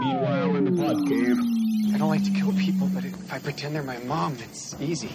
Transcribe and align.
Meanwhile, 0.00 0.56
in 0.56 0.64
the 0.64 0.82
pod 0.82 1.08
cave. 1.08 1.38
I 1.94 1.98
don't 1.98 2.10
like 2.10 2.24
to 2.24 2.30
kill 2.30 2.52
people, 2.52 2.88
but 2.88 3.04
if 3.04 3.32
I 3.32 3.38
pretend 3.38 3.74
they're 3.74 3.82
my 3.82 3.98
mom, 3.98 4.36
it's 4.42 4.74
easy. 4.80 5.10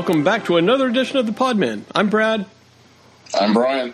Welcome 0.00 0.24
back 0.24 0.46
to 0.46 0.56
another 0.56 0.86
edition 0.86 1.18
of 1.18 1.26
the 1.26 1.32
Podman. 1.32 1.82
I'm 1.94 2.08
Brad, 2.08 2.46
I'm 3.38 3.52
Brian. 3.52 3.92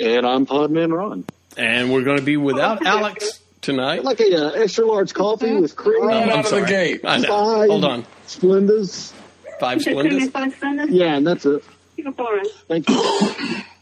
And 0.00 0.26
I'm 0.26 0.46
Podman 0.46 0.90
Ron. 0.90 1.26
and 1.54 1.92
we're 1.92 2.00
going 2.02 2.16
to 2.16 2.22
be 2.24 2.38
without 2.38 2.82
Alex 2.86 3.42
tonight. 3.60 4.04
Like 4.04 4.20
a 4.20 4.34
uh, 4.34 4.50
extra 4.52 4.86
large 4.86 5.12
coffee 5.12 5.54
with 5.54 5.76
cream. 5.76 6.06
Right 6.06 6.22
I'm 6.22 6.30
out 6.30 6.38
of 6.38 6.44
the 6.44 6.48
sorry. 6.48 6.66
gate. 6.66 7.00
I 7.04 7.18
know. 7.18 7.28
Five 7.28 7.68
Hold 7.68 7.84
on. 7.84 8.06
Splendas. 8.26 9.12
Five 9.60 9.80
Is 9.80 9.86
it 9.86 9.92
going 9.92 10.08
to 10.08 10.16
be 10.16 10.28
Splendas. 10.28 10.30
five 10.30 10.54
Splendas? 10.58 10.86
Yeah, 10.88 11.14
and 11.16 11.26
that's 11.26 11.44
it. 11.44 11.62
Singapore. 11.94 12.40
Thank 12.68 12.88
you. 12.88 12.96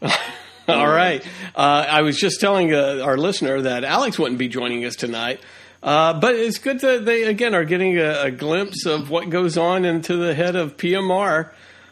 All 0.67 0.87
right. 0.89 1.25
Uh, 1.55 1.85
I 1.89 2.01
was 2.01 2.17
just 2.17 2.41
telling 2.41 2.73
uh, 2.73 2.99
our 3.05 3.17
listener 3.17 3.61
that 3.61 3.85
Alex 3.85 4.19
wouldn't 4.19 4.37
be 4.37 4.49
joining 4.49 4.83
us 4.83 4.97
tonight. 4.97 5.39
Uh, 5.83 6.19
but 6.19 6.35
it's 6.35 6.59
good 6.59 6.79
that 6.81 7.05
they, 7.05 7.23
again, 7.23 7.55
are 7.55 7.65
getting 7.65 7.97
a, 7.97 8.23
a 8.23 8.31
glimpse 8.31 8.85
of 8.85 9.09
what 9.09 9.29
goes 9.29 9.57
on 9.57 9.83
into 9.83 10.15
the 10.15 10.33
head 10.33 10.55
of 10.55 10.77
PMR 10.77 11.51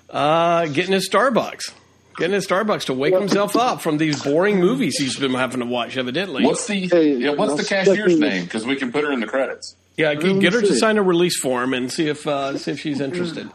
uh, 0.09 0.65
getting 0.67 0.93
his 0.93 1.09
Starbucks. 1.09 1.73
Getting 2.17 2.33
his 2.33 2.45
Starbucks 2.47 2.85
to 2.85 2.93
wake 2.93 3.13
himself 3.13 3.55
up 3.55 3.81
from 3.81 3.97
these 3.97 4.21
boring 4.21 4.59
movies 4.59 4.97
he's 4.97 5.17
been 5.17 5.33
having 5.33 5.61
to 5.61 5.65
watch, 5.65 5.95
evidently. 5.97 6.43
What's 6.43 6.67
the 6.67 6.87
Hey, 6.87 7.15
yeah, 7.15 7.31
what's 7.31 7.55
the 7.55 7.63
cashier's 7.63 8.19
name? 8.19 8.43
Because 8.43 8.65
we 8.65 8.75
can 8.75 8.91
put 8.91 9.05
her 9.05 9.11
in 9.11 9.21
the 9.21 9.27
credits. 9.27 9.75
yeah, 9.95 10.09
Let 10.09 10.41
get 10.41 10.53
her 10.53 10.61
to 10.61 10.75
sign 10.75 10.97
a 10.97 11.03
release 11.03 11.39
form 11.39 11.73
and 11.73 11.91
see 11.91 12.07
if 12.09 12.27
uh, 12.27 12.57
see 12.57 12.71
if 12.71 12.79
she's 12.81 12.99
interested. 12.99 13.49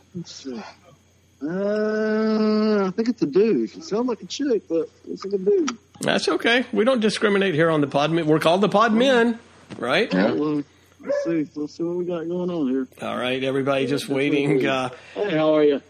Uh, 1.43 2.87
I 2.87 2.91
think 2.93 3.09
it's 3.11 3.21
a 3.21 3.27
dude. 3.27 3.71
She 3.71 3.83
sounds 3.83 4.09
like 4.09 4.23
a 4.23 4.27
chick, 4.27 4.63
but 4.67 4.89
it's 5.11 5.25
like 5.27 5.35
a 5.35 5.39
dude. 5.39 5.77
That's 6.01 6.27
okay. 6.29 6.65
We 6.73 6.87
don't 6.87 7.01
discriminate 7.01 7.55
here 7.55 7.71
on 7.71 7.83
the 7.83 7.87
Pod 7.87 8.13
We're 8.13 8.39
called 8.39 8.63
the 8.63 8.69
Pod 8.71 8.95
Men, 8.95 9.39
right? 9.79 10.13
Yeah. 10.13 10.33
Well, 10.33 10.63
let's 11.01 11.25
see. 11.25 11.47
Let's 11.55 11.77
see 11.77 11.83
what 11.83 11.97
we 11.97 12.05
got 12.05 12.27
going 12.29 12.51
on 12.51 12.69
here. 12.69 12.87
All 13.03 13.17
right, 13.17 13.43
everybody 13.43 13.87
just 13.87 14.09
waiting. 14.09 14.65
Uh, 14.67 14.89
Hey, 15.15 15.31
how 15.37 15.55
are 15.55 15.65
you? 15.65 15.81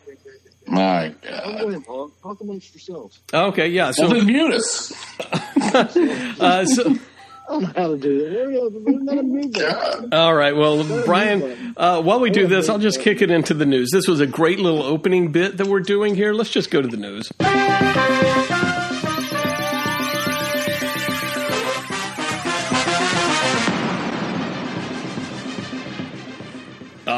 My 0.67 1.15
Go 1.23 1.29
God. 1.31 1.69
ahead, 1.69 1.85
Paul. 1.85 2.11
Talk 2.23 2.41
amongst 2.41 2.73
yourselves. 2.75 3.21
okay, 3.33 3.69
yeah. 3.69 3.85
Well, 3.85 3.93
So, 3.93 4.09
then 4.09 4.27
mute 4.27 4.53
us. 4.55 4.93
uh, 5.75 6.65
so 6.65 6.95
I 7.49 7.53
don't 7.53 7.63
know 7.63 7.73
how 7.77 7.89
to 7.89 7.99
do 7.99 8.25
that. 8.25 8.31
There 8.33 8.49
we 8.49 8.55
go. 8.55 8.71
We're 8.73 8.99
not 9.01 9.19
a 9.19 9.23
move 9.23 9.53
God. 9.53 10.15
All 10.15 10.35
right. 10.35 10.57
Well, 10.57 11.05
Brian, 11.05 11.75
uh, 11.77 12.01
while 12.01 12.19
we 12.21 12.31
do 12.31 12.47
this, 12.47 12.71
I'll 12.71 12.79
just 12.79 13.01
kick 13.01 13.21
it 13.21 13.31
into 13.31 13.53
the 13.53 13.67
news. 13.67 13.91
This 13.93 14.09
was 14.09 14.21
a 14.21 14.27
great 14.27 14.59
little 14.59 14.83
opening 14.83 15.33
bit 15.33 15.59
that 15.59 15.67
we're 15.67 15.81
doing 15.81 16.15
here. 16.15 16.33
Let's 16.33 16.49
just 16.51 16.71
go 16.71 16.81
to 16.81 16.89
the 16.89 16.97
news. 16.97 17.31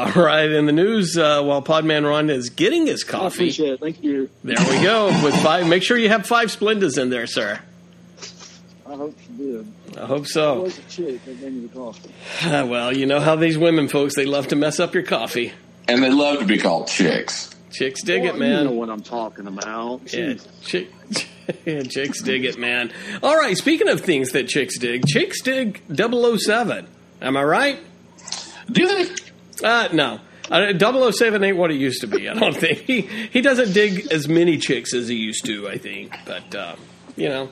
All 0.05 0.23
right, 0.23 0.49
in 0.51 0.65
the 0.65 0.71
news, 0.71 1.17
uh, 1.17 1.41
while 1.43 1.61
Podman 1.61 2.07
Ron 2.07 2.29
is 2.29 2.49
getting 2.49 2.87
his 2.87 3.03
I 3.03 3.11
coffee, 3.11 3.35
appreciate 3.35 3.73
it. 3.73 3.79
Thank 3.79 4.03
you. 4.03 4.29
there 4.43 4.57
we 4.69 4.81
go. 4.83 5.07
With 5.23 5.35
five, 5.41 5.67
make 5.67 5.83
sure 5.83 5.97
you 5.97 6.09
have 6.09 6.25
five 6.25 6.49
Splendas 6.49 7.01
in 7.01 7.09
there, 7.09 7.25
sir. 7.27 7.59
I 8.85 8.95
hope 8.95 9.17
you 9.37 9.63
did. 9.87 9.97
I 9.97 10.05
hope 10.05 10.21
I 10.21 10.25
so. 10.25 10.61
was 10.61 10.77
a 10.77 10.81
chick 10.83 11.25
that 11.25 11.39
gave 11.41 11.51
me 11.51 11.67
the 11.67 11.73
coffee. 11.73 12.09
Uh, 12.45 12.65
well, 12.67 12.95
you 12.95 13.05
know 13.05 13.19
how 13.19 13.35
these 13.35 13.57
women 13.57 13.87
folks 13.87 14.15
they 14.15 14.25
love 14.25 14.47
to 14.49 14.55
mess 14.55 14.79
up 14.79 14.93
your 14.93 15.03
coffee. 15.03 15.51
And 15.87 16.03
they 16.03 16.09
love 16.11 16.39
to 16.39 16.45
be 16.45 16.57
called 16.57 16.87
chicks. 16.87 17.49
Chicks 17.71 18.01
dig 18.03 18.23
Well, 18.23 18.35
it, 18.35 18.39
man. 18.39 18.59
You 18.59 18.63
know 18.65 18.71
what 18.71 18.89
I'm 18.89 19.01
talking 19.03 19.45
about. 19.47 20.01
Yeah, 20.13 20.33
Jeez. 20.33 20.47
chick, 20.65 20.89
yeah, 21.65 21.81
chicks 21.83 22.21
dig 22.21 22.45
it, 22.45 22.57
man. 22.57 22.91
All 23.21 23.35
right, 23.37 23.57
speaking 23.57 23.87
of 23.89 24.01
things 24.01 24.31
that 24.31 24.47
chicks 24.47 24.77
dig, 24.79 25.05
chicks 25.05 25.41
dig 25.41 25.81
007. 25.93 26.87
Am 27.21 27.37
I 27.37 27.43
right? 27.43 27.79
Do 28.71 28.87
they? 28.87 29.05
Uh, 29.63 29.89
no. 29.93 30.19
Uh, 30.49 31.11
007 31.11 31.43
ain't 31.43 31.57
what 31.57 31.71
it 31.71 31.75
used 31.75 32.01
to 32.01 32.07
be, 32.07 32.29
I 32.29 32.33
don't 32.33 32.55
think. 32.57 32.79
He, 32.79 33.01
he 33.01 33.41
doesn't 33.41 33.73
dig 33.73 34.11
as 34.11 34.27
many 34.29 34.57
chicks 34.57 34.93
as 34.93 35.07
he 35.07 35.15
used 35.15 35.45
to, 35.45 35.67
I 35.67 35.77
think. 35.77 36.15
But, 36.25 36.55
uh, 36.55 36.75
you 37.15 37.27
know. 37.29 37.49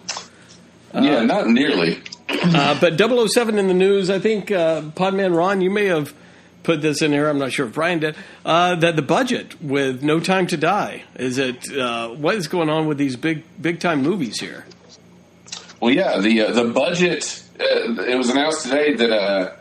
yeah, 0.94 1.24
not 1.24 1.48
nearly. 1.48 2.02
Uh, 2.30 2.80
but 2.80 2.98
007 2.98 3.60
in 3.60 3.68
the 3.68 3.74
news, 3.74 4.10
I 4.10 4.20
think, 4.20 4.50
uh, 4.52 4.82
Podman 4.82 5.36
Ron, 5.36 5.62
you 5.62 5.70
may 5.70 5.86
have 5.86 6.14
put 6.64 6.82
this 6.82 7.02
in 7.02 7.12
here. 7.12 7.28
I'm 7.30 7.38
not 7.38 7.52
sure 7.52 7.68
if 7.68 7.74
Brian 7.74 8.00
did. 8.00 8.16
Uh, 8.44 8.76
that 8.76 8.96
the 8.96 9.02
budget 9.02 9.62
with 9.62 10.02
No 10.02 10.20
Time 10.20 10.48
to 10.48 10.58
Die 10.58 11.04
is 11.16 11.38
it? 11.38 11.72
Uh, 11.76 12.10
what 12.10 12.36
is 12.36 12.48
going 12.48 12.70
on 12.70 12.88
with 12.88 12.98
these 12.98 13.16
big 13.16 13.44
big 13.62 13.80
time 13.80 14.02
movies 14.02 14.40
here? 14.40 14.66
Well, 15.80 15.92
yeah, 15.92 16.20
the 16.20 16.42
uh, 16.42 16.52
the 16.52 16.66
budget. 16.66 17.44
Uh, 17.60 18.02
it 18.02 18.18
was 18.18 18.30
announced 18.30 18.64
today 18.64 18.96
that 18.96 19.12
uh, 19.12 19.56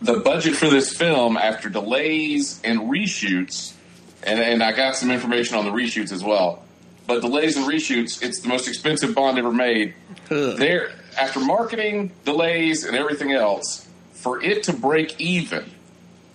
the 0.00 0.20
budget 0.20 0.54
for 0.54 0.68
this 0.68 0.96
film, 0.96 1.36
after 1.36 1.68
delays 1.68 2.60
and 2.62 2.80
reshoots, 2.82 3.74
and, 4.22 4.40
and 4.40 4.62
I 4.62 4.72
got 4.72 4.96
some 4.96 5.10
information 5.10 5.56
on 5.56 5.64
the 5.64 5.70
reshoots 5.72 6.12
as 6.12 6.22
well. 6.22 6.62
But 7.06 7.20
delays 7.22 7.56
and 7.56 7.66
reshoots, 7.66 8.22
it's 8.22 8.40
the 8.40 8.48
most 8.48 8.68
expensive 8.68 9.14
Bond 9.14 9.38
ever 9.38 9.52
made. 9.52 9.94
Ugh. 10.30 10.56
There, 10.58 10.90
after 11.18 11.40
marketing 11.40 12.12
delays 12.24 12.84
and 12.84 12.94
everything 12.96 13.32
else, 13.32 13.88
for 14.12 14.42
it 14.42 14.64
to 14.64 14.72
break 14.72 15.20
even, 15.20 15.70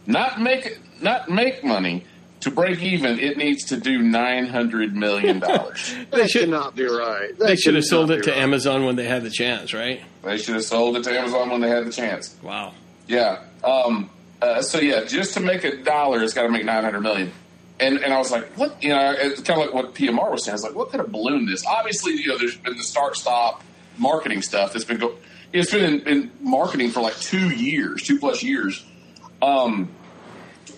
not 0.08 0.42
make 0.42 0.80
not 1.02 1.30
make 1.30 1.64
money, 1.64 2.06
to 2.42 2.50
break 2.52 2.82
even, 2.82 3.20
it 3.20 3.38
needs 3.38 3.66
to 3.66 3.78
do 3.78 4.02
nine 4.02 4.48
hundred 4.48 4.96
million 4.96 5.40
dollars. 5.40 5.94
they 6.12 6.28
should- 6.28 6.50
not 6.50 6.76
be 6.76 6.86
right. 6.86 7.38
That 7.38 7.46
They 7.48 7.56
should 7.56 7.76
have 7.76 7.86
sold 7.86 8.10
it 8.12 8.24
to 8.24 8.32
right. 8.32 8.40
Amazon 8.40 8.86
when 8.86 8.96
they 8.96 9.06
had 9.06 9.24
the 9.24 9.30
chance, 9.30 9.74
right? 9.74 10.02
they 10.24 10.38
should 10.38 10.56
have 10.56 10.64
sold 10.66 10.98
it 10.98 11.04
to 11.04 11.12
Amazon 11.18 11.50
when 11.52 11.62
they 11.62 11.70
had 11.70 11.86
the 11.86 11.92
chance. 11.92 12.36
Wow. 12.42 12.74
Yeah. 13.08 13.44
Um, 13.64 14.10
uh, 14.42 14.62
so 14.62 14.80
yeah, 14.80 15.06
just 15.06 15.34
to 15.36 15.40
make 15.40 15.64
a 15.64 15.78
dollar, 15.78 16.22
it's 16.22 16.34
got 16.34 16.44
to 16.44 16.50
make 16.50 16.66
nine 16.66 16.84
hundred 16.84 17.02
million. 17.02 17.32
And 17.80 17.98
and 18.00 18.14
I 18.14 18.18
was 18.18 18.32
like, 18.32 18.46
what? 18.58 18.82
You 18.84 18.90
know, 18.90 19.16
it's 19.18 19.42
kind 19.42 19.60
of 19.62 19.66
like 19.66 19.74
what 19.74 19.96
PMR 19.96 20.32
was 20.32 20.46
saying. 20.46 20.54
I 20.54 20.56
was 20.56 20.64
like, 20.64 20.76
what 20.76 20.90
could 20.90 21.00
have 21.00 21.12
ballooned 21.12 21.48
this? 21.48 21.66
Obviously, 21.66 22.14
you 22.14 22.28
know, 22.28 22.38
there's 22.38 22.58
been 22.58 22.78
the 22.78 22.84
start 22.84 23.16
stop 23.16 23.64
marketing 23.98 24.42
stuff 24.42 24.74
that's 24.74 24.86
been 24.86 24.98
go. 24.98 25.16
It's 25.52 25.72
been 25.72 25.86
in, 25.86 26.08
in 26.08 26.32
marketing 26.42 26.92
for 26.92 27.02
like 27.02 27.16
two 27.18 27.50
years, 27.50 28.02
two 28.02 28.20
plus 28.20 28.44
years, 28.44 28.84
um, 29.42 29.90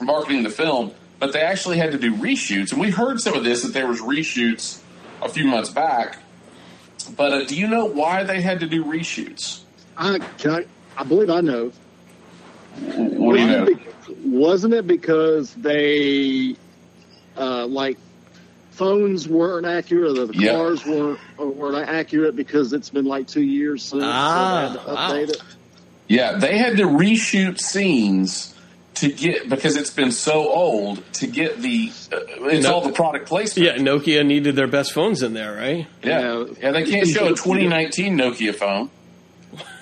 marketing 0.02 0.44
the 0.44 0.50
film. 0.50 0.92
But 1.18 1.32
they 1.32 1.42
actually 1.42 1.78
had 1.78 1.94
to 1.94 1.98
do 1.98 2.14
reshoots, 2.14 2.72
and 2.72 2.80
we 2.80 2.92
heard 2.92 3.20
some 3.22 3.34
of 3.34 3.44
this 3.44 3.64
that 3.64 3.74
there 3.74 3.88
was 3.88 4.02
reshoots 4.02 4.82
a 5.22 5.30
few 5.30 5.46
months 5.46 5.70
back. 5.70 6.18
But 7.16 7.32
uh, 7.32 7.44
do 7.46 7.56
you 7.56 7.68
know 7.68 7.86
why 7.86 8.24
they 8.24 8.42
had 8.42 8.60
to 8.60 8.68
do 8.68 8.84
reshoots? 8.84 9.62
I, 9.98 10.20
I, 10.44 10.66
I 10.98 11.04
believe 11.04 11.30
I 11.30 11.42
know. 11.42 11.72
What 12.82 13.36
do 13.36 13.42
you 13.42 13.48
know? 13.48 13.60
Wasn't 13.62 13.70
it 13.70 13.78
be- 14.24 14.30
Wasn't 14.38 14.74
it 14.74 14.88
because 14.88 15.54
they, 15.56 16.56
uh, 17.38 17.66
like, 17.68 17.98
phones 18.72 19.28
weren't 19.28 19.66
accurate, 19.66 20.18
or 20.18 20.28
the 20.28 20.36
Yep. 20.38 20.56
cars 20.56 20.86
weren't 20.86 21.20
or 21.38 21.48
weren't 21.48 21.90
accurate 21.90 22.36
because 22.36 22.74
it's 22.74 22.90
been 22.90 23.06
like 23.06 23.28
two 23.28 23.42
years 23.42 23.84
since 23.84 24.04
Ah, 24.06 24.68
so 24.68 24.74
they 24.74 24.80
had 24.80 24.88
to 24.88 24.94
wow. 24.94 25.10
update 25.12 25.30
it? 25.30 25.42
Yeah, 26.08 26.38
they 26.38 26.58
had 26.58 26.78
to 26.78 26.84
reshoot 26.84 27.60
scenes 27.60 28.54
to 28.96 29.10
get 29.12 29.50
because 29.50 29.76
it's 29.76 29.90
been 29.90 30.12
so 30.12 30.50
old 30.50 31.02
to 31.14 31.28
get 31.28 31.62
the 31.62 31.92
uh, 32.14 32.18
it's 32.48 32.66
No. 32.66 32.74
all 32.76 32.82
the 32.82 32.92
product 32.94 33.28
placement. 33.28 33.66
Yeah, 33.68 33.78
Nokia 33.84 34.26
needed 34.26 34.56
their 34.56 34.68
best 34.68 34.92
phones 34.94 35.24
in 35.24 35.34
there, 35.34 35.56
right? 35.56 35.88
yeah, 36.04 36.20
Yeah. 36.22 36.44
yeah. 36.62 36.72
They 36.72 36.84
can't 36.84 37.08
show 37.08 37.26
a 37.28 37.30
2019 37.36 38.18
Nokia 38.18 38.54
phone. 38.54 38.90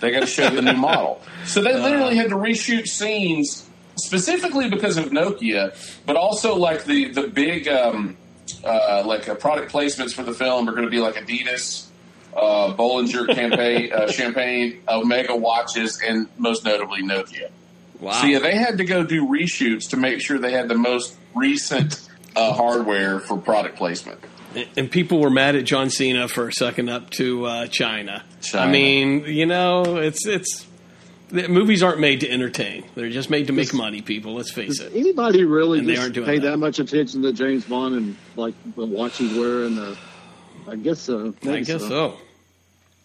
They 0.01 0.11
got 0.11 0.21
to 0.21 0.27
show 0.27 0.49
the 0.49 0.61
new 0.61 0.73
model. 0.73 1.21
So 1.45 1.61
they 1.61 1.73
literally 1.73 2.15
had 2.15 2.29
to 2.29 2.35
reshoot 2.35 2.87
scenes 2.87 3.67
specifically 3.95 4.69
because 4.69 4.97
of 4.97 5.05
Nokia, 5.05 5.75
but 6.05 6.15
also 6.15 6.55
like 6.55 6.85
the 6.85 7.11
the 7.11 7.27
big 7.27 7.67
um, 7.67 8.17
uh, 8.63 9.03
like 9.05 9.27
uh, 9.29 9.35
product 9.35 9.71
placements 9.71 10.13
for 10.13 10.23
the 10.23 10.33
film 10.33 10.67
are 10.67 10.71
going 10.71 10.85
to 10.85 10.89
be 10.89 10.99
like 10.99 11.15
Adidas. 11.15 11.87
Uh, 12.35 12.73
Bollinger 12.75 13.31
campaign, 13.31 13.93
uh, 13.93 14.11
champagne, 14.11 14.81
Omega 14.89 15.35
watches, 15.35 16.01
and 16.03 16.27
most 16.39 16.65
notably 16.65 17.03
Nokia. 17.03 17.51
Wow. 17.99 18.13
So 18.13 18.25
yeah, 18.25 18.39
they 18.39 18.55
had 18.55 18.79
to 18.79 18.85
go 18.85 19.03
do 19.03 19.27
reshoots 19.27 19.91
to 19.91 19.97
make 19.97 20.19
sure 20.19 20.39
they 20.39 20.51
had 20.51 20.67
the 20.67 20.77
most 20.77 21.15
recent 21.35 22.09
uh, 22.35 22.53
hardware 22.53 23.19
for 23.19 23.37
product 23.37 23.77
placement. 23.77 24.19
And 24.77 24.89
people 24.91 25.19
were 25.19 25.29
mad 25.29 25.55
at 25.55 25.65
John 25.65 25.89
Cena 25.89 26.27
for 26.27 26.51
sucking 26.51 26.89
up 26.89 27.09
to 27.11 27.45
uh, 27.45 27.67
China. 27.67 28.23
China. 28.41 28.65
I 28.67 28.71
mean, 28.71 29.25
you 29.25 29.45
know, 29.45 29.97
it's 29.97 30.25
it's 30.27 30.65
The 31.29 31.47
movies 31.47 31.81
aren't 31.83 31.99
made 31.99 32.19
to 32.21 32.29
entertain; 32.31 32.83
they're 32.95 33.09
just 33.09 33.29
made 33.29 33.47
to 33.47 33.53
make 33.53 33.73
money. 33.73 34.01
People, 34.01 34.35
let's 34.35 34.51
face 34.51 34.77
Does 34.79 34.87
it. 34.87 34.93
anybody 34.95 35.43
really 35.43 35.79
And 35.79 35.89
they 35.89 35.97
aren't 35.97 36.13
doing 36.13 36.25
pay 36.27 36.39
that. 36.39 36.51
that. 36.51 36.57
much 36.57 36.79
attention 36.79 37.21
to 37.23 37.33
James 37.33 37.65
Bond 37.65 37.95
and 37.95 38.17
like 38.35 38.53
the 38.75 38.85
watch 38.85 39.17
he's 39.17 39.35
wearing? 39.37 39.75
The, 39.75 39.97
I 40.69 40.75
guess 40.75 40.99
so. 40.99 41.33
I 41.43 41.45
Maybe 41.45 41.65
guess 41.65 41.81
so. 41.81 42.17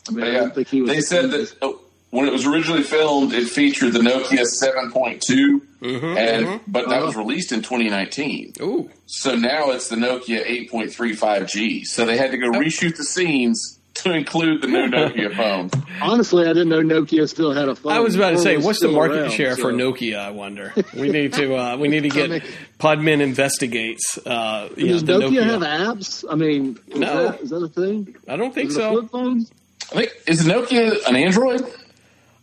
I 0.09 0.13
mean, 0.13 0.25
I 0.25 0.31
Yeah. 0.33 0.39
don't 0.41 0.55
think 0.55 0.69
he 0.69 0.83
was. 0.83 0.91
They 0.91 1.01
said 1.01 1.31
that 1.31 1.55
oh, 1.63 1.81
when 2.11 2.27
it 2.27 2.33
was 2.33 2.47
originally 2.47 2.83
filmed, 2.83 3.33
it 3.33 3.49
featured 3.49 3.93
the 3.93 3.99
Nokia 4.01 4.45
7.2, 4.47 5.61
and 5.83 6.61
but 6.67 6.89
that 6.89 7.03
was 7.03 7.17
released 7.17 7.53
in 7.53 7.61
2019. 7.63 8.55
Ooh, 8.61 8.91
So 9.07 9.35
now 9.37 9.71
it's 9.71 9.89
the 9.89 9.97
Nokia 9.97 10.45
8.35G. 10.71 11.85
So 11.87 12.05
they 12.05 12.17
had 12.17 12.31
to 12.33 12.39
go 12.39 12.51
reshoot 12.51 12.97
the 12.97 13.05
scenes 13.05 13.79
to 13.95 14.13
include 14.13 14.63
the 14.63 14.69
new 14.69 14.87
Nokia 14.91 15.35
phone. 15.37 15.71
Honestly, 16.01 16.45
I 16.45 16.53
didn't 16.53 16.69
know 16.69 16.83
Nokia 16.83 17.29
still 17.29 17.53
had 17.53 17.69
a 17.69 17.75
phone. 17.75 17.93
I 17.93 18.01
was 18.01 18.15
about 18.15 18.31
to 18.31 18.39
say, 18.39 18.57
what's 18.57 18.81
the 18.81 18.89
market 18.89 19.19
around, 19.19 19.31
share 19.33 19.57
for 19.57 19.73
Nokia? 19.73 20.19
I 20.19 20.31
wonder. 20.31 20.73
We 20.95 21.09
need 21.11 21.33
to 21.35 21.55
uh, 21.57 21.77
we 21.77 21.89
need 21.89 22.03
to 22.05 22.09
get 22.11 22.43
Podman 22.79 23.21
investigates. 23.21 24.19
Uh, 24.25 24.69
you 24.77 24.87
know, 24.87 24.93
Does 24.93 25.05
the 25.05 25.13
Nokia, 25.15 25.31
Nokia. 25.43 25.45
have 25.45 25.97
apps? 25.97 26.25
I 26.31 26.35
mean, 26.37 26.79
is, 26.89 26.99
No. 26.99 27.31
that, 27.31 27.41
is 27.41 27.51
that 27.51 27.63
a 27.63 27.69
thing? 27.69 28.15
I 28.29 28.37
don't 28.37 28.55
think 28.55 28.71
Is 28.71 28.77
it 28.77 28.81
a 28.81 28.83
so. 28.85 28.93
flip 29.01 29.11
phone? 29.11 29.47
I 29.91 29.95
think 29.95 30.13
is 30.27 30.47
Nokia 30.47 31.07
an 31.09 31.17
Android? 31.17 31.65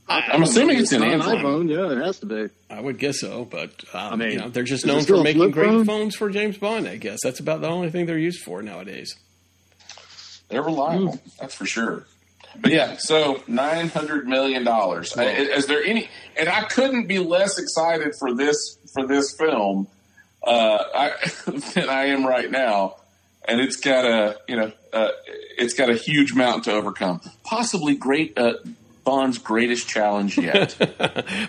I'm 0.08 0.44
assuming 0.44 0.78
it's 0.78 0.92
an 0.92 1.04
Android. 1.04 1.40
iPhone. 1.40 1.70
Yeah, 1.70 1.92
it 1.92 2.04
has 2.06 2.20
to 2.20 2.26
be. 2.28 2.50
I 2.70 2.80
would 2.80 3.00
guess 3.00 3.20
so, 3.20 3.46
but 3.46 3.84
um, 3.94 4.20
mean, 4.20 4.32
you 4.32 4.38
know, 4.38 4.50
they're 4.50 4.64
just 4.64 4.86
known 4.86 5.04
for 5.04 5.24
making 5.24 5.50
great 5.52 5.68
phone? 5.68 5.86
phones 5.86 6.16
for 6.16 6.30
James 6.30 6.58
Bond. 6.58 6.88
I 6.88 6.98
guess 6.98 7.20
that's 7.24 7.40
about 7.40 7.62
the 7.62 7.68
only 7.68 7.90
thing 7.90 8.06
they're 8.06 8.18
used 8.18 8.42
for 8.44 8.62
nowadays. 8.62 9.16
They're 10.50 10.62
reliable, 10.62 11.20
that's 11.40 11.56
for 11.56 11.66
sure. 11.66 12.06
But 12.62 12.72
yeah, 12.72 12.98
so 12.98 13.44
nine 13.48 13.90
hundred 13.90 14.28
million 14.28 14.64
dollars. 14.64 15.16
Is 15.18 15.66
there 15.66 15.84
any? 15.84 16.10
And 16.38 16.50
I 16.50 16.64
couldn't 16.64 17.08
be 17.08 17.20
less 17.20 17.58
excited 17.58 18.14
for 18.20 18.34
this 18.34 18.78
for 18.94 19.08
this 19.08 19.36
film 19.38 19.88
uh, 20.46 20.84
I, 20.94 21.12
than 21.74 21.90
I 21.90 22.06
am 22.08 22.26
right 22.26 22.50
now. 22.50 22.98
And 23.48 23.60
it's 23.60 23.76
got 23.76 24.06
a 24.06 24.40
you 24.48 24.56
know 24.56 24.72
uh, 24.94 25.10
it's 25.58 25.74
got 25.74 25.90
a 25.90 25.96
huge 25.96 26.34
mountain 26.34 26.64
to 26.64 26.74
overcome. 26.74 27.22
Possibly 27.44 27.96
great 27.96 28.38
uh, 28.38 28.54
Bond's 29.06 29.38
greatest 29.38 29.88
challenge 29.88 30.38
yet. 30.38 30.76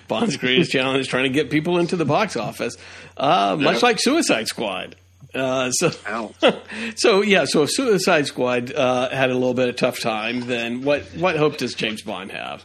Bond's 0.08 0.36
greatest 0.36 0.70
challenge 0.70 1.00
is 1.00 1.08
trying 1.08 1.24
to 1.24 1.30
get 1.30 1.50
people 1.50 1.78
into 1.78 1.96
the 1.96 2.04
box 2.04 2.36
office, 2.36 2.76
uh, 3.16 3.56
much 3.58 3.76
Yeah. 3.82 3.88
like 3.88 3.98
Suicide 3.98 4.46
Squad. 4.46 4.94
Uh, 5.34 5.70
so, 5.72 5.90
so 6.96 7.22
yeah. 7.22 7.44
So 7.46 7.64
if 7.64 7.70
Suicide 7.72 8.26
Squad 8.26 8.72
uh, 8.72 9.08
had 9.10 9.30
a 9.30 9.34
little 9.34 9.54
bit 9.54 9.68
of 9.68 9.76
tough 9.76 9.98
time, 10.00 10.40
then 10.46 10.82
what 10.82 11.02
what 11.16 11.36
hope 11.36 11.56
does 11.56 11.74
James 11.74 12.02
Bond 12.02 12.30
have? 12.32 12.64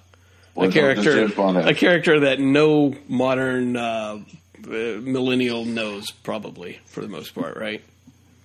What 0.53 0.65
a 0.65 0.67
does 0.67 0.73
character, 0.75 1.13
James 1.15 1.33
Bond 1.33 1.57
have? 1.57 1.67
a 1.67 1.73
character 1.73 2.19
that 2.21 2.39
no 2.39 2.93
modern 3.07 3.75
uh, 3.77 4.19
uh, 4.65 4.69
millennial 4.69 5.65
knows, 5.65 6.11
probably 6.11 6.79
for 6.85 7.01
the 7.01 7.07
most 7.07 7.33
part, 7.33 7.57
right? 7.57 7.81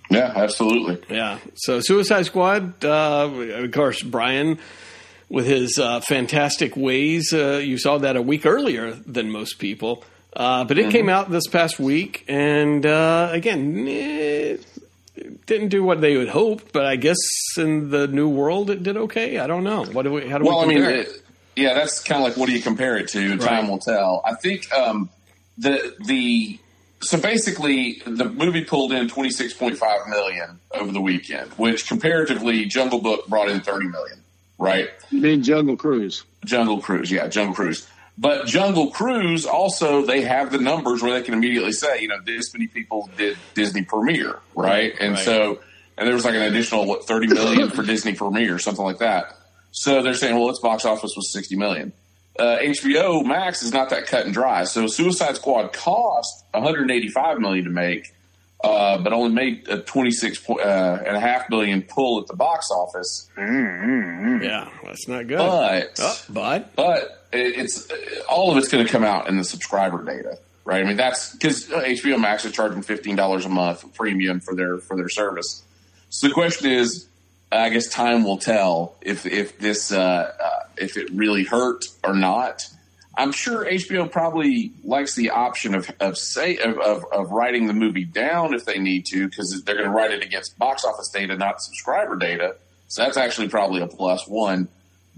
yeah, 0.09 0.31
absolutely. 0.35 1.03
Yeah. 1.13 1.39
So 1.55 1.79
Suicide 1.81 2.25
Squad, 2.25 2.83
uh, 2.85 3.29
of 3.29 3.71
course, 3.71 4.01
Brian 4.01 4.57
with 5.29 5.45
his 5.45 5.77
uh, 5.79 5.99
fantastic 6.01 6.75
ways. 6.77 7.33
Uh, 7.33 7.61
you 7.63 7.77
saw 7.77 7.97
that 7.99 8.15
a 8.15 8.21
week 8.21 8.45
earlier 8.45 8.91
than 8.91 9.29
most 9.31 9.59
people, 9.59 10.03
uh, 10.35 10.63
but 10.65 10.77
it 10.77 10.83
Mm-hmm. 10.83 10.91
came 10.91 11.09
out 11.09 11.29
this 11.31 11.47
past 11.47 11.79
week, 11.79 12.23
and 12.27 12.85
uh, 12.85 13.29
again. 13.31 13.87
eh, 13.87 14.57
didn't 15.47 15.69
do 15.69 15.83
what 15.83 15.99
they 15.99 16.15
would 16.15 16.29
hope, 16.29 16.71
but 16.71 16.85
I 16.85 16.95
guess 16.95 17.17
in 17.57 17.89
the 17.89 18.07
new 18.07 18.29
world 18.29 18.69
it 18.69 18.83
did 18.83 18.95
okay. 18.97 19.39
I 19.39 19.47
don't 19.47 19.63
know. 19.63 19.83
What 19.83 20.03
do 20.03 20.11
we? 20.11 20.29
How 20.29 20.37
do 20.37 20.45
Well, 20.45 20.67
we 20.67 20.75
I 20.75 20.79
mean, 20.79 20.83
it, 20.89 21.07
yeah, 21.55 21.73
that's 21.73 22.03
kind 22.03 22.21
of 22.21 22.27
like 22.29 22.37
what 22.37 22.45
do 22.47 22.53
you 22.55 22.61
compare 22.61 22.97
it 22.97 23.07
to? 23.09 23.35
Time 23.37 23.67
will 23.67 23.79
tell. 23.79 24.21
I 24.23 24.35
think 24.35 24.71
um, 24.71 25.09
the 25.57 25.95
the 26.05 26.59
so 27.01 27.19
basically 27.19 28.03
the 28.05 28.25
movie 28.25 28.63
pulled 28.63 28.91
in 28.91 29.07
twenty 29.07 29.31
six 29.31 29.53
point 29.55 29.75
five 29.77 30.01
million 30.07 30.59
over 30.75 30.91
the 30.91 31.01
weekend, 31.01 31.49
which 31.53 31.87
comparatively 31.87 32.65
Jungle 32.65 32.99
Book 33.01 33.27
brought 33.27 33.49
in 33.49 33.61
thirty 33.61 33.87
million, 33.87 34.19
right? 34.57 34.89
You 35.09 35.21
mean 35.21 35.43
Jungle 35.43 35.77
Cruise? 35.77 36.23
Jungle 36.45 36.81
Cruise, 36.81 37.11
yeah, 37.11 37.27
Jungle 37.27 37.55
Cruise. 37.55 37.87
But 38.17 38.47
Jungle 38.47 38.89
Cruise 38.91 39.45
also 39.45 40.03
they 40.05 40.21
have 40.21 40.51
the 40.51 40.57
numbers 40.57 41.03
where 41.03 41.13
they 41.13 41.21
can 41.23 41.33
immediately 41.35 41.71
say, 41.71 42.01
you 42.01 42.07
know, 42.07 42.19
this 42.25 42.51
many 42.53 42.67
people 42.67 43.09
did 43.15 43.37
Disney 43.53 43.83
Premiere, 43.83 44.39
right? 44.55 44.93
And 44.99 45.13
Right. 45.13 45.23
so 45.23 45.59
and 45.97 46.07
there 46.07 46.13
was 46.15 46.25
like 46.25 46.35
an 46.35 46.41
additional 46.41 46.85
what 46.85 47.05
thirty 47.07 47.27
million 47.27 47.69
for 47.69 47.83
Disney 47.85 48.13
Premiere, 48.13 48.57
something 48.59 48.83
like 48.83 48.99
that. 48.99 49.33
So 49.71 50.01
they're 50.01 50.15
saying, 50.15 50.35
well, 50.35 50.49
its 50.49 50.59
box 50.59 50.83
office 50.85 51.13
was 51.15 51.31
sixty 51.31 51.55
million. 51.55 51.93
Uh, 52.39 52.57
HBO 52.59 53.23
Max 53.25 53.61
is 53.63 53.73
not 53.73 53.89
that 53.89 54.05
cut 54.07 54.25
and 54.25 54.33
dry. 54.33 54.63
So 54.63 54.87
Suicide 54.87 55.35
Squad 55.35 55.73
cost 55.73 56.45
one 56.51 56.63
hundred 56.63 56.89
eighty 56.91 57.09
five 57.09 57.39
million 57.39 57.65
to 57.65 57.71
make, 57.71 58.13
uh, 58.63 58.97
but 58.97 59.13
only 59.13 59.29
made 59.33 59.67
a 59.69 59.79
twenty 59.81 60.11
six 60.11 60.39
uh, 60.49 61.03
and 61.05 61.15
a 61.15 61.19
half 61.19 61.49
million 61.49 61.81
pull 61.83 62.19
at 62.21 62.27
the 62.27 62.35
box 62.35 62.69
office. 62.71 63.29
yeah, 63.37 64.69
that's 64.83 65.07
not 65.07 65.27
good. 65.27 65.37
But 65.37 65.99
Oh, 65.99 66.17
but 66.29 66.75
but 66.75 67.01
it- 67.31 67.55
it's 67.59 67.87
all 68.29 68.51
of 68.51 68.57
it's 68.57 68.67
going 68.67 68.85
to 68.85 68.91
come 68.91 69.03
out 69.03 69.27
in 69.29 69.37
the 69.37 69.43
subscriber 69.43 70.03
data, 70.03 70.37
right? 70.65 70.81
I 70.81 70.87
mean, 70.87 70.97
that's 70.97 71.33
because 71.33 71.67
HBO 71.67 72.19
Max 72.19 72.45
is 72.45 72.51
charging 72.51 72.81
fifteen 72.81 73.15
dollars 73.15 73.45
a 73.45 73.49
month 73.49 73.93
premium 73.95 74.39
for 74.39 74.55
their 74.55 74.77
for 74.79 74.95
their 74.97 75.09
service. 75.09 75.63
So 76.09 76.27
the 76.27 76.33
question 76.33 76.71
is, 76.71 77.07
I 77.51 77.69
guess 77.69 77.87
time 77.89 78.23
will 78.23 78.37
tell 78.37 78.95
if 79.01 79.25
if 79.25 79.59
this 79.59 79.91
uh, 79.91 79.99
uh, 79.99 80.49
if 80.77 80.97
it 80.97 81.09
really 81.11 81.43
hurt 81.43 81.85
or 82.03 82.13
not. 82.15 82.67
I'm 83.17 83.31
sure 83.31 83.65
HBO 83.65 84.11
probably 84.11 84.71
likes 84.83 85.15
the 85.15 85.31
option 85.31 85.73
of 85.73 85.89
of 85.99 86.17
say 86.17 86.57
of, 86.57 86.77
of, 86.77 87.03
of 87.11 87.31
writing 87.31 87.65
the 87.67 87.73
movie 87.73 88.05
down 88.05 88.53
if 88.53 88.63
they 88.65 88.77
need 88.77 89.07
to 89.07 89.27
because 89.27 89.63
they're 89.63 89.75
going 89.75 89.87
to 89.87 89.93
write 89.93 90.11
it 90.11 90.23
against 90.23 90.57
box 90.59 90.85
office 90.85 91.09
data, 91.09 91.35
not 91.35 91.61
subscriber 91.61 92.15
data. 92.15 92.55
So 92.87 93.03
that's 93.03 93.17
actually 93.17 93.49
probably 93.49 93.81
a 93.81 93.87
plus 93.87 94.27
one. 94.27 94.67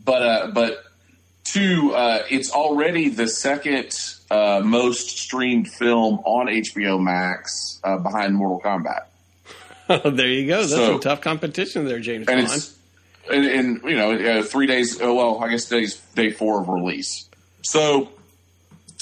But 0.04 0.22
uh, 0.24 0.52
but 0.54 0.84
two, 1.44 1.94
uh, 1.94 2.24
it's 2.30 2.52
already 2.52 3.10
the 3.10 3.28
second 3.28 3.92
uh, 4.32 4.62
most 4.64 5.20
streamed 5.20 5.68
film 5.68 6.20
on 6.24 6.48
HBO 6.48 7.04
Max 7.04 7.80
uh, 7.84 7.98
behind 7.98 8.34
Mortal 8.36 8.62
Kombat. 8.62 9.06
there 10.16 10.28
you 10.28 10.48
go. 10.48 10.60
That's 10.60 10.70
So- 10.72 10.92
some 10.94 11.00
tough 11.02 11.22
competition 11.22 11.86
there, 11.86 12.00
James 12.00 12.28
and 12.30 12.48
and, 13.32 13.46
and 13.46 13.84
you 13.84 13.98
know 13.98 14.14
uh, 14.14 14.44
three 14.44 14.68
days. 14.68 15.02
Oh, 15.02 15.14
well, 15.16 15.44
I 15.44 15.50
guess 15.50 15.66
days 15.66 15.98
day 16.16 16.32
four 16.32 16.62
of 16.62 16.70
release. 16.70 17.29
So 17.64 18.10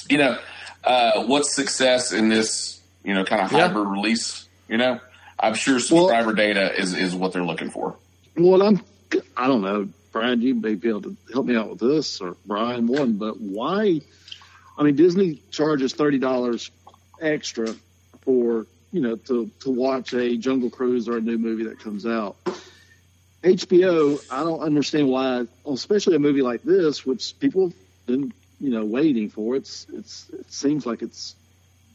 you 0.10 0.18
know 0.18 0.38
uh, 0.84 1.24
what's 1.26 1.56
success 1.56 2.12
in 2.12 2.30
this 2.30 2.82
you 3.04 3.14
know 3.14 3.24
kind 3.24 3.42
of 3.42 3.52
Yeah. 3.52 3.68
hybrid 3.68 3.88
release? 3.88 4.48
You 4.68 4.78
know, 4.78 5.00
I'm 5.40 5.54
sure 5.54 5.80
subscriber 5.80 6.34
data 6.34 6.78
is 6.80 6.94
is 6.94 7.16
what 7.16 7.34
they're 7.34 7.44
looking 7.46 7.70
for. 7.70 7.96
Well, 8.36 8.62
I'm. 8.62 8.82
I 9.38 9.48
don't 9.48 9.62
know, 9.62 9.88
Brad. 10.12 10.42
You 10.42 10.56
may 10.56 10.76
be 10.76 10.90
able 10.90 11.04
to 11.04 11.16
help 11.32 11.46
me 11.46 11.56
out 11.56 11.70
with 11.70 11.80
this, 11.80 12.20
or 12.20 12.36
Brian 12.46 12.88
one. 12.88 13.14
But 13.14 13.40
why? 13.40 14.02
I 14.78 14.84
mean, 14.84 14.96
Disney 14.96 15.42
charges 15.52 15.94
thirty 15.94 16.20
dollars 16.20 16.70
extra 17.22 17.74
for 18.22 18.66
you 18.92 19.02
know 19.02 19.16
to 19.16 19.50
to 19.62 19.70
watch 19.72 20.14
a 20.14 20.36
Jungle 20.38 20.70
Cruise 20.70 21.08
or 21.08 21.18
a 21.18 21.22
new 21.22 21.38
movie 21.38 21.64
that 21.66 21.80
comes 21.80 22.06
out. 22.06 22.36
HBO, 23.44 24.20
I 24.32 24.44
don't 24.44 24.60
understand 24.62 25.08
why, 25.08 25.46
especially 25.66 26.16
a 26.16 26.20
movie 26.20 26.42
like 26.42 26.64
this, 26.64 27.06
which 27.06 27.40
people 27.40 27.72
been 28.06 28.34
you 28.60 28.70
know 28.70 28.86
waiting 28.86 29.30
for. 29.30 29.56
It's 29.56 29.88
it's 29.94 30.30
it 30.30 30.52
seems 30.52 30.86
like 30.86 31.02
it's 31.02 31.36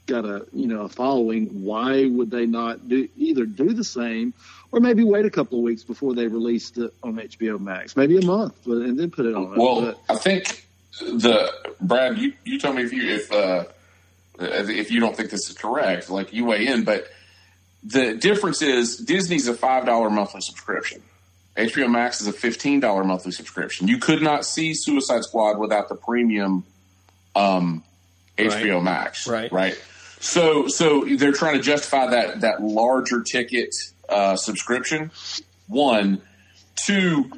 got 0.06 0.24
a 0.24 0.46
you 0.52 0.66
know 0.66 0.82
a 0.82 0.88
following. 0.88 1.64
Why 1.64 2.06
would 2.06 2.30
they 2.30 2.46
not 2.46 2.88
do 2.88 3.08
either 3.16 3.44
do 3.44 3.72
the 3.72 3.84
same 3.84 4.34
or 4.72 4.80
maybe 4.80 5.04
wait 5.04 5.24
a 5.24 5.30
couple 5.30 5.58
of 5.58 5.64
weeks 5.64 5.84
before 5.84 6.14
they 6.14 6.26
released 6.26 6.78
it 6.78 6.92
on 7.02 7.16
HBO 7.16 7.60
Max, 7.60 7.96
maybe 7.96 8.16
a 8.16 8.24
month, 8.24 8.54
but 8.66 8.78
and 8.78 8.98
then 8.98 9.10
put 9.10 9.26
it 9.26 9.34
on. 9.34 9.56
Well, 9.56 9.82
but, 9.82 10.00
I 10.08 10.16
think 10.16 10.66
the 11.00 11.52
Brad, 11.80 12.18
you, 12.18 12.32
you 12.44 12.58
tell 12.58 12.72
me 12.72 12.82
if 12.82 12.92
you 12.92 13.02
if 13.08 13.32
uh, 13.32 13.64
if 14.38 14.90
you 14.90 15.00
don't 15.00 15.16
think 15.16 15.30
this 15.30 15.48
is 15.48 15.56
correct, 15.56 16.10
like 16.10 16.32
you 16.32 16.46
weigh 16.46 16.66
in. 16.66 16.84
But 16.84 17.06
the 17.82 18.14
difference 18.14 18.62
is 18.62 18.96
Disney's 18.96 19.48
a 19.48 19.54
five 19.54 19.86
dollar 19.86 20.10
monthly 20.10 20.40
subscription. 20.40 21.02
HBO 21.56 21.90
Max 21.90 22.20
is 22.20 22.26
a 22.26 22.32
fifteen 22.32 22.80
dollar 22.80 23.04
monthly 23.04 23.32
subscription. 23.32 23.88
You 23.88 23.98
could 23.98 24.22
not 24.22 24.46
see 24.46 24.74
Suicide 24.74 25.22
Squad 25.24 25.58
without 25.58 25.88
the 25.88 25.94
premium 25.94 26.64
um, 27.36 27.84
HBO 28.38 28.82
Max, 28.82 29.26
Right. 29.26 29.52
Right. 29.52 29.82
So 30.20 30.68
so 30.68 31.04
they're 31.04 31.32
trying 31.32 31.56
to 31.56 31.62
justify 31.62 32.10
that 32.10 32.42
that 32.42 32.62
larger 32.62 33.22
ticket 33.22 33.74
uh, 34.08 34.36
subscription. 34.36 35.10
One, 35.68 36.22
two. 36.86 37.30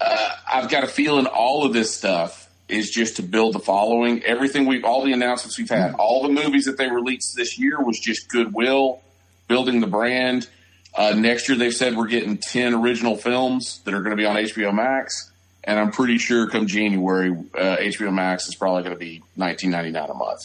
Uh, 0.00 0.30
I've 0.52 0.68
got 0.68 0.82
a 0.82 0.88
feeling 0.88 1.26
all 1.26 1.64
of 1.64 1.72
this 1.72 1.94
stuff 1.94 2.50
is 2.68 2.90
just 2.90 3.16
to 3.16 3.22
build 3.22 3.54
the 3.54 3.60
following. 3.60 4.22
Everything 4.24 4.66
we've, 4.66 4.84
all 4.84 5.04
the 5.04 5.12
announcements 5.12 5.58
we've 5.58 5.68
had, 5.70 5.94
all 5.94 6.22
the 6.22 6.28
movies 6.28 6.64
that 6.64 6.76
they 6.76 6.90
released 6.90 7.36
this 7.36 7.58
year 7.58 7.80
was 7.80 8.00
just 8.00 8.28
goodwill, 8.28 9.00
building 9.46 9.80
the 9.80 9.86
brand. 9.86 10.48
Uh, 10.94 11.14
next 11.14 11.48
year, 11.48 11.56
they've 11.56 11.74
said 11.74 11.96
we're 11.96 12.06
getting 12.06 12.36
10 12.36 12.74
original 12.74 13.16
films 13.16 13.80
that 13.84 13.94
are 13.94 14.00
going 14.00 14.10
to 14.10 14.16
be 14.16 14.26
on 14.26 14.36
HBO 14.36 14.74
Max. 14.74 15.30
and 15.64 15.78
I'm 15.78 15.90
pretty 15.92 16.18
sure 16.18 16.48
come 16.48 16.66
January, 16.66 17.30
uh, 17.30 17.76
HBO 17.78 18.12
Max 18.12 18.48
is 18.48 18.54
probably 18.54 18.82
going 18.82 18.94
to 18.94 18.98
be 18.98 19.22
19.99 19.38 20.10
a 20.10 20.14
month. 20.14 20.40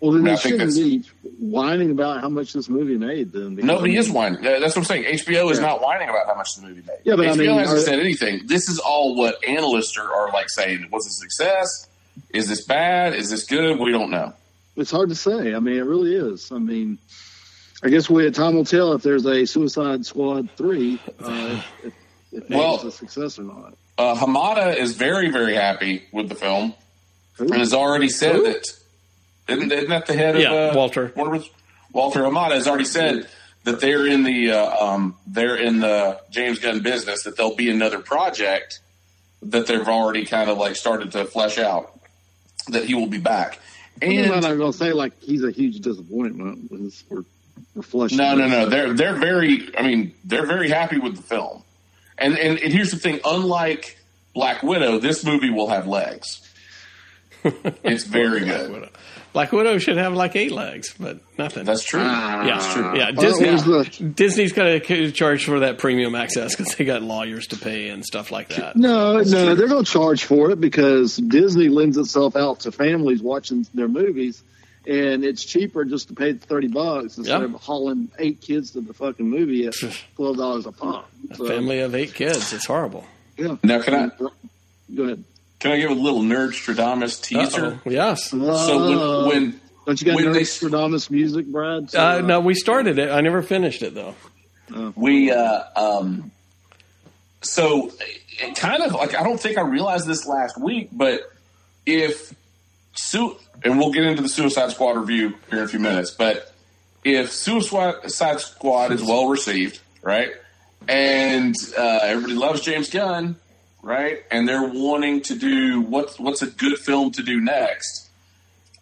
Well, 0.00 0.12
then 0.12 0.26
I 0.26 0.30
they 0.30 0.36
think 0.36 0.60
shouldn't 0.60 0.74
be 0.76 1.02
whining 1.38 1.90
about 1.90 2.22
how 2.22 2.30
much 2.30 2.54
this 2.54 2.70
movie 2.70 2.96
made. 2.96 3.32
Then 3.32 3.56
Nobody 3.56 3.90
I 3.90 3.92
mean, 3.92 3.96
is 3.98 4.10
whining. 4.10 4.40
That's 4.40 4.74
what 4.74 4.78
I'm 4.78 4.84
saying. 4.84 5.04
HBO 5.18 5.50
is 5.50 5.60
not 5.60 5.82
whining 5.82 6.08
about 6.08 6.26
how 6.26 6.34
much 6.34 6.54
the 6.56 6.62
movie 6.66 6.80
made. 6.86 7.00
Yeah, 7.04 7.16
but 7.16 7.28
I 7.28 7.34
mean, 7.34 7.50
hasn't 7.50 7.82
said 7.82 7.98
anything. 7.98 8.46
This 8.46 8.70
is 8.70 8.78
all 8.78 9.14
what 9.14 9.46
analysts 9.46 9.98
are, 9.98 10.10
are 10.10 10.32
like 10.32 10.48
saying. 10.48 10.88
Was 10.90 11.04
it 11.04 11.10
a 11.10 11.12
success? 11.12 11.86
Is 12.30 12.48
this 12.48 12.64
bad? 12.64 13.14
Is 13.14 13.28
this 13.28 13.44
good? 13.44 13.78
We 13.78 13.92
don't 13.92 14.10
know. 14.10 14.32
It's 14.76 14.90
hard 14.90 15.10
to 15.10 15.14
say. 15.14 15.54
I 15.54 15.58
mean, 15.58 15.76
it 15.76 15.84
really 15.84 16.14
is. 16.14 16.50
I 16.50 16.58
mean, 16.58 16.96
I 17.82 17.88
guess 17.88 18.10
we 18.10 18.30
time 18.30 18.54
will 18.56 18.64
tell 18.64 18.92
if 18.92 19.02
there's 19.02 19.24
a 19.26 19.46
Suicide 19.46 20.04
Squad 20.04 20.50
three, 20.56 21.00
uh, 21.22 21.62
if, 21.82 21.94
if 22.32 22.50
Well- 22.50 22.74
it's 22.76 22.84
a 22.84 22.90
success 22.90 23.38
or 23.38 23.44
not. 23.44 23.74
Uh, 23.98 24.14
Hamada 24.14 24.74
is 24.78 24.94
very, 24.94 25.30
very 25.30 25.54
happy 25.54 26.04
with 26.10 26.30
the 26.30 26.34
film 26.34 26.72
Who? 27.34 27.44
and 27.44 27.56
has 27.56 27.74
already 27.74 28.08
said 28.08 28.34
Who? 28.36 28.44
that. 28.44 28.66
Isn't, 29.48 29.70
isn't 29.70 29.90
that 29.90 30.06
the 30.06 30.14
head 30.14 30.38
Yeah, 30.40 30.52
of 30.52 30.74
uh, 30.74 30.78
Walter. 30.78 31.12
Warner 31.14 31.42
Walter 31.92 32.20
Hamada 32.20 32.52
has 32.52 32.66
already 32.66 32.86
said 32.86 33.28
that 33.64 33.80
they're 33.80 34.06
in 34.06 34.22
the 34.22 34.52
uh, 34.52 34.86
um, 34.86 35.16
they're 35.26 35.56
in 35.56 35.80
the 35.80 36.18
James 36.30 36.60
Gunn 36.60 36.80
business. 36.80 37.24
That 37.24 37.36
there'll 37.36 37.56
be 37.56 37.68
another 37.68 37.98
project 37.98 38.80
that 39.42 39.66
they've 39.66 39.86
already 39.86 40.24
kind 40.24 40.48
of 40.48 40.56
like 40.56 40.76
started 40.76 41.12
to 41.12 41.26
flesh 41.26 41.58
out. 41.58 41.98
That 42.68 42.84
he 42.84 42.94
will 42.94 43.08
be 43.08 43.18
back. 43.18 43.58
And 44.00 44.32
I'm 44.32 44.40
not 44.40 44.56
going 44.56 44.72
to 44.72 44.78
say 44.78 44.92
like 44.94 45.20
he's 45.20 45.44
a 45.44 45.50
huge 45.50 45.80
disappointment. 45.80 46.70
Because 46.70 47.04
we're, 47.10 47.16
we're 47.18 47.24
flushing. 47.82 48.18
No, 48.18 48.34
no, 48.34 48.46
no. 48.48 48.66
They're 48.66 48.92
they're 48.94 49.14
very. 49.16 49.70
I 49.76 49.82
mean, 49.82 50.14
they're 50.24 50.46
very 50.46 50.68
happy 50.68 50.98
with 50.98 51.16
the 51.16 51.22
film. 51.22 51.62
And 52.18 52.36
and, 52.38 52.58
and 52.58 52.72
here's 52.72 52.90
the 52.90 52.98
thing: 52.98 53.20
unlike 53.24 53.98
Black 54.34 54.62
Widow, 54.62 54.98
this 54.98 55.24
movie 55.24 55.50
will 55.50 55.68
have 55.68 55.86
legs. 55.86 56.40
it's 57.44 58.04
very 58.04 58.40
good. 58.40 58.90
Black 59.32 59.52
Widow 59.52 59.78
should 59.78 59.96
have 59.96 60.12
like 60.12 60.34
eight 60.34 60.50
legs, 60.50 60.94
but 60.98 61.20
nothing. 61.38 61.64
That's 61.64 61.84
true. 61.84 62.00
Ah. 62.02 62.44
yeah, 62.44 62.54
That's 62.58 62.74
true. 62.74 62.98
yeah. 62.98 63.10
Oh, 63.16 63.20
Disney, 63.20 63.46
it 63.48 63.52
was 63.52 63.64
the- 63.64 64.04
Disney's 64.04 64.52
got 64.52 64.64
to 64.64 65.12
charge 65.12 65.44
for 65.44 65.60
that 65.60 65.78
premium 65.78 66.16
access 66.16 66.56
because 66.56 66.74
they 66.74 66.84
got 66.84 67.02
lawyers 67.02 67.46
to 67.48 67.56
pay 67.56 67.90
and 67.90 68.04
stuff 68.04 68.32
like 68.32 68.48
that. 68.48 68.74
No, 68.74 69.20
no, 69.20 69.54
they're 69.54 69.68
going 69.68 69.84
to 69.84 69.90
charge 69.90 70.24
for 70.24 70.50
it 70.50 70.60
because 70.60 71.16
Disney 71.16 71.68
lends 71.68 71.96
itself 71.96 72.34
out 72.34 72.60
to 72.60 72.72
families 72.72 73.22
watching 73.22 73.64
their 73.72 73.88
movies, 73.88 74.42
and 74.86 75.24
it's 75.24 75.44
cheaper 75.44 75.84
just 75.84 76.08
to 76.08 76.14
pay 76.14 76.32
thirty 76.32 76.68
bucks 76.68 77.18
instead 77.18 77.40
Yeah. 77.40 77.44
of 77.46 77.52
hauling 77.54 78.10
eight 78.18 78.40
kids 78.40 78.70
to 78.72 78.80
the 78.80 78.94
fucking 78.94 79.28
movie 79.28 79.66
at 79.66 79.74
twelve 80.16 80.36
dollars 80.36 80.66
a 80.66 80.72
pop. 80.72 81.10
A 81.30 81.34
family 81.36 81.80
of 81.80 81.94
eight 81.94 82.14
kids. 82.14 82.52
It's 82.52 82.66
horrible. 82.66 83.04
Yeah. 83.36 83.56
Now, 83.62 83.80
can 83.82 83.94
I 83.94 84.10
Go 84.94 85.02
ahead. 85.04 85.24
can 85.60 85.72
I 85.72 85.78
give 85.80 85.90
a 85.90 85.94
little 85.94 86.20
nerd 86.22 86.48
Stradamus 86.50 87.22
teaser? 87.22 87.66
Uh-oh. 87.66 87.90
Yes. 87.90 88.30
So 88.30 88.38
when, 88.38 89.28
when 89.28 89.60
Don't 89.86 90.00
you 90.00 90.06
got 90.06 90.16
when 90.16 90.32
they- 90.32 90.38
Nostradamus 90.40 91.10
music, 91.10 91.46
Brad? 91.46 91.90
So, 91.90 92.00
Uh, 92.00 92.20
no, 92.22 92.40
we 92.40 92.54
started 92.54 92.98
it. 92.98 93.10
I 93.10 93.20
never 93.20 93.42
finished 93.42 93.82
it 93.82 93.94
though. 93.94 94.14
we 94.96 95.30
uh, 95.30 95.62
um, 95.76 96.30
so 97.42 97.90
it 98.38 98.56
kind 98.56 98.82
of 98.82 98.92
like 98.92 99.14
I 99.14 99.22
don't 99.22 99.40
think 99.40 99.58
I 99.58 99.62
realized 99.62 100.06
this 100.06 100.26
last 100.26 100.60
week, 100.60 100.88
but 100.92 101.20
if 101.86 102.34
su- 102.94 103.36
and 103.62 103.78
we'll 103.78 103.92
get 103.92 104.04
into 104.04 104.22
the 104.22 104.28
Suicide 104.28 104.70
Squad 104.70 104.96
review 104.96 105.34
here 105.50 105.58
in 105.60 105.64
a 105.64 105.68
few 105.68 105.78
minutes, 105.78 106.10
but 106.10 106.52
if 107.04 107.32
Suicide 107.32 108.40
Squad 108.40 108.92
is 108.92 109.02
well 109.02 109.28
received, 109.28 109.80
right, 110.02 110.30
and 110.88 111.54
uh, 111.76 112.00
everybody 112.02 112.34
loves 112.34 112.60
James 112.60 112.90
Gunn, 112.90 113.36
right, 113.82 114.22
and 114.30 114.48
they're 114.48 114.68
wanting 114.68 115.22
to 115.22 115.34
do 115.34 115.80
what's 115.80 116.18
what's 116.18 116.42
a 116.42 116.46
good 116.46 116.78
film 116.78 117.12
to 117.12 117.22
do 117.22 117.40
next, 117.40 118.10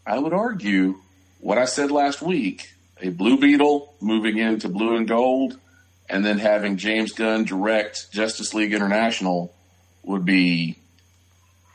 I 0.06 0.18
would 0.18 0.32
argue 0.32 1.00
what 1.40 1.58
I 1.58 1.64
said 1.64 1.90
last 1.90 2.22
week: 2.22 2.74
a 3.00 3.10
Blue 3.10 3.38
Beetle 3.38 3.94
moving 4.00 4.38
into 4.38 4.68
blue 4.68 4.96
and 4.96 5.06
gold 5.06 5.58
and 6.08 6.24
then 6.24 6.38
having 6.38 6.76
James 6.76 7.12
Gunn 7.12 7.44
direct 7.44 8.10
Justice 8.10 8.54
League 8.54 8.72
International 8.72 9.54
would 10.02 10.24
be 10.24 10.78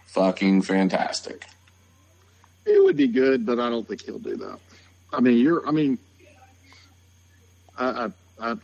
fucking 0.08 0.64
fantastic. 0.64 1.46
It 2.66 2.84
would 2.84 2.98
be 2.98 3.08
good, 3.08 3.46
but 3.46 3.60
I 3.60 3.70
don't 3.70 3.88
think 3.88 4.02
he'll 4.04 4.20
do 4.20 4.38
that. 4.38 4.60
I 5.12 5.20
mean, 5.20 5.38
you're. 5.38 5.68
I 5.68 5.72
mean, 5.72 5.98
I, 7.78 7.86
I, 7.86 8.10
I, 8.52 8.56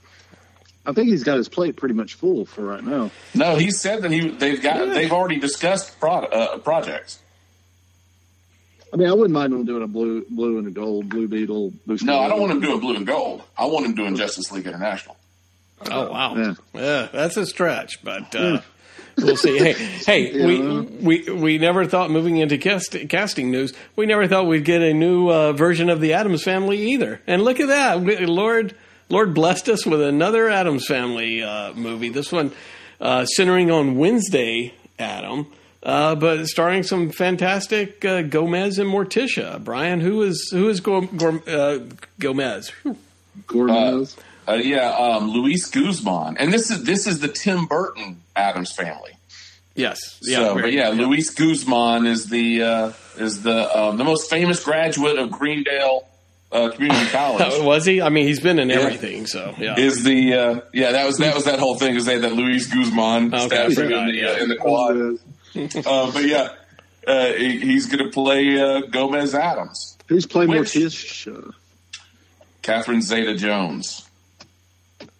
I 0.85 0.93
think 0.93 1.09
he's 1.09 1.23
got 1.23 1.37
his 1.37 1.49
plate 1.49 1.75
pretty 1.75 1.95
much 1.95 2.15
full 2.15 2.45
for 2.45 2.63
right 2.63 2.83
now. 2.83 3.11
No, 3.33 3.55
he 3.55 3.71
said 3.71 4.01
that 4.01 4.11
he 4.11 4.29
they've 4.29 4.61
got 4.61 4.87
they've 4.89 5.11
already 5.11 5.39
discussed 5.39 5.99
pro, 5.99 6.19
uh, 6.19 6.57
projects. 6.59 7.19
I 8.91 8.97
mean, 8.97 9.07
I 9.07 9.13
wouldn't 9.13 9.33
mind 9.33 9.53
him 9.53 9.65
doing 9.65 9.83
a 9.83 9.87
blue, 9.87 10.25
blue 10.29 10.57
and 10.57 10.67
a 10.67 10.71
gold, 10.71 11.09
blue 11.09 11.27
beetle. 11.27 11.73
Blue 11.85 11.97
No, 12.01 12.19
I 12.21 12.27
don't 12.27 12.39
want 12.39 12.51
him 12.53 12.59
doing 12.59 12.79
blue 12.79 12.95
and 12.95 13.05
gold. 13.05 13.43
I 13.55 13.65
want 13.65 13.85
him 13.85 13.93
doing 13.93 14.15
Justice 14.15 14.51
League 14.51 14.65
International. 14.65 15.15
Oh 15.91 16.11
wow. 16.11 16.35
Yeah. 16.35 16.53
Yeah, 16.73 17.07
that's 17.11 17.37
a 17.37 17.45
stretch, 17.45 18.03
but 18.03 18.35
uh, 18.35 18.61
we'll 19.23 19.37
see. 19.37 19.57
Hey, 19.57 19.73
hey, 19.73 20.45
we, 20.45 20.81
we 20.81 21.31
we 21.31 21.57
never 21.57 21.85
thought 21.85 22.11
moving 22.11 22.37
into 22.37 22.57
cast, 22.57 22.95
casting 23.09 23.51
news, 23.51 23.73
we 23.95 24.05
never 24.05 24.27
thought 24.27 24.47
we'd 24.47 24.65
get 24.65 24.81
a 24.81 24.93
new 24.93 25.29
uh, 25.29 25.53
version 25.53 25.89
of 25.89 26.01
the 26.01 26.13
Addams 26.13 26.43
Family 26.43 26.77
either. 26.93 27.21
And 27.27 27.41
look 27.43 27.59
at 27.59 27.67
that, 27.67 28.01
We- 28.01 28.25
Lord 28.25 28.75
Lord 29.09 29.33
blessed 29.33 29.69
us 29.69 29.85
with 29.85 30.01
another 30.01 30.49
Addams 30.49 30.85
Family 30.85 31.41
uh, 31.43 31.73
movie. 31.73 32.09
This 32.09 32.31
one 32.31 32.51
uh, 33.01 33.25
centering 33.25 33.71
on 33.71 33.97
Wednesday 33.97 34.73
Adam. 34.97 35.47
Uh, 35.81 36.13
but 36.13 36.45
starring 36.45 36.83
some 36.83 37.09
fantastic 37.09 38.03
uh, 38.03 38.21
Gomez 38.23 38.79
and 38.79 38.89
Morticia. 38.91 39.63
Brian, 39.63 40.01
who 40.01 40.23
is 40.23 40.49
who 40.51 40.67
is 40.67 40.81
Go, 40.81 40.99
Go, 41.01 41.37
uh, 41.47 41.79
Gomez? 42.19 42.69
Whew. 42.83 42.97
Gomez. 43.47 44.17
Uh, 44.49 44.55
yeah, 44.55 44.89
um, 44.91 45.29
Luis 45.29 45.69
Guzman, 45.69 46.37
and 46.37 46.51
this 46.51 46.71
is 46.71 46.83
this 46.83 47.05
is 47.05 47.19
the 47.19 47.27
Tim 47.27 47.65
Burton 47.67 48.21
Addams 48.35 48.71
family. 48.73 49.11
Yes, 49.75 50.17
so, 50.21 50.55
but 50.55 50.73
yeah, 50.73 50.89
good. 50.89 50.99
Luis 51.07 51.29
Guzman 51.29 52.05
is 52.07 52.29
the 52.29 52.63
uh, 52.63 52.91
is 53.17 53.43
the 53.43 53.77
um, 53.79 53.97
the 53.97 54.03
most 54.03 54.29
famous 54.29 54.63
graduate 54.63 55.17
of 55.19 55.29
Greendale 55.31 56.07
uh, 56.51 56.69
Community 56.71 57.05
College. 57.11 57.61
was 57.63 57.85
he? 57.85 58.01
I 58.01 58.09
mean, 58.09 58.25
he's 58.27 58.39
been 58.39 58.59
in 58.59 58.69
Yeah. 58.69 58.77
everything. 58.79 59.27
So 59.27 59.53
yeah. 59.57 59.77
is 59.77 60.03
the 60.03 60.33
uh, 60.33 60.59
yeah 60.73 60.93
that 60.93 61.05
was 61.05 61.17
that 61.19 61.35
was 61.35 61.45
that 61.45 61.59
whole 61.59 61.75
thing 61.75 61.91
because 61.91 62.05
they 62.07 62.13
had 62.13 62.23
that 62.23 62.33
Luis 62.33 62.65
Guzman 62.73 63.33
Okay, 63.33 63.43
I 63.43 63.47
statue 63.69 63.75
forgot, 63.75 64.09
in 64.09 64.15
the, 64.15 64.21
yeah. 64.21 64.27
uh, 64.31 64.37
in 64.43 64.49
the 64.49 64.55
quad. 64.57 64.97
uh, 65.85 66.11
but 66.11 66.25
yeah, 66.25 66.49
uh, 67.07 67.33
he, 67.33 67.59
he's 67.59 67.85
going 67.85 68.03
to 68.03 68.09
play 68.11 68.59
uh, 68.59 68.81
Gomez 68.81 69.35
Addams, 69.35 69.97
Who's 70.07 70.25
playing 70.25 70.49
Which- 70.49 70.73
Morticia? 70.73 71.53
Catherine 72.61 73.01
Zeta 73.01 73.35
Jones. 73.35 74.08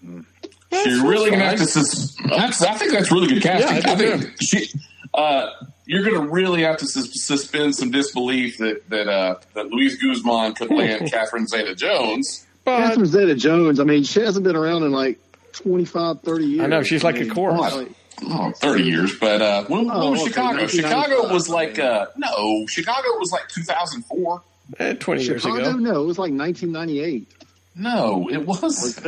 That's 0.02 0.86
You're 0.86 1.08
really 1.08 1.30
going 1.32 1.40
to 1.42 1.46
have 1.48 1.58
to. 1.60 1.66
Sus- 1.66 2.16
that's, 2.28 2.62
I 2.62 2.74
think 2.76 2.92
that's 2.92 3.12
really 3.12 3.28
good 3.28 3.42
casting. 3.44 3.78
Yeah, 3.78 3.90
I 3.90 3.94
I 3.94 4.18
think 4.20 4.36
she. 4.42 4.68
Uh, 5.14 5.50
you're 5.86 6.04
going 6.04 6.22
to 6.22 6.28
really 6.32 6.62
have 6.62 6.78
to 6.78 6.86
sus- 6.86 7.26
suspend 7.26 7.76
some 7.76 7.90
disbelief 7.92 8.60
that 8.60 8.88
that 8.90 9.08
uh, 9.08 9.36
that 9.56 9.68
Luis 9.72 9.96
Guzman 10.02 10.54
could 10.54 10.70
land 10.70 11.12
Catherine 11.12 11.48
Zeta 11.48 11.74
Jones. 11.76 12.46
But 12.64 12.78
Catherine 12.80 13.06
Zeta 13.08 13.36
Jones. 13.36 13.80
I 13.80 13.84
mean, 13.84 14.04
she 14.04 14.20
hasn't 14.22 14.44
been 14.44 14.56
around 14.56 14.84
in 14.84 14.92
like 14.92 15.18
25, 15.54 16.22
30 16.22 16.46
years. 16.46 16.62
I 16.64 16.68
know, 16.68 16.84
she's 16.84 17.04
like 17.04 17.16
a 17.18 17.22
mean, 17.22 17.30
corpse. 17.32 17.76
like- 17.76 17.90
Oh, 18.22 18.52
30 18.52 18.84
years, 18.84 19.16
but 19.18 19.42
uh, 19.42 19.64
when, 19.70 19.86
when 19.88 19.96
Oh, 19.96 20.12
was 20.12 20.20
okay, 20.24 20.30
Chicago? 20.32 20.68
Chicago 20.68 21.32
was 21.34 21.48
like 21.48 21.80
uh, 21.80 22.08
no, 22.18 22.66
Chicago 22.68 23.08
was 23.18 23.32
like 23.32 23.48
2004. 23.48 24.42
eh, 24.78 24.94
twenty 24.96 25.24
years 25.24 25.42
Chicago? 25.42 25.70
ago. 25.70 25.78
No, 25.78 26.04
it 26.04 26.06
was 26.06 26.20
like 26.20 26.34
1998. 26.34 27.28
No, 27.76 28.30
it 28.30 28.46
was. 28.46 29.00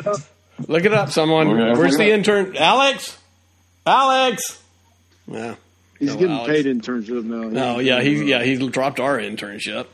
Look 0.68 0.86
it 0.86 0.94
up, 0.94 1.10
someone. 1.12 1.48
Okay, 1.48 1.80
Where's 1.80 1.98
the 1.98 2.06
up. 2.12 2.18
intern? 2.18 2.56
Alex. 2.58 3.18
Alex. 3.86 4.62
Yeah. 5.28 5.56
He's 6.00 6.10
No, 6.10 6.16
getting 6.16 6.36
Alex. 6.36 6.50
paid 6.52 6.66
internship 6.66 7.24
now. 7.24 7.50
No. 7.50 7.80
Yeah. 7.80 8.02
He. 8.02 8.24
Yeah. 8.26 8.44
He 8.44 8.56
dropped 8.70 9.00
our 9.00 9.18
internship. 9.20 9.88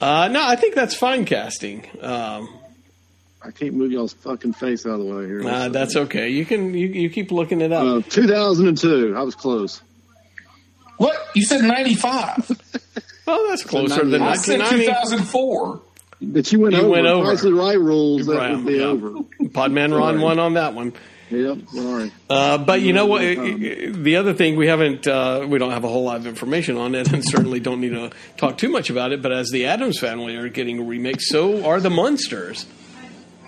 Uh, 0.00 0.28
no, 0.28 0.46
I 0.46 0.56
think 0.56 0.74
that's 0.74 0.94
fine 0.94 1.24
casting. 1.24 1.86
Um, 2.02 2.48
I 3.42 3.50
can't 3.50 3.74
move 3.74 3.92
y'all's 3.92 4.12
fucking 4.12 4.52
face 4.54 4.84
out 4.86 4.98
of 5.00 5.06
the 5.06 5.06
way 5.06 5.26
here. 5.26 5.46
uh, 5.46 5.68
that's 5.68 5.96
okay. 5.96 6.28
You 6.28 6.44
can. 6.44 6.74
You, 6.74 6.88
you 6.88 7.10
keep 7.10 7.30
looking 7.32 7.60
it 7.60 7.72
up. 7.72 8.06
Uh, 8.06 8.08
2002. 8.10 9.14
I 9.16 9.22
was 9.22 9.34
close. 9.34 9.80
What 10.98 11.16
you 11.34 11.44
said? 11.44 11.62
95. 11.62 12.50
well, 13.26 13.48
that's 13.48 13.64
closer 13.64 14.04
than 14.04 14.22
I 14.22 14.36
said 14.36 14.58
2004. 14.68 15.80
But 16.20 16.50
you 16.50 16.60
went 16.60 16.74
You 16.74 16.80
over. 16.82 16.88
went 16.90 17.06
over. 17.06 17.24
Price 17.26 17.44
is 17.44 17.52
right 17.52 17.78
rules. 17.78 18.26
That 18.26 18.50
would 18.52 18.66
be 18.66 18.74
yeah. 18.74 18.84
over. 18.84 19.10
Podman 19.10 19.96
Ron 19.96 20.14
Sorry. 20.14 20.18
won 20.18 20.38
on 20.38 20.54
that 20.54 20.74
one. 20.74 20.92
Yep. 21.28 21.58
Sorry. 21.74 22.12
Uh, 22.30 22.56
but 22.58 22.80
you 22.82 22.92
know 22.92 23.06
what? 23.06 23.20
The 23.20 24.16
other 24.16 24.32
thing 24.32 24.56
we 24.56 24.68
haven't, 24.68 25.06
uh, 25.08 25.44
we 25.48 25.58
don't 25.58 25.72
have 25.72 25.82
a 25.84 25.88
whole 25.88 26.04
lot 26.04 26.16
of 26.18 26.26
information 26.26 26.76
on 26.76 26.94
it, 26.94 27.12
and 27.12 27.24
certainly 27.28 27.58
don't 27.60 27.80
need 27.80 27.90
to 27.90 28.10
talk 28.36 28.56
too 28.58 28.68
much 28.68 28.90
about 28.90 29.12
it. 29.12 29.20
But 29.22 29.32
as 29.32 29.50
the 29.50 29.66
Addams 29.66 29.98
family 29.98 30.36
are 30.36 30.48
getting 30.48 30.78
a 30.78 30.82
remake, 30.82 31.20
so 31.20 31.64
are 31.66 31.80
the 31.80 31.90
Munsters. 31.90 32.64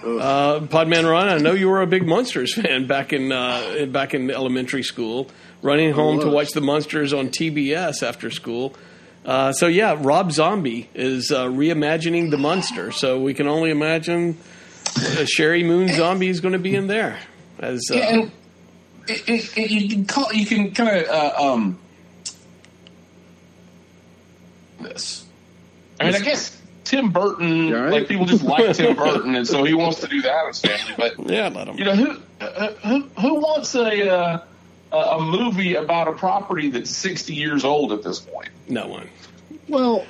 Uh, 0.05 0.61
Podman 0.61 1.09
Ron, 1.11 1.29
I 1.29 1.39
know 1.39 1.53
you 1.53 1.69
were 1.69 1.83
a 1.83 1.87
big 1.87 2.07
Munsters 2.07 2.55
fan 2.55 2.87
back 2.87 3.13
in 3.13 3.33
uh, 3.33 3.87
back 3.91 4.13
in 4.15 4.31
elementary 4.31 4.83
school, 4.83 5.29
running 5.63 5.93
home 5.93 6.21
to 6.21 6.29
watch 6.29 6.51
the 6.53 6.61
Munsters 6.61 7.13
on 7.13 7.29
TBS 7.29 8.03
after 8.07 8.31
school. 8.31 8.75
Uh, 9.29 9.53
so 9.53 9.67
yeah, 9.67 9.95
Rob 10.01 10.33
Zombie 10.33 10.89
is 10.95 11.31
uh, 11.31 11.45
reimagining 11.49 12.31
the 12.31 12.39
Munster. 12.39 12.93
So 12.93 13.21
we 13.21 13.35
can 13.35 13.47
only 13.47 13.71
imagine 13.71 14.39
uh, 14.97 15.27
Sheri 15.37 15.63
Moon 15.67 15.89
Zombie 15.89 16.29
is 16.29 16.41
going 16.41 16.53
to 16.55 16.59
be 16.59 16.75
in 16.75 16.87
there 16.87 17.19
as 17.59 17.83
uh, 17.91 17.95
Yeah, 17.97 18.09
and 18.09 18.33
it, 19.07 19.29
it, 19.29 19.59
it, 19.59 19.71
you 19.71 19.89
can 19.91 20.07
call 20.07 20.33
you 20.33 20.47
can 20.47 20.73
kind 20.73 20.97
of 20.97 21.09
uh, 21.11 21.33
um 21.53 21.79
this. 24.81 25.27
I 26.01 26.05
mean, 26.07 26.15
I 26.15 26.19
guess 26.21 26.59
Tim 26.85 27.11
Burton, 27.11 27.69
You 27.69 27.77
all 27.77 27.83
right? 27.83 27.93
like 27.93 28.09
people 28.09 28.25
just 28.25 28.45
like 28.45 28.75
Tim 28.77 28.97
Burton, 28.97 29.35
and 29.35 29.47
so 29.47 29.63
he 29.65 29.75
wants 29.75 30.01
to 30.01 30.07
do 30.09 30.23
that 30.23 30.33
Addams 30.41 30.61
Family. 30.63 30.95
But 30.97 31.31
yeah, 31.31 31.49
let 31.49 31.69
'em. 31.69 31.77
you 31.77 31.85
know 31.85 31.95
who 31.97 32.13
who 32.83 33.03
who 33.21 33.35
wants 33.41 33.75
a 33.75 34.09
uh, 34.11 34.39
a 34.93 34.97
a 34.97 35.21
movie 35.21 35.75
about 35.75 36.09
a 36.09 36.13
property 36.13 36.71
that's 36.71 36.91
sixty 36.91 37.35
years 37.35 37.65
old 37.65 37.93
at 37.93 38.03
this 38.03 38.21
point? 38.21 38.49
no 38.69 38.87
one. 38.87 39.09
Well, 39.69 40.05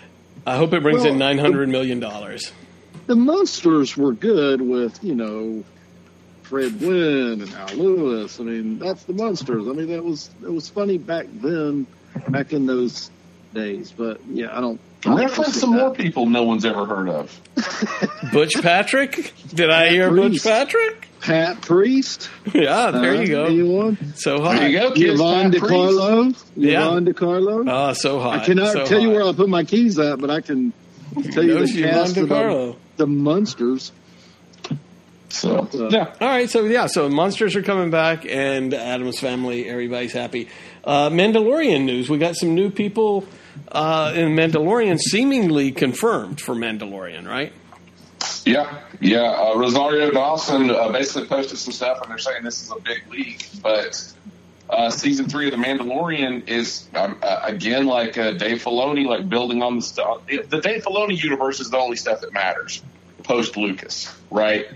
I 0.47 0.57
hope 0.57 0.73
it 0.73 0.83
brings 0.83 1.05
in 1.05 1.11
Well, 1.11 1.19
nine 1.19 1.39
hundred 1.39 1.69
million 1.69 2.01
dollars. 2.01 2.53
the 3.07 3.17
Munsters 3.17 3.97
were 3.97 4.13
good 4.13 4.61
with 4.61 5.03
you 5.03 5.15
know 5.15 5.65
Fred 6.45 6.79
Gwynne 6.79 7.43
and 7.43 7.53
Al 7.55 7.75
Lewis. 7.77 8.41
I 8.41 8.45
mean, 8.45 8.79
that's 8.79 9.03
the 9.05 9.13
Munsters. 9.13 9.67
I 9.69 9.73
mean, 9.73 9.89
that 9.89 10.05
was 10.05 10.31
it 10.43 10.53
was 10.53 10.69
funny 10.69 10.97
back 10.99 11.27
then, 11.33 11.87
back 12.29 12.53
in 12.53 12.67
those 12.67 13.11
days. 13.53 13.93
But 13.93 14.21
yeah, 14.29 14.57
I 14.57 14.61
don't. 14.61 14.81
I 15.05 15.11
don't 15.11 15.19
Reference 15.21 15.55
see 15.55 15.61
some 15.61 15.71
more 15.77 15.93
people 15.95 16.27
no 16.27 16.43
one's 16.43 16.65
ever 16.65 16.85
heard 16.85 17.09
of. 17.09 17.41
Butch 18.33 18.55
Patrick? 18.63 19.33
Did 19.55 19.71
I 19.71 19.91
hear 19.91 20.11
Butch 20.11 20.43
Patrick? 20.43 21.08
Pat 21.29 21.61
Priest. 21.63 22.31
Yeah, 22.55 22.91
there 22.91 23.13
uh, 23.13 23.21
you 23.21 23.27
go. 23.29 23.45
Anyone? 23.45 24.15
So 24.15 24.41
hot. 24.41 24.57
There 24.57 24.69
you 24.69 24.79
go, 24.79 24.93
kids. 24.93 25.21
Yvonne 25.21 25.53
Pat 25.53 25.61
Priest. 25.61 25.73
DeCarlo. 25.75 26.45
Yeah. 26.57 26.87
Yvonne 26.87 27.07
DeCarlo. 27.07 27.65
Oh, 27.71 27.93
so 27.93 28.21
hot. 28.21 28.41
I 28.41 28.45
cannot 28.45 28.73
so 28.73 28.87
tell 28.87 29.01
you 29.01 29.11
where 29.11 29.23
I 29.23 29.33
put 29.33 29.49
my 29.49 29.65
keys 29.65 29.99
at, 29.99 30.19
but 30.19 30.31
I 30.31 30.41
can 30.41 30.73
tell 31.33 31.45
you 31.45 31.55
Knows 31.55 31.75
the 31.75 31.83
Yvonne 31.83 31.93
cast 31.93 32.17
of 32.17 32.29
the, 32.29 32.77
the 32.97 33.07
Munsters. 33.07 33.93
So 35.29 35.69
Uh, 35.75 35.89
yeah, 35.91 36.15
All 36.21 36.29
right, 36.29 36.49
so 36.49 36.65
yeah, 36.65 36.87
so 36.87 37.09
Munsters 37.11 37.55
are 37.55 37.63
coming 37.63 37.91
back, 37.91 38.25
and 38.27 38.73
Adam's 38.73 39.21
family, 39.21 39.69
everybody's 39.69 40.15
happy. 40.15 40.49
Uh, 40.85 41.11
Mandalorian 41.11 41.85
news: 41.85 42.09
we 42.09 42.17
got 42.17 42.35
some 42.35 42.55
new 42.55 42.71
people 42.71 43.27
uh, 43.71 44.15
in 44.17 44.35
Mandalorian, 44.35 44.99
seemingly 44.99 45.71
confirmed 45.73 46.41
for 46.41 46.55
Mandalorian, 46.55 47.29
right? 47.29 47.53
Yeah, 48.45 48.81
yeah. 49.01 49.31
Uh, 49.31 49.59
Rosario 49.59 50.11
Dawson 50.11 50.71
uh, 50.71 50.89
basically 50.91 51.29
posted 51.29 51.59
some 51.59 51.73
stuff, 51.73 52.01
and 52.01 52.11
they're 52.11 52.19
saying 52.19 52.45
this 52.45 52.63
is 52.63 52.71
a 52.71 52.81
big 52.81 53.03
leak. 53.11 53.47
But 53.63 54.13
uh, 54.71 54.91
season 54.91 55.29
three 55.29 55.47
of 55.47 55.53
The 55.53 55.59
Mandalorian 55.59 56.49
is 56.49 56.89
um, 56.95 57.19
uh, 57.23 57.41
again 57.45 57.87
like 57.87 58.17
uh, 58.17 58.33
Dave 58.33 58.63
Filoni, 58.63 59.07
like 59.07 59.29
building 59.29 59.63
on 59.63 59.77
the 59.77 59.83
stuff. 59.83 60.27
The 60.27 60.61
Dave 60.61 60.83
Filoni 60.83 61.23
universe 61.23 61.61
is 61.61 61.71
the 61.71 61.77
only 61.77 61.97
stuff 61.97 62.23
that 62.23 62.33
matters 62.33 62.83
post 63.23 63.57
Lucas, 63.57 64.11
right? 64.31 64.67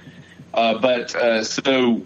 Uh, 0.52 0.78
but 0.78 1.46
so 1.46 2.02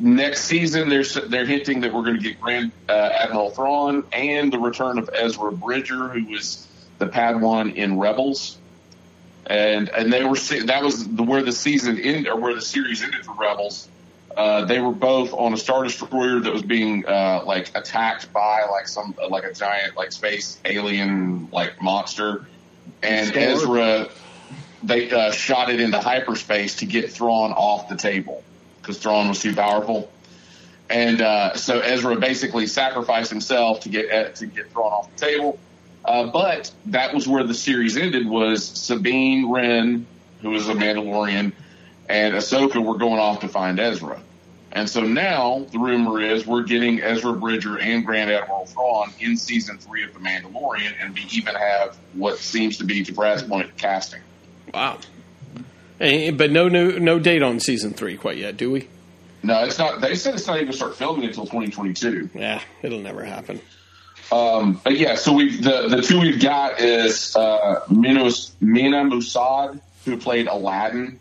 next 0.00 0.44
season, 0.44 0.88
they're 0.88 1.04
they're 1.04 1.44
hinting 1.44 1.82
that 1.82 1.92
we're 1.92 2.04
going 2.04 2.16
to 2.16 2.22
get 2.22 2.40
Grand 2.40 2.72
Admiral 2.88 3.50
Thrawn 3.50 4.04
and 4.12 4.50
the 4.50 4.58
return 4.58 4.98
of 4.98 5.10
Ezra 5.12 5.52
Bridger, 5.52 6.08
who 6.08 6.24
was 6.30 6.66
the 6.98 7.06
Padawan 7.06 7.74
in 7.74 7.98
Rebels 7.98 8.56
and 9.52 9.90
and 9.90 10.10
they 10.10 10.24
were 10.24 10.36
that 10.64 10.82
was 10.82 11.06
the, 11.06 11.22
where 11.22 11.42
the 11.42 11.52
season 11.52 11.98
ended 11.98 12.26
or 12.26 12.40
where 12.40 12.54
the 12.54 12.62
series 12.62 13.02
ended 13.02 13.22
for 13.24 13.34
Rebels. 13.34 13.86
Uh, 14.34 14.64
they 14.64 14.80
were 14.80 14.92
both 14.92 15.34
on 15.34 15.52
a 15.52 15.58
star 15.58 15.84
destroyer 15.84 16.40
that 16.40 16.50
was 16.50 16.62
being 16.62 17.04
uh, 17.06 17.42
like 17.44 17.70
attacked 17.74 18.32
by 18.32 18.64
like 18.70 18.88
some 18.88 19.14
like 19.28 19.44
a 19.44 19.52
giant 19.52 19.94
like 19.94 20.10
space 20.10 20.58
alien 20.64 21.50
like 21.52 21.82
monster, 21.82 22.46
and 23.02 23.28
Star. 23.28 23.42
Ezra 23.42 24.08
they 24.82 25.10
uh, 25.10 25.30
shot 25.30 25.68
it 25.68 25.80
into 25.80 26.00
hyperspace 26.00 26.76
to 26.76 26.86
get 26.86 27.12
Thrawn 27.12 27.52
off 27.52 27.90
the 27.90 27.96
table 27.96 28.42
because 28.80 28.98
Thrawn 28.98 29.28
was 29.28 29.40
too 29.40 29.54
powerful. 29.54 30.10
And 30.88 31.20
uh, 31.20 31.56
so 31.56 31.80
Ezra 31.80 32.16
basically 32.16 32.66
sacrificed 32.66 33.30
himself 33.30 33.80
to 33.80 33.90
get 33.90 34.10
uh, 34.10 34.30
to 34.30 34.46
get 34.46 34.70
Thrawn 34.70 34.92
off 34.92 35.14
the 35.14 35.26
table. 35.26 35.58
Uh, 36.04 36.26
but 36.26 36.70
that 36.86 37.14
was 37.14 37.28
where 37.28 37.44
the 37.44 37.54
series 37.54 37.96
ended. 37.96 38.26
Was 38.26 38.66
Sabine 38.66 39.50
Wren, 39.50 40.06
who 40.40 40.50
was 40.50 40.68
a 40.68 40.74
Mandalorian, 40.74 41.52
and 42.08 42.34
Ahsoka 42.34 42.84
were 42.84 42.98
going 42.98 43.20
off 43.20 43.40
to 43.40 43.48
find 43.48 43.78
Ezra. 43.78 44.20
And 44.72 44.88
so 44.88 45.02
now 45.02 45.66
the 45.70 45.78
rumor 45.78 46.20
is 46.20 46.46
we're 46.46 46.62
getting 46.62 47.02
Ezra 47.02 47.34
Bridger 47.34 47.78
and 47.78 48.06
Grand 48.06 48.30
Admiral 48.30 48.64
Thrawn 48.64 49.12
in 49.20 49.36
season 49.36 49.76
three 49.76 50.02
of 50.02 50.14
The 50.14 50.20
Mandalorian, 50.20 50.94
and 50.98 51.14
we 51.14 51.20
even 51.30 51.54
have 51.54 51.96
what 52.14 52.38
seems 52.38 52.78
to 52.78 52.84
be, 52.84 53.04
to 53.04 53.12
Brad's 53.12 53.42
point, 53.42 53.76
casting. 53.76 54.22
Wow. 54.72 54.98
Eh, 56.00 56.30
but 56.30 56.50
no, 56.50 56.68
no, 56.68 56.90
no 56.92 57.18
date 57.18 57.42
on 57.42 57.60
season 57.60 57.92
three 57.92 58.16
quite 58.16 58.38
yet, 58.38 58.56
do 58.56 58.70
we? 58.70 58.88
No, 59.42 59.62
it's 59.64 59.78
not. 59.78 60.00
They 60.00 60.14
said 60.14 60.34
it's 60.34 60.46
not 60.46 60.60
even 60.60 60.72
start 60.72 60.96
filming 60.96 61.24
until 61.24 61.44
2022. 61.44 62.30
Yeah, 62.34 62.62
it'll 62.82 63.00
never 63.00 63.24
happen. 63.24 63.60
Um, 64.30 64.80
but 64.84 64.96
yeah, 64.98 65.16
so 65.16 65.32
we 65.32 65.56
the 65.56 65.88
the 65.88 66.02
two 66.02 66.20
we've 66.20 66.40
got 66.40 66.80
is 66.80 67.34
uh, 67.36 67.80
Minos, 67.90 68.52
Mena 68.60 69.04
Massoud, 69.04 69.80
who 70.04 70.16
played 70.16 70.46
Aladdin 70.48 71.18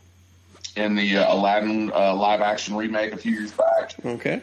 in 0.75 0.95
the 0.95 1.17
uh, 1.17 1.33
Aladdin 1.35 1.91
uh, 1.93 2.13
live 2.15 2.41
action 2.41 2.75
remake 2.75 3.11
a 3.13 3.17
few 3.17 3.31
years 3.33 3.51
back, 3.51 3.93
Okay. 4.05 4.41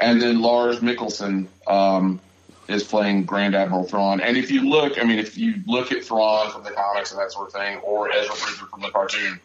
and 0.00 0.20
then 0.22 0.40
Lars 0.40 0.78
Mikkelsen 0.80 1.46
um, 1.66 2.20
is 2.68 2.84
playing 2.84 3.24
Grand 3.24 3.54
Admiral 3.56 3.84
Thrawn. 3.84 4.20
And 4.20 4.36
if 4.36 4.50
you 4.52 4.68
look, 4.68 5.00
I 5.00 5.04
mean, 5.04 5.18
if 5.18 5.36
you 5.36 5.54
look 5.66 5.90
at 5.90 6.04
Thrawn 6.04 6.52
from 6.52 6.62
the 6.62 6.70
comics 6.70 7.10
and 7.10 7.20
that 7.20 7.32
sort 7.32 7.48
of 7.48 7.52
thing, 7.54 7.78
or 7.78 8.10
Ezra 8.12 8.34
Bridger 8.36 8.66
from 8.66 8.82
the 8.82 8.90
cartoon, 8.90 9.40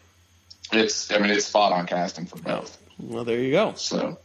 it's 0.71 1.11
I 1.11 1.17
mean 1.17 1.31
it's 1.31 1.45
spot 1.45 1.71
on 1.71 1.87
casting 1.87 2.25
for 2.27 2.37
both. 2.37 2.77
Well, 2.99 3.23
there 3.23 3.39
you 3.39 3.51
go. 3.51 3.73
So 3.75 4.17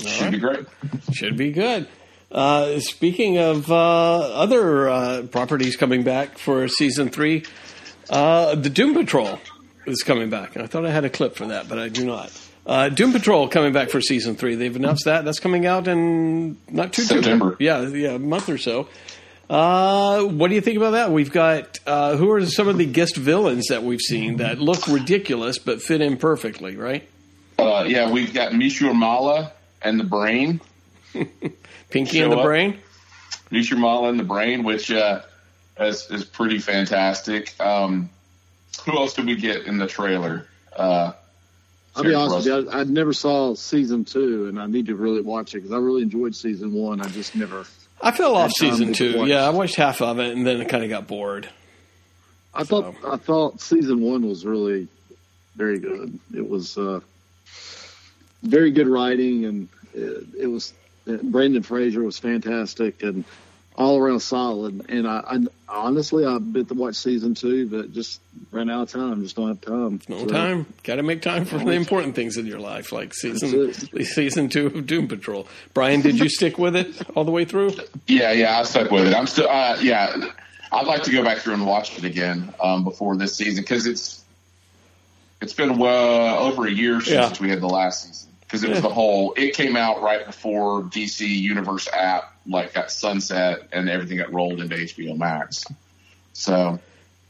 All 0.00 0.06
should 0.06 0.22
right. 0.22 0.30
be 0.32 0.38
great. 0.38 0.66
Should 1.12 1.36
be 1.36 1.52
good. 1.52 1.86
Uh, 2.30 2.78
speaking 2.78 3.38
of 3.38 3.70
uh, 3.70 4.18
other 4.18 4.88
uh, 4.88 5.22
properties 5.30 5.76
coming 5.76 6.04
back 6.04 6.38
for 6.38 6.68
season 6.68 7.08
three, 7.08 7.44
uh, 8.08 8.54
the 8.54 8.70
Doom 8.70 8.94
Patrol 8.94 9.38
is 9.86 10.02
coming 10.02 10.30
back. 10.30 10.56
I 10.56 10.66
thought 10.66 10.86
I 10.86 10.90
had 10.90 11.04
a 11.04 11.10
clip 11.10 11.34
for 11.36 11.46
that, 11.48 11.68
but 11.68 11.78
I 11.78 11.88
do 11.88 12.04
not. 12.06 12.30
Uh, 12.66 12.88
Doom 12.88 13.12
Patrol 13.12 13.48
coming 13.48 13.72
back 13.72 13.90
for 13.90 14.00
season 14.00 14.36
three. 14.36 14.54
They've 14.54 14.74
announced 14.76 15.06
that. 15.06 15.24
That's 15.24 15.40
coming 15.40 15.66
out 15.66 15.88
in 15.88 16.56
not 16.70 16.92
too 16.92 17.02
September. 17.02 17.56
Too, 17.56 17.64
yeah, 17.64 17.88
yeah, 17.88 18.10
a 18.10 18.18
month 18.18 18.48
or 18.48 18.58
so. 18.58 18.86
Uh, 19.48 20.22
what 20.22 20.48
do 20.48 20.54
you 20.54 20.60
think 20.60 20.76
about 20.76 20.92
that? 20.92 21.10
We've 21.10 21.32
got 21.32 21.80
uh, 21.84 22.16
who 22.16 22.30
are 22.30 22.46
some 22.46 22.68
of 22.68 22.78
the 22.78 22.86
guest 22.86 23.16
villains 23.16 23.66
that 23.68 23.82
we've 23.82 24.00
seen 24.00 24.36
that 24.36 24.60
look 24.60 24.86
ridiculous 24.86 25.58
but 25.58 25.82
fit 25.82 26.00
in 26.00 26.18
perfectly, 26.18 26.76
right? 26.76 27.08
Uh, 27.58 27.84
yeah, 27.88 28.08
we've 28.10 28.32
got 28.32 28.54
Monsieur 28.54 28.94
Mallah 28.94 29.52
and 29.82 29.98
the 29.98 30.04
Brain. 30.04 30.60
Pinky 31.90 32.20
in 32.20 32.30
the 32.30 32.36
up. 32.36 32.44
Brain. 32.44 32.78
Monsieur 33.50 33.76
Mallah 33.76 34.10
and 34.10 34.20
the 34.20 34.24
Brain, 34.24 34.62
which 34.62 34.90
uh, 34.90 35.22
is, 35.78 36.08
is 36.10 36.24
pretty 36.24 36.58
fantastic. 36.58 37.54
Um, 37.60 38.10
who 38.84 38.96
else 38.96 39.14
did 39.14 39.26
we 39.26 39.36
get 39.36 39.66
in 39.66 39.78
the 39.78 39.86
trailer? 39.86 40.46
Uh, 40.74 41.12
I'll 41.96 42.02
be 42.04 42.10
Sarah 42.10 42.20
honest 42.20 42.36
with 42.36 42.46
you, 42.46 42.70
I, 42.70 42.80
I 42.80 42.84
never 42.84 43.12
saw 43.12 43.54
season 43.54 44.04
two, 44.04 44.46
and 44.46 44.60
I 44.60 44.66
need 44.66 44.86
to 44.86 44.94
really 44.94 45.20
watch 45.20 45.54
it 45.54 45.58
because 45.58 45.72
I 45.72 45.78
really 45.78 46.02
enjoyed 46.02 46.36
season 46.36 46.72
one. 46.72 47.00
I 47.00 47.08
just 47.08 47.34
never. 47.34 47.64
I 48.00 48.12
fell 48.12 48.36
off 48.36 48.52
season 48.52 48.92
two. 48.92 49.18
watch. 49.18 49.28
Yeah, 49.28 49.46
I 49.46 49.50
watched 49.50 49.74
half 49.74 50.00
of 50.00 50.18
it 50.20 50.34
and 50.34 50.46
then 50.46 50.60
I 50.60 50.64
kind 50.64 50.84
of 50.84 50.90
got 50.90 51.06
bored. 51.06 51.48
I 52.54 52.64
thought 52.64 52.94
I 53.06 53.16
thought 53.16 53.60
season 53.60 54.00
one 54.00 54.26
was 54.26 54.44
really 54.44 54.88
very 55.56 55.78
good. 55.78 56.18
It 56.34 56.48
was 56.48 56.76
uh, 56.78 57.00
very 58.42 58.70
good 58.70 58.88
writing, 58.88 59.44
and 59.44 59.68
it, 59.94 60.26
it 60.40 60.46
was 60.46 60.72
Brendan 61.06 61.62
Fraser 61.62 62.02
was 62.02 62.18
fantastic 62.18 63.02
and 63.02 63.24
all 63.76 63.98
around 63.98 64.20
solid. 64.20 64.90
And 64.90 65.06
I, 65.08 65.20
I 65.26 65.38
honestly 65.68 66.26
I 66.26 66.38
bit 66.38 66.68
to 66.68 66.74
watch 66.74 66.96
season 66.96 67.34
two, 67.34 67.66
but 67.68 67.92
just 67.92 68.20
ran 68.50 68.68
out 68.68 68.82
of 68.82 68.90
time. 68.90 69.22
Just 69.22 69.36
don't 69.36 69.48
have 69.48 69.60
time. 69.60 70.00
No 70.08 70.18
So, 70.20 70.26
time. 70.26 70.66
Got 70.82 70.96
to 70.96 71.02
make 71.02 71.22
time 71.22 71.44
for 71.46 71.58
the 71.58 71.70
important 71.72 72.14
things 72.14 72.36
in 72.36 72.46
your 72.46 72.58
life, 72.58 72.92
like 72.92 73.14
season 73.14 73.72
season 74.04 74.48
two 74.50 74.66
of 74.66 74.86
Doom 74.86 75.08
Patrol. 75.08 75.46
Brian, 75.72 76.00
did 76.02 76.18
you 76.18 76.28
stick 76.28 76.58
with 76.58 76.76
it 76.76 76.94
all 77.16 77.24
the 77.24 77.30
way 77.30 77.44
through? 77.44 77.72
Yeah, 78.06 78.32
yeah, 78.32 78.58
I 78.58 78.64
stuck 78.64 78.90
with 78.90 79.06
it. 79.06 79.14
I'm 79.14 79.26
still, 79.26 79.48
uh, 79.48 79.78
yeah, 79.80 80.14
I'd 80.72 80.86
like 80.86 81.04
to 81.04 81.12
go 81.12 81.24
back 81.24 81.38
through 81.38 81.54
and 81.54 81.66
watch 81.66 81.96
it 81.96 82.04
again 82.04 82.52
um, 82.62 82.84
before 82.84 83.16
this 83.16 83.34
season 83.36 83.62
because 83.62 83.86
it's 83.86 84.22
it's 85.40 85.54
been 85.54 85.78
well 85.78 86.38
over 86.44 86.66
a 86.66 86.70
year 86.70 87.00
since 87.00 87.08
Yeah. 87.40 87.42
we 87.42 87.48
had 87.48 87.60
the 87.62 87.66
last 87.68 88.06
season 88.06 88.29
because 88.50 88.64
it 88.64 88.70
was 88.70 88.80
the 88.82 88.88
whole. 88.88 89.32
It 89.36 89.54
came 89.54 89.76
out 89.76 90.02
right 90.02 90.26
before 90.26 90.82
DC 90.82 91.28
Universe 91.28 91.88
app 91.92 92.34
like 92.46 92.74
got 92.74 92.90
sunset 92.90 93.68
and 93.70 93.88
everything 93.88 94.18
got 94.18 94.32
rolled 94.32 94.60
into 94.60 94.74
HBO 94.74 95.16
Max. 95.16 95.64
So 96.32 96.80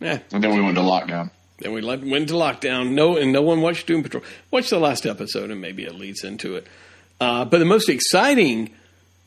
Yeah, 0.00 0.20
and 0.32 0.42
then 0.42 0.54
we 0.54 0.62
went 0.62 0.76
to 0.76 0.82
lockdown. 0.82 1.30
Then 1.58 1.72
we 1.72 1.82
let, 1.82 2.02
went 2.02 2.28
to 2.28 2.34
lockdown. 2.34 2.92
No, 2.92 3.18
and 3.18 3.32
no 3.32 3.42
one 3.42 3.60
watched 3.60 3.86
Doom 3.86 4.02
Patrol. 4.02 4.24
Watch 4.50 4.70
the 4.70 4.78
last 4.78 5.04
episode, 5.04 5.50
and 5.50 5.60
maybe 5.60 5.84
it 5.84 5.94
leads 5.94 6.24
into 6.24 6.56
it. 6.56 6.66
Uh, 7.20 7.44
but 7.44 7.58
the 7.58 7.66
most 7.66 7.90
exciting 7.90 8.70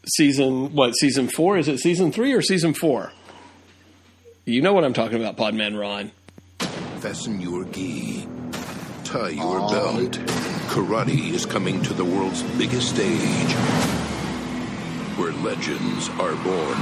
season, 0.08 0.74
what 0.74 0.94
season 0.94 1.28
four? 1.28 1.58
Is 1.60 1.68
it 1.68 1.78
season 1.78 2.12
three 2.12 2.34
or 2.34 2.42
season 2.42 2.74
four? 2.74 3.12
You 4.46 4.64
know 4.64 4.74
what 4.74 4.84
I'm 4.84 4.94
talking 4.94 5.24
about, 5.24 5.38
Podman 5.38 5.80
Ron. 5.80 6.12
Fasten 7.02 7.40
your 7.40 7.66
gi. 7.66 8.28
Tie 9.14 9.30
your 9.30 9.60
belt. 9.70 10.12
Karate 10.74 11.32
is 11.34 11.46
coming 11.46 11.80
to 11.84 11.94
the 11.94 12.04
world's 12.04 12.42
biggest 12.58 12.90
stage. 12.90 13.52
Where 15.20 15.32
legends 15.44 16.10
are 16.20 16.34
born. 16.44 16.80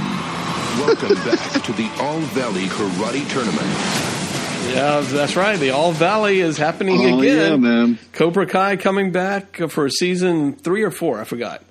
Welcome 0.80 1.14
back 1.26 1.62
to 1.64 1.72
the 1.72 1.90
All 2.00 2.20
Valley 2.20 2.64
Karate 2.68 3.28
Tournament. 3.30 3.68
Yeah, 4.74 5.00
that's 5.00 5.36
right. 5.36 5.58
The 5.58 5.70
All 5.72 5.92
Valley 5.92 6.40
is 6.40 6.56
happening 6.56 7.00
Oh 7.02 7.20
again. 7.20 7.36
yeah, 7.50 7.56
man. 7.56 7.98
Cobra 8.14 8.46
Kai 8.46 8.76
coming 8.78 9.12
back 9.12 9.56
for 9.68 9.90
season 9.90 10.54
three 10.54 10.84
or 10.84 10.90
four. 10.90 11.20
I 11.20 11.24
forgot. 11.24 11.62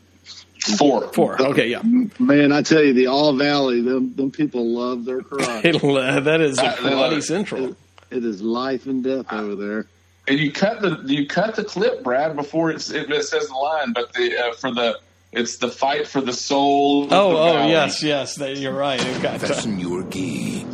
Four. 0.78 1.08
Four. 1.12 1.42
Okay, 1.42 1.70
yeah. 1.70 1.82
Man, 2.20 2.52
I 2.52 2.62
tell 2.62 2.84
you, 2.84 2.94
the 2.94 3.08
All 3.08 3.34
Valley, 3.36 3.82
them, 3.82 4.14
them 4.16 4.30
people 4.30 4.68
love 4.78 5.06
their 5.06 5.22
karate. 5.24 6.24
that 6.24 6.40
is 6.42 6.58
the 6.58 6.66
I- 6.66 6.68
I 6.68 6.94
love 6.94 7.14
Karate 7.14 7.18
it. 7.18 7.22
Central. 7.24 7.76
it 8.12 8.24
is 8.24 8.44
life 8.44 8.86
and 8.86 9.04
death 9.04 9.34
over 9.34 9.56
there. 9.56 9.88
And 10.32 10.40
you 10.40 10.50
cut 10.50 10.80
the 10.82 11.02
you 11.08 11.28
cut 11.28 11.56
the 11.56 11.64
clip, 11.66 12.04
Brad, 12.06 12.38
before 12.38 12.72
it's, 12.72 12.90
it, 12.90 13.12
it 13.12 13.26
says 13.26 13.50
the 13.50 13.54
line, 13.54 13.92
but 13.92 14.14
the 14.14 14.38
uh, 14.38 14.54
for 14.54 14.74
the 14.74 14.98
it's 15.34 15.58
the 15.58 15.68
fight 15.68 16.08
for 16.08 16.22
the 16.22 16.32
soul. 16.32 17.04
of 17.04 17.12
Oh, 17.12 17.32
the 17.34 17.38
oh, 17.38 17.54
valley. 17.54 17.72
yes, 17.72 18.02
yes. 18.02 18.36
That, 18.36 18.56
you're 18.56 18.72
right. 18.72 19.06
It 19.06 19.22
got 19.22 19.42
Fasten 19.42 19.78
your 19.78 20.04
gi. 20.04 20.66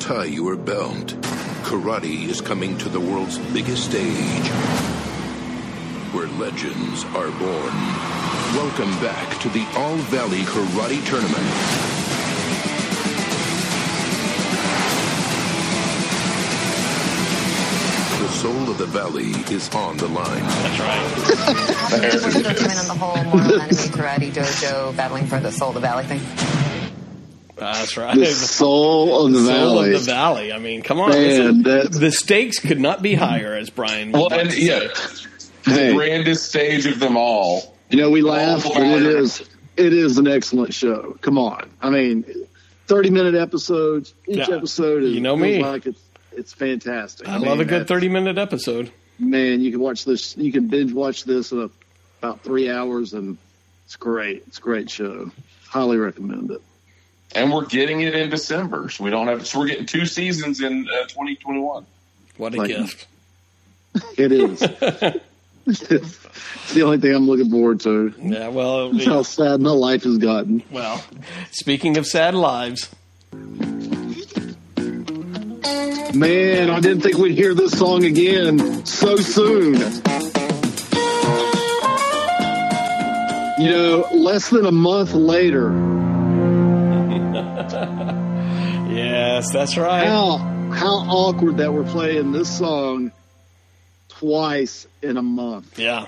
Tie 0.00 0.24
your 0.24 0.56
belt. 0.56 1.08
Karate 1.64 2.28
is 2.28 2.40
coming 2.40 2.78
to 2.78 2.88
the 2.88 2.98
world's 2.98 3.36
biggest 3.52 3.84
stage. 3.90 4.48
Where 6.14 6.28
legends 6.38 7.04
are 7.14 7.30
born. 7.32 7.74
Welcome 8.56 8.92
back 9.04 9.38
to 9.42 9.50
the 9.50 9.66
All 9.76 9.96
Valley 10.08 10.38
Karate 10.44 11.04
Tournament. 11.06 12.07
The 18.28 18.34
soul 18.34 18.70
of 18.70 18.78
the 18.78 18.86
valley 18.86 19.30
is 19.54 19.68
on 19.74 19.96
the 19.96 20.06
line. 20.06 20.42
That's 20.42 20.80
right. 20.80 22.22
We're 22.24 22.42
going 22.42 22.44
to 22.54 22.54
come 22.62 22.70
in 22.70 22.76
on 22.78 22.86
the 22.86 22.94
whole 22.94 23.24
moral 23.24 23.60
enemy 23.60 23.72
karate 23.72 24.30
dojo 24.32 24.94
battling 24.96 25.26
for 25.26 25.40
the 25.40 25.50
soul 25.50 25.68
of 25.70 25.74
the 25.74 25.80
valley 25.80 26.04
thing. 26.04 26.20
That's 27.56 27.96
right. 27.96 28.14
The 28.16 28.26
soul 28.26 29.26
of 29.26 29.32
the 29.32 29.38
Soul 29.40 29.46
valley. 29.48 29.94
of 29.94 30.00
the 30.04 30.12
Valley. 30.12 30.52
I 30.52 30.58
mean, 30.58 30.82
come 30.82 31.00
on. 31.00 31.10
Man, 31.10 31.62
This 31.62 31.88
that- 31.88 31.98
the 32.00 32.12
stakes 32.12 32.60
could 32.60 32.78
not 32.80 33.02
be 33.02 33.14
higher, 33.14 33.54
as 33.54 33.70
Brian. 33.70 34.12
Well, 34.12 34.24
would 34.24 34.32
and 34.32 34.52
say. 34.52 34.60
yeah, 34.60 34.88
the 35.64 35.94
grandest 35.94 36.46
stage 36.48 36.86
of 36.86 37.00
them 37.00 37.16
all. 37.16 37.74
You 37.90 37.98
know, 37.98 38.10
we 38.10 38.22
laugh, 38.22 38.62
but 38.62 38.76
it 38.76 38.80
Valley. 39.02 39.06
is 39.06 39.40
it 39.76 39.92
is 39.92 40.18
an 40.18 40.28
excellent 40.28 40.72
show. 40.74 41.16
Come 41.22 41.36
on, 41.38 41.68
I 41.82 41.90
mean, 41.90 42.24
thirty 42.86 43.10
minute 43.10 43.34
episodes. 43.34 44.14
Each 44.28 44.36
Yeah. 44.48 44.54
episode 44.56 45.02
is 45.02 45.12
You 45.14 45.20
know 45.20 45.34
me. 45.36 45.60
like 45.62 45.86
it's 45.86 45.98
it's 46.38 46.52
fantastic. 46.54 47.28
I 47.28 47.38
mean, 47.38 47.48
love 47.48 47.60
a 47.60 47.64
good 47.64 47.86
30 47.88 48.08
minute 48.08 48.38
episode. 48.38 48.90
Man, 49.18 49.60
you 49.60 49.70
can 49.72 49.80
watch 49.80 50.04
this. 50.04 50.36
You 50.36 50.52
can 50.52 50.68
binge 50.68 50.92
watch 50.92 51.24
this 51.24 51.50
in 51.52 51.68
about 52.22 52.40
three 52.42 52.70
hours, 52.70 53.12
and 53.14 53.36
it's 53.84 53.96
great. 53.96 54.44
It's 54.46 54.58
a 54.58 54.60
great 54.62 54.88
show. 54.90 55.30
Highly 55.66 55.96
recommend 55.98 56.50
it. 56.52 56.62
And 57.34 57.52
we're 57.52 57.66
getting 57.66 58.00
it 58.00 58.14
in 58.14 58.30
December, 58.30 58.88
so 58.88 59.04
we 59.04 59.10
don't 59.10 59.26
have. 59.26 59.46
So 59.46 59.58
we're 59.58 59.66
getting 59.66 59.86
two 59.86 60.06
seasons 60.06 60.60
in 60.62 60.88
uh, 60.88 61.02
2021. 61.08 61.84
What 62.38 62.54
a 62.54 62.56
Like- 62.56 62.68
gift. 62.68 63.06
It 64.16 64.30
is. 64.32 64.62
it's 65.66 66.72
the 66.74 66.82
only 66.82 66.98
thing 66.98 67.14
I'm 67.14 67.26
looking 67.26 67.50
forward 67.50 67.80
to. 67.80 68.14
Yeah, 68.20 68.48
well, 68.48 68.92
That's 68.92 69.06
how 69.06 69.22
sad 69.22 69.60
my 69.60 69.70
life 69.70 70.04
has 70.04 70.18
gotten. 70.18 70.62
well, 70.70 71.02
speaking 71.50 71.96
of 71.98 72.06
sad 72.06 72.34
lives, 72.34 72.88
Man, 76.14 76.70
I 76.70 76.80
didn't 76.80 77.02
think 77.02 77.18
we'd 77.18 77.36
hear 77.36 77.54
this 77.54 77.78
song 77.78 78.04
again 78.04 78.86
so 78.86 79.16
soon. 79.16 79.74
You 83.58 83.70
know, 83.70 84.08
less 84.12 84.48
than 84.50 84.66
a 84.66 84.72
month 84.72 85.12
later. 85.12 85.70
yes, 88.90 89.52
that's 89.52 89.76
right. 89.76 90.06
How 90.06 90.38
how 90.38 90.94
awkward 91.08 91.58
that 91.58 91.72
we're 91.72 91.84
playing 91.84 92.32
this 92.32 92.56
song 92.56 93.12
twice 94.08 94.86
in 95.02 95.16
a 95.16 95.22
month. 95.22 95.78
Yeah, 95.78 96.06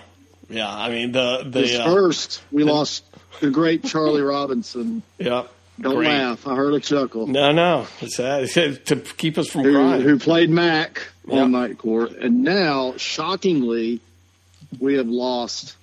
yeah. 0.48 0.72
I 0.72 0.90
mean, 0.90 1.12
the, 1.12 1.44
the, 1.46 1.82
uh, 1.82 1.84
first, 1.84 2.42
we 2.50 2.64
lost 2.64 3.04
the 3.40 3.50
great 3.50 3.84
Charlie 3.84 4.22
Robinson. 4.22 5.02
yeah. 5.18 5.46
Don't 5.80 5.96
Great. 5.96 6.08
laugh. 6.08 6.46
I 6.46 6.54
heard 6.56 6.74
a 6.74 6.80
chuckle. 6.80 7.26
No, 7.26 7.52
no. 7.52 7.86
It's 8.00 8.16
sad. 8.16 8.48
to 8.86 8.96
keep 8.96 9.38
us 9.38 9.48
from 9.48 9.64
Who, 9.64 9.72
crying. 9.72 10.02
who 10.02 10.18
played 10.18 10.50
Mac 10.50 11.08
Yeah. 11.26 11.40
on 11.42 11.52
Night 11.52 11.78
Court. 11.78 12.12
And 12.12 12.42
now, 12.44 12.94
shockingly, 12.98 14.00
we 14.78 14.94
have 14.94 15.08
lost 15.08 15.76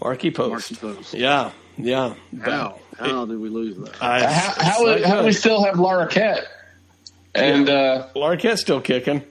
Markie 0.00 0.30
Post. 0.30 0.50
Markie 0.50 0.74
Post. 0.76 1.14
Yeah, 1.14 1.50
yeah. 1.76 2.14
How? 2.42 2.78
How 2.98 3.24
did 3.24 3.40
we 3.40 3.48
lose 3.48 3.76
that? 3.78 4.00
I, 4.02 4.22
How, 4.24 4.54
how, 4.62 4.82
not 4.84 5.00
how 5.02 5.20
do 5.20 5.26
we 5.26 5.32
still 5.32 5.64
have 5.64 5.74
Larroquette? 5.76 6.44
And 7.34 7.68
uh, 7.68 8.08
Larroquette's 8.14 8.60
still 8.60 8.80
kicking. 8.80 9.22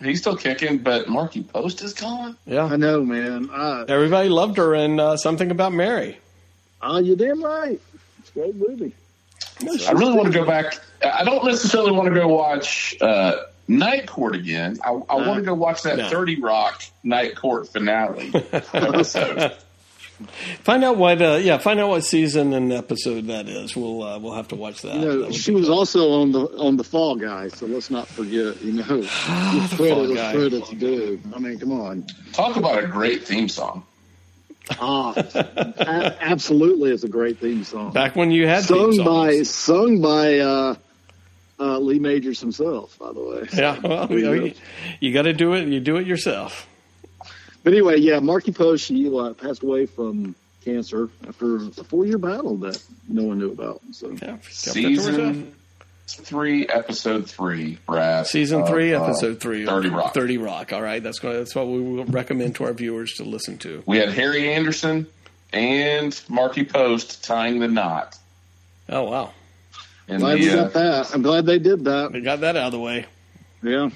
he's 0.00 0.20
still 0.20 0.36
kicking, 0.36 0.78
but 0.78 1.08
Markie 1.08 1.42
Post 1.42 1.82
is 1.82 1.92
gone. 1.92 2.36
Yeah, 2.46 2.64
I 2.64 2.76
know, 2.76 3.04
man. 3.04 3.50
I, 3.52 3.84
Everybody 3.88 4.28
loved 4.30 4.56
her 4.56 4.74
in 4.74 4.98
uh, 5.00 5.16
Something 5.16 5.50
About 5.50 5.72
Mary. 5.72 6.16
oh, 6.80 6.98
you're 6.98 7.16
damn 7.16 7.42
right. 7.44 7.80
It's 8.20 8.30
a 8.30 8.32
great 8.32 8.54
movie. 8.54 8.94
I 9.86 9.92
really 9.92 10.12
want 10.14 10.32
to 10.32 10.38
go 10.38 10.44
back. 10.46 10.78
I 11.04 11.24
don't 11.24 11.44
necessarily 11.44 11.92
want 11.92 12.08
to 12.08 12.14
go 12.14 12.28
watch 12.28 12.96
uh, 13.00 13.36
Night 13.66 14.06
Court 14.06 14.34
again. 14.34 14.78
I, 14.84 14.90
I 14.90 15.14
want 15.26 15.36
to 15.36 15.42
go 15.42 15.54
watch 15.54 15.82
that 15.82 15.98
No. 15.98 16.08
30 16.08 16.40
Rock 16.40 16.82
Night 17.02 17.36
Court 17.36 17.68
finale 17.68 18.30
episode. 18.72 19.56
Find 20.64 20.82
out 20.82 20.96
what, 20.96 21.22
uh, 21.22 21.38
yeah, 21.40 21.58
find 21.58 21.78
out 21.78 21.90
what 21.90 22.02
season 22.02 22.52
and 22.52 22.72
episode 22.72 23.28
that 23.28 23.48
is. 23.48 23.76
We'll 23.76 24.02
uh, 24.02 24.18
we'll 24.18 24.32
have 24.34 24.48
to 24.48 24.56
watch 24.56 24.82
that. 24.82 24.96
You 24.96 25.00
know, 25.00 25.18
would 25.26 25.34
she 25.36 25.52
be- 25.52 25.58
was 25.60 25.68
also 25.68 26.10
on 26.22 26.32
the 26.32 26.40
on 26.58 26.76
the 26.76 26.82
Fall 26.82 27.14
Guy, 27.14 27.46
so 27.46 27.66
let's 27.66 27.88
not 27.88 28.08
forget. 28.08 28.60
You 28.60 28.72
know, 28.72 29.02
Fall 29.02 29.76
credit 29.76 30.14
Guy. 30.16 30.32
is 30.32 30.36
credit's 30.36 30.70
due. 30.70 31.20
I 31.32 31.38
mean, 31.38 31.60
come 31.60 31.70
on. 31.80 32.04
Talk 32.32 32.56
about 32.56 32.82
a 32.82 32.88
great 32.88 33.22
theme 33.28 33.48
song. 33.48 33.84
Ah, 34.80 35.12
a- 35.16 36.16
absolutely, 36.20 36.90
it's 36.92 37.04
a 37.04 37.08
great 37.08 37.38
theme 37.38 37.64
song. 37.64 37.92
back 37.92 38.16
when 38.16 38.30
you 38.30 38.46
had 38.46 38.64
theme 38.64 38.92
sung 38.94 39.04
by 39.04 39.42
sung 39.42 40.00
by 40.00 40.38
uh, 40.38 40.74
uh, 41.60 41.78
Lee 41.78 41.98
Majors 41.98 42.40
himself, 42.40 42.98
by 42.98 43.12
the 43.12 43.20
way. 43.20 43.46
Yeah, 43.52 43.78
well, 43.82 44.12
Yeah. 44.12 44.32
you, 44.32 44.52
you 45.00 45.12
got 45.12 45.22
to 45.22 45.32
do 45.32 45.54
it. 45.54 45.68
You 45.68 45.80
do 45.80 45.96
it 45.96 46.06
yourself. 46.06 46.66
But 47.64 47.72
anyway, 47.72 47.98
yeah, 47.98 48.20
Markie 48.20 48.52
Post, 48.52 48.84
she 48.84 49.08
uh, 49.14 49.32
passed 49.34 49.62
away 49.62 49.86
from 49.86 50.34
cancer 50.64 51.08
after 51.26 51.56
a 51.56 51.70
four 51.84 52.06
year 52.06 52.18
battle 52.18 52.56
that 52.58 52.82
no 53.08 53.24
one 53.24 53.38
knew 53.38 53.50
about. 53.52 53.80
So 53.92 54.10
Yeah, 54.10 54.18
kept 54.36 54.46
it. 54.48 54.52
Season 54.54 55.54
three, 56.14 56.66
episode 56.68 57.28
three, 57.28 57.78
Brad. 57.86 58.26
Season 58.26 58.64
three, 58.66 58.94
uh, 58.94 59.02
episode 59.04 59.40
three, 59.40 59.62
of 59.62 59.68
30 59.68 59.88
Rock. 59.90 60.14
Thirty 60.14 60.38
Rock. 60.38 60.72
All 60.72 60.82
right, 60.82 61.02
that's 61.02 61.22
what 61.22 61.32
that's 61.34 61.54
what 61.54 61.66
we 61.68 61.80
will 61.80 62.04
recommend 62.06 62.56
to 62.56 62.64
our 62.64 62.72
viewers 62.72 63.14
to 63.14 63.24
listen 63.24 63.58
to. 63.58 63.82
We 63.86 63.98
had 63.98 64.10
Harry 64.12 64.52
Anderson 64.52 65.06
and 65.52 66.18
Markie 66.28 66.64
Post 66.64 67.24
tying 67.24 67.58
the 67.60 67.68
knot. 67.68 68.16
Oh 68.88 69.04
wow, 69.04 69.32
In 70.08 70.20
glad 70.20 70.38
we 70.38 70.46
the, 70.48 70.52
uh, 70.60 70.64
got 70.64 70.72
that. 70.74 71.14
I'm 71.14 71.22
glad 71.22 71.46
they 71.46 71.58
did 71.58 71.84
that. 71.84 72.12
They 72.12 72.20
got 72.20 72.40
that 72.40 72.56
out 72.56 72.66
of 72.66 72.72
the 72.72 72.78
way. 72.80 73.06
Yeah. 73.62 73.90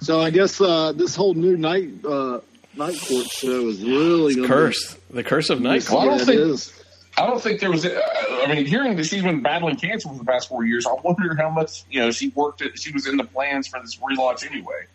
So 0.00 0.20
I 0.20 0.30
guess 0.30 0.60
uh, 0.60 0.92
this 0.92 1.14
whole 1.16 1.34
new 1.34 1.56
night 1.56 1.88
uh, 2.04 2.40
night 2.76 2.98
court 3.08 3.26
show 3.26 3.68
is 3.68 3.82
really 3.82 4.34
gonna 4.36 4.46
Curse, 4.48 4.96
the 5.10 5.22
curse 5.24 5.50
of 5.50 5.60
night. 5.60 5.88
Well, 5.90 6.00
I 6.00 6.04
don't 6.06 6.18
Yeah, 6.20 6.24
think- 6.24 6.40
is. 6.40 6.83
I 7.16 7.26
don't 7.26 7.40
think 7.40 7.60
there 7.60 7.70
was. 7.70 7.86
I 7.86 8.46
mean, 8.48 8.66
hearing 8.66 8.96
that 8.96 9.04
she's 9.04 9.22
been 9.22 9.40
battling 9.40 9.76
cancer 9.76 10.08
for 10.08 10.16
the 10.16 10.24
past 10.24 10.48
four 10.48 10.64
years, 10.64 10.86
I 10.86 10.94
wonder 11.02 11.34
how 11.36 11.48
much 11.48 11.84
you 11.90 12.00
know 12.00 12.10
she 12.10 12.28
worked. 12.30 12.62
At, 12.62 12.78
she 12.78 12.92
was 12.92 13.06
in 13.06 13.16
the 13.16 13.24
plans 13.24 13.68
for 13.68 13.80
this 13.80 13.96
relaunch 13.96 14.44
anyway. 14.44 14.86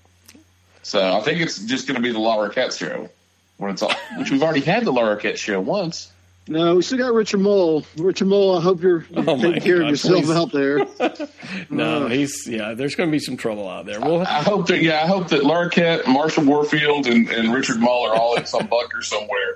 So 0.83 1.17
I 1.17 1.21
think 1.21 1.39
it's 1.41 1.59
just 1.59 1.87
going 1.87 1.95
to 1.95 2.01
be 2.01 2.11
the 2.11 2.19
Larroquette 2.19 2.77
show 2.77 3.09
when 3.57 3.71
it's 3.71 3.81
all. 3.81 3.93
Which 4.17 4.31
we've 4.31 4.43
already 4.43 4.61
had 4.61 4.83
the 4.85 4.91
Larroquette 4.91 5.37
show 5.37 5.61
once. 5.61 6.11
No, 6.49 6.75
we 6.75 6.81
still 6.81 6.97
got 6.97 7.13
Richard 7.13 7.41
Moll. 7.41 7.85
Richard 7.97 8.27
Moll, 8.27 8.57
I 8.57 8.61
hope 8.61 8.81
you're, 8.81 9.05
you're 9.11 9.29
Oh, 9.29 9.37
taking 9.39 9.61
care 9.61 9.77
God, 9.79 9.83
of 9.85 9.89
yourself 9.91 10.23
please. 10.25 10.31
out 10.35 10.51
there. 10.51 11.27
No, 11.69 12.05
Uh. 12.05 12.09
he's 12.09 12.47
yeah. 12.47 12.73
There's 12.75 12.95
going 12.95 13.09
to 13.09 13.11
be 13.11 13.19
some 13.19 13.37
trouble 13.37 13.67
out 13.67 13.85
there. 13.85 13.99
We'll 13.99 14.21
I 14.21 14.41
hope 14.43 14.67
that 14.67 14.81
yeah, 14.83 15.03
I 15.03 15.07
hope 15.07 15.29
that 15.29 15.43
Laura 15.43 15.69
Cat, 15.69 16.01
Marsha 16.05 16.45
Warfield, 16.45 17.07
and, 17.07 17.27
and 17.29 17.53
Richard 17.53 17.79
Moll 17.79 18.07
are 18.07 18.15
all 18.15 18.35
in 18.35 18.45
some 18.45 18.67
bunker 18.71 19.01
somewhere. 19.01 19.55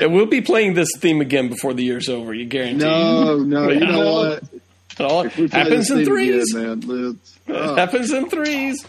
and 0.00 0.12
we'll 0.14 0.26
be 0.26 0.40
playing 0.42 0.74
this 0.74 0.88
theme 0.98 1.20
again 1.20 1.48
before 1.48 1.72
the 1.74 1.82
year's 1.84 2.08
over. 2.08 2.34
You 2.34 2.44
guarantee? 2.46 2.84
No, 2.84 3.38
no, 3.38 3.70
you 3.70 3.80
know 3.80 3.86
No. 3.92 4.12
what? 4.30 4.42
It 4.52 5.00
all 5.00 5.22
If 5.24 5.36
we 5.38 5.48
play 5.48 5.58
happens 5.60 5.90
in 5.90 6.04
threes. 6.04 6.54
again, 6.54 6.82
man. 6.86 7.18
Uh, 7.48 7.74
happens 7.76 8.12
in 8.12 8.28
threes. 8.28 8.84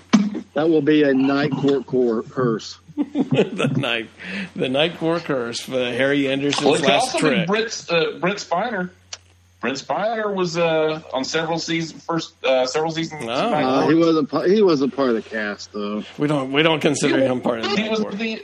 That 0.55 0.69
will 0.69 0.81
be 0.81 1.03
a 1.03 1.13
night 1.13 1.51
court 1.51 1.85
cor- 1.85 2.23
curse. 2.23 2.77
the 2.95 3.73
night, 3.77 4.09
the 4.55 4.69
night 4.69 4.97
court 4.97 5.23
curse 5.23 5.59
for 5.59 5.71
Harry 5.73 6.29
Anderson's 6.31 6.65
Well, 6.65 6.79
last 6.81 7.13
also 7.15 7.17
be 7.17 7.35
trick. 7.35 7.47
Brent, 7.47 7.85
uh, 7.89 8.19
Brent 8.19 8.37
Spiner. 8.39 8.89
Brent 9.59 9.77
Spiner 9.77 10.33
was 10.33 10.57
uh, 10.57 11.01
on 11.13 11.23
several 11.23 11.59
seasons, 11.59 12.03
first 12.03 12.33
uh, 12.43 12.65
several 12.65 12.91
seasons. 12.91 13.25
No. 13.25 13.51
back 13.51 13.63
Uh, 13.63 13.87
he 13.87 13.93
wasn't. 13.95 14.29
pa- 14.29 14.41
He 14.43 14.61
wasn't 14.63 14.95
part 14.95 15.09
of 15.09 15.15
the 15.15 15.21
cast 15.21 15.71
though. 15.71 16.03
We 16.17 16.27
don't, 16.27 16.51
we 16.51 16.63
don't 16.63 16.79
consider 16.81 17.19
him 17.19 17.41
part 17.41 17.59
of 17.59 17.65
the 17.69 17.77
He 17.77 17.87
was 17.89 17.99
court. 17.99 18.17
the. 18.17 18.43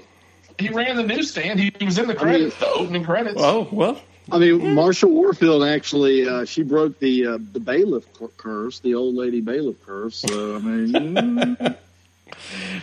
He 0.60 0.69
ran 0.69 0.95
the 0.95 1.03
newsstand. 1.03 1.60
He, 1.60 1.71
he 1.77 1.86
was 1.86 1.97
in 1.99 2.07
the 2.07 2.15
credits, 2.15 2.55
the 2.57 2.67
opening 2.67 3.03
credits. 3.03 3.39
Oh 3.43 3.67
well, 3.71 3.99
I 4.31 4.38
mean, 4.39 4.60
Marsha 4.60 5.07
Warfield 5.10 5.63
actually 5.63 6.27
uh, 6.27 6.45
she 6.45 6.62
broke 6.63 6.99
the 6.99 7.25
uh, 7.27 7.38
the 7.51 7.60
bailiff 7.60 8.05
curse, 8.38 8.79
the 8.79 8.93
old 8.95 9.13
lady 9.15 9.41
bailiff 9.41 9.83
curse. 9.86 10.17
So 10.17 10.55
I 10.55 10.60
mean, 10.60 11.57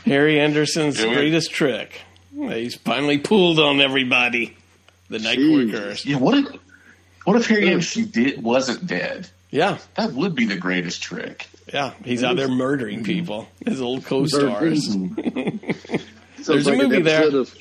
Harry 0.04 0.40
Anderson's 0.40 1.02
Yeah, 1.02 1.12
greatest 1.14 1.50
trick. 1.52 2.00
He's 2.34 2.74
finally 2.74 3.18
pulled 3.18 3.58
on 3.58 3.80
everybody. 3.80 4.56
The 5.08 5.18
night 5.18 5.36
court 5.36 5.48
Jeez. 5.48 5.70
curse. 5.72 6.06
Yeah, 6.06 6.16
what 6.16 6.38
if 6.38 6.46
what 7.24 7.36
if 7.36 7.46
Harry 7.46 7.68
Anderson 7.68 8.06
did 8.10 8.42
wasn't 8.42 8.86
dead? 8.86 9.28
Yeah, 9.50 9.78
That 9.94 10.12
would 10.12 10.34
be 10.34 10.46
the 10.46 10.56
greatest 10.56 11.00
trick. 11.02 11.48
yeah. 11.72 11.92
He's 12.04 12.24
out 12.24 12.36
there 12.36 12.48
murdering 12.48 12.96
mm-hmm. 12.98 13.04
people. 13.04 13.48
His 13.64 13.80
old 13.80 14.04
co-stars. 14.04 14.84
sounds 14.92 15.14
There's 16.44 16.66
a 16.66 16.70
like 16.70 16.80
an 16.80 16.88
movie 16.88 17.02
there. 17.02 17.36
Of 17.36 17.54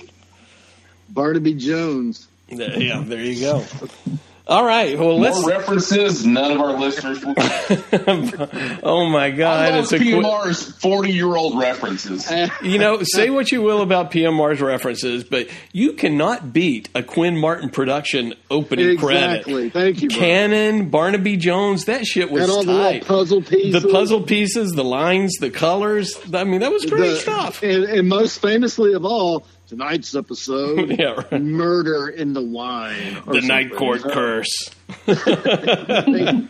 Barnaby 1.10 1.54
Jones. 1.54 2.28
Yeah, 2.50 3.04
there 3.06 3.22
you 3.22 3.39
go. 3.39 3.63
All 4.46 4.66
right. 4.66 5.00
Well, 5.00 5.18
let's. 5.20 5.40
More 5.40 5.52
references, 5.52 6.26
none 6.26 6.52
of 6.52 6.60
our 6.60 6.78
listeners 6.78 7.24
will. 7.24 7.34
Oh 8.84 9.08
my 9.10 9.28
I 9.28 9.32
God! 9.32 9.72
love 9.74 9.84
It's 9.84 9.94
a. 9.94 10.00
PMR's 10.00 10.70
forty-year-old 10.80 11.58
references. 11.60 12.30
you 12.62 12.78
know, 12.78 13.00
say 13.04 13.30
what 13.30 13.52
you 13.54 13.62
will 13.62 13.82
about 13.82 14.12
PMR's 14.12 14.60
references, 14.62 15.24
but 15.24 15.48
you 15.72 15.94
cannot 15.94 16.52
beat 16.52 16.90
a 16.94 17.02
Quinn 17.04 17.38
Martin 17.40 17.70
production 17.70 18.34
opening 18.52 18.90
Exactly. 18.90 19.70
credit. 19.70 19.74
Thank 19.74 20.02
you. 20.02 20.10
Brian. 20.10 20.20
Cannon, 20.22 20.90
Barnaby 20.90 21.38
Jones, 21.38 21.86
that 21.86 22.06
shit 22.06 22.30
was 22.30 22.44
And 22.44 22.52
all 22.52 22.64
the 22.66 22.74
tight. 22.74 22.94
little 23.04 23.08
puzzle 23.08 23.42
pieces. 23.42 23.82
the 23.82 23.88
puzzle 23.90 24.22
pieces, 24.24 24.72
the 24.72 24.84
lines, 24.84 25.34
the 25.40 25.50
colors. 25.52 26.20
I 26.34 26.44
mean, 26.44 26.60
that 26.60 26.72
was 26.72 26.86
great 26.86 27.12
The- 27.12 27.16
stuff. 27.16 27.64
And, 27.64 27.86
and 27.86 28.10
most 28.10 28.42
famously 28.42 28.94
of 28.94 29.06
all, 29.06 29.46
tonight's 29.67 30.15
episode, 30.15 30.97
Yeah, 30.99 31.21
right. 31.32 31.41
murder 31.41 32.10
in 32.10 32.34
the 32.34 32.41
wine. 32.41 33.21
The 33.28 33.41
night 33.41 33.73
court 33.76 34.02
curse. 34.04 34.69
I 35.08 36.47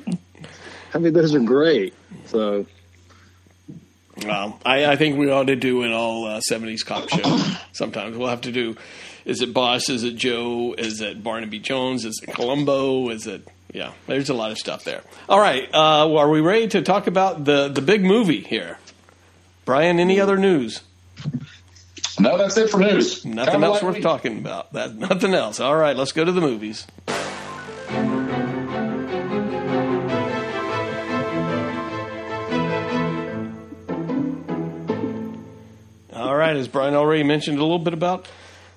mean, 0.99 1.13
those 1.13 1.34
are 1.34 1.39
great. 1.39 1.93
So 2.28 2.65
Well, 4.23 4.60
I, 4.65 4.86
I 4.86 4.95
think 4.95 5.17
we 5.17 5.32
ought 5.32 5.47
to 5.47 5.56
do 5.56 5.84
an 5.84 5.91
all 5.91 6.26
uh, 6.26 6.39
'70s 6.49 6.86
cop 6.86 7.10
show. 7.10 7.39
Sometimes 7.71 8.17
we'll 8.17 8.30
have 8.30 8.41
to 8.41 8.52
do. 8.52 8.76
Is 9.26 9.41
it 9.41 9.54
Boss? 9.54 9.89
Is 9.89 10.04
it 10.04 10.15
Joe? 10.15 10.76
Is 10.78 11.02
it 11.02 11.23
Barnaby 11.23 11.60
Jones? 11.60 12.06
Is 12.06 12.21
it 12.21 12.34
Columbo? 12.34 13.10
Is 13.10 13.26
it? 13.26 13.47
Yeah, 13.73 13.93
there's 14.06 14.30
a 14.30 14.36
lot 14.36 14.52
of 14.52 14.60
stuff 14.60 14.84
there. 14.84 15.02
All 15.28 15.39
right, 15.39 15.63
uh, 15.69 16.06
well, 16.08 16.19
are 16.19 16.30
we 16.30 16.41
ready 16.41 16.67
to 16.69 16.82
talk 16.84 17.08
about 17.08 17.45
the 17.45 17.69
the 17.69 17.82
big 17.82 18.04
movie 18.04 18.41
here? 18.41 18.78
Brian, 19.65 19.99
any 19.99 20.19
other 20.19 20.38
news? 20.38 20.82
No, 22.19 22.38
that's 22.38 22.58
it 22.58 22.69
for 22.69 22.80
news. 22.80 23.26
Nothing 23.26 23.63
else 23.63 23.82
worth 23.82 24.02
talking 24.02 24.38
about. 24.38 24.73
That 24.73 24.95
nothing 24.95 25.34
else. 25.34 25.60
All 25.60 25.76
right, 25.76 25.95
let's 25.95 26.12
go 26.12 26.23
to 26.23 26.32
the 26.32 26.41
movies. 26.41 26.86
All 36.13 36.36
right, 36.36 36.56
as 36.56 36.67
Brian 36.67 36.93
already 36.93 37.23
mentioned 37.23 37.58
a 37.58 37.62
little 37.62 37.80
bit 37.80 37.93
about 37.93 38.28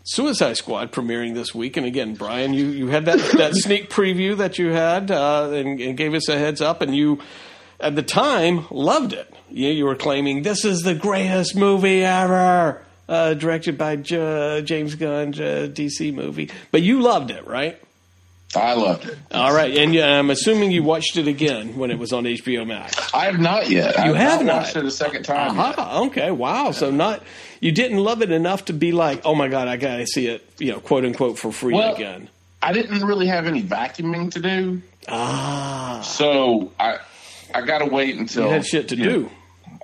Suicide 0.05 0.57
Squad 0.57 0.93
premiering 0.93 1.35
this 1.35 1.55
week, 1.55 1.77
and 1.77 1.85
again, 1.85 2.15
Brian, 2.15 2.55
you, 2.55 2.67
you 2.67 2.87
had 2.87 3.05
that, 3.07 3.19
that 3.37 3.55
sneak 3.57 3.91
preview 3.91 4.37
that 4.39 4.59
you 4.59 4.69
had 4.69 5.11
uh, 5.11 5.51
and, 5.53 5.81
and 5.81 5.97
gave 5.97 6.15
us 6.15 6.29
a 6.29 6.39
heads 6.39 6.61
up, 6.61 6.81
and 6.81 6.97
you 6.97 7.21
at 7.81 7.95
the 7.95 8.03
time 8.03 8.67
loved 8.71 9.13
it. 9.13 9.33
You, 9.51 9.69
you 9.69 9.85
were 9.85 9.97
claiming 9.97 10.43
this 10.43 10.65
is 10.65 10.83
the 10.83 10.95
greatest 10.95 11.55
movie 11.55 12.03
ever, 12.03 12.86
uh, 13.09 13.35
directed 13.35 13.77
by 13.79 13.97
J- 13.97 14.63
James 14.65 14.95
Gunn, 14.95 15.29
uh, 15.35 15.69
DC 15.73 16.13
movie, 16.13 16.51
but 16.73 16.83
you 16.83 17.01
loved 17.03 17.31
it, 17.31 17.47
right? 17.47 17.81
I 18.55 18.75
loved 18.75 19.07
it. 19.07 19.19
All 19.33 19.53
right, 19.53 19.77
and 19.77 19.93
yeah, 19.93 20.19
I'm 20.19 20.31
assuming 20.31 20.71
you 20.71 20.83
watched 20.83 21.17
it 21.17 21.27
again 21.29 21.77
when 21.77 21.91
it 21.91 21.99
was 21.99 22.13
on 22.13 22.25
HBO 22.25 22.67
Max. 22.67 22.97
I 23.13 23.27
have 23.27 23.39
not 23.39 23.69
yet. 23.69 23.99
I 23.99 24.07
You 24.07 24.15
have 24.15 24.43
not? 24.45 24.63
watched 24.63 24.77
it 24.77 24.85
a 24.85 24.91
second 24.91 25.25
time. 25.25 25.59
Aha, 25.59 26.03
okay, 26.07 26.31
wow. 26.31 26.71
So 26.71 26.91
not 26.91 27.23
you 27.61 27.73
didn't 27.73 27.99
love 27.99 28.23
it 28.23 28.31
enough 28.31 28.67
to 28.67 28.73
be 28.73 28.93
like, 28.93 29.23
oh 29.25 29.35
my 29.35 29.49
god, 29.49 29.69
I 29.69 29.77
gotta 29.77 30.07
see 30.07 30.29
it, 30.29 30.49
you 30.59 30.73
know, 30.73 30.81
quote 30.81 31.05
unquote 31.05 31.39
for 31.39 31.53
free 31.53 31.75
Well, 31.75 31.95
again. 31.95 32.29
I 32.63 32.73
didn't 32.73 33.05
really 33.05 33.27
have 33.27 33.47
any 33.47 33.63
vacuuming 33.63 34.31
to 34.33 34.41
do, 34.41 34.81
Ah, 35.09 36.01
so 36.03 36.73
I 36.81 36.99
I 37.55 37.61
got 37.63 37.79
to 37.79 37.87
wait 37.87 38.17
until 38.17 38.45
you 38.47 38.51
had 38.53 38.67
shit 38.67 38.89
to 38.89 38.97
you 38.97 39.05
know, 39.05 39.11
do. 39.11 39.31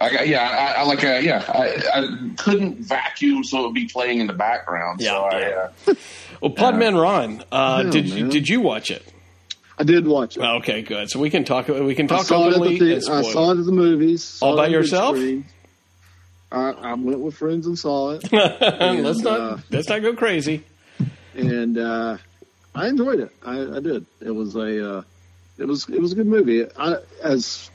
I 0.02 0.12
got, 0.12 0.28
yeah, 0.28 0.74
I, 0.76 0.80
I 0.80 0.82
like 0.84 1.04
uh, 1.04 1.20
yeah, 1.22 1.44
I, 1.48 2.00
I 2.00 2.30
couldn't 2.36 2.78
vacuum, 2.78 3.44
so 3.44 3.60
it 3.60 3.66
would 3.66 3.74
be 3.74 3.86
playing 3.86 4.20
in 4.20 4.26
the 4.26 4.32
background. 4.32 5.00
Yeah, 5.00 5.10
so 5.10 5.22
I, 5.22 5.40
yeah. 5.40 5.68
uh, 5.88 5.94
Well, 6.40 6.50
Podman 6.52 7.00
Ron, 7.00 7.44
uh, 7.52 7.82
Yeah, 7.84 7.90
did 7.90 8.08
you 8.08 8.22
man. 8.24 8.28
did 8.30 8.48
you 8.48 8.60
watch 8.60 8.90
it? 8.90 9.06
I 9.78 9.84
did 9.84 10.06
watch 10.06 10.36
it. 10.36 10.42
Okay, 10.42 10.82
good. 10.82 11.08
So 11.10 11.18
we 11.20 11.30
can 11.30 11.44
talk. 11.44 11.68
We 11.68 11.94
can 11.94 12.06
I 12.06 12.16
talk 12.16 12.26
saw 12.26 12.46
it 12.46 12.54
at 12.54 12.60
openly. 12.60 12.78
the 12.78 12.96
I 12.96 13.22
saw 13.22 13.52
it 13.52 13.58
at 13.58 13.64
the 13.64 13.72
movies. 13.72 14.38
All 14.42 14.56
by 14.56 14.66
yourself? 14.66 15.16
I, 16.50 16.70
I 16.70 16.94
went 16.94 17.20
with 17.20 17.34
friends 17.36 17.66
and 17.66 17.78
saw 17.78 18.10
it, 18.10 18.24
it. 18.24 18.32
let's 19.04 19.20
not 19.20 19.40
uh, 19.40 19.56
let's 19.70 19.88
not 19.88 20.02
go 20.02 20.14
crazy. 20.14 20.64
and 21.34 21.78
uh, 21.78 22.18
I 22.74 22.88
enjoyed 22.88 23.20
it. 23.20 23.30
I, 23.44 23.76
I 23.76 23.80
did. 23.80 24.04
It 24.20 24.32
was 24.32 24.56
a 24.56 24.96
uh, 24.98 25.02
it 25.58 25.66
was 25.66 25.88
it 25.88 26.00
was 26.00 26.12
a 26.12 26.16
good 26.16 26.26
movie. 26.26 26.66
I, 26.76 26.96
as 27.22 27.70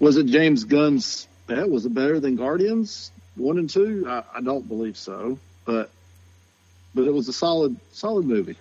was 0.00 0.16
it 0.16 0.26
James 0.26 0.64
Gunn's? 0.64 1.27
That 1.48 1.68
was 1.68 1.86
it 1.86 1.94
better 1.94 2.20
than 2.20 2.36
Guardians 2.36 3.10
one 3.36 3.58
and 3.58 3.68
two? 3.68 4.04
I, 4.08 4.22
I 4.36 4.40
don't 4.40 4.66
believe 4.68 4.96
so, 4.96 5.38
but 5.64 5.90
but 6.94 7.06
it 7.06 7.12
was 7.12 7.28
a 7.28 7.32
solid 7.32 7.76
solid 7.92 8.26
movie. 8.26 8.56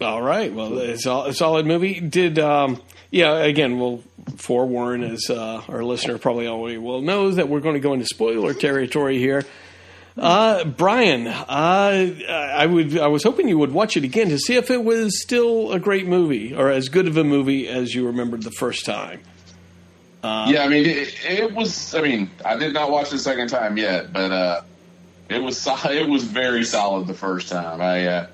All 0.00 0.22
right. 0.22 0.52
Well, 0.52 0.78
it's 0.78 1.06
a 1.06 1.32
solid 1.32 1.66
movie. 1.66 2.00
Did 2.00 2.38
um, 2.38 2.82
yeah? 3.10 3.36
Again, 3.38 3.78
we'll 3.78 4.02
forewarn 4.36 5.04
as 5.04 5.30
uh, 5.30 5.62
our 5.68 5.84
listener 5.84 6.18
probably 6.18 6.48
already 6.48 6.78
well 6.78 7.00
knows 7.00 7.36
that 7.36 7.48
we're 7.48 7.60
going 7.60 7.74
to 7.74 7.80
go 7.80 7.92
into 7.92 8.06
spoiler 8.06 8.54
territory 8.54 9.18
here. 9.18 9.44
Uh, 10.16 10.64
Brian, 10.64 11.26
uh, 11.26 11.44
I 11.48 12.66
would 12.66 12.98
I 12.98 13.06
was 13.06 13.22
hoping 13.22 13.48
you 13.48 13.58
would 13.58 13.72
watch 13.72 13.96
it 13.96 14.04
again 14.04 14.28
to 14.28 14.38
see 14.38 14.56
if 14.56 14.70
it 14.70 14.82
was 14.82 15.22
still 15.22 15.72
a 15.72 15.78
great 15.78 16.06
movie 16.06 16.54
or 16.54 16.68
as 16.70 16.88
good 16.88 17.06
of 17.06 17.16
a 17.16 17.24
movie 17.24 17.68
as 17.68 17.94
you 17.94 18.06
remembered 18.06 18.42
the 18.42 18.50
first 18.50 18.84
time. 18.84 19.20
Yeah, 20.24 20.62
I 20.64 20.68
mean, 20.68 20.86
it, 20.86 21.14
it 21.24 21.52
was. 21.52 21.94
I 21.94 22.02
mean, 22.02 22.30
I 22.44 22.56
did 22.56 22.72
not 22.72 22.90
watch 22.90 23.08
it 23.08 23.12
the 23.12 23.18
second 23.18 23.48
time 23.48 23.76
yet, 23.76 24.12
but 24.12 24.30
uh, 24.30 24.62
it 25.28 25.42
was 25.42 25.58
so- 25.60 25.76
it 25.90 26.08
was 26.08 26.24
very 26.24 26.64
solid 26.64 27.06
the 27.06 27.14
first 27.14 27.48
time. 27.48 27.80
I 27.80 28.06
uh, 28.06 28.26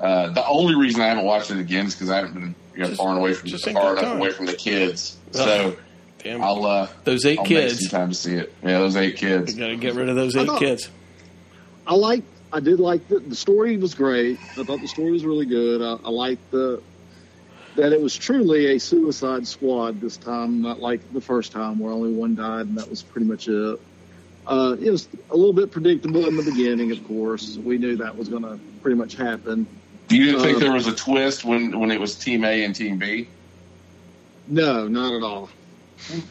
uh, 0.00 0.28
the 0.30 0.46
only 0.46 0.74
reason 0.74 1.00
I 1.00 1.06
haven't 1.08 1.24
watched 1.24 1.50
it 1.50 1.58
again 1.58 1.86
is 1.86 1.94
because 1.94 2.10
I 2.10 2.16
haven't 2.16 2.34
been 2.34 2.54
you 2.74 2.80
know, 2.82 2.88
Just- 2.88 3.00
far 3.00 3.10
and 3.10 3.18
away 3.18 3.34
from 3.34 3.48
just 3.48 3.68
far 3.70 3.96
enough 3.96 4.16
away 4.16 4.30
from 4.30 4.46
the 4.46 4.54
kids. 4.54 5.16
Ugh. 5.28 5.34
So 5.34 5.76
Damn, 6.22 6.42
I'll 6.42 6.64
uh, 6.66 6.88
those 7.04 7.24
8 7.24 7.38
I'll 7.38 7.44
make 7.44 7.48
kids. 7.48 7.78
some 7.88 7.90
time 8.00 8.08
to 8.08 8.14
see 8.14 8.34
it. 8.34 8.52
Yeah, 8.64 8.78
those 8.80 8.96
eight 8.96 9.16
kids. 9.16 9.54
Got 9.54 9.68
to 9.68 9.76
get 9.76 9.94
rid 9.94 10.08
of 10.08 10.16
those 10.16 10.36
eight 10.36 10.46
thought- 10.46 10.58
kids. 10.58 10.88
I 11.86 11.94
like. 11.94 12.24
I 12.52 12.60
did 12.60 12.80
like 12.80 13.06
the, 13.08 13.18
the 13.20 13.36
story 13.36 13.76
was 13.76 13.94
great. 13.94 14.38
I 14.56 14.64
thought 14.64 14.80
the 14.80 14.88
story 14.88 15.12
was 15.12 15.24
really 15.24 15.44
good. 15.46 15.82
I, 15.82 15.92
I 16.04 16.10
liked 16.10 16.50
the 16.50 16.82
that 17.76 17.92
it 17.92 18.00
was 18.00 18.16
truly 18.16 18.74
a 18.74 18.80
Suicide 18.80 19.46
Squad 19.46 20.00
this 20.00 20.16
time, 20.16 20.62
not 20.62 20.80
like 20.80 21.12
the 21.12 21.20
first 21.20 21.52
time 21.52 21.78
where 21.78 21.92
only 21.92 22.12
one 22.12 22.34
died 22.34 22.66
and 22.66 22.78
that 22.78 22.88
was 22.90 23.02
pretty 23.02 23.26
much 23.26 23.48
it. 23.48 23.80
Uh, 24.46 24.76
it 24.80 24.90
was 24.90 25.08
a 25.30 25.36
little 25.36 25.52
bit 25.52 25.70
predictable 25.70 26.26
in 26.26 26.36
the 26.36 26.42
beginning, 26.42 26.90
of 26.90 27.06
course. 27.06 27.56
We 27.56 27.76
knew 27.78 27.96
that 27.96 28.16
was 28.16 28.28
going 28.28 28.42
to 28.44 28.58
pretty 28.82 28.96
much 28.96 29.14
happen. 29.14 29.66
You 30.08 30.24
didn't 30.24 30.40
think 30.40 30.56
Uh, 30.56 30.60
there 30.60 30.72
was 30.72 30.86
a 30.86 30.94
twist 30.94 31.44
when 31.44 31.78
when 31.78 31.90
it 31.90 32.00
was 32.00 32.14
Team 32.14 32.44
A 32.44 32.64
and 32.64 32.74
Team 32.74 32.96
B? 32.96 33.28
No, 34.46 34.88
not 34.88 35.12
at 35.12 35.22
all. 35.22 35.50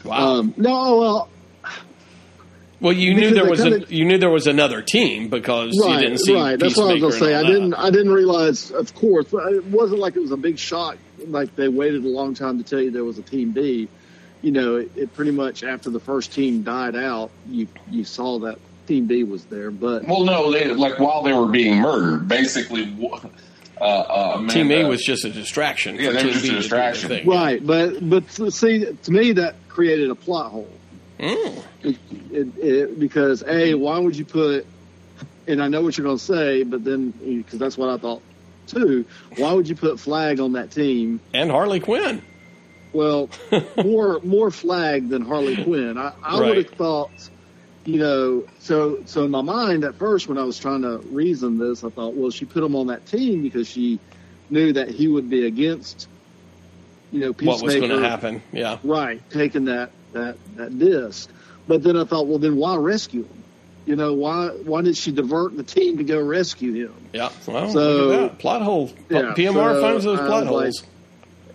Wow. 0.04 0.38
Um, 0.38 0.54
no, 0.56 0.96
well, 0.98 1.28
well, 2.80 2.92
you 2.92 3.14
knew 3.14 3.30
there 3.32 3.48
was 3.48 3.60
kinda- 3.62 3.86
you 3.88 4.04
knew 4.04 4.18
there 4.18 4.30
was 4.30 4.46
another 4.46 4.82
team 4.82 5.28
because 5.28 5.74
you 5.74 5.98
didn't 5.98 6.18
see 6.18 6.34
right. 6.34 6.58
That's 6.58 6.76
what 6.76 6.90
I 6.90 6.92
was 6.94 7.00
going 7.00 7.12
to 7.12 7.18
say. 7.18 7.34
I 7.34 7.42
didn't. 7.42 7.74
I 7.74 7.90
didn't 7.90 8.12
realize, 8.12 8.70
of 8.70 8.94
course, 8.94 9.26
but 9.30 9.52
it 9.52 9.64
wasn't 9.66 10.00
like 10.00 10.16
it 10.16 10.20
was 10.20 10.30
a 10.32 10.36
big 10.36 10.58
shock. 10.58 10.96
Like 11.26 11.54
they 11.56 11.68
waited 11.68 12.04
a 12.04 12.08
long 12.08 12.34
time 12.34 12.58
to 12.58 12.64
tell 12.64 12.80
you 12.80 12.90
there 12.90 13.04
was 13.04 13.18
a 13.18 13.22
team 13.22 13.50
B. 13.52 13.88
You 14.42 14.52
know, 14.52 14.76
it, 14.76 14.92
it 14.94 15.14
pretty 15.14 15.32
much 15.32 15.64
after 15.64 15.90
the 15.90 15.98
first 15.98 16.32
team 16.32 16.62
died 16.62 16.94
out, 16.94 17.30
you 17.50 17.66
you 17.90 18.04
saw 18.04 18.38
that 18.40 18.58
team 18.86 19.06
B 19.06 19.24
was 19.24 19.44
there. 19.46 19.70
But 19.72 20.06
Well, 20.06 20.24
no, 20.24 20.52
they 20.52 20.66
like 20.68 21.00
while 21.00 21.22
they 21.24 21.32
were 21.32 21.48
being 21.48 21.76
murdered, 21.80 22.28
basically. 22.28 22.84
Uh, 23.80 23.84
uh, 23.84 24.32
Amanda, 24.36 24.52
Team 24.54 24.70
A 24.72 24.84
was 24.88 25.04
just 25.04 25.24
a 25.24 25.30
distraction. 25.30 25.96
Yeah, 25.96 26.10
they 26.10 26.24
were 26.24 26.32
just 26.32 26.42
B 26.42 26.48
a 26.48 26.52
to 26.62 26.62
do 26.62 26.68
their 26.68 26.90
distraction. 26.92 27.28
right, 27.28 27.64
but 27.64 28.08
but 28.08 28.30
see, 28.52 28.84
to 28.84 29.10
me 29.12 29.32
that 29.32 29.54
created 29.68 30.10
a 30.10 30.14
plot 30.16 30.50
hole 30.50 30.68
Mm. 31.18 31.64
It, 31.82 31.96
it, 32.30 32.48
it, 32.58 32.98
because 33.00 33.42
a, 33.46 33.74
why 33.74 33.98
would 33.98 34.16
you 34.16 34.24
put? 34.24 34.66
And 35.46 35.62
I 35.62 35.68
know 35.68 35.80
what 35.82 35.96
you're 35.96 36.04
going 36.06 36.18
to 36.18 36.24
say, 36.24 36.62
but 36.62 36.84
then 36.84 37.10
because 37.10 37.58
that's 37.58 37.76
what 37.78 37.88
I 37.88 37.96
thought 37.98 38.22
too. 38.66 39.06
Why 39.36 39.52
would 39.52 39.68
you 39.68 39.74
put 39.74 39.98
Flag 39.98 40.40
on 40.40 40.52
that 40.52 40.70
team? 40.70 41.20
And 41.32 41.50
Harley 41.50 41.80
Quinn. 41.80 42.22
Well, 42.92 43.30
more 43.84 44.20
more 44.22 44.50
Flag 44.50 45.08
than 45.08 45.22
Harley 45.22 45.62
Quinn. 45.62 45.96
I, 45.98 46.12
I 46.22 46.38
Right. 46.40 46.48
would 46.48 46.56
have 46.58 46.70
thought, 46.70 47.10
you 47.84 47.98
know, 47.98 48.44
so 48.60 48.98
so 49.06 49.24
in 49.24 49.30
my 49.30 49.42
mind 49.42 49.84
at 49.84 49.96
first 49.98 50.28
when 50.28 50.38
I 50.38 50.44
was 50.44 50.58
trying 50.58 50.82
to 50.82 51.00
reason 51.10 51.58
this, 51.58 51.82
I 51.82 51.88
thought, 51.90 52.14
well, 52.14 52.30
she 52.30 52.44
put 52.44 52.62
him 52.62 52.76
on 52.76 52.88
that 52.88 53.06
team 53.06 53.42
because 53.42 53.68
she 53.68 54.00
knew 54.50 54.72
that 54.74 54.88
he 54.90 55.08
would 55.08 55.28
be 55.28 55.46
against, 55.46 56.08
you 57.10 57.20
know, 57.20 57.32
What 57.40 57.62
was 57.62 57.74
going 57.74 57.90
to 57.90 58.00
happen? 58.00 58.42
Yeah. 58.52 58.78
Right, 58.82 59.22
taking 59.30 59.64
that 59.66 59.92
that 60.12 60.36
that 60.56 60.78
disc. 60.78 61.30
But 61.66 61.82
then 61.82 61.96
I 61.96 62.04
thought, 62.04 62.26
well, 62.26 62.38
then 62.38 62.56
why 62.56 62.76
rescue 62.76 63.22
him? 63.24 63.44
You 63.86 63.96
know, 63.96 64.14
why 64.14 64.48
why 64.48 64.82
did 64.82 64.96
she 64.96 65.12
divert 65.12 65.56
the 65.56 65.62
team 65.62 65.98
to 65.98 66.04
go 66.04 66.20
rescue 66.20 66.72
him? 66.86 66.94
Yeah. 67.12 67.30
Well, 67.46 67.70
So- 67.70 68.08
that. 68.08 68.38
plot 68.38 68.62
hole. 68.62 68.90
Yeah, 69.08 69.34
PMR 69.34 69.74
so 69.74 69.80
finds 69.80 70.04
those 70.04 70.18
plot 70.18 70.44
was 70.46 70.50
like- 70.52 70.64
holes. 70.64 70.82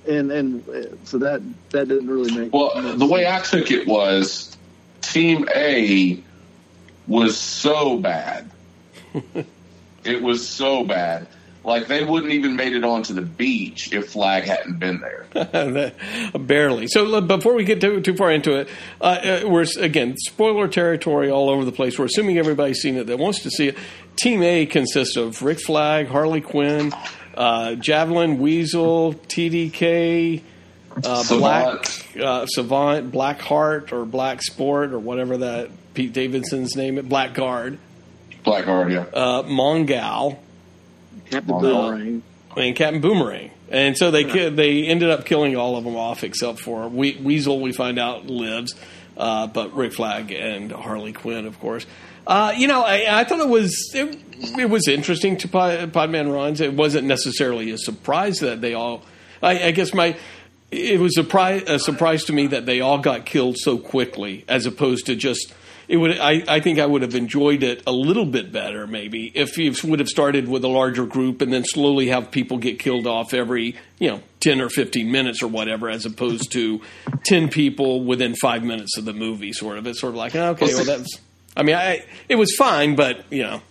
And 0.06 0.32
and 0.32 0.70
uh, 0.70 0.96
so 1.06 1.18
that 1.20 1.42
that 1.70 1.88
didn't 1.88 2.10
really 2.10 2.36
make 2.38 2.54
Well, 2.54 2.72
much 2.76 2.98
the 3.00 3.06
way 3.06 3.26
I 3.26 3.38
sense. 3.42 3.50
took 3.52 3.72
it 3.72 3.88
was 3.88 4.58
Team 5.02 5.48
A 5.56 6.22
was 7.08 7.38
so 7.38 7.98
bad. 8.00 8.50
it 10.04 10.22
was 10.22 10.48
so 10.48 10.84
bad. 10.84 11.28
Like 11.64 11.88
they 11.88 12.04
wouldn't 12.04 12.34
even 12.34 12.56
made 12.56 12.74
it 12.74 12.84
onto 12.84 13.14
the 13.14 13.22
beach 13.22 13.94
if 13.94 14.12
Flag 14.12 14.44
hadn't 14.44 14.80
been 14.80 15.02
there. 15.02 15.94
Barely. 16.38 16.88
So 16.88 17.22
before 17.22 17.54
we 17.54 17.64
get 17.64 17.80
too, 17.80 18.02
too 18.02 18.16
far 18.16 18.32
into 18.32 18.60
it, 18.60 18.70
uh, 19.00 19.42
uh, 19.44 19.48
we're 19.48 19.66
again 19.80 20.16
spoiler 20.18 20.68
territory 20.68 21.32
all 21.32 21.50
over 21.50 21.64
the 21.64 21.72
place. 21.72 21.98
We're 21.98 22.06
assuming 22.06 22.38
everybody's 22.38 22.82
seen 22.82 22.98
it 22.98 23.08
that 23.08 23.18
wants 23.18 23.44
to 23.44 23.50
see 23.50 23.70
it. 23.70 23.78
Team 24.18 24.44
A 24.44 24.66
consists 24.66 25.16
of 25.16 25.42
Rick 25.42 25.62
Flag, 25.62 26.08
Harley 26.08 26.42
Quinn, 26.42 26.94
uh, 27.36 27.76
Javelin, 27.76 28.40
Weasel, 28.40 29.14
TDK, 29.14 30.42
uh, 30.98 31.24
Savant. 31.24 32.12
Black 32.14 32.26
uh, 32.26 32.46
Savant, 32.46 33.12
Black 33.12 33.40
Heart, 33.40 33.94
or 33.94 34.06
Black 34.06 34.42
Sport, 34.44 34.94
or 34.94 35.00
whatever 35.00 35.38
that 35.38 35.70
Pete 35.94 36.14
Davidson's 36.14 36.76
name 36.76 36.98
is, 36.98 37.06
Blackguard, 37.06 37.78
Blackguard, 38.44 38.92
yeah. 38.92 39.06
uh, 39.14 39.44
Mongal, 39.44 40.38
Captain 41.34 41.56
Wow. 41.56 41.62
Boomerang. 41.62 42.24
and 42.58 42.76
Captain 42.76 43.02
Boomerang. 43.02 43.52
And 43.72 43.98
so 43.98 44.12
they 44.12 44.24
ki- 44.24 44.50
they 44.50 44.86
ended 44.86 45.10
up 45.10 45.26
killing 45.26 45.56
all 45.56 45.76
of 45.78 45.84
them 45.84 45.96
off 45.96 46.24
except 46.24 46.60
for 46.60 46.88
we- 46.88 47.18
Weasel. 47.22 47.60
We 47.60 47.72
find 47.72 47.98
out 47.98 48.28
lives, 48.28 48.76
uh, 49.18 49.48
but 49.48 49.76
Rick 49.76 49.94
Flag 49.94 50.32
and 50.32 50.72
Harley 50.72 51.14
Quinn, 51.14 51.46
of 51.46 51.60
course. 51.60 51.86
Uh, 52.28 52.54
you 52.56 52.68
know, 52.68 52.84
I, 52.84 53.20
I 53.20 53.24
thought 53.24 53.40
it 53.40 53.50
was 53.50 53.92
it, 53.96 54.18
it 54.60 54.70
was 54.70 54.88
interesting 54.88 55.38
to 55.38 55.48
Pod, 55.48 55.92
Podman 55.92 56.32
runs. 56.34 56.62
It 56.62 56.74
wasn't 56.74 57.08
necessarily 57.08 57.72
a 57.72 57.78
surprise 57.78 58.38
that 58.40 58.62
they 58.62 58.74
all. 58.76 59.02
I, 59.42 59.64
I 59.66 59.72
guess 59.72 59.94
my 59.94 60.16
it 60.72 61.00
was 61.00 61.18
a, 61.18 61.24
pri- 61.24 61.64
a 61.68 61.78
surprise 61.80 62.24
to 62.26 62.34
me 62.34 62.48
that 62.48 62.66
they 62.66 62.80
all 62.82 62.98
got 63.00 63.26
killed 63.26 63.58
so 63.58 63.78
quickly, 63.78 64.46
as 64.48 64.66
opposed 64.66 65.08
to 65.08 65.16
just. 65.16 65.54
It 65.88 65.98
would. 65.98 66.18
I, 66.18 66.44
I 66.48 66.60
think 66.60 66.80
I 66.80 66.86
would 66.86 67.02
have 67.02 67.16
enjoyed 67.16 67.62
it 67.62 67.84
a 67.86 67.92
little 67.92 68.26
bit 68.26 68.52
better, 68.52 68.88
maybe, 68.88 69.32
if 69.36 69.58
you 69.58 69.74
would 69.84 70.00
have 70.00 70.08
started 70.08 70.48
with 70.48 70.64
a 70.64 70.68
larger 70.70 71.06
group 71.06 71.42
and 71.42 71.52
then 71.52 71.64
slowly 71.66 72.08
have 72.08 72.32
people 72.32 72.58
get 72.58 72.80
killed 72.80 73.06
off 73.06 73.34
every, 73.34 73.76
you 74.00 74.10
know, 74.10 74.22
ten 74.40 74.62
or 74.62 74.70
fifteen 74.70 75.12
minutes 75.12 75.44
or 75.44 75.48
whatever, 75.48 75.90
as 75.90 76.06
opposed 76.06 76.52
to 76.54 76.82
ten 77.26 77.50
people 77.50 78.04
within 78.04 78.36
five 78.36 78.64
minutes 78.64 78.98
of 78.98 79.06
the 79.06 79.14
movie. 79.14 79.52
Sort 79.52 79.78
of. 79.78 79.86
It's 79.88 80.00
sort 80.00 80.12
of 80.12 80.18
like, 80.18 80.36
okay, 80.36 80.74
well, 80.74 80.86
that's. 80.86 81.20
I 81.56 81.64
mean, 81.64 81.76
I 81.76 82.06
it 82.30 82.36
was 82.36 82.56
fine, 82.56 82.96
but 82.96 83.32
you 83.32 83.44
know, 83.44 83.62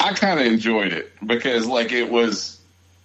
I 0.00 0.12
kind 0.14 0.40
of 0.40 0.46
enjoyed 0.46 0.92
it 0.92 1.12
because 1.24 1.66
like 1.66 1.92
it 1.92 2.10
was 2.10 2.58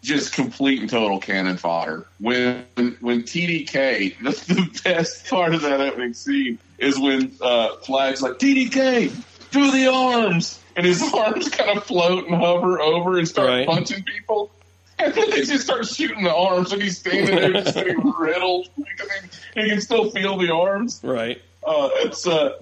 just 0.04 0.34
complete 0.34 0.82
and 0.82 0.90
total 0.90 1.20
cannon 1.20 1.58
fodder. 1.58 2.06
When 2.20 2.66
when 3.02 3.24
TDK, 3.24 4.18
the, 4.24 4.54
the 4.54 4.82
best 4.84 5.28
part 5.30 5.54
of 5.54 5.62
that 5.62 5.82
opening 5.82 6.14
scene 6.14 6.60
is 6.78 7.00
when 7.00 7.32
uh, 7.42 7.78
Flag's 7.78 8.22
like 8.22 8.34
TDK, 8.34 9.12
do 9.52 9.72
the 9.72 9.88
arms, 9.92 10.60
and 10.76 10.86
his 10.86 11.02
arms 11.14 11.50
kind 11.50 11.78
of 11.78 11.84
float 11.84 12.28
and 12.28 12.36
hover 12.36 12.80
over 12.80 13.18
and 13.18 13.28
start 13.28 13.50
Right. 13.50 13.68
punching 13.68 14.04
people. 14.04 14.52
And 15.00 15.14
then 15.14 15.30
they 15.30 15.44
just 15.44 15.64
start 15.64 15.86
shooting 15.86 16.24
the 16.24 16.34
arms, 16.34 16.72
and 16.74 16.82
he's 16.82 16.98
standing 16.98 17.36
there 17.36 17.54
just 17.54 17.76
getting 17.76 18.14
riddled. 18.20 18.68
because 18.76 19.10
he, 19.56 19.62
he 19.62 19.70
can 19.70 19.80
still 19.82 20.10
feel 20.10 20.38
the 20.38 20.52
arms. 20.52 21.00
right? 21.04 21.40
Uh, 21.64 21.90
it's 21.98 22.26
uh, 22.26 22.54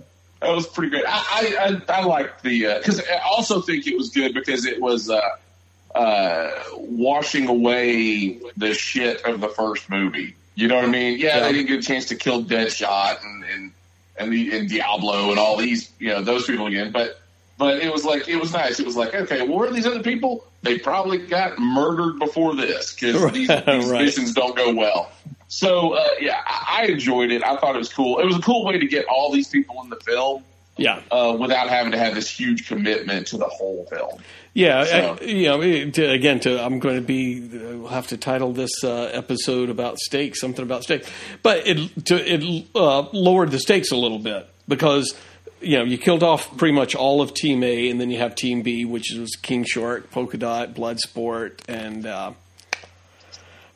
that 0.41 0.51
was 0.53 0.67
pretty 0.67 0.89
great. 0.89 1.05
I 1.07 1.23
I, 1.59 1.79
I, 1.95 1.99
I 1.99 2.03
liked 2.05 2.43
the 2.43 2.75
because 2.79 2.99
I 2.99 3.19
also 3.25 3.61
think 3.61 3.87
it 3.87 3.95
was 3.95 4.09
good 4.09 4.33
because 4.33 4.65
it 4.65 4.81
was 4.81 5.09
uh, 5.09 5.21
uh, 5.95 6.51
washing 6.75 7.47
away 7.47 8.39
the 8.57 8.73
shit 8.73 9.21
of 9.25 9.39
the 9.41 9.47
first 9.49 9.89
movie. 9.89 10.35
You 10.55 10.67
know 10.67 10.75
what 10.75 10.85
I 10.85 10.89
mean? 10.89 11.17
Yeah, 11.19 11.37
Yeah. 11.37 11.43
they 11.43 11.53
didn't 11.53 11.67
get 11.67 11.79
a 11.79 11.83
chance 11.83 12.05
to 12.05 12.15
kill 12.15 12.43
Deadshot 12.43 13.23
and 13.23 13.43
and 13.45 13.71
and, 14.17 14.31
the, 14.31 14.57
and 14.57 14.69
Diablo 14.69 15.29
and 15.31 15.39
all 15.39 15.57
these 15.57 15.91
you 15.99 16.09
know 16.09 16.21
those 16.21 16.45
people 16.45 16.67
again, 16.67 16.91
but. 16.91 17.19
But 17.57 17.81
it 17.81 17.89
was 17.89 18.03
like 18.03 18.27
it 18.27 18.35
was 18.35 18.51
nice. 18.51 18.81
It 18.81 18.85
was 18.85 18.97
like 18.97 19.15
okay, 19.15 19.47
well, 19.47 19.57
where 19.59 19.69
are 19.69 19.73
these 19.73 19.85
other 19.85 20.03
people? 20.03 20.45
They 20.63 20.77
probably 20.77 21.19
got 21.19 21.57
murdered 21.57 22.19
before 22.19 22.53
this 22.53 22.93
because 22.93 23.31
these, 23.31 23.47
these 23.47 23.89
Right. 23.89 24.01
missions 24.03 24.33
don't 24.33 24.57
go 24.57 24.73
well. 24.73 25.09
So 25.47 25.93
uh, 25.93 26.05
yeah, 26.19 26.41
I, 26.45 26.81
I 26.81 26.85
enjoyed 26.87 27.31
it. 27.31 27.41
I 27.45 27.55
thought 27.55 27.73
it 27.75 27.77
was 27.77 27.93
cool. 27.93 28.19
It 28.19 28.25
was 28.25 28.35
a 28.35 28.41
cool 28.41 28.65
way 28.65 28.77
to 28.77 28.85
get 28.85 29.05
all 29.05 29.31
these 29.31 29.47
people 29.47 29.81
in 29.85 29.89
the 29.89 29.95
film 29.95 30.43
Yeah, 30.77 31.01
uh, 31.09 31.35
without 31.39 31.69
having 31.69 31.93
to 31.93 31.97
have 31.97 32.15
this 32.15 32.29
huge 32.29 32.67
commitment 32.67 33.27
to 33.27 33.37
the 33.37 33.45
whole 33.45 33.85
film. 33.89 34.21
Yeah, 34.53 34.83
So- 34.85 35.17
I, 35.21 35.23
you 35.23 35.47
know, 35.47 35.91
to, 35.91 36.09
again, 36.11 36.39
to 36.41 36.61
I'm 36.63 36.79
going 36.79 36.95
to 36.95 37.01
be. 37.01 37.41
uh, 37.53 37.77
We'll 37.77 37.87
have 37.87 38.07
to 38.07 38.17
title 38.17 38.51
this 38.53 38.83
uh, 38.83 39.09
episode 39.13 39.69
about 39.69 39.99
stakes, 39.99 40.39
something 40.41 40.63
about 40.63 40.83
stakes, 40.83 41.09
but 41.43 41.65
it 41.67 42.05
to, 42.07 42.15
it 42.15 42.65
uh, 42.75 43.01
lowered 43.13 43.51
the 43.51 43.59
stakes 43.59 43.91
a 43.91 43.95
little 43.97 44.19
bit 44.19 44.47
because 44.67 45.13
you 45.61 45.77
know 45.77 45.83
you 45.83 45.97
killed 45.97 46.23
off 46.23 46.57
pretty 46.57 46.73
much 46.73 46.93
all 46.95 47.21
of 47.21 47.33
Team 47.33 47.63
A, 47.63 47.89
and 47.89 47.99
then 48.01 48.09
you 48.09 48.17
have 48.19 48.35
Team 48.35 48.61
B, 48.61 48.83
which 48.85 49.13
was 49.17 49.35
King 49.41 49.63
Shark, 49.65 50.11
Polka 50.11 50.37
Dot, 50.37 50.73
Bloodsport, 50.73 51.59
and. 51.67 52.05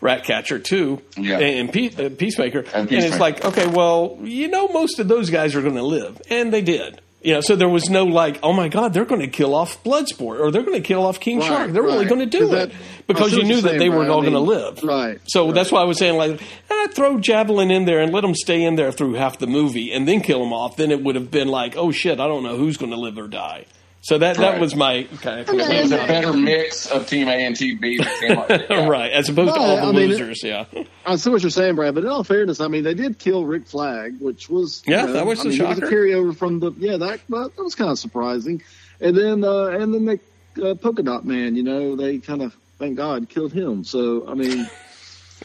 Ratcatcher 0.02 0.60
too, 0.60 1.02
Yeah. 1.18 1.40
and 1.40 1.72
Pe- 1.72 2.06
uh, 2.06 2.10
Peacemaker, 2.10 2.60
And 2.74 2.92
and 2.92 3.04
it's 3.06 3.20
like, 3.20 3.44
okay, 3.44 3.68
well, 3.68 4.18
you 4.24 4.48
know, 4.48 4.68
most 4.70 5.00
of 5.00 5.08
those 5.08 5.30
guys 5.30 5.56
are 5.56 5.62
going 5.62 5.76
to 5.76 5.84
live, 5.84 6.22
and 6.30 6.54
they 6.54 6.62
did. 6.62 7.02
You 7.22 7.34
know, 7.34 7.42
so 7.42 7.58
there 7.58 7.68
was 7.68 7.90
no 7.90 8.06
like, 8.06 8.40
oh 8.44 8.54
my 8.54 8.70
God, 8.70 8.94
they're 8.94 9.04
going 9.04 9.20
to 9.20 9.28
kill 9.28 9.54
off 9.54 9.84
Bloodsport 9.84 10.40
or 10.40 10.52
they're 10.52 10.62
going 10.64 10.82
to 10.82 10.88
kill 10.88 11.06
off 11.06 11.20
King 11.20 11.40
Right, 11.40 11.48
Shark. 11.50 11.72
They're 11.74 11.84
really 11.84 12.06
going 12.06 12.22
to 12.22 12.26
do 12.26 12.48
it 12.48 12.52
that- 12.56 12.72
I 12.72 12.76
because 13.08 13.34
you 13.34 13.44
knew 13.44 13.60
that 13.60 13.78
they 13.78 13.90
were 13.90 14.08
all 14.10 14.20
I 14.22 14.22
going 14.22 14.32
to 14.36 14.40
live. 14.40 14.82
right, 14.84 15.20
So 15.26 15.48
right. 15.48 15.54
that's 15.54 15.70
why 15.70 15.82
I 15.82 15.84
was 15.84 15.98
saying 15.98 16.16
like, 16.16 16.40
eh, 16.72 16.88
throw 16.94 17.20
Javelin 17.20 17.72
in 17.72 17.84
there 17.84 18.00
and 18.00 18.14
let 18.14 18.22
them 18.22 18.36
stay 18.36 18.64
in 18.64 18.76
there 18.78 18.94
through 18.94 19.16
half 19.16 19.38
the 19.38 19.48
movie 19.48 19.92
and 19.92 20.08
then 20.08 20.22
kill 20.22 20.40
them 20.40 20.54
off. 20.54 20.78
Then 20.78 20.92
it 20.92 21.04
would 21.04 21.16
have 21.16 21.30
been 21.30 21.50
like, 21.50 21.76
oh 21.76 21.92
shit, 21.92 22.22
I 22.22 22.28
don't 22.28 22.44
know 22.44 22.56
who's 22.56 22.78
going 22.78 22.92
to 22.92 22.98
live 22.98 23.18
or 23.18 23.28
die. 23.28 23.66
So 24.02 24.18
that 24.18 24.38
that 24.38 24.62
was 24.62 24.76
my 24.76 25.04
kind 25.22 25.42
of 25.42 25.50
It 25.50 25.82
was 25.82 25.92
a 25.92 25.98
better 26.08 26.32
mix 26.32 26.90
of 26.90 27.06
Team 27.08 27.28
A 27.28 27.32
and 27.46 27.56
Team 27.56 27.78
B. 27.80 27.98
That. 27.98 28.66
Yeah. 28.70 28.86
right 28.88 29.12
as 29.12 29.28
opposed 29.30 29.54
to 29.54 29.60
all 29.60 29.76
the 29.76 29.82
I 29.82 29.86
mean, 29.92 29.96
it- 30.04 30.08
losers. 30.20 30.42
yeah, 30.44 30.66
I 31.06 31.18
see 31.18 31.30
what 31.30 31.42
you're 31.42 31.50
saying, 31.50 31.76
Brad. 31.76 31.96
But 31.96 32.06
in 32.06 32.10
all 32.10 32.24
fairness, 32.24 32.62
I 32.62 32.70
mean, 32.70 32.84
they 32.84 32.94
did 32.94 33.20
kill 33.20 33.46
Rick 33.46 33.68
Flag, 33.68 34.20
which 34.22 34.50
was 34.50 34.82
you 34.88 34.94
Yeah, 34.96 35.06
know, 35.06 35.14
that 35.14 35.26
was 35.26 35.40
I 35.40 35.44
a 35.44 35.46
mean, 35.50 35.62
it 35.62 35.68
was 35.68 35.78
a 35.80 35.82
carryover 35.82 36.36
from 36.36 36.60
the 36.60 36.72
yeah 36.78 36.98
that 36.98 37.20
that 37.30 37.52
was 37.58 37.76
kind 37.76 37.92
of 37.92 38.00
surprising. 38.00 38.62
And 39.02 39.18
then 39.18 39.44
uh, 39.44 39.66
and 39.66 39.94
then 39.94 40.06
the 40.06 40.72
uh, 40.72 40.76
polka 40.76 41.04
dot 41.04 41.26
man, 41.26 41.56
you 41.58 41.64
know, 41.64 41.96
they 41.98 42.20
kind 42.20 42.42
of 42.42 42.56
thank 42.80 42.96
God 42.96 43.28
killed 43.28 43.52
him. 43.52 43.84
So 43.84 44.28
I 44.30 44.34
mean, 44.34 44.70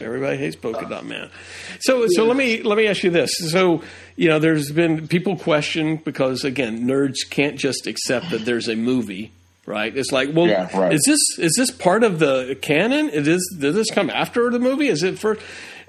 Everybody 0.00 0.36
hates 0.38 0.56
Polka 0.56 0.86
Dot 0.88 1.04
Man. 1.06 1.30
So, 1.80 2.06
so 2.08 2.24
let 2.24 2.36
me 2.36 2.62
let 2.62 2.76
me 2.76 2.86
ask 2.88 3.02
you 3.04 3.10
this. 3.10 3.30
So, 3.50 3.82
you 4.16 4.28
know, 4.28 4.38
there's 4.38 4.72
been 4.72 5.06
people 5.08 5.36
question 5.36 5.96
because 5.96 6.44
again, 6.44 6.82
nerds 6.86 7.16
can't 7.30 7.56
just 7.56 7.86
accept 7.86 8.30
that 8.30 8.44
there's 8.44 8.68
a 8.68 8.74
movie, 8.76 9.30
right? 9.66 9.96
It's 9.96 10.10
like, 10.10 10.30
well, 10.34 10.48
Yeah, 10.48 10.68
right. 10.76 10.92
is 10.92 11.02
this 11.06 11.20
is 11.38 11.54
this 11.56 11.70
part 11.70 12.02
of 12.02 12.18
the 12.18 12.58
canon? 12.60 13.08
Is 13.08 13.24
this 13.26 13.42
did 13.58 13.74
this 13.74 13.90
come 13.90 14.10
after 14.10 14.50
the 14.50 14.58
movie? 14.58 14.88
Is 14.88 15.02
it 15.02 15.18
first? 15.18 15.40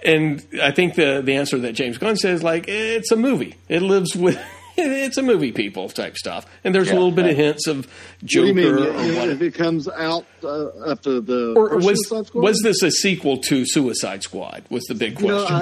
And 0.04 0.46
I 0.62 0.70
think 0.72 0.94
the 0.96 1.22
the 1.24 1.34
answer 1.36 1.58
that 1.60 1.74
James 1.74 1.98
Gunn 1.98 2.16
says, 2.16 2.44
like, 2.44 2.66
it's 2.68 3.12
a 3.12 3.16
movie. 3.16 3.56
It 3.70 3.82
lives 3.82 4.16
with. 4.16 4.40
It's 4.78 5.18
a 5.18 5.22
movie, 5.24 5.52
people 5.52 5.90
type 5.90 6.18
stuff, 6.18 6.46
and 6.64 6.76
there's 6.76 6.90
a 6.90 6.94
little 6.94 7.12
bit 7.12 7.26
of 7.28 7.36
hints 7.36 7.68
of 7.68 7.86
what 7.86 7.88
do 8.22 8.26
Joker 8.28 8.48
you 8.48 8.54
mean 8.54 8.66
or 8.74 8.80
you 9.04 9.14
know, 9.14 9.30
if 9.30 9.42
it 9.42 9.54
comes 9.54 9.88
out 9.88 10.26
uh, 10.44 10.92
after 10.92 11.22
the 11.22 11.54
Or 11.56 11.70
first 11.70 11.86
was 11.86 12.08
Suicide 12.10 12.28
Squad? 12.28 12.42
was 12.44 12.62
this 12.62 12.84
a 12.84 12.92
sequel 12.92 13.38
to 13.38 13.66
Suicide 13.66 14.24
Squad? 14.24 14.66
Was 14.70 14.84
the 14.86 14.96
big 14.96 15.20
You 15.20 15.28
know, 15.28 15.46
question? 15.46 15.56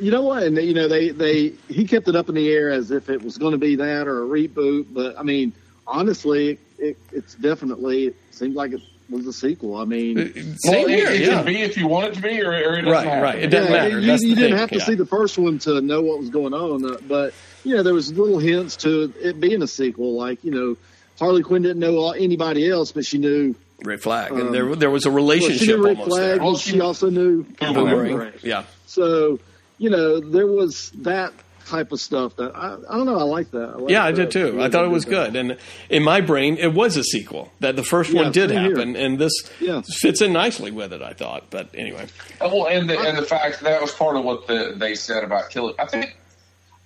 I, 0.00 0.02
you 0.02 0.10
know 0.10 0.22
what? 0.22 0.42
And 0.42 0.56
you 0.56 0.74
know, 0.74 0.88
they 0.88 1.10
they 1.10 1.52
he 1.68 1.86
kept 1.86 2.08
it 2.08 2.16
up 2.16 2.28
in 2.28 2.34
the 2.34 2.48
air 2.50 2.70
as 2.70 2.90
if 2.90 3.08
it 3.10 3.22
was 3.22 3.38
going 3.38 3.52
to 3.52 3.58
be 3.58 3.76
that 3.76 4.06
or 4.06 4.22
a 4.24 4.26
reboot. 4.26 4.86
But 4.92 5.18
I 5.18 5.22
mean, 5.22 5.52
honestly, 5.86 6.58
it, 6.78 6.96
it's 7.12 7.34
definitely 7.34 8.06
it 8.08 8.16
seemed 8.30 8.54
like 8.54 8.72
it 8.72 8.80
was 9.10 9.26
a 9.26 9.32
sequel. 9.32 9.76
I 9.76 9.84
mean, 9.84 10.16
Same 10.34 10.56
Well, 10.72 10.86
it, 10.86 10.90
here, 10.90 11.10
it 11.10 11.20
yeah. 11.22 11.26
can 11.36 11.44
be 11.46 11.62
if 11.62 11.76
you 11.76 11.86
want 11.88 12.06
it 12.06 12.14
to 12.14 12.22
be, 12.22 12.40
or, 12.42 12.50
or 12.50 12.78
it 12.78 12.82
doesn't 12.82 12.86
Right, 12.86 13.06
have 13.06 13.22
right. 13.22 13.38
It 13.40 13.48
doesn't 13.48 13.72
yeah, 13.72 13.78
matter. 13.78 13.98
You, 13.98 14.12
you 14.12 14.18
didn't 14.36 14.50
thing, 14.50 14.56
have 14.56 14.70
to 14.70 14.78
yeah. 14.78 14.84
see 14.84 14.94
the 14.94 15.06
first 15.06 15.36
one 15.36 15.58
to 15.60 15.80
know 15.80 16.00
what 16.00 16.18
was 16.18 16.30
going 16.30 16.54
on. 16.54 16.84
Uh, 16.84 16.96
but 17.08 17.34
you 17.64 17.76
know, 17.76 17.82
there 17.82 17.94
was 17.94 18.12
little 18.12 18.38
hints 18.38 18.76
to 18.76 19.12
it 19.20 19.40
being 19.40 19.62
a 19.62 19.66
sequel. 19.66 20.14
Like, 20.16 20.42
you 20.44 20.50
know, 20.50 20.76
Harley 21.18 21.42
Quinn 21.42 21.62
didn't 21.62 21.80
know 21.80 22.10
anybody 22.12 22.68
else, 22.70 22.92
but 22.92 23.04
she 23.06 23.18
knew. 23.18 23.54
Rick 23.82 24.02
Flag, 24.02 24.32
Um, 24.32 24.40
and 24.40 24.54
there 24.54 24.74
there 24.76 24.90
was 24.90 25.06
a 25.06 25.10
Well, 25.10 25.16
she 25.18 25.22
relationship 25.38 25.68
knew 25.78 25.82
Rick 25.84 25.98
almost 25.98 26.10
Flag, 26.18 26.38
there. 26.38 26.46
and 26.48 26.58
she 26.58 26.80
also 26.80 27.08
knew 27.10 27.44
Boomerang. 27.60 28.08
Boomerang. 28.08 28.32
Yeah, 28.42 28.64
So, 28.86 29.38
you 29.78 29.88
know, 29.88 30.20
there 30.20 30.46
was 30.46 30.90
that 30.96 31.32
type 31.66 31.90
of 31.92 32.00
stuff 32.00 32.36
that 32.36 32.54
I, 32.54 32.74
I 32.90 32.96
don't 32.96 33.06
know. 33.06 33.18
I 33.18 33.22
like 33.22 33.52
that. 33.52 33.80
like 33.80 33.90
yeah, 33.90 34.04
I 34.04 34.10
did 34.12 34.30
too. 34.32 34.60
I 34.60 34.68
thought 34.68 34.84
it 34.84 34.90
was 34.90 35.04
good, 35.06 35.34
and 35.36 35.56
in 35.88 36.02
my 36.02 36.20
brain, 36.20 36.56
it 36.58 36.74
was 36.74 36.96
a 36.98 37.04
sequel. 37.04 37.52
That 37.60 37.76
the 37.76 37.82
first 37.84 38.10
Yeah, 38.10 38.22
one 38.24 38.32
did 38.32 38.50
same 38.50 38.58
here. 38.64 38.70
happen, 38.76 38.96
and 38.96 39.18
this 39.18 39.32
Yeah. 39.60 39.80
fits 40.00 40.20
in 40.20 40.32
nicely 40.34 40.70
with 40.72 40.92
it. 40.92 41.00
I 41.00 41.12
thought, 41.14 41.44
but 41.48 41.68
anyway, 41.72 42.06
Well, 42.40 42.66
and 42.66 42.90
the, 42.90 42.98
and 42.98 43.16
the 43.16 43.22
fact 43.22 43.60
that 43.60 43.80
was 43.80 43.92
part 43.92 44.16
of 44.16 44.24
what 44.24 44.46
the, 44.46 44.74
they 44.76 44.94
said 44.94 45.22
about 45.24 45.48
killing. 45.50 45.74
I 45.78 45.86
think, 45.86 46.16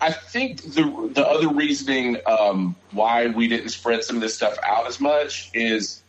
I 0.00 0.12
think 0.12 0.62
the 0.62 1.10
the 1.14 1.26
other 1.26 1.48
reasoning 1.48 2.18
um, 2.26 2.76
why 2.92 3.28
we 3.28 3.48
didn't 3.48 3.70
spread 3.70 4.04
some 4.04 4.16
of 4.16 4.22
this 4.22 4.34
stuff 4.34 4.56
out 4.62 4.86
as 4.86 5.00
much 5.00 5.50
is 5.54 6.02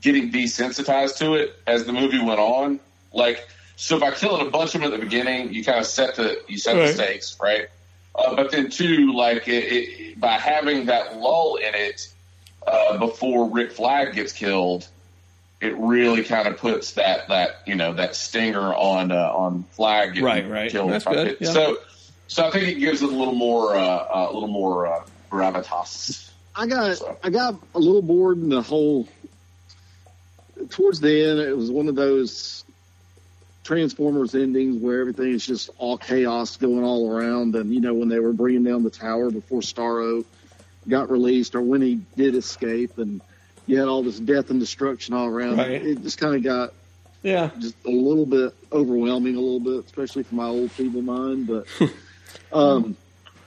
getting 0.00 0.30
desensitized 0.30 1.18
to 1.18 1.34
it 1.34 1.54
as 1.66 1.84
the 1.84 1.92
movie 1.92 2.22
went 2.22 2.40
on. 2.40 2.80
Like, 3.12 3.46
so 3.76 3.98
by 3.98 4.12
killing 4.12 4.46
a 4.46 4.50
bunch 4.50 4.74
of 4.74 4.80
them 4.80 4.92
at 4.92 4.98
the 4.98 5.04
beginning, 5.04 5.52
you 5.52 5.64
kind 5.64 5.78
of 5.78 5.86
set 5.86 6.14
the 6.16 6.40
you 6.48 6.58
set 6.58 6.76
Right. 6.76 6.86
the 6.88 6.92
stakes, 6.94 7.36
right? 7.42 7.68
Uh, 8.14 8.34
but 8.36 8.50
then 8.52 8.70
two, 8.70 9.12
like 9.12 9.48
it, 9.48 9.64
it, 9.72 10.20
by 10.20 10.38
having 10.38 10.86
that 10.86 11.16
lull 11.18 11.56
in 11.56 11.74
it 11.74 12.08
uh, 12.66 12.96
before 12.98 13.50
Rick 13.50 13.72
Flag 13.72 14.14
gets 14.14 14.32
killed, 14.32 14.86
it 15.60 15.74
really 15.76 16.22
kind 16.22 16.46
of 16.46 16.56
puts 16.56 16.92
that 16.92 17.28
that 17.28 17.62
you 17.66 17.74
know 17.74 17.92
that 17.94 18.14
stinger 18.14 18.72
on 18.72 19.10
uh, 19.10 19.16
on 19.34 19.64
Flag 19.72 20.10
getting 20.10 20.24
Right, 20.24 20.48
right. 20.48 20.70
killed. 20.70 20.92
That's 20.92 21.04
good, 21.04 21.36
yeah. 21.40 21.50
So 21.52 21.78
so 22.26 22.46
I 22.46 22.50
think 22.50 22.68
it 22.68 22.80
gives 22.80 23.02
it 23.02 23.08
a 23.12 23.16
little 23.16 23.34
more 23.34 23.76
uh, 23.76 23.80
uh, 23.80 24.28
a 24.30 24.32
little 24.32 24.48
more 24.48 24.86
uh, 24.86 25.04
gravitas. 25.30 26.30
I 26.56 26.66
got 26.66 26.96
So. 26.96 27.18
I 27.22 27.30
got 27.30 27.56
a 27.74 27.78
little 27.78 28.02
bored 28.02 28.38
in 28.38 28.48
the 28.48 28.62
whole. 28.62 29.08
Towards 30.70 31.00
the 31.00 31.30
end, 31.30 31.40
it 31.40 31.56
was 31.56 31.70
one 31.70 31.88
of 31.88 31.96
those 31.96 32.64
Transformers 33.64 34.34
endings 34.34 34.80
where 34.80 35.00
everything 35.00 35.32
is 35.32 35.44
just 35.44 35.70
all 35.78 35.96
chaos 35.96 36.56
going 36.56 36.84
all 36.84 37.10
around, 37.10 37.56
and 37.56 37.72
you 37.72 37.80
know 37.80 37.94
when 37.94 38.08
they 38.08 38.20
were 38.20 38.32
bringing 38.32 38.62
down 38.62 38.82
the 38.82 38.90
tower 38.90 39.30
before 39.30 39.62
Starro 39.62 40.24
got 40.86 41.10
released, 41.10 41.54
or 41.54 41.62
when 41.62 41.80
he 41.80 42.00
did 42.16 42.34
escape, 42.34 42.98
and 42.98 43.20
you 43.66 43.78
had 43.78 43.88
all 43.88 44.02
this 44.02 44.20
death 44.20 44.50
and 44.50 44.60
destruction 44.60 45.14
all 45.14 45.26
around. 45.26 45.56
Right. 45.56 45.82
It 45.82 46.02
just 46.02 46.18
kind 46.18 46.34
of 46.34 46.42
got 46.42 46.74
yeah, 47.22 47.50
just 47.58 47.74
a 47.86 47.90
little 47.90 48.26
bit 48.26 48.54
overwhelming, 48.70 49.34
a 49.34 49.40
little 49.40 49.60
bit, 49.60 49.86
especially 49.86 50.24
for 50.24 50.34
my 50.34 50.46
old 50.46 50.70
feeble 50.70 51.02
mind. 51.02 51.46
But 51.46 51.66
um, 52.52 52.96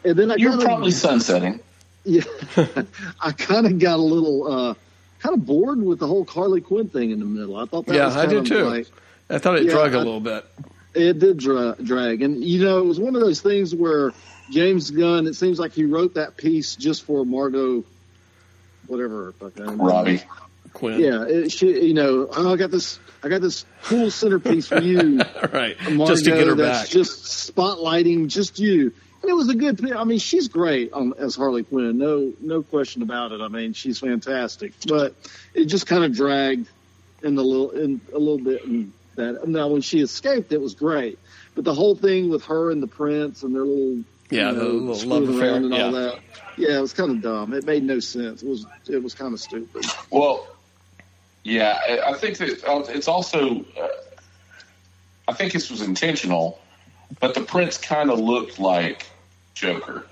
and 0.03 0.15
then 0.17 0.31
I 0.31 0.35
You're 0.35 0.51
kinda- 0.51 0.65
probably 0.65 0.91
sunsetting. 0.91 1.59
yeah, 2.05 2.21
I 3.21 3.31
kind 3.31 3.65
of 3.65 3.79
got 3.79 3.99
a 3.99 4.01
little 4.01 4.51
uh, 4.51 4.73
kind 5.19 5.33
of 5.35 5.45
bored 5.45 5.81
with 5.81 5.99
the 5.99 6.07
whole 6.07 6.25
Harley 6.25 6.61
Quinn 6.61 6.87
thing 6.89 7.11
in 7.11 7.19
the 7.19 7.25
middle. 7.25 7.55
I 7.57 7.65
thought 7.65 7.85
that 7.87 7.95
Yeah, 7.95 8.05
was 8.05 8.15
I 8.15 8.25
kind 8.25 8.45
did 8.45 8.45
too. 8.45 8.63
like 8.63 8.87
I 9.29 9.37
thought 9.39 9.57
it 9.57 9.65
Yeah, 9.65 9.71
drug 9.71 9.93
a 9.93 9.97
I- 9.97 10.03
little 10.03 10.19
bit. 10.19 10.45
it 10.93 11.19
did 11.19 11.37
dra- 11.37 11.75
drag, 11.83 12.21
and 12.21 12.43
you 12.43 12.63
know 12.63 12.79
it 12.79 12.85
was 12.85 12.99
one 12.99 13.15
of 13.15 13.21
those 13.21 13.41
things 13.41 13.73
where 13.75 14.13
James 14.51 14.89
Gunn. 14.91 15.27
It 15.27 15.35
seems 15.35 15.59
like 15.59 15.73
he 15.73 15.83
wrote 15.85 16.13
that 16.15 16.37
piece 16.37 16.75
just 16.77 17.03
for 17.03 17.25
Margot, 17.25 17.83
whatever. 18.87 19.25
her 19.25 19.31
fucking 19.33 19.65
name. 19.65 19.81
Robbie. 19.81 20.21
Quinn, 20.77 20.99
Yeah, 20.99 21.23
it, 21.23 21.51
she, 21.51 21.87
you 21.87 21.93
know, 21.95 22.29
oh, 22.31 22.53
I 22.53 22.55
got 22.55 22.69
this. 22.69 22.99
I 23.23 23.29
got 23.29 23.41
this 23.41 23.65
cool 23.83 24.11
centerpiece 24.11 24.67
for 24.67 24.79
you. 24.79 25.17
right, 25.51 25.75
Margot, 25.89 26.05
just 26.13 26.25
to 26.25 26.31
get 26.31 26.45
her 26.45 26.53
that's 26.53 26.83
back. 26.83 26.89
just 26.89 27.55
spotlighting 27.55 28.27
just 28.27 28.59
you. 28.59 28.93
And 29.23 29.31
it 29.31 29.33
was 29.33 29.49
a 29.49 29.55
good. 29.55 29.79
Thing. 29.79 29.93
I 29.95 30.03
mean, 30.03 30.19
she's 30.19 30.47
great 30.47 30.93
on, 30.93 31.13
as 31.17 31.35
Harley 31.35 31.63
Quinn. 31.63 31.97
No, 31.97 32.31
no 32.39 32.61
question 32.61 33.01
about 33.01 33.31
it. 33.31 33.41
I 33.41 33.47
mean, 33.47 33.73
she's 33.73 33.99
fantastic. 33.99 34.73
But 34.87 35.15
it 35.55 35.65
just 35.65 35.87
kind 35.87 36.03
of 36.03 36.15
dragged 36.15 36.69
in 37.23 37.33
the 37.33 37.43
little, 37.43 37.71
in 37.71 37.99
a 38.13 38.19
little 38.19 38.37
bit. 38.37 38.63
In 38.63 38.93
that 39.15 39.47
now, 39.47 39.69
when 39.69 39.81
she 39.81 39.99
escaped, 40.01 40.53
it 40.53 40.61
was 40.61 40.75
great. 40.75 41.17
But 41.55 41.63
the 41.63 41.73
whole 41.73 41.95
thing 41.95 42.29
with 42.29 42.45
her 42.45 42.69
and 42.69 42.83
the 42.83 42.87
prince 42.87 43.41
and 43.41 43.55
their 43.55 43.63
little, 43.63 44.03
Yeah, 44.29 44.51
you 44.51 44.55
the 44.59 44.63
little 44.65 45.09
love 45.09 45.29
affair, 45.29 45.53
around 45.53 45.65
and 45.65 45.73
all 45.73 45.79
yeah. 45.79 45.91
that. 45.91 46.19
Yeah, 46.55 46.77
it 46.77 46.81
was 46.81 46.93
kind 46.93 47.09
of 47.09 47.21
dumb. 47.21 47.53
It 47.53 47.65
made 47.65 47.83
no 47.83 47.99
sense. 47.99 48.43
It 48.43 48.47
was, 48.47 48.65
it 48.87 49.01
was 49.01 49.15
kind 49.15 49.33
of 49.33 49.39
stupid. 49.39 49.85
Well, 50.11 50.47
yeah, 51.47 51.79
I- 52.07 52.13
think 52.13 52.37
that 52.39 52.63
uh, 52.65 52.83
it's 52.89 53.07
also. 53.07 53.65
Uh, 53.79 53.87
I 55.27 55.33
think 55.33 55.53
this 55.53 55.69
was 55.69 55.81
intentional, 55.81 56.59
but 57.19 57.33
the 57.35 57.41
prince 57.41 57.77
kind 57.77 58.09
of 58.09 58.19
looked 58.19 58.59
like 58.59 59.05
Joker, 59.53 60.05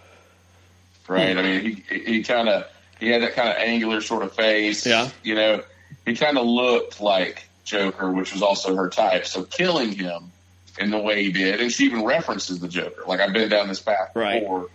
right? 1.08 1.38
I 1.38 1.42
mean, 1.42 1.84
he 1.90 2.00
he 2.00 2.24
kind 2.24 2.50
of 2.50 2.66
he 3.00 3.10
had 3.10 3.22
that 3.22 3.34
kind 3.36 3.50
of 3.50 3.56
angular 3.58 4.02
sort 4.02 4.24
of 4.24 4.34
face. 4.34 4.86
Yeah. 4.86 5.10
you 5.24 5.36
know, 5.36 5.62
he 6.06 6.16
kind 6.16 6.38
of 6.38 6.46
looked 6.46 7.00
like 7.02 7.48
Joker, 7.64 8.12
which 8.12 8.34
was 8.34 8.42
also 8.42 8.76
her 8.76 8.90
type. 8.90 9.26
So 9.26 9.44
killing 9.44 9.92
him 9.94 10.32
in 10.80 10.92
the 10.92 11.00
way 11.00 11.24
he 11.24 11.32
did, 11.32 11.62
and 11.62 11.72
she 11.72 11.86
even 11.86 12.04
references 12.04 12.60
the 12.60 12.68
Joker. 12.68 13.04
Like 13.08 13.20
I've 13.22 13.34
been 13.34 13.50
down 13.50 13.68
this 13.68 13.80
path 13.82 14.12
Right. 14.16 14.42
before. 14.42 14.68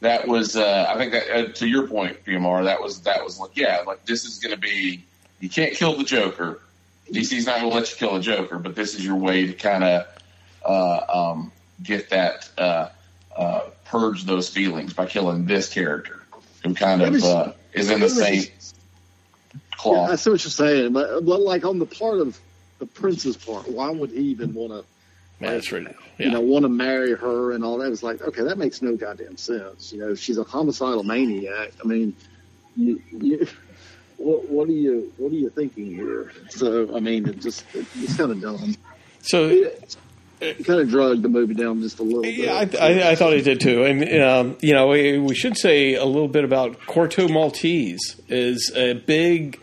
That 0.00 0.28
was, 0.28 0.56
uh, 0.56 0.86
I 0.92 0.98
think 0.98 1.12
that 1.12 1.30
uh, 1.30 1.52
to 1.54 1.66
your 1.66 1.86
point, 1.88 2.24
PMR. 2.24 2.64
That 2.64 2.82
was 2.82 3.00
that 3.02 3.24
was 3.24 3.38
like, 3.40 3.52
yeah, 3.56 3.82
like 3.86 4.04
this 4.04 4.24
is 4.24 4.38
going 4.38 4.54
to 4.54 4.60
be. 4.60 5.04
You 5.40 5.48
can't 5.48 5.74
kill 5.74 5.96
the 5.96 6.04
Joker. 6.04 6.60
DC's 7.12 7.46
not 7.46 7.60
going 7.60 7.70
to 7.70 7.76
let 7.76 7.90
you 7.90 7.96
kill 7.96 8.16
a 8.16 8.20
Joker, 8.20 8.58
but 8.58 8.74
this 8.74 8.94
is 8.94 9.04
your 9.04 9.16
way 9.16 9.46
to 9.46 9.52
kind 9.52 9.84
of 9.84 10.06
uh, 10.64 11.30
um, 11.32 11.52
get 11.82 12.10
that 12.10 12.48
uh, 12.58 12.88
uh, 13.36 13.60
purge 13.84 14.24
those 14.24 14.48
feelings 14.48 14.92
by 14.92 15.06
killing 15.06 15.44
this 15.46 15.72
character 15.72 16.22
who 16.64 16.74
kind 16.74 17.02
of 17.02 17.12
was- 17.12 17.24
uh, 17.24 17.52
is 17.72 17.90
in 17.90 18.00
the 18.00 18.06
it 18.06 18.10
was- 18.10 18.18
same 18.18 18.44
Yeah. 19.84 20.00
I 20.10 20.16
see 20.16 20.30
what 20.30 20.42
you're 20.42 20.50
saying, 20.50 20.92
but, 20.92 21.24
but 21.24 21.40
like 21.40 21.64
on 21.64 21.78
the 21.78 21.86
part 21.86 22.18
of 22.18 22.38
the 22.78 22.86
prince's 22.86 23.36
part, 23.36 23.68
why 23.70 23.90
would 23.90 24.10
he 24.10 24.22
even 24.30 24.52
want 24.54 24.72
to? 24.72 24.84
Yeah, 25.40 25.50
that's 25.52 25.70
right. 25.70 25.94
you 26.18 26.30
know, 26.30 26.40
want 26.40 26.62
to 26.64 26.68
marry 26.70 27.14
her 27.14 27.52
and 27.52 27.62
all 27.62 27.76
that. 27.78 27.86
It 27.86 27.90
was 27.90 28.02
like, 28.02 28.22
okay, 28.22 28.42
that 28.42 28.56
makes 28.56 28.80
no 28.80 28.96
goddamn 28.96 29.36
sense. 29.36 29.92
You 29.92 30.00
know, 30.00 30.14
she's 30.14 30.38
a 30.38 30.44
homicidal 30.44 31.02
maniac. 31.04 31.72
I 31.84 31.86
mean, 31.86 32.16
you, 32.74 33.02
you, 33.12 33.46
what, 34.18 34.48
what 34.48 34.68
are 34.68 34.72
you, 34.72 35.12
what 35.16 35.32
are 35.32 35.36
you 35.36 35.50
thinking 35.50 35.86
here? 35.86 36.32
So, 36.50 36.94
I 36.96 37.00
mean, 37.00 37.28
it 37.28 37.40
just, 37.40 37.64
it, 37.74 37.86
it's 37.96 38.16
kind 38.16 38.32
of 38.32 38.40
dumb. 38.40 38.74
So 39.22 39.48
It, 39.48 39.96
kind 40.66 40.80
of 40.80 40.90
drugged 40.90 41.22
the 41.22 41.28
movie 41.30 41.54
down 41.54 41.80
just 41.80 41.98
a 41.98 42.02
little 42.02 42.22
bit. 42.22 42.34
Yeah, 42.34 42.52
I, 42.54 42.68
I, 42.78 43.10
I 43.12 43.14
thought 43.14 43.32
it 43.32 43.42
did 43.42 43.58
too. 43.60 43.84
And 43.84 44.22
um, 44.22 44.56
you 44.60 44.74
know, 44.74 44.88
we, 44.88 45.18
we 45.18 45.34
should 45.34 45.56
say 45.56 45.94
a 45.94 46.04
little 46.04 46.28
bit 46.28 46.44
about 46.44 46.78
Corto 46.82 47.30
Maltese 47.30 48.20
is 48.28 48.70
a 48.76 48.92
big, 48.92 49.58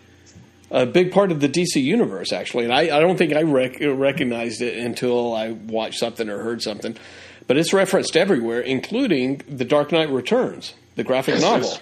a 0.72 0.86
big 0.88 1.12
part 1.12 1.32
of 1.32 1.40
the 1.42 1.48
DC 1.48 1.76
universe 1.82 2.34
actually. 2.34 2.64
And 2.64 2.74
I, 2.74 2.98
I 2.98 3.00
don't 3.00 3.18
think 3.18 3.34
I 3.34 3.44
rec- 3.44 3.78
recognized 3.82 4.62
it 4.62 4.78
until 4.78 5.36
I 5.36 5.52
watched 5.52 6.00
something 6.00 6.28
or 6.30 6.40
heard 6.44 6.62
something. 6.64 6.98
But 7.46 7.58
it's 7.58 7.72
referenced 7.74 8.16
everywhere, 8.18 8.62
including 8.62 9.42
The 9.48 9.66
Dark 9.66 9.92
Knight 9.92 10.10
Returns, 10.10 10.74
the 10.96 11.04
graphic 11.04 11.36
Yes, 11.36 11.42
novel. 11.44 11.70
yes. 11.70 11.82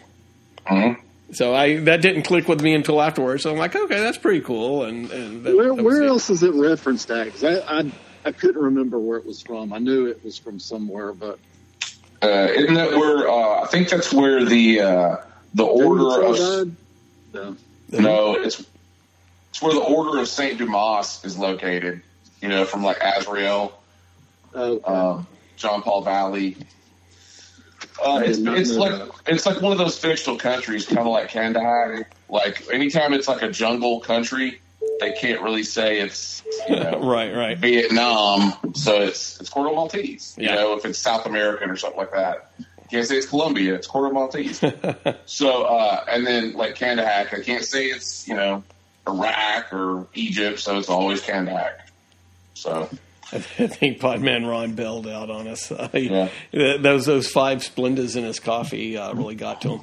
Mhm. 0.68 0.98
So 1.34 1.54
I 1.56 1.78
that 1.82 2.02
didn't 2.02 2.24
click 2.24 2.48
with 2.48 2.62
me 2.62 2.74
until 2.74 3.02
afterwards. 3.02 3.44
So 3.44 3.52
I'm 3.52 3.58
like, 3.58 3.76
okay, 3.76 4.00
that's 4.02 4.18
pretty 4.18 4.42
cool. 4.42 4.84
And, 4.84 5.10
and 5.12 5.44
that, 5.46 5.56
where, 5.56 5.74
that 5.76 5.84
where 5.84 6.02
it. 6.04 6.08
else 6.08 6.30
is 6.30 6.44
it 6.44 6.54
referenced 6.54 7.10
at? 7.12 7.32
'Cause 7.32 7.44
I, 7.44 7.80
I, 7.80 7.92
I 8.26 8.32
couldn't 8.32 8.62
remember 8.62 9.00
where 9.00 9.18
it 9.18 9.26
was 9.26 9.42
from. 9.42 9.72
I 9.74 9.78
knew 9.80 10.08
it 10.08 10.24
was 10.24 10.38
from 10.38 10.60
somewhere, 10.60 11.14
but 11.14 11.40
Uh, 12.22 12.48
isn't 12.54 12.74
that 12.76 12.92
where? 12.92 13.30
Uh, 13.30 13.64
I 13.64 13.68
think 13.68 13.90
that's 13.90 14.12
where 14.14 14.44
the 14.46 14.82
uh, 14.82 15.18
the 15.54 15.64
order 15.64 16.24
of 16.26 16.36
David? 16.36 16.76
No. 17.34 17.56
no, 17.92 18.36
it's 18.36 18.64
it's 19.50 19.62
where 19.62 19.74
the 19.74 19.80
order 19.82 20.20
of 20.20 20.28
Saint 20.28 20.58
Dumas 20.58 21.24
is 21.24 21.38
located. 21.38 22.02
You 22.42 22.50
know, 22.50 22.66
from 22.66 22.84
like 22.84 22.98
Azrael, 23.02 23.72
Oh, 24.54 24.82
um, 24.84 25.28
John 25.56 25.82
Paul 25.82 26.02
Valley. 26.02 26.58
Uh, 28.04 28.22
it's 28.24 28.38
it's 28.39 28.72
like 28.72 28.92
that. 28.92 29.10
it's 29.28 29.46
like 29.46 29.62
one 29.62 29.72
of 29.72 29.78
those 29.78 29.98
fictional 29.98 30.38
countries, 30.38 30.86
kind 30.86 31.00
of 31.00 31.08
like 31.08 31.30
Kandahar. 31.30 32.08
Like 32.30 32.64
anytime 32.72 33.14
it's 33.14 33.28
like 33.28 33.42
a 33.42 33.50
jungle 33.52 34.00
country, 34.00 34.60
they 35.00 35.12
can't 35.14 35.42
really 35.42 35.64
say 35.64 36.00
it's 36.00 36.44
you 36.70 36.76
know 36.78 37.00
right, 37.04 37.34
right. 37.36 37.58
Vietnam, 37.58 38.54
so 38.74 39.02
it's 39.02 39.39
it's 39.39 39.50
Corto 39.50 39.74
Maltese. 39.76 40.36
You 40.38 40.46
Yeah. 40.46 40.56
know, 40.56 40.74
if 40.78 40.86
it's 40.86 41.00
South 41.00 41.26
American 41.26 41.70
or 41.70 41.76
something 41.76 42.00
like 42.00 42.12
that, 42.14 42.52
you 42.60 42.66
can't 42.89 43.08
say 43.08 43.18
it's 43.18 43.28
Colombia. 43.28 43.76
It's 43.76 43.88
Corto 43.88 44.12
Maltese. 44.14 44.60
so, 45.26 45.64
uh, 45.64 46.04
and 46.10 46.26
then 46.26 46.54
like 46.54 46.76
Kandahar, 46.76 47.28
I 47.32 47.42
can't 47.42 47.64
say 47.66 47.86
it's 47.88 48.28
you 48.28 48.36
know 48.36 48.64
Iraq 49.08 49.74
or 49.74 50.08
Egypt, 50.14 50.60
so 50.60 50.78
it's 50.80 50.89
always 50.89 51.22
Kandahar. 51.22 51.72
So 52.54 52.89
I 53.34 53.40
think 53.40 54.00
Podman 54.00 54.48
Ron 54.48 54.74
bailed 54.74 55.08
out 55.08 55.30
on 55.30 55.48
us. 55.48 55.72
Uh, 55.72 55.88
he- 55.94 56.10
Yeah. 56.10 56.30
Those 56.78 57.06
those 57.06 57.30
five 57.30 57.60
Splendas 57.60 58.16
in 58.16 58.24
his 58.24 58.40
coffee 58.40 58.98
uh, 58.98 59.14
really 59.14 59.36
got 59.36 59.62
to 59.62 59.78
him. 59.78 59.82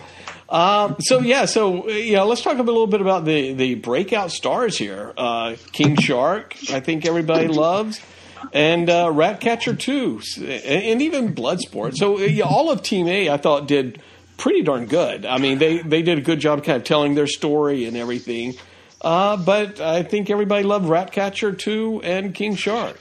Um, 0.51 0.97
so 1.01 1.21
yeah, 1.21 1.45
so 1.45 1.85
uh, 1.89 1.93
yeah, 1.93 2.23
let's 2.23 2.43
talk 2.43 2.59
a 2.59 2.63
little 2.63 2.87
bit 2.87 3.01
about 3.01 3.25
the 3.25 3.53
the 3.55 3.75
breakout 3.77 4.31
stars 4.31 4.77
here. 4.79 5.13
Uh, 5.17 5.57
King 5.73 5.97
Shark, 5.97 6.57
I 6.71 6.81
think 6.81 7.05
everybody 7.07 7.49
loves. 7.49 8.01
and 8.53 8.89
uh, 8.89 9.11
Ratcatcher 9.13 9.75
two, 9.75 10.21
and, 10.39 11.03
even 11.03 11.35
Bloodsport. 11.35 11.97
So 11.97 12.19
yeah, 12.21 12.45
all 12.45 12.71
of 12.71 12.83
Team 12.83 13.09
A, 13.09 13.31
I 13.31 13.37
thought 13.37 13.67
did 13.67 14.01
pretty 14.37 14.63
darn 14.63 14.87
good. 14.87 15.27
I 15.27 15.39
mean, 15.39 15.59
they 15.59 15.79
they 15.79 16.03
did 16.03 16.19
a 16.19 16.23
good 16.23 16.39
job 16.41 16.65
kind 16.65 16.77
of 16.77 16.85
telling 16.85 17.15
their 17.15 17.27
story 17.27 17.85
and 17.87 17.97
everything. 17.97 18.55
Uh, 19.01 19.37
but 19.37 19.81
I 19.81 20.03
think 20.03 20.29
everybody 20.31 20.65
loved 20.65 20.87
Ratcatcher 20.89 21.53
two 21.53 22.01
and 22.05 22.35
King 22.35 22.55
Shark. 22.57 22.99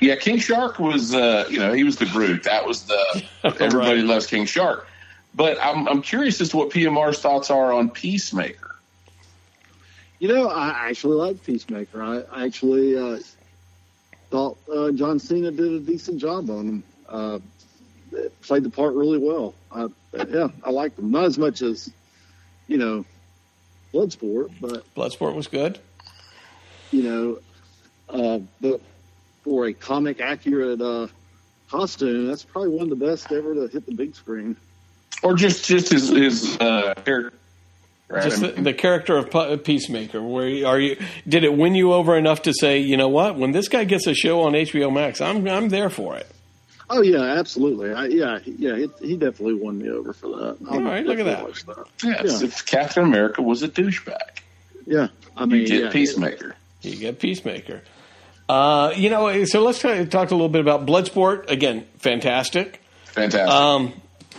Yeah, 0.00 0.16
King 0.16 0.38
Shark 0.38 0.78
was, 0.78 1.14
uh, 1.14 1.46
you 1.50 1.58
know, 1.58 1.72
he 1.72 1.84
was 1.84 1.96
the 1.96 2.06
Groot. 2.06 2.44
That 2.44 2.66
was 2.66 2.84
the 2.84 3.22
everybody 3.44 3.96
Right. 4.00 4.04
loves 4.04 4.26
King 4.26 4.46
Shark. 4.46 4.86
But 5.34 5.58
I'm 5.62 5.86
I'm 5.88 6.02
curious 6.02 6.40
as 6.40 6.48
to 6.50 6.56
what 6.56 6.70
PMR's 6.70 7.18
thoughts 7.20 7.50
are 7.50 7.72
on 7.72 7.90
Peacemaker. 7.90 8.76
You 10.18 10.28
know, 10.28 10.48
I 10.48 10.88
actually 10.90 11.16
like 11.16 11.42
Peacemaker. 11.44 12.02
I 12.02 12.22
I 12.32 12.44
actually 12.46 12.96
uh, 12.98 13.18
thought 14.30 14.58
uh, 14.72 14.90
John 14.92 15.18
Cena 15.18 15.50
did 15.50 15.72
a 15.72 15.80
decent 15.80 16.20
job 16.20 16.50
on 16.50 16.66
him. 16.68 16.82
Uh, 17.08 17.38
played 18.42 18.64
the 18.64 18.70
part 18.70 18.94
really 18.94 19.18
well. 19.18 19.54
I, 19.70 19.86
yeah, 20.28 20.48
I 20.64 20.70
liked 20.70 20.98
him. 20.98 21.10
Not 21.12 21.24
as 21.24 21.38
much 21.38 21.62
as, 21.62 21.90
you 22.66 22.76
know, 22.78 23.04
Bloodsport, 23.94 24.50
but 24.60 24.84
Bloodsport 24.96 25.34
was 25.34 25.46
good. 25.46 25.78
you 26.90 27.02
know, 27.04 27.38
uh, 28.08 28.40
but 28.60 28.80
for 29.42 29.66
a 29.66 29.72
comic 29.72 30.20
accurate 30.20 30.80
uh, 30.80 31.08
costume, 31.70 32.26
that's 32.26 32.44
probably 32.44 32.70
one 32.70 32.90
of 32.90 32.98
the 32.98 33.06
best 33.06 33.30
ever 33.32 33.54
to 33.54 33.68
hit 33.68 33.86
the 33.86 33.94
big 33.94 34.14
screen. 34.14 34.56
Or 35.22 35.34
just 35.34 35.66
just 35.66 35.90
his 35.92 36.08
his 36.08 36.56
uh, 36.60 36.94
character. 37.04 37.36
Right? 38.08 38.24
Just 38.24 38.40
the, 38.40 38.48
the 38.48 38.72
character 38.72 39.16
of 39.16 39.30
Pe- 39.30 39.56
Peacemaker. 39.58 40.20
Where 40.20 40.66
are 40.66 40.80
you? 40.80 40.96
Did 41.28 41.44
it 41.44 41.56
win 41.56 41.74
you 41.76 41.92
over 41.92 42.16
enough 42.16 42.42
to 42.42 42.52
say, 42.52 42.78
you 42.78 42.96
know 42.96 43.08
what? 43.08 43.36
When 43.38 43.52
this 43.52 43.68
guy 43.68 43.84
gets 43.84 44.06
a 44.08 44.14
show 44.14 44.42
on 44.42 44.52
HBO 44.54 44.92
Max, 44.92 45.20
I'm 45.20 45.46
I'm 45.46 45.68
there 45.68 45.90
for 45.90 46.16
it. 46.16 46.26
Oh 46.92 47.02
yeah, 47.02 47.20
absolutely. 47.22 47.92
I, 47.92 48.06
yeah, 48.06 48.38
he- 48.40 48.56
yeah, 48.58 48.74
he, 48.76 48.88
he 49.00 49.16
definitely 49.16 49.54
won 49.54 49.78
me 49.78 49.90
over 49.90 50.12
for 50.12 50.26
that. 50.28 50.56
All 50.68 50.82
right, 50.82 51.06
look 51.06 51.20
at 51.20 51.26
that. 51.26 51.54
that. 51.66 51.86
yes, 52.02 52.40
yeah. 52.40 52.48
if 52.48 52.66
Captain 52.66 53.04
America 53.04 53.42
was 53.42 53.62
a 53.62 53.68
douchebag, 53.68 54.16
Yeah, 54.86 55.06
I 55.36 55.46
mean, 55.46 55.60
you 55.60 55.66
get 55.68 55.82
yeah, 55.84 55.90
Peacemaker. 55.90 56.56
You 56.82 56.96
get 56.96 57.20
Peacemaker. 57.20 57.82
Uh, 58.50 58.92
you 58.96 59.10
know, 59.10 59.44
so 59.44 59.62
let's 59.62 59.78
try, 59.78 60.04
talk 60.04 60.30
a 60.32 60.34
little 60.34 60.48
bit 60.48 60.60
about 60.60 60.84
Bloodsport. 60.86 61.48
Again, 61.50 61.86
fantastic. 61.98 62.80
Fantastic. 63.04 63.48
Um, 63.48 63.92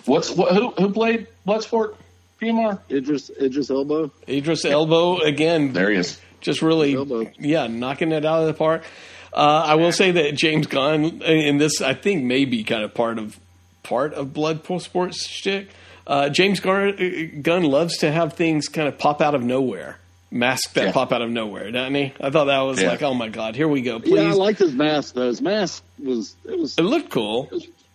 What's 0.05 0.32
what, 0.32 0.53
who 0.55 0.72
who 0.72 0.91
played 0.91 1.28
Bloodsport? 1.47 1.95
PMR. 2.41 2.80
Idris 2.89 3.30
Idris 3.39 3.70
Elba. 3.70 4.09
Idris 4.28 4.66
Elba 4.66 5.24
again, 5.24 5.74
There 5.74 5.91
he 5.91 5.97
is. 5.97 6.20
just 6.41 6.62
really, 6.62 7.30
yeah, 7.39 7.68
knocking 7.68 8.12
it 8.12 8.26
out 8.26 8.41
of 8.41 8.47
the 8.47 8.53
park. 8.53 8.84
Uh, 9.32 9.64
I 9.68 9.76
will 9.76 9.91
say 9.93 10.12
that 10.12 10.36
James 10.36 10.68
Gunn, 10.68 11.22
in 11.22 11.57
this, 11.57 11.82
I 11.82 11.93
think 11.93 12.24
may 12.26 12.43
be 12.45 12.64
kind 12.66 12.84
of 12.84 12.93
part 12.93 13.18
of 13.20 13.39
part 13.84 14.14
of 14.16 14.30
Bloodsport 14.30 15.14
shtick. 15.14 15.70
Uh, 16.05 16.28
James 16.30 16.59
Gunn, 16.59 17.41
Gunn 17.43 17.64
loves 17.64 17.99
to 17.99 18.12
have 18.12 18.34
things 18.34 18.68
kind 18.68 18.88
of 18.89 18.97
pop 18.97 19.22
out 19.22 19.36
of 19.36 19.43
nowhere, 19.43 19.99
masks 20.32 20.71
that 20.73 20.86
Yeah. 20.86 20.91
pop 20.93 21.11
out 21.11 21.21
of 21.21 21.29
nowhere, 21.29 21.69
doesn't 21.71 21.93
he? 21.93 22.13
I 22.21 22.29
thought 22.29 22.45
that 22.45 22.59
was 22.61 22.82
Yeah. 22.82 22.89
like, 22.89 23.01
oh 23.03 23.13
my 23.13 23.27
god, 23.29 23.55
here 23.55 23.67
we 23.67 23.82
go. 23.82 23.99
Please, 23.99 24.15
Yeah, 24.15 24.29
I 24.29 24.34
liked 24.34 24.59
his 24.59 24.73
mask 24.73 25.13
though. 25.15 25.27
His 25.27 25.41
mask 25.41 25.84
was 25.99 26.36
it 26.45 26.57
was 26.57 26.77
it 26.77 26.82
looked 26.84 27.09
cool. 27.09 27.49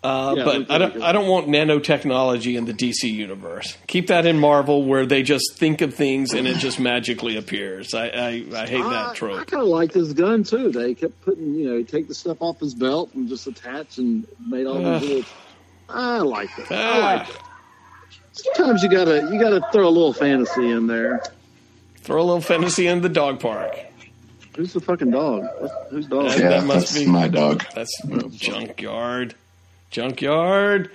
Uh, 0.04 0.34
Yeah, 0.36 0.44
but 0.44 0.70
I 0.70 0.78
don't. 0.78 0.92
good. 0.92 1.02
I 1.02 1.10
don't 1.12 1.26
want 1.26 1.48
nanotechnology 1.48 2.56
in 2.56 2.64
the 2.66 2.72
DC 2.74 3.10
universe. 3.12 3.76
Keep 3.88 4.08
that 4.08 4.24
in 4.26 4.38
Marvel, 4.38 4.84
where 4.84 5.04
they 5.06 5.22
just 5.22 5.56
think 5.56 5.80
of 5.80 5.94
things 5.94 6.32
and 6.32 6.46
it 6.46 6.58
just 6.58 6.78
magically 6.78 7.36
appears. 7.36 7.92
I 7.94 8.06
I, 8.08 8.28
I 8.54 8.66
hate 8.66 8.82
I, 8.84 8.90
that 8.90 9.14
trope. 9.16 9.40
I 9.40 9.44
kind 9.44 9.62
of 9.62 9.68
liked 9.68 9.94
his 9.94 10.12
gun 10.12 10.44
too. 10.44 10.70
They 10.70 10.94
kept 10.94 11.20
putting, 11.22 11.54
you 11.56 11.70
know, 11.70 11.82
take 11.82 12.06
the 12.06 12.14
stuff 12.14 12.36
off 12.40 12.60
his 12.60 12.74
belt 12.74 13.10
and 13.14 13.28
just 13.28 13.46
attach 13.48 13.98
and 13.98 14.26
made 14.46 14.66
all 14.66 14.84
Ugh. 14.84 15.00
these 15.00 15.08
little. 15.10 15.24
I 15.88 16.18
like 16.18 16.50
it. 16.58 16.70
I 16.70 16.74
Ah, 17.00 17.04
liked 17.16 17.30
it. 17.30 17.36
Sometimes 18.32 18.82
you 18.82 18.90
gotta 18.90 19.28
you 19.32 19.40
gotta 19.40 19.66
throw 19.72 19.88
a 19.88 19.90
little 19.90 20.12
fantasy 20.12 20.68
in 20.70 20.86
there. 20.86 21.22
Throw 22.06 22.22
a 22.22 22.22
little 22.22 22.40
fantasy 22.40 22.86
in 22.86 23.00
the 23.00 23.08
dog 23.08 23.40
park. 23.40 23.76
Who's 24.54 24.72
the 24.72 24.80
fucking 24.80 25.10
dog? 25.10 25.44
Who's 25.90 26.06
dog? 26.06 26.26
Yeah. 26.26 26.36
Yeah, 26.36 26.48
that 26.50 26.64
must 26.64 26.92
that's 26.94 27.04
be- 27.04 27.10
my 27.10 27.26
dog. 27.26 27.64
That's 27.74 28.00
junkyard, 28.30 29.34
junkyard. 29.90 30.90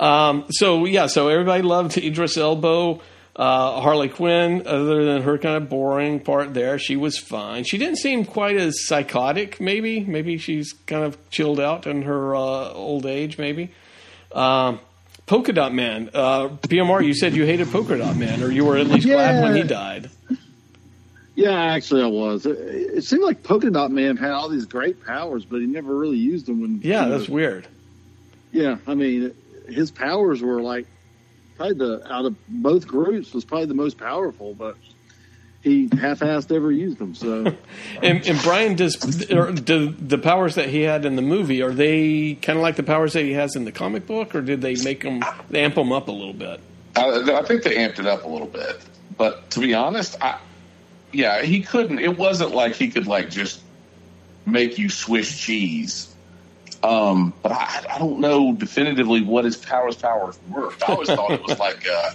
Um, 0.00 0.46
so 0.50 0.84
yeah, 0.84 1.06
so 1.06 1.28
everybody 1.28 1.62
loved 1.62 1.96
Idris 1.96 2.36
Elba. 2.36 2.98
Uh, 3.36 3.80
Harley 3.80 4.08
Quinn, 4.08 4.66
other 4.66 5.04
than 5.04 5.22
her 5.22 5.38
kind 5.38 5.56
of 5.56 5.68
boring 5.68 6.18
part 6.18 6.54
there, 6.54 6.76
she 6.76 6.96
was 6.96 7.16
fine. 7.18 7.62
She 7.62 7.78
didn't 7.78 7.98
seem 7.98 8.24
quite 8.24 8.56
as 8.56 8.84
psychotic. 8.84 9.60
Maybe, 9.60 10.00
maybe 10.00 10.38
she's 10.38 10.72
kind 10.86 11.04
of 11.04 11.16
chilled 11.30 11.60
out 11.60 11.86
in 11.86 12.02
her 12.02 12.34
uh, 12.34 12.72
old 12.72 13.06
age. 13.06 13.38
Maybe. 13.38 13.70
Um, 14.32 14.80
Polka 15.26 15.52
Dot 15.52 15.72
Man, 15.72 16.10
uh, 16.14 16.48
PMR. 16.48 17.06
You 17.06 17.14
said 17.14 17.34
you 17.34 17.44
hated 17.46 17.68
Polka 17.68 17.96
Dot 17.96 18.16
Man, 18.16 18.42
or 18.42 18.50
you 18.50 18.64
were 18.64 18.76
at 18.76 18.88
least 18.88 19.06
glad 19.06 19.40
when 19.40 19.54
he 19.54 19.62
died. 19.62 20.10
Yeah, 21.38 21.52
actually, 21.52 22.02
I 22.02 22.06
was. 22.06 22.46
It, 22.46 22.58
it 22.58 23.04
seemed 23.04 23.22
like 23.22 23.44
Polka 23.44 23.70
Dot 23.70 23.92
Man 23.92 24.16
had 24.16 24.32
all 24.32 24.48
these 24.48 24.66
great 24.66 25.06
powers, 25.06 25.44
but 25.44 25.60
he 25.60 25.68
never 25.68 25.94
really 25.94 26.16
used 26.16 26.46
them. 26.46 26.60
When 26.60 26.80
Yeah, 26.82 27.04
you 27.04 27.10
know, 27.10 27.16
that's 27.16 27.30
weird. 27.30 27.68
Yeah, 28.50 28.78
I 28.88 28.96
mean, 28.96 29.32
his 29.68 29.92
powers 29.92 30.42
were 30.42 30.60
like 30.60 30.86
probably 31.56 31.74
the 31.74 32.12
out 32.12 32.24
of 32.24 32.34
both 32.48 32.88
groups 32.88 33.32
was 33.32 33.44
probably 33.44 33.66
the 33.66 33.74
most 33.74 33.98
powerful, 33.98 34.52
but 34.52 34.78
he 35.62 35.88
half-assed 35.96 36.50
ever 36.50 36.72
used 36.72 36.98
them. 36.98 37.14
So 37.14 37.54
And, 38.02 38.26
and 38.26 38.42
Brian, 38.42 38.74
does 38.74 39.30
or 39.30 39.52
do 39.52 39.90
the 39.92 40.18
powers 40.18 40.56
that 40.56 40.68
he 40.68 40.80
had 40.80 41.04
in 41.04 41.14
the 41.14 41.22
movie 41.22 41.62
are 41.62 41.70
they 41.70 42.34
kind 42.34 42.58
of 42.58 42.64
like 42.64 42.74
the 42.74 42.82
powers 42.82 43.12
that 43.12 43.22
he 43.22 43.34
has 43.34 43.54
in 43.54 43.64
the 43.64 43.70
comic 43.70 44.08
book, 44.08 44.34
or 44.34 44.40
did 44.40 44.60
they 44.60 44.74
make 44.82 45.02
them 45.02 45.22
they 45.50 45.62
amp 45.62 45.76
them 45.76 45.92
up 45.92 46.08
a 46.08 46.12
little 46.12 46.34
bit? 46.34 46.58
I, 46.96 47.38
I 47.38 47.44
think 47.44 47.62
they 47.62 47.76
amped 47.76 48.00
it 48.00 48.06
up 48.06 48.24
a 48.24 48.28
little 48.28 48.48
bit, 48.48 48.80
but 49.16 49.48
to 49.52 49.60
be 49.60 49.72
honest, 49.72 50.16
I, 50.20 50.40
yeah, 51.12 51.42
he 51.42 51.62
couldn't. 51.62 51.98
It 51.98 52.16
wasn't 52.18 52.54
like 52.54 52.74
he 52.74 52.88
could 52.88 53.06
like 53.06 53.30
just 53.30 53.60
make 54.46 54.78
you 54.78 54.88
Swiss 54.88 55.36
cheese. 55.36 56.12
Um, 56.82 57.34
but 57.42 57.52
I, 57.52 57.84
I 57.94 57.98
don't 57.98 58.20
know 58.20 58.52
definitively 58.52 59.22
what 59.22 59.44
his 59.44 59.56
powers 59.56 59.96
powers 59.96 60.38
were. 60.48 60.72
I 60.86 60.92
always 60.92 61.08
thought 61.08 61.32
it 61.32 61.42
was 61.42 61.58
like, 61.60 61.84
uh, 61.88 62.10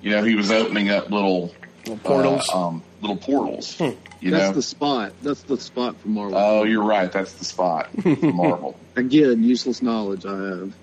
you 0.00 0.10
know, 0.12 0.22
he 0.24 0.34
was 0.34 0.50
opening 0.50 0.90
up 0.90 1.10
little 1.10 1.54
Little 1.86 1.96
portals. 1.98 2.48
uh, 2.52 2.68
um, 2.68 2.82
little 3.00 3.16
portals. 3.16 3.78
You 4.20 4.30
that's 4.30 4.48
know. 4.48 4.52
the 4.52 4.62
spot. 4.62 5.12
That's 5.22 5.42
the 5.42 5.58
spot 5.58 5.96
for 5.98 6.08
Marvel. 6.08 6.36
oh, 6.38 6.64
you're 6.64 6.82
right. 6.84 7.10
That's 7.10 7.32
the 7.34 7.44
spot. 7.44 7.88
for 8.02 8.08
Marvel. 8.32 8.78
Again, 8.96 9.42
useless 9.42 9.80
knowledge 9.82 10.26
I 10.26 10.30
have. 10.36 10.74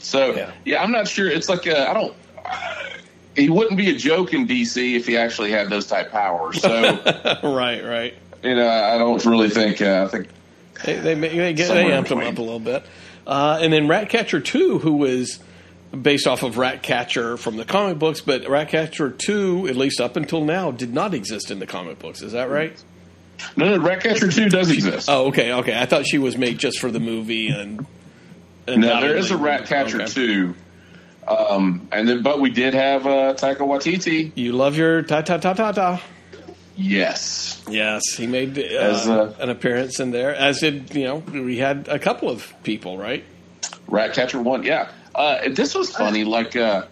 So 0.00 0.34
Yeah. 0.34 0.52
yeah, 0.64 0.82
I'm 0.82 0.92
not 0.92 1.08
sure. 1.08 1.28
It's 1.28 1.48
like 1.48 1.66
uh, 1.66 1.86
I 1.88 1.94
don't. 1.94 2.14
He 3.38 3.48
wouldn't 3.48 3.76
be 3.76 3.90
a 3.90 3.94
joke 3.94 4.34
in 4.34 4.46
DC 4.46 4.96
if 4.96 5.06
he 5.06 5.16
actually 5.16 5.50
had 5.52 5.70
those 5.70 5.86
type 5.86 6.10
powers. 6.10 6.60
So 6.60 6.70
right, 7.44 7.84
right. 7.84 8.14
you 8.42 8.54
know, 8.54 8.68
I 8.68 8.98
don't 8.98 9.24
really 9.24 9.48
think. 9.50 9.80
Uh, 9.80 10.04
I 10.06 10.08
think 10.08 10.28
They 10.84 10.96
they, 10.96 11.14
they, 11.14 11.52
get, 11.54 11.68
they 11.68 11.84
amped 11.84 12.08
them 12.08 12.18
up 12.20 12.38
a 12.38 12.42
little 12.42 12.60
bit. 12.60 12.84
Uh, 13.26 13.58
and 13.60 13.72
then 13.72 13.88
Ratcatcher 13.88 14.40
Two, 14.40 14.78
who 14.78 14.94
was 14.94 15.38
based 15.98 16.26
off 16.26 16.42
of 16.42 16.58
Ratcatcher 16.58 17.36
from 17.36 17.56
the 17.56 17.64
comic 17.64 17.98
books, 17.98 18.20
but 18.20 18.48
Ratcatcher 18.48 19.10
Two, 19.10 19.66
at 19.68 19.76
least 19.76 20.00
up 20.00 20.16
until 20.16 20.44
now, 20.44 20.70
did 20.70 20.92
not 20.92 21.14
exist 21.14 21.50
in 21.50 21.58
the 21.58 21.66
comic 21.66 21.98
books. 21.98 22.22
Is 22.22 22.32
that 22.32 22.50
right? 22.50 22.76
no, 23.56 23.76
no. 23.76 23.78
Ratcatcher 23.82 24.28
two 24.30 24.48
does 24.48 24.70
exist. 24.70 25.08
Oh, 25.08 25.28
okay, 25.28 25.52
okay. 25.52 25.78
I 25.78 25.86
thought 25.86 26.06
she 26.06 26.18
was 26.18 26.36
made 26.36 26.58
just 26.58 26.80
for 26.80 26.90
the 26.90 27.00
movie 27.00 27.48
and. 27.48 27.86
and 28.66 28.80
no, 28.80 29.00
there 29.00 29.16
is 29.16 29.30
a 29.30 29.36
Ratcatcher 29.36 30.02
okay. 30.02 30.10
two. 30.10 30.54
Um, 31.28 31.88
and 31.92 32.08
then, 32.08 32.22
but 32.22 32.40
we 32.40 32.50
did 32.50 32.74
have 32.74 33.06
uh, 33.06 33.34
Taika 33.34 33.58
Waititi. 33.58 34.32
You 34.34 34.52
love 34.52 34.76
your 34.76 35.02
ta 35.02 35.20
ta 35.20 35.36
ta 35.36 35.52
ta 35.52 35.72
ta. 35.72 36.02
Yes, 36.74 37.48
Yes, 37.68 38.02
he 38.14 38.26
made 38.26 38.58
uh, 38.58 38.62
As, 38.62 39.08
uh, 39.08 39.34
an 39.40 39.50
appearance 39.50 40.00
in 40.00 40.10
there. 40.10 40.34
As 40.34 40.60
did 40.60 40.94
you 40.94 41.04
know, 41.04 41.16
we 41.16 41.58
had 41.58 41.88
a 41.88 41.98
couple 41.98 42.30
of 42.30 42.54
people, 42.62 42.96
right? 42.96 43.24
Ratcatcher 43.88 44.40
one. 44.40 44.62
Yeah, 44.62 44.90
uh, 45.14 45.48
this 45.50 45.74
was 45.74 45.90
funny. 45.90 46.24
Like, 46.24 46.56
uh, 46.56 46.86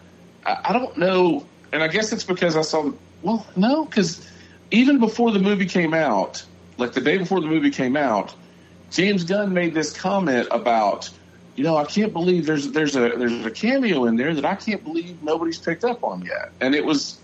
I, 0.44 0.58
I 0.66 0.72
don't 0.72 0.96
know, 0.98 1.46
and 1.72 1.82
I 1.82 1.88
guess 1.88 2.12
it's 2.12 2.24
because 2.24 2.56
I 2.56 2.62
saw. 2.62 2.92
Well, 3.22 3.46
no, 3.56 3.84
because 3.84 4.26
even 4.70 4.98
before 4.98 5.30
the 5.30 5.38
movie 5.38 5.66
came 5.66 5.94
out, 5.94 6.44
like 6.78 6.92
the 6.92 7.00
day 7.00 7.16
before 7.18 7.40
the 7.40 7.46
movie 7.46 7.70
came 7.70 7.96
out, 7.96 8.34
James 8.90 9.24
Gunn 9.24 9.52
made 9.54 9.74
this 9.74 9.92
comment 9.92 10.48
about, 10.50 11.10
you 11.56 11.64
know, 11.64 11.76
I 11.76 11.84
can't 11.84 12.12
believe 12.12 12.46
there's 12.46 12.70
there's 12.70 12.96
a 12.96 13.08
there's 13.16 13.44
a 13.44 13.50
cameo 13.50 14.04
in 14.04 14.16
there 14.16 14.34
that 14.34 14.44
I 14.44 14.54
can't 14.54 14.84
believe 14.84 15.22
nobody's 15.22 15.58
picked 15.58 15.84
up 15.84 16.04
on 16.04 16.24
yet, 16.24 16.52
and 16.60 16.74
it 16.74 16.84
was. 16.84 17.18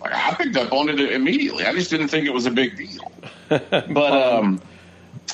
Like, 0.00 0.14
I 0.14 0.34
picked 0.34 0.56
up 0.56 0.72
on 0.72 0.88
it 0.88 0.98
immediately. 0.98 1.66
I 1.66 1.74
just 1.74 1.90
didn't 1.90 2.08
think 2.08 2.26
it 2.26 2.32
was 2.32 2.46
a 2.46 2.50
big 2.50 2.76
deal. 2.76 3.12
But 3.50 4.12
um, 4.12 4.62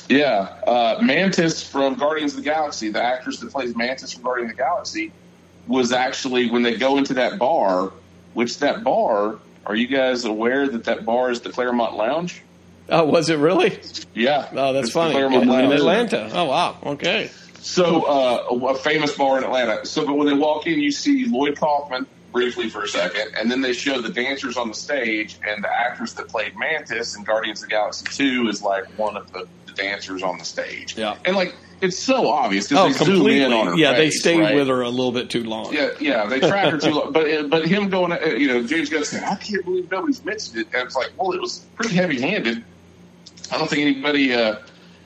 yeah, 0.09 0.55
uh, 0.65 0.99
Mantis 1.01 1.63
from 1.63 1.95
Guardians 1.95 2.33
of 2.33 2.43
the 2.43 2.49
Galaxy, 2.49 2.89
the 2.89 3.01
actress 3.01 3.39
that 3.39 3.51
plays 3.51 3.75
Mantis 3.75 4.13
from 4.13 4.23
Guardians 4.23 4.51
of 4.51 4.57
the 4.57 4.63
Galaxy, 4.63 5.11
was 5.67 5.91
actually 5.91 6.49
when 6.49 6.63
they 6.63 6.75
go 6.75 6.97
into 6.97 7.13
that 7.15 7.37
bar. 7.37 7.93
Which 8.33 8.59
that 8.59 8.83
bar? 8.83 9.37
Are 9.65 9.75
you 9.75 9.87
guys 9.87 10.25
aware 10.25 10.67
that 10.67 10.85
that 10.85 11.05
bar 11.05 11.29
is 11.31 11.41
the 11.41 11.51
Clermont 11.51 11.95
Lounge? 11.95 12.41
Oh, 12.89 13.05
was 13.05 13.29
it 13.29 13.37
really? 13.37 13.79
Yeah. 14.13 14.47
Oh, 14.51 14.73
that's 14.73 14.87
It's 14.87 14.93
funny. 14.93 15.13
Clermont 15.13 15.49
In 15.49 15.71
Atlanta. 15.71 16.29
Oh, 16.33 16.45
wow. 16.45 16.77
Okay. 16.83 17.29
So, 17.67 18.03
uh, 18.03 18.67
a 18.69 18.75
famous 18.75 19.13
bar 19.17 19.37
in 19.37 19.43
Atlanta. 19.43 19.85
So, 19.85 20.05
but 20.05 20.13
when 20.15 20.25
they 20.25 20.33
walk 20.33 20.67
in, 20.67 20.79
you 20.79 20.89
see 20.89 21.25
Lloyd 21.25 21.57
Kaufman 21.59 22.07
briefly 22.31 22.69
for 22.69 22.83
a 22.83 22.87
second, 22.87 23.33
and 23.37 23.51
then 23.51 23.59
they 23.59 23.73
show 23.73 23.99
the 23.99 24.09
dancers 24.09 24.55
on 24.55 24.69
the 24.69 24.73
stage, 24.73 25.35
and 25.45 25.61
the 25.63 25.69
actress 25.69 26.13
that 26.13 26.29
played 26.29 26.55
Mantis 26.57 27.17
in 27.17 27.25
Guardians 27.25 27.61
of 27.61 27.67
the 27.69 27.75
Galaxy 27.75 28.05
2 28.09 28.47
is 28.47 28.61
like 28.61 28.85
one 28.97 29.17
of 29.17 29.29
the, 29.33 29.45
the 29.65 29.73
dancers 29.73 30.23
on 30.23 30.37
the 30.37 30.45
stage. 30.45 30.97
Yeah. 30.97 31.17
And 31.25 31.35
like, 31.35 31.55
it's 31.81 31.99
so 31.99 32.29
obvious. 32.29 32.69
'cause 32.69 32.77
Oh, 32.77 32.87
they 32.87 33.05
zoom 33.05 33.27
in 33.27 33.51
on 33.51 33.67
her 33.67 33.75
Yeah, 33.75 33.93
they 33.93 34.11
stayed 34.11 34.39
right? 34.39 34.55
with 34.55 34.69
her 34.69 34.81
a 34.81 34.89
little 34.89 35.11
bit 35.11 35.29
too 35.29 35.43
long. 35.43 35.73
Yeah, 35.73 35.89
yeah, 35.99 36.25
they 36.25 36.39
track 36.39 36.69
her 36.71 36.77
too 36.77 36.91
long. 36.93 37.11
But 37.11 37.49
but 37.49 37.67
him 37.67 37.89
going, 37.89 38.13
uh, 38.13 38.19
you 38.27 38.47
know, 38.47 38.63
James 38.65 38.89
Gunn 38.89 39.03
saying, 39.03 39.25
"I 39.25 39.35
can't 39.35 39.63
believe 39.65 39.91
nobody's 39.91 40.23
mentioned 40.23 40.57
it." 40.59 40.67
And 40.73 40.85
it's 40.87 40.95
like, 40.95 41.11
well, 41.17 41.33
it 41.33 41.41
was 41.41 41.65
pretty 41.75 41.95
heavy 41.95 42.19
handed. 42.21 42.63
I 43.51 43.57
don't 43.57 43.69
think 43.69 43.81
anybody. 43.81 44.33
Uh, 44.33 44.55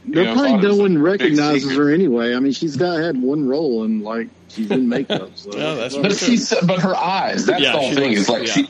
you 0.05 0.13
There 0.15 0.23
know, 0.25 0.33
probably 0.33 0.67
no 0.67 0.75
one 0.75 0.97
recognizes 1.01 1.75
her 1.75 1.91
anyway. 1.93 2.33
I 2.35 2.39
mean, 2.39 2.51
she's 2.53 2.75
got 2.75 2.99
had 2.99 3.21
one 3.21 3.47
role 3.47 3.83
and 3.83 4.01
like 4.03 4.27
she's 4.49 4.69
in 4.71 4.89
makeup. 4.89 5.29
So. 5.35 5.51
Yeah, 5.57 5.75
that's 5.75 5.95
But 5.97 6.13
she's 6.15 6.53
but 6.65 6.79
her 6.81 6.95
eyes. 6.95 7.45
That's 7.45 7.61
Yeah, 7.61 7.73
the 7.73 7.77
whole 7.79 7.93
thing. 7.93 8.09
looks- 8.09 8.21
Is 8.21 8.29
like 8.29 8.47
yeah. 8.47 8.53
she 8.53 8.69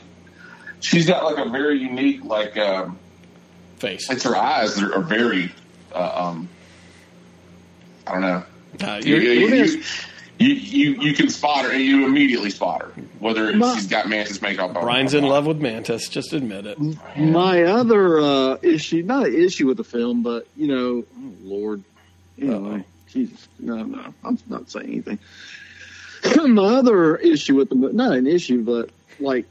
she's 0.81 1.07
got 1.07 1.23
like 1.23 1.45
a 1.45 1.49
very 1.49 1.79
unique 1.79 2.23
like 2.25 2.57
um, 2.57 2.97
Face. 3.77 4.09
it's 4.09 4.23
her 4.23 4.35
eyes 4.35 4.75
that 4.75 4.91
are 4.93 5.01
very 5.01 5.51
uh, 5.93 6.27
um 6.29 6.49
I 8.07 8.11
don't 8.13 8.21
know. 8.21 8.43
Uh, 8.81 8.99
You, 9.03 9.15
you're- 9.15 9.35
you, 9.39 9.41
what 9.47 9.57
you, 9.57 9.63
is- 9.63 10.05
you, 10.41 10.53
you, 10.53 11.01
you 11.01 11.13
can 11.13 11.29
spot 11.29 11.65
her 11.65 11.71
and 11.71 11.81
you 11.81 12.05
immediately 12.05 12.49
spot 12.49 12.81
her 12.81 12.89
whether 13.19 13.53
Ma- 13.53 13.75
she's 13.75 13.87
got 13.87 14.09
mantis 14.09 14.41
makeup 14.41 14.75
on. 14.75 14.83
Brian's 14.83 15.13
in 15.13 15.23
love 15.23 15.45
with 15.45 15.61
Mantis. 15.61 16.09
Just 16.09 16.33
admit 16.33 16.65
it. 16.65 16.77
My 17.17 17.63
other 17.63 18.19
uh, 18.19 18.57
issue, 18.61 19.03
not 19.03 19.27
an 19.27 19.35
issue 19.35 19.67
with 19.67 19.77
the 19.77 19.83
film, 19.83 20.23
but 20.23 20.47
you 20.55 20.67
know, 20.67 21.05
oh 21.15 21.33
Lord, 21.43 21.83
anyway, 22.39 22.83
Jesus, 23.09 23.47
no, 23.59 23.83
no, 23.83 24.13
I'm 24.23 24.37
not 24.47 24.69
saying 24.69 24.87
anything. 24.87 25.19
My 26.53 26.75
other 26.75 27.15
issue 27.15 27.55
with 27.55 27.69
the 27.69 27.75
mo- 27.75 27.89
not 27.89 28.17
an 28.17 28.27
issue, 28.27 28.63
but 28.63 28.89
like 29.19 29.45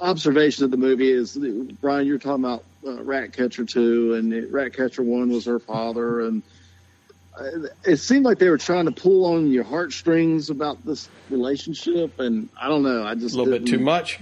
observation 0.00 0.64
of 0.64 0.70
the 0.70 0.76
movie 0.76 1.10
is 1.10 1.36
Brian, 1.80 2.06
you're 2.06 2.18
talking 2.18 2.44
about 2.44 2.64
uh, 2.86 3.02
Ratcatcher 3.02 3.64
two, 3.64 4.14
and 4.14 4.32
it, 4.32 4.50
Ratcatcher 4.52 5.02
one 5.02 5.30
was 5.30 5.44
her 5.46 5.58
father, 5.58 6.20
and 6.20 6.42
it 7.84 7.96
seemed 7.98 8.24
like 8.24 8.38
they 8.38 8.48
were 8.50 8.58
trying 8.58 8.86
to 8.86 8.90
pull 8.92 9.24
on 9.26 9.50
your 9.50 9.64
heartstrings 9.64 10.50
about 10.50 10.84
this 10.84 11.08
relationship, 11.30 12.18
and 12.20 12.48
I 12.60 12.68
don't 12.68 12.82
know, 12.82 13.04
I 13.04 13.14
just 13.14 13.34
a 13.34 13.38
little 13.38 13.52
bit 13.52 13.64
didn't- 13.64 13.78
too 13.78 13.84
much. 13.84 14.18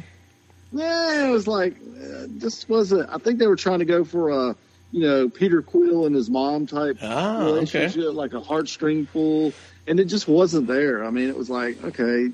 yeah, 0.73 1.29
it 1.29 1.31
was 1.31 1.47
like 1.47 1.75
uh, 1.77 2.27
this 2.29 2.69
wasn't. 2.69 3.09
I 3.13 3.19
think 3.19 3.39
they 3.39 3.47
were 3.47 3.57
trying 3.57 3.79
to 3.79 3.85
go 3.85 4.05
for 4.05 4.31
a, 4.31 4.57
you 4.93 5.01
know, 5.01 5.29
Peter 5.29 5.63
Quill 5.63 6.07
and 6.07 6.15
his 6.15 6.29
mom 6.31 6.67
type 6.67 6.99
Ah, 7.03 7.37
okay. 7.39 7.45
relationship, 7.53 8.15
like 8.15 8.35
a 8.35 8.41
heartstring 8.41 9.09
pull, 9.13 9.53
and 9.87 9.99
it 10.01 10.07
just 10.07 10.29
wasn't 10.29 10.67
there. 10.67 11.05
I 11.05 11.11
mean, 11.11 11.29
it 11.29 11.37
was 11.37 11.49
like, 11.51 11.83
okay, 11.85 12.31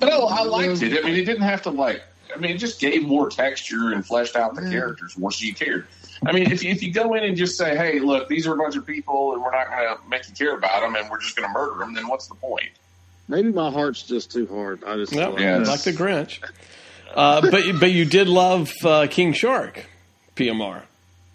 But 0.00 0.06
no, 0.08 0.26
I 0.26 0.42
liked 0.44 0.82
it. 0.82 1.04
I 1.04 1.06
mean, 1.08 1.16
it 1.16 1.24
didn't 1.26 1.42
have 1.42 1.62
to 1.62 1.70
like. 1.70 2.02
I 2.34 2.38
mean, 2.38 2.52
it 2.52 2.58
just 2.58 2.80
gave 2.80 3.02
more 3.06 3.28
texture 3.28 3.92
and 3.92 4.06
fleshed 4.06 4.36
out 4.36 4.54
the 4.54 4.62
characters 4.62 5.18
more, 5.18 5.30
so 5.30 5.44
you 5.44 5.52
cared. 5.54 5.86
I 6.24 6.32
mean, 6.32 6.50
if 6.52 6.62
you, 6.62 6.70
if 6.70 6.82
you 6.82 6.92
go 6.92 7.14
in 7.14 7.24
and 7.24 7.36
just 7.36 7.56
say, 7.58 7.76
"Hey, 7.76 7.98
look, 7.98 8.28
these 8.28 8.46
are 8.46 8.54
a 8.54 8.56
bunch 8.56 8.76
of 8.76 8.86
people, 8.86 9.32
and 9.34 9.42
we're 9.42 9.50
not 9.52 9.68
going 9.70 9.96
to 9.96 10.08
make 10.08 10.28
you 10.28 10.34
care 10.34 10.56
about 10.56 10.80
them, 10.82 10.94
and 10.94 11.10
we're 11.10 11.20
just 11.20 11.36
going 11.36 11.48
to 11.48 11.52
murder 11.52 11.78
them," 11.80 11.94
then 11.94 12.06
what's 12.08 12.26
the 12.28 12.34
point? 12.36 12.70
maybe 13.28 13.50
my 13.50 13.70
heart's 13.70 14.02
just 14.02 14.30
too 14.32 14.46
hard. 14.46 14.84
I 14.84 14.96
just 14.96 15.12
No, 15.14 15.38
Yeah. 15.38 15.58
like 15.58 15.80
the 15.82 15.92
Grinch. 15.92 16.38
Uh, 17.14 17.40
but 17.40 17.64
but 17.80 17.90
you 17.92 18.04
did 18.04 18.28
love 18.28 18.70
uh, 18.84 19.06
King 19.10 19.32
Shark, 19.32 19.86
PMR. 20.36 20.82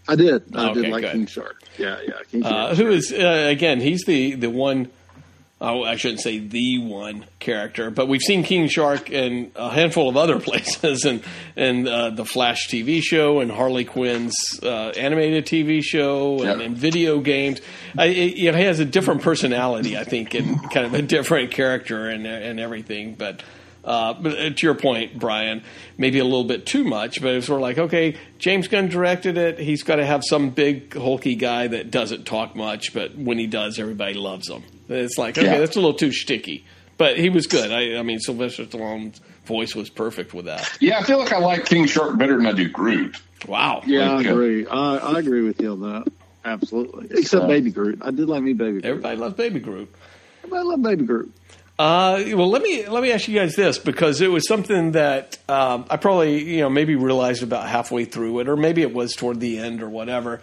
I 0.07 0.15
did. 0.15 0.43
I 0.55 0.69
Okay, 0.69 0.81
did 0.81 0.91
like 0.91 1.01
good. 1.03 1.11
King 1.13 1.25
Shark. 1.27 1.61
Yeah, 1.77 1.97
yeah. 2.05 2.13
King 2.31 2.43
Uh, 2.45 2.49
Shark. 2.49 2.77
who 2.77 2.87
is 2.91 3.11
uh, 3.11 3.47
again? 3.49 3.79
He's 3.81 4.03
the 4.05 4.35
the 4.35 4.49
one. 4.49 4.89
Oh, 5.59 5.83
I 5.83 5.95
shouldn't 5.95 6.21
say 6.21 6.37
the 6.37 6.77
one 6.77 7.25
character, 7.39 7.89
but 7.89 8.07
we've 8.07 8.21
seen 8.21 8.43
King 8.43 8.67
Shark 8.67 9.09
in 9.09 9.51
a 9.55 9.71
handful 9.71 10.07
of 10.07 10.15
other 10.15 10.39
places, 10.49 11.03
and 11.03 11.23
and 11.55 11.87
uh, 11.87 12.11
the 12.11 12.25
Flash 12.25 12.67
TV 12.67 13.01
show, 13.01 13.39
and 13.39 13.49
Harley 13.51 13.83
Quinn's 13.83 14.35
uh, 14.61 14.89
animated 14.95 15.47
TV 15.47 15.81
show, 15.83 16.33
and, 16.43 16.43
Yep. 16.43 16.59
and 16.59 16.77
video 16.77 17.19
games. 17.21 17.59
I, 17.97 18.05
it, 18.05 18.37
you 18.37 18.51
know, 18.51 18.57
he 18.59 18.65
has 18.65 18.79
a 18.79 18.85
different 18.85 19.23
personality, 19.23 19.97
I 19.97 20.03
think, 20.03 20.35
and 20.35 20.61
kind 20.71 20.85
of 20.85 20.93
a 20.93 21.01
different 21.01 21.49
character 21.49 22.07
and 22.07 22.27
and 22.27 22.59
everything. 22.59 23.15
But 23.15 23.41
uh, 23.83 24.13
but 24.13 24.57
to 24.57 24.63
your 24.67 24.75
point, 24.75 25.17
Brian, 25.17 25.63
maybe 25.97 26.19
a 26.19 26.23
little 26.23 26.43
bit 26.43 26.67
too 26.67 26.83
much. 26.83 27.19
But 27.19 27.33
it's 27.33 27.47
sort 27.47 27.57
of 27.57 27.63
like, 27.63 27.79
okay, 27.79 28.15
James 28.37 28.67
Gunn 28.67 28.89
directed 28.89 29.39
it. 29.39 29.57
He's 29.57 29.81
got 29.81 29.95
to 29.95 30.05
have 30.05 30.21
some 30.23 30.51
big 30.51 30.93
hulky 30.93 31.33
guy 31.33 31.65
that 31.65 31.89
doesn't 31.89 32.25
talk 32.27 32.55
much, 32.55 32.93
but 32.93 33.15
when 33.15 33.39
he 33.39 33.47
does, 33.47 33.79
everybody 33.79 34.13
loves 34.13 34.47
him. 34.47 34.61
It's 34.89 35.17
like, 35.17 35.37
okay, 35.37 35.45
Yeah. 35.47 35.59
that's 35.59 35.75
a 35.75 35.79
little 35.79 35.93
too 35.97 36.11
sticky. 36.11 36.65
But 36.97 37.17
he 37.19 37.29
was 37.29 37.45
good. 37.47 37.71
I, 37.71 37.99
I 37.99 38.01
mean, 38.03 38.19
Sylvester 38.19 38.65
Stallone's 38.65 39.21
voice 39.45 39.75
was 39.75 39.89
perfect 39.89 40.33
with 40.33 40.45
that. 40.45 40.69
Yeah, 40.81 40.99
I 40.99 41.03
feel 41.03 41.19
like 41.19 41.31
I 41.31 41.37
like 41.37 41.65
King 41.65 41.85
Shark 41.85 42.17
better 42.17 42.37
than 42.37 42.47
I 42.47 42.53
do 42.53 42.67
Groot. 42.69 43.17
Wow. 43.47 43.83
yeah, 43.85 44.11
I 44.11 44.15
like, 44.15 44.25
uh, 44.27 44.29
agree. 44.31 44.67
I, 44.67 44.97
I 44.97 45.19
agree 45.19 45.41
with 45.43 45.61
you 45.61 45.73
on 45.73 45.81
that. 45.81 46.11
Absolutely. 46.43 47.07
Except 47.19 47.47
Baby 47.47 47.71
Groot. 47.71 47.99
I 48.01 48.09
did 48.11 48.27
like 48.29 48.41
me 48.41 48.53
Baby 48.53 48.71
Groot. 48.81 48.85
Everybody 48.85 49.17
loves 49.17 49.35
Baby 49.35 49.59
Groot. 49.59 49.93
Everybody 50.43 50.63
loves 50.67 50.81
Baby 50.83 51.05
Groot. 51.05 51.33
Uh, 51.77 52.23
well, 52.33 52.49
let 52.49 52.63
me 52.63 52.87
let 52.87 53.03
me 53.03 53.11
ask 53.11 53.27
you 53.27 53.37
guys 53.37 53.55
this 53.55 53.77
because 53.77 54.19
it 54.21 54.29
was 54.29 54.47
something 54.47 54.93
that 54.93 55.37
um, 55.47 55.85
I 55.91 55.97
probably 55.97 56.43
you 56.55 56.61
know 56.61 56.69
maybe 56.71 56.95
realized 56.95 57.43
about 57.43 57.67
halfway 57.67 58.05
through 58.05 58.39
it, 58.39 58.49
or 58.49 58.55
maybe 58.57 58.81
it 58.81 58.91
was 58.91 59.13
toward 59.13 59.39
the 59.39 59.59
end 59.59 59.83
or 59.83 59.89
whatever. 59.89 60.41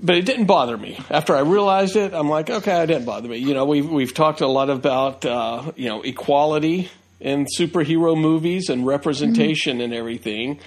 But 0.00 0.16
it 0.16 0.26
didn't 0.26 0.46
bother 0.46 0.76
me. 0.76 0.98
After 1.10 1.34
I 1.34 1.40
realized 1.40 1.96
it, 1.96 2.14
I'm 2.14 2.28
like, 2.28 2.50
okay, 2.50 2.82
it 2.82 2.86
didn't 2.86 3.04
bother 3.04 3.28
me. 3.28 3.38
You 3.38 3.54
know, 3.54 3.64
we've 3.64 3.88
we've 3.88 4.14
talked 4.14 4.40
a 4.40 4.46
lot 4.46 4.70
about 4.70 5.24
uh, 5.24 5.72
you 5.76 5.88
know 5.88 6.02
equality 6.02 6.90
in 7.20 7.46
superhero 7.58 8.18
movies 8.18 8.68
and 8.68 8.86
representation 8.86 9.80
and 9.80 9.92
everything, 9.92 10.60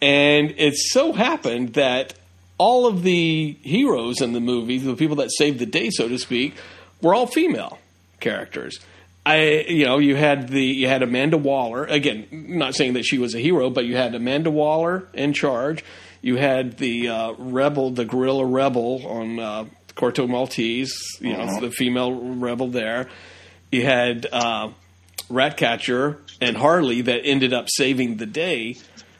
and 0.00 0.54
it 0.56 0.74
so 0.74 1.12
happened 1.12 1.74
that 1.74 2.14
all 2.56 2.86
of 2.86 3.02
the 3.02 3.56
heroes 3.62 4.20
in 4.20 4.32
the 4.32 4.40
movie, 4.40 4.78
the 4.78 4.96
people 4.96 5.16
that 5.16 5.30
saved 5.30 5.58
the 5.58 5.66
day, 5.66 5.90
so 5.90 6.08
to 6.08 6.18
speak, 6.18 6.54
were 7.00 7.14
all 7.14 7.26
female 7.26 7.78
characters. 8.20 8.80
I, 9.24 9.66
you 9.68 9.84
know, 9.84 9.98
you 9.98 10.16
had 10.16 10.48
the 10.48 10.64
you 10.64 10.88
had 10.88 11.02
Amanda 11.02 11.36
Waller 11.36 11.84
again. 11.84 12.26
Not 12.32 12.74
saying 12.74 12.94
that 12.94 13.04
she 13.04 13.18
was 13.18 13.34
a 13.34 13.38
hero, 13.38 13.68
but 13.68 13.84
you 13.84 13.96
had 13.96 14.14
Amanda 14.14 14.50
Waller 14.50 15.06
in 15.12 15.34
charge. 15.34 15.84
You 16.20 16.36
had 16.36 16.78
the 16.78 17.08
uh, 17.08 17.32
rebel, 17.38 17.90
the 17.90 18.04
guerrilla 18.04 18.44
rebel 18.44 19.06
on 19.06 19.38
uh, 19.38 19.64
Corto 19.94 20.28
Maltese. 20.28 20.96
You 21.20 21.36
know, 21.36 21.60
the 21.60 21.70
female 21.70 22.12
rebel 22.12 22.68
there. 22.68 23.08
You 23.70 23.84
had 23.84 24.26
uh, 24.32 24.70
Ratcatcher 25.28 26.18
and 26.40 26.56
Harley 26.56 27.02
that 27.02 27.20
ended 27.24 27.52
up 27.52 27.66
saving 27.68 28.16
the 28.16 28.26
day. 28.26 28.76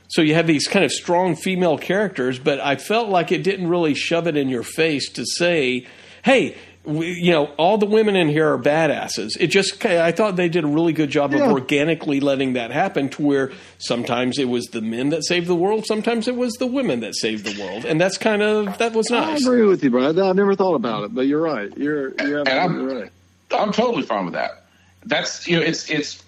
So 0.08 0.22
you 0.22 0.34
have 0.34 0.46
these 0.46 0.66
kind 0.66 0.84
of 0.84 0.90
strong 0.90 1.36
female 1.36 1.76
characters, 1.76 2.38
but 2.38 2.60
I 2.60 2.76
felt 2.76 3.10
like 3.10 3.30
it 3.30 3.42
didn't 3.42 3.68
really 3.68 3.94
shove 3.94 4.26
it 4.26 4.36
in 4.36 4.48
your 4.48 4.62
face 4.62 5.10
to 5.12 5.24
say, 5.26 5.86
"Hey, 6.24 6.56
we, 6.88 7.12
you 7.12 7.30
know, 7.30 7.46
all 7.56 7.78
the 7.78 7.86
women 7.86 8.16
in 8.16 8.28
here 8.28 8.52
are 8.52 8.58
badasses." 8.58 9.30
It 9.38 9.48
just 9.48 9.84
I 9.84 10.10
thought 10.12 10.36
they 10.36 10.48
did 10.48 10.64
a 10.64 10.66
really 10.66 10.92
good 10.92 11.10
job 11.10 11.32
Yeah. 11.32 11.44
of 11.44 11.52
organically 11.52 12.20
letting 12.20 12.54
that 12.54 12.70
happen 12.70 13.08
to 13.10 13.22
where 13.22 13.52
sometimes 13.78 14.38
it 14.38 14.46
was 14.48 14.64
the 14.66 14.80
men 14.80 15.10
that 15.10 15.24
saved 15.24 15.46
the 15.46 15.54
world, 15.54 15.84
sometimes 15.86 16.26
it 16.28 16.34
was 16.36 16.54
the 16.54 16.66
women 16.66 17.00
that 17.00 17.14
saved 17.14 17.44
the 17.44 17.62
world, 17.62 17.84
and 17.84 18.00
that's 18.00 18.18
kind 18.18 18.42
of 18.42 18.78
that 18.78 18.92
was 18.94 19.10
nice. 19.10 19.42
I 19.44 19.46
agree 19.46 19.64
with 19.66 19.84
you, 19.84 19.90
Brad. 19.90 20.18
I 20.18 20.32
never 20.32 20.54
thought 20.54 20.74
about 20.74 21.04
it, 21.04 21.14
but 21.14 21.26
you're 21.26 21.42
right. 21.42 21.70
You're 21.76 22.14
you're 22.26 22.40
And 22.40 22.48
I'm- 22.48 22.70
absolutely 22.72 23.02
right. 23.02 23.12
I'm 23.52 23.72
totally 23.72 24.02
fine 24.02 24.24
with 24.24 24.34
that. 24.34 24.64
That's 25.04 25.46
you 25.46 25.56
know, 25.56 25.62
it's 25.62 25.88
it's 25.90 26.22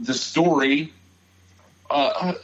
the 0.00 0.14
story 0.14 0.92
uh, 1.90 2.34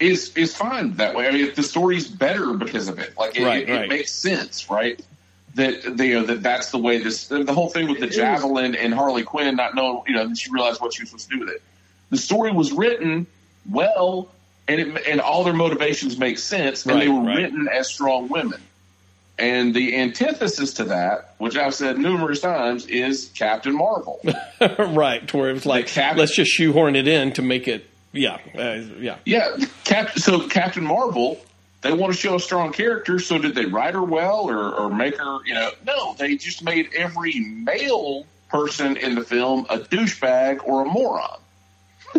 is 0.00 0.36
is 0.36 0.56
fine 0.56 0.94
that 0.94 1.14
way. 1.14 1.28
I 1.28 1.30
mean, 1.30 1.52
the 1.54 1.62
story's 1.62 2.08
better 2.08 2.52
because 2.54 2.88
of 2.88 2.98
it. 2.98 3.16
Like 3.16 3.36
it, 3.36 3.44
Right, 3.44 3.68
it, 3.68 3.82
it 3.82 3.88
makes 3.88 4.12
sense, 4.12 4.68
right? 4.70 5.00
That 5.54 5.98
the, 5.98 6.06
you 6.06 6.14
know 6.14 6.26
that 6.26 6.42
that's 6.42 6.70
the 6.70 6.78
way 6.78 6.98
this 6.98 7.28
the 7.28 7.52
whole 7.52 7.68
thing 7.68 7.88
with 7.88 8.00
the 8.00 8.06
javelin 8.06 8.74
and 8.74 8.94
Harley 8.94 9.22
Quinn 9.22 9.54
not 9.56 9.74
knowing 9.74 10.02
you 10.06 10.14
know 10.14 10.26
that 10.26 10.38
she 10.38 10.50
realized 10.50 10.80
what 10.80 10.94
she 10.94 11.02
was 11.02 11.10
supposed 11.10 11.28
to 11.28 11.36
do 11.36 11.40
with 11.44 11.54
it. 11.54 11.62
The 12.08 12.16
story 12.16 12.52
was 12.52 12.72
written 12.72 13.26
well, 13.70 14.30
and 14.68 14.80
it, 14.80 15.06
and 15.06 15.20
all 15.20 15.44
their 15.44 15.52
motivations 15.52 16.18
make 16.18 16.38
sense, 16.38 16.86
and 16.86 17.00
they 17.00 17.08
were 17.08 17.20
right. 17.20 17.36
written 17.36 17.68
as 17.68 17.88
strong 17.88 18.28
women. 18.28 18.60
And 19.38 19.74
the 19.74 19.96
antithesis 19.96 20.74
to 20.74 20.84
that, 20.84 21.34
which 21.38 21.56
I've 21.56 21.74
said 21.74 21.98
numerous 21.98 22.40
times, 22.40 22.86
is 22.86 23.30
Captain 23.34 23.74
Marvel. 23.74 24.20
right, 24.78 25.26
to 25.28 25.36
where 25.36 25.50
it 25.50 25.54
was 25.54 25.66
like, 25.66 25.86
cap- 25.86 26.16
let's 26.16 26.34
just 26.34 26.50
shoehorn 26.50 26.96
it 26.96 27.08
in 27.08 27.32
to 27.32 27.42
make 27.42 27.66
it, 27.66 27.86
yeah, 28.12 28.38
uh, 28.56 28.82
yeah. 28.98 29.16
yeah, 29.24 29.56
Cap- 29.84 30.18
so 30.18 30.46
Captain 30.48 30.84
Marvel, 30.84 31.40
they 31.82 31.92
want 31.92 32.12
to 32.12 32.18
show 32.18 32.36
a 32.36 32.40
strong 32.40 32.72
character. 32.72 33.18
So 33.18 33.38
did 33.38 33.54
they 33.54 33.66
write 33.66 33.94
her 33.94 34.02
well 34.02 34.48
or, 34.48 34.74
or 34.74 34.90
make 34.90 35.18
her, 35.18 35.38
you 35.44 35.54
know? 35.54 35.70
No, 35.86 36.14
they 36.14 36.36
just 36.36 36.62
made 36.62 36.90
every 36.96 37.40
male 37.40 38.26
person 38.48 38.96
in 38.96 39.14
the 39.14 39.22
film 39.22 39.66
a 39.70 39.78
douchebag 39.78 40.60
or 40.66 40.82
a 40.82 40.84
moron. 40.84 41.38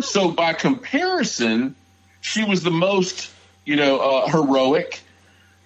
so 0.00 0.30
by 0.30 0.52
comparison, 0.52 1.74
she 2.20 2.44
was 2.44 2.62
the 2.62 2.70
most 2.70 3.30
you 3.64 3.76
know, 3.76 3.98
uh, 3.98 4.28
heroic, 4.28 5.00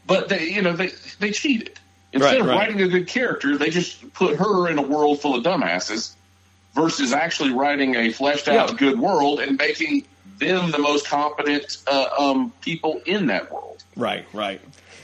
but 0.06 0.28
they, 0.28 0.50
you 0.50 0.62
know, 0.62 0.72
they 0.74 0.90
they 1.18 1.32
cheated. 1.32 1.78
Instead 2.12 2.32
Right, 2.32 2.40
of 2.40 2.46
right. 2.46 2.56
writing 2.56 2.80
a 2.80 2.88
good 2.88 3.08
character, 3.08 3.58
they 3.58 3.70
just 3.70 4.12
put 4.14 4.36
her 4.36 4.68
in 4.68 4.78
a 4.78 4.82
world 4.82 5.20
full 5.20 5.34
of 5.34 5.42
dumbasses 5.42 6.14
versus 6.74 7.12
actually 7.12 7.50
writing 7.50 7.96
a 7.96 8.12
fleshed 8.12 8.46
out 8.48 8.70
Yeah. 8.70 8.76
good 8.78 8.98
world 9.00 9.40
and 9.40 9.58
making 9.58 10.04
them 10.38 10.70
the 10.70 10.78
most 10.78 11.06
competent 11.06 11.78
uh, 11.86 12.08
um, 12.18 12.52
people 12.60 13.00
in 13.06 13.26
that 13.26 13.52
world. 13.52 13.82
Right, 13.96 14.26
right. 14.32 14.60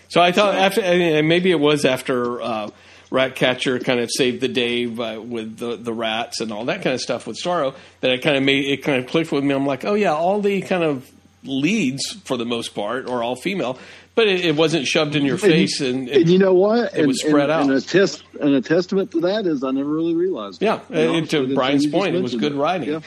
So 0.09 0.21
I 0.21 0.33
thought 0.33 0.55
after 0.55 0.81
and 0.81 1.29
maybe 1.29 1.51
it 1.51 1.59
was 1.59 1.85
after 1.85 2.41
uh, 2.41 2.71
Ratcatcher 3.11 3.79
kind 3.81 4.01
of 4.01 4.11
saved 4.13 4.41
the 4.41 4.49
day 4.49 4.87
uh, 4.87 5.21
with 5.21 5.57
the 5.59 5.77
the 5.77 5.93
rats 5.93 6.41
and 6.41 6.53
all 6.53 6.67
that 6.67 6.83
kind 6.83 6.95
of 6.95 7.01
stuff 7.01 7.27
with 7.27 7.37
Starro 7.37 7.75
that 8.01 8.11
it 8.11 8.23
kind 8.23 8.37
of 8.37 8.43
made 8.43 8.65
it 8.65 8.83
kind 8.85 9.03
of 9.03 9.11
clicked 9.11 9.33
with 9.33 9.45
me. 9.45 9.55
I'm 9.55 9.67
like, 9.67 9.85
oh 9.85 9.95
yeah, 9.95 10.15
all 10.15 10.41
the 10.41 10.61
kind 10.63 10.85
of 10.85 11.11
leads 11.43 12.13
for 12.25 12.37
the 12.37 12.45
most 12.45 12.75
part 12.75 13.09
are 13.09 13.23
all 13.23 13.37
female, 13.37 13.79
but 14.15 14.29
it, 14.29 14.45
it 14.45 14.57
wasn't 14.57 14.87
shoved 14.87 15.17
in 15.17 15.25
your 15.25 15.39
face 15.39 15.81
and, 15.81 16.09
And 16.09 16.29
you 16.29 16.39
know 16.39 16.55
what? 16.55 16.97
It 16.97 17.07
was 17.07 17.21
spread 17.21 17.51
out. 17.51 17.63
And 17.63 17.73
a 17.73 17.81
test 17.81 18.23
and 18.41 18.55
a 18.55 18.61
testament 18.61 19.11
to 19.13 19.21
that 19.23 19.47
is 19.47 19.63
I 19.65 19.71
never 19.71 19.89
really 19.89 20.15
realized. 20.15 20.63
it. 20.63 20.67
Yeah, 20.67 20.81
You 20.89 20.95
know, 20.95 21.15
and 21.15 21.31
to 21.31 21.55
Brian's 21.55 21.87
point, 21.87 22.15
it 22.15 22.23
was 22.23 22.35
mentioned 22.35 22.53
good 22.53 22.61
writing. 22.61 22.89
Yeah, 22.91 23.01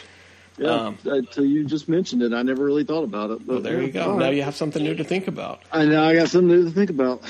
yeah. 0.57 0.69
Um, 0.69 0.97
until 1.05 1.45
you 1.45 1.65
just 1.65 1.87
mentioned 1.87 2.23
it, 2.23 2.33
I 2.33 2.41
never 2.41 2.63
really 2.65 2.83
thought 2.83 3.03
about 3.03 3.29
it. 3.31 3.45
But 3.45 3.53
well, 3.53 3.61
there 3.61 3.81
you 3.81 3.91
go. 3.91 4.17
Now 4.17 4.25
right. 4.25 4.35
you 4.35 4.43
have 4.43 4.55
something 4.55 4.83
new 4.83 4.95
to 4.95 5.03
think 5.03 5.27
about. 5.27 5.61
I 5.71 5.85
know 5.85 6.03
I 6.03 6.15
got 6.15 6.29
something 6.29 6.47
new 6.47 6.63
to 6.65 6.71
think 6.71 6.89
about. 6.89 7.23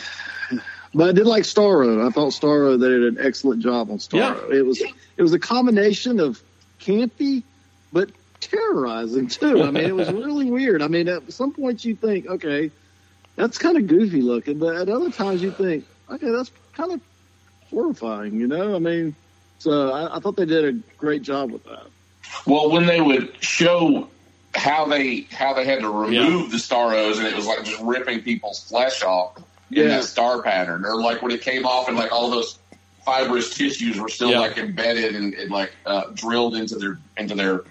But 0.93 1.09
I 1.09 1.11
did 1.11 1.27
like 1.27 1.43
Starro. 1.43 2.07
I 2.07 2.09
thought 2.09 2.31
Starro 2.31 2.79
they 2.79 2.87
did 2.87 3.03
an 3.03 3.17
excellent 3.19 3.61
job 3.61 3.91
on 3.91 3.97
Starro. 3.97 4.51
It 4.51 4.63
was 4.63 4.81
it 4.81 5.21
was 5.21 5.33
a 5.33 5.39
combination 5.39 6.19
of 6.19 6.41
campy 6.79 7.43
but 7.91 8.09
terrorizing 8.39 9.27
too. 9.27 9.63
I 9.63 9.71
mean, 9.71 9.83
it 9.83 9.95
was 9.95 10.11
really 10.13 10.49
weird. 10.49 10.81
I 10.81 10.87
mean, 10.87 11.07
at 11.07 11.31
some 11.31 11.53
points 11.53 11.83
you 11.83 11.95
think, 11.95 12.27
okay, 12.27 12.71
that's 13.35 13.57
kind 13.57 13.77
of 13.77 13.87
goofy 13.87 14.21
looking, 14.21 14.57
but 14.57 14.75
at 14.75 14.89
other 14.89 15.11
times 15.11 15.41
you 15.41 15.51
think, 15.51 15.85
okay, 16.09 16.31
that's 16.31 16.51
kind 16.73 16.93
of 16.93 17.01
horrifying. 17.69 18.39
You 18.39 18.47
know, 18.47 18.75
I 18.75 18.79
mean, 18.79 19.15
so 19.59 19.91
I, 19.91 20.17
I 20.17 20.19
thought 20.19 20.37
they 20.37 20.45
did 20.45 20.65
a 20.65 20.71
great 20.97 21.21
job 21.21 21.51
with 21.51 21.63
that. 21.65 21.87
Well, 22.45 22.71
when 22.71 22.85
they 22.85 23.01
would 23.01 23.33
show 23.43 24.09
how 24.55 24.85
they 24.85 25.27
how 25.31 25.53
they 25.53 25.65
had 25.65 25.79
to 25.81 25.89
remove 25.89 26.13
Yeah. 26.13 26.47
the 26.49 26.57
Starros, 26.57 27.17
and 27.17 27.27
it 27.27 27.35
was 27.35 27.45
like 27.45 27.63
just 27.63 27.81
ripping 27.81 28.21
people's 28.21 28.63
flesh 28.63 29.03
off 29.03 29.37
in 29.71 29.77
Yeah. 29.83 29.87
that 29.89 30.03
star 30.05 30.41
pattern, 30.41 30.85
or 30.85 31.01
like 31.01 31.21
when 31.21 31.31
it 31.31 31.41
came 31.41 31.65
off 31.65 31.87
and 31.87 31.97
like 31.97 32.11
all 32.11 32.29
those 32.31 32.57
fibrous 33.05 33.55
tissues 33.55 33.99
were 33.99 34.09
still 34.09 34.31
Yeah. 34.31 34.39
like 34.39 34.57
embedded 34.57 35.15
and, 35.15 35.33
and 35.33 35.51
like 35.51 35.71
uh, 35.85 36.03
drilled 36.13 36.55
into 36.55 36.75
their 36.75 36.97
into 37.17 37.35
their 37.35 37.61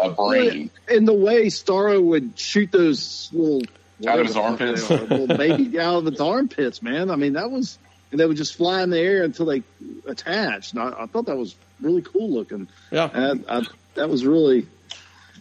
uh, 0.00 0.08
brain. 0.10 0.70
And 0.88 1.06
the 1.06 1.12
way 1.12 1.46
Starro 1.46 2.02
would 2.02 2.38
shoot 2.38 2.70
those 2.72 3.28
little 3.32 3.62
Out 4.06 4.20
of 4.20 4.26
his 4.26 4.36
armpits? 4.36 4.90
are, 4.90 4.98
little 5.06 5.26
baby 5.36 5.78
out 5.78 5.96
of 5.98 6.06
his 6.06 6.20
armpits, 6.20 6.80
man. 6.82 7.10
I 7.10 7.16
mean, 7.16 7.34
that 7.34 7.50
was, 7.50 7.76
and 8.10 8.18
they 8.20 8.24
would 8.26 8.36
just 8.36 8.54
fly 8.54 8.82
in 8.82 8.90
the 8.90 8.98
air 8.98 9.24
until 9.24 9.46
they 9.46 9.62
attached. 10.06 10.72
And 10.74 10.82
I, 10.82 11.02
I 11.02 11.06
thought 11.06 11.26
that 11.26 11.36
was 11.36 11.54
really 11.80 12.02
cool 12.02 12.30
looking. 12.30 12.68
Yeah, 12.90 13.10
And 13.12 13.44
I, 13.48 13.62
that 13.94 14.08
was 14.08 14.24
really. 14.24 14.66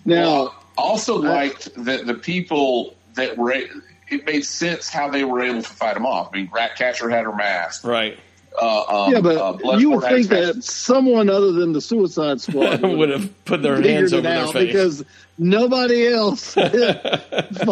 Now, 0.06 0.24
Well, 0.24 0.56
I 0.78 0.82
also 0.82 1.16
liked 1.18 1.70
that 1.86 2.06
the 2.08 2.14
people 2.16 2.96
that 3.16 3.38
were 3.38 3.52
it 3.52 4.26
made 4.26 4.44
sense 4.46 4.90
how 4.90 5.10
they 5.10 5.24
were 5.24 5.42
able 5.42 5.62
to 5.62 5.70
fight 5.70 5.94
them 5.94 6.06
off. 6.06 6.30
I 6.34 6.38
mean, 6.38 6.50
Ratcatcher 6.54 7.10
had 7.10 7.26
her 7.26 7.36
mask. 7.36 7.86
right. 7.86 8.18
Uh, 8.60 9.06
um, 9.06 9.14
yeah, 9.14 9.22
but 9.22 9.38
uh, 9.38 9.78
you 9.78 9.92
would 9.92 10.04
had 10.04 10.18
his 10.18 10.28
think 10.28 10.42
mask. 10.42 10.54
that 10.56 10.64
someone 10.64 11.30
other 11.30 11.52
than 11.52 11.72
the 11.72 11.80
Suicide 11.80 12.42
Squad 12.46 12.82
Would 12.82 13.10
have 13.10 13.46
put 13.46 13.62
their 13.62 13.80
hands 13.82 14.12
it 14.12 14.18
over 14.18 14.28
their 14.28 14.48
face. 14.48 14.66
because 14.68 15.06
nobody 15.38 16.08
else 16.08 16.54
fought 16.56 16.72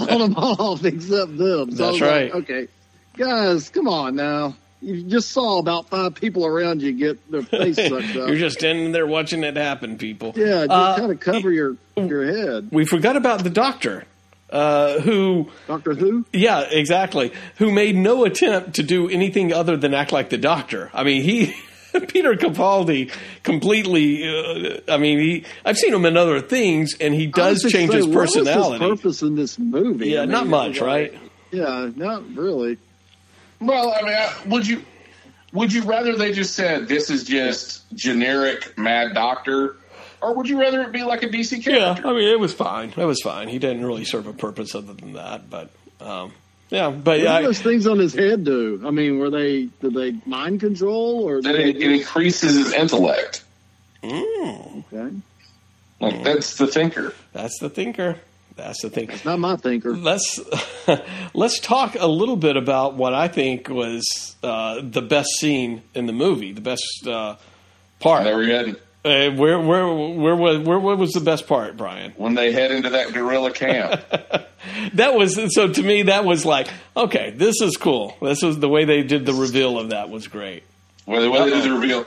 them 0.09 0.35
off 0.35 0.85
except 0.85 1.37
them. 1.37 1.71
So 1.71 1.83
I 1.83 1.87
That's 1.87 1.91
was 1.93 2.01
right. 2.01 2.33
Like, 2.33 2.43
okay, 2.43 2.67
guys, 3.17 3.69
come 3.69 3.87
on 3.87 4.15
now. 4.15 4.55
You 4.81 5.03
just 5.03 5.31
saw 5.31 5.57
about 5.57 5.89
five 5.89 6.13
people 6.15 6.45
around 6.45 6.81
you 6.83 6.93
get 6.93 7.31
their 7.31 7.41
face 7.41 7.75
sucked 7.89 7.91
up. 8.15 8.27
You're 8.27 8.35
just 8.35 8.57
standing 8.59 8.91
there 8.91 9.07
watching 9.07 9.43
it 9.43 9.55
happen, 9.55 9.97
people. 9.97 10.33
yeah, 10.35 10.65
just 10.67 10.71
Uh, 10.71 10.97
kind 10.97 11.11
of 11.11 11.19
cover 11.19 11.51
your 11.51 11.77
your 11.97 12.25
head. 12.25 12.69
we 12.71 12.85
forgot 12.85 13.15
about 13.17 13.43
the 13.43 13.49
doctor, 13.49 14.05
uh, 14.51 14.99
who, 14.99 15.49
Doctor 15.67 15.95
Who? 15.95 16.25
yeah, 16.31 16.61
exactly, 16.69 17.31
who 17.57 17.71
made 17.71 17.95
no 17.95 18.23
attempt 18.23 18.75
to 18.75 18.83
do 18.83 19.09
anything 19.09 19.51
other 19.51 19.75
than 19.77 19.93
act 19.95 20.11
like 20.11 20.29
the 20.29 20.37
doctor. 20.37 20.89
I 20.93 21.03
mean, 21.03 21.23
he. 21.23 21.55
Peter 22.09 22.35
Capaldi 22.35 23.11
completely. 23.41 24.23
Uh, 24.27 24.81
I 24.87 24.97
mean, 24.97 25.17
he. 25.19 25.45
I've 25.65 25.77
seen 25.77 25.91
him 25.93 26.05
in 26.05 26.15
other 26.15 26.39
things, 26.41 26.93
and 27.01 27.11
he 27.15 27.25
does 27.25 27.63
change 27.63 27.91
his 27.91 28.03
saying, 28.05 28.13
what 28.15 28.21
was 28.27 28.35
personality. 28.35 28.85
purpose 28.85 29.21
in 29.23 29.35
this 29.35 29.57
movie? 29.57 30.09
Yeah, 30.09 30.19
I 30.19 30.25
mean, 30.25 30.31
not 30.31 30.47
much, 30.47 30.79
right? 30.79 31.13
Yeah, 31.51 31.89
not 31.95 32.35
really. 32.35 32.77
Well, 33.59 33.93
I 33.97 34.01
mean, 34.03 34.13
I- 34.13 34.33
would 34.47 34.67
you 34.67 34.83
would 35.53 35.71
you 35.73 35.83
rather 35.83 36.15
they 36.15 36.31
just 36.33 36.53
said 36.55 36.87
this 36.87 37.09
is 37.09 37.23
just 37.23 37.83
generic 37.95 38.77
Mad 38.77 39.13
Doctor, 39.13 39.77
or 40.21 40.35
would 40.35 40.47
you 40.49 40.59
rather 40.59 40.81
it 40.83 40.91
be 40.91 41.03
like 41.03 41.23
a 41.23 41.27
DC 41.29 41.63
character? 41.63 42.01
Yeah. 42.03 42.09
I 42.09 42.13
mean, 42.13 42.27
it 42.29 42.39
was 42.39 42.53
fine. 42.53 42.89
It 42.95 42.97
was 42.97 43.21
fine. 43.23 43.47
He 43.47 43.57
didn't 43.59 43.85
really 43.85 44.05
serve 44.05 44.27
a 44.27 44.33
purpose 44.33 44.75
other 44.75 44.93
than 44.93 45.13
that, 45.13 45.49
but 45.49 45.69
um, 46.01 46.33
yeah, 46.69 46.89
but 46.89 47.11
What 47.11 47.17
did 47.17 47.27
I, 47.27 47.41
those 47.43 47.61
things 47.61 47.87
on 47.87 47.97
his 47.97 48.13
head 48.13 48.43
do? 48.43 48.83
I 48.85 48.91
mean, 48.91 49.19
were 49.19 49.29
they 49.29 49.69
did 49.81 49.93
they 49.93 50.15
mind 50.25 50.59
control 50.59 51.23
or 51.27 51.41
That 51.41 51.55
it, 51.55 51.77
it 51.77 51.91
increases 51.91 52.55
his 52.57 52.73
intellect. 52.73 53.43
okay? 54.03 55.15
Like 55.99 56.23
that's 56.23 56.57
the 56.57 56.67
thinker. 56.67 57.13
that's 57.33 57.57
the 57.59 57.69
thinker. 57.69 58.17
That's 58.57 58.81
the 58.81 58.89
thing. 58.89 59.09
Not 59.23 59.39
my 59.39 59.55
thinker. 59.55 59.95
Let's 59.95 60.39
let's 61.33 61.59
talk 61.59 61.95
a 61.99 62.07
little 62.07 62.35
bit 62.35 62.57
about 62.57 62.95
what 62.95 63.13
I 63.13 63.27
think 63.27 63.69
was 63.69 64.35
uh, 64.43 64.81
the 64.83 65.01
best 65.01 65.29
scene 65.39 65.83
in 65.93 66.05
the 66.07 66.13
movie, 66.13 66.51
the 66.51 66.61
best 66.61 67.07
uh, 67.07 67.35
part. 67.99 68.23
There 68.23 68.37
we 68.37 68.49
had 68.49 68.69
Uh, 69.05 69.29
where 69.35 69.59
where 69.59 69.87
where 69.87 70.35
was 70.35 70.59
where, 70.65 70.79
where 70.79 70.95
was 70.95 71.11
the 71.13 71.21
best 71.21 71.47
part, 71.47 71.77
Brian? 71.77 72.11
when 72.17 72.33
they 72.33 72.51
head 72.51 72.71
into 72.71 72.89
that 72.89 73.13
guerrilla 73.13 73.51
camp. 73.51 74.01
That 74.95 75.13
was 75.15 75.39
so 75.55 75.71
to 75.71 75.83
me. 75.83 76.03
That 76.03 76.25
was 76.25 76.43
like 76.45 76.67
okay, 76.95 77.29
this 77.29 77.61
is 77.61 77.77
cool. 77.77 78.17
This 78.21 78.41
was 78.41 78.59
the 78.59 78.67
way 78.67 78.83
they 78.85 79.01
did 79.03 79.25
the 79.25 79.33
reveal 79.33 79.77
of 79.79 79.91
that 79.91 80.09
was 80.09 80.27
great. 80.27 80.63
where 81.05 81.21
they, 81.21 81.29
where 81.29 81.45
they 81.45 81.51
did 81.51 81.63
the 81.63 81.73
reveal. 81.73 82.05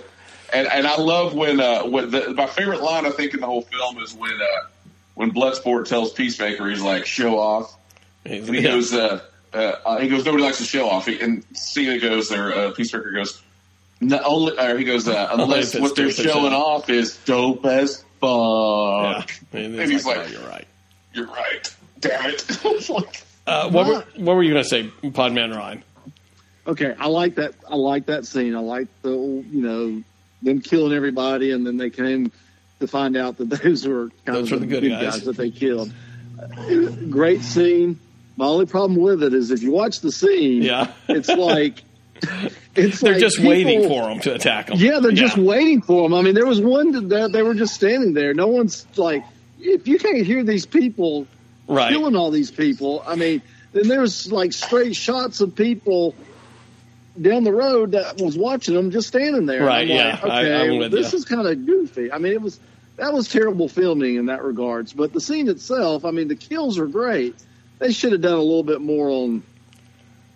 And 0.53 0.67
and 0.67 0.87
I 0.87 0.97
love 0.97 1.33
when 1.35 1.61
uh 1.61 1.85
when 1.85 2.11
the, 2.11 2.35
my 2.35 2.47
favorite 2.47 2.83
line 2.83 3.07
I 3.07 3.11
think 3.11 3.33
in 3.35 3.41
the 3.41 3.47
whole 3.47 3.63
film 3.63 3.99
is 4.03 4.13
when 4.15 4.33
uh 4.33 4.67
when 5.15 5.31
Bloodsport 5.33 5.87
tells 5.87 6.13
Peacemaker 6.13 6.69
he's 6.69 6.81
like 6.83 7.07
show 7.07 7.39
off 7.39 7.77
and 8.25 8.47
he 8.49 8.57
Yeah. 8.61 8.71
goes 8.73 8.93
uh, 8.95 9.21
uh, 9.53 9.99
he 9.99 10.09
goes 10.09 10.25
nobody 10.25 10.45
likes 10.45 10.59
to 10.59 10.65
show 10.65 10.89
off 10.89 11.07
he, 11.07 11.21
and 11.21 11.45
Cena 11.57 11.99
goes 11.99 12.29
there 12.29 12.55
uh, 12.57 12.71
Peacemaker 12.73 13.11
goes 13.11 13.43
no, 14.01 14.19
only 14.25 14.59
or 14.59 14.79
he 14.79 14.85
goes 14.85 15.07
uh, 15.09 15.29
unless 15.33 15.75
if 15.75 15.83
what 15.83 15.95
they're 15.97 16.11
showing 16.11 16.53
hell." 16.53 16.63
off 16.65 16.89
is 16.91 17.17
dope 17.25 17.65
as 17.67 18.05
Yeah, 18.23 19.21
fuck 19.21 19.31
and, 19.53 19.79
and 19.81 19.91
he's 19.93 20.05
like, 20.07 20.19
"Oh, 20.19 20.27
"You're 20.27 20.49
right." 20.49 20.67
you're 21.13 21.27
right 21.27 21.75
damn 22.01 22.31
it 22.31 22.65
like, 22.91 23.23
Uh, 23.47 23.69
what 23.71 23.87
were 23.87 24.05
what 24.17 24.37
were 24.37 24.43
you 24.43 24.53
going 24.53 24.63
to 24.63 24.69
say, 24.69 24.85
Podman 25.03 25.55
Ryan? 25.57 25.83
Okay, 26.67 26.95
I 26.99 27.07
like 27.09 27.35
that. 27.35 27.55
I 27.69 27.75
like 27.75 28.07
that 28.07 28.25
scene. 28.27 28.55
I 28.55 28.61
like 28.61 28.87
the 29.03 29.11
you 29.11 29.61
know 29.61 30.03
them 30.43 30.61
killing 30.61 30.93
everybody, 30.95 31.51
and 31.51 31.67
then 31.67 31.77
they 31.77 31.91
came 31.91 32.31
to 32.81 32.87
find 32.89 33.17
out 33.17 33.37
that 33.39 33.45
those 33.51 33.87
were 33.87 34.11
kind 34.25 34.37
Those 34.39 34.53
of 34.53 34.61
the, 34.61 34.67
the 34.67 34.81
good 34.81 34.89
guys. 34.91 35.23
that 35.25 35.37
they 35.37 35.51
killed. 35.51 35.93
Great 37.11 37.43
scene. 37.43 37.99
My 38.37 38.47
only 38.47 38.67
problem 38.67 38.99
with 39.01 39.23
it 39.23 39.35
is 39.35 39.51
if 39.51 39.63
you 39.63 39.71
watch 39.73 40.01
the 40.01 40.11
scene, 40.11 40.63
Yeah. 40.63 40.93
it's 41.09 41.29
like 41.29 41.83
it's 42.75 43.01
They're 43.01 43.13
like 43.13 43.21
just 43.21 43.37
people- 43.37 43.51
waiting 43.51 43.89
for 43.89 44.09
them 44.09 44.21
to 44.21 44.35
attack 44.35 44.69
them. 44.69 44.79
Yeah, 44.79 45.01
they're 45.01 45.13
just 45.13 45.37
waiting 45.37 45.83
for 45.83 46.03
them. 46.09 46.15
I 46.15 46.23
mean, 46.23 46.35
there 46.35 46.47
was 46.47 46.61
one 46.61 47.09
that 47.09 47.33
they 47.33 47.43
were 47.43 47.55
just 47.55 47.75
standing 47.75 48.15
there. 48.15 48.35
No 48.35 48.47
one's 48.49 48.87
like, 48.97 49.25
if 49.59 49.87
you 49.89 49.99
can't 49.99 50.25
hear 50.25 50.43
these 50.43 50.65
people 50.67 51.27
right. 51.69 51.91
killing 51.91 52.17
all 52.17 52.31
these 52.31 52.51
people. 52.51 53.03
I 53.07 53.17
mean, 53.17 53.43
then 53.73 53.89
there's 53.89 54.31
like 54.33 54.53
straight 54.53 54.97
shots 54.97 55.41
of 55.43 55.55
people 55.55 56.15
down 57.21 57.45
the 57.45 57.53
road 57.53 57.93
that 57.93 58.19
was 58.21 58.39
watching 58.39 58.75
them 58.75 58.91
just 58.91 59.09
standing 59.09 59.45
there. 59.47 59.65
Right, 59.65 59.87
yeah, 59.87 60.19
like, 60.23 60.25
I- 60.25 60.45
okay, 60.45 60.71
well, 60.71 60.79
with 60.81 60.93
this 60.93 61.13
you. 61.13 61.19
is 61.19 61.25
kind 61.27 61.47
of 61.47 61.67
goofy. 61.67 62.11
I 62.13 62.19
mean, 62.19 62.33
it 62.33 62.41
was 62.41 62.59
that 63.01 63.13
was 63.13 63.29
terrible 63.29 63.69
filming 63.69 64.17
in 64.17 64.27
that 64.27 64.43
regards. 64.45 64.93
But 64.93 65.13
the 65.13 65.21
scene 65.21 65.49
itself, 65.49 66.05
I 66.05 66.11
mean, 66.11 66.29
the 66.29 66.37
kills 66.37 66.79
are 66.79 66.87
great. 66.87 67.35
They 67.79 67.93
should 67.93 68.13
have 68.13 68.21
done 68.21 68.35
a 68.35 68.43
little 68.43 68.63
bit 68.63 68.81
more 68.81 69.09
on 69.11 69.43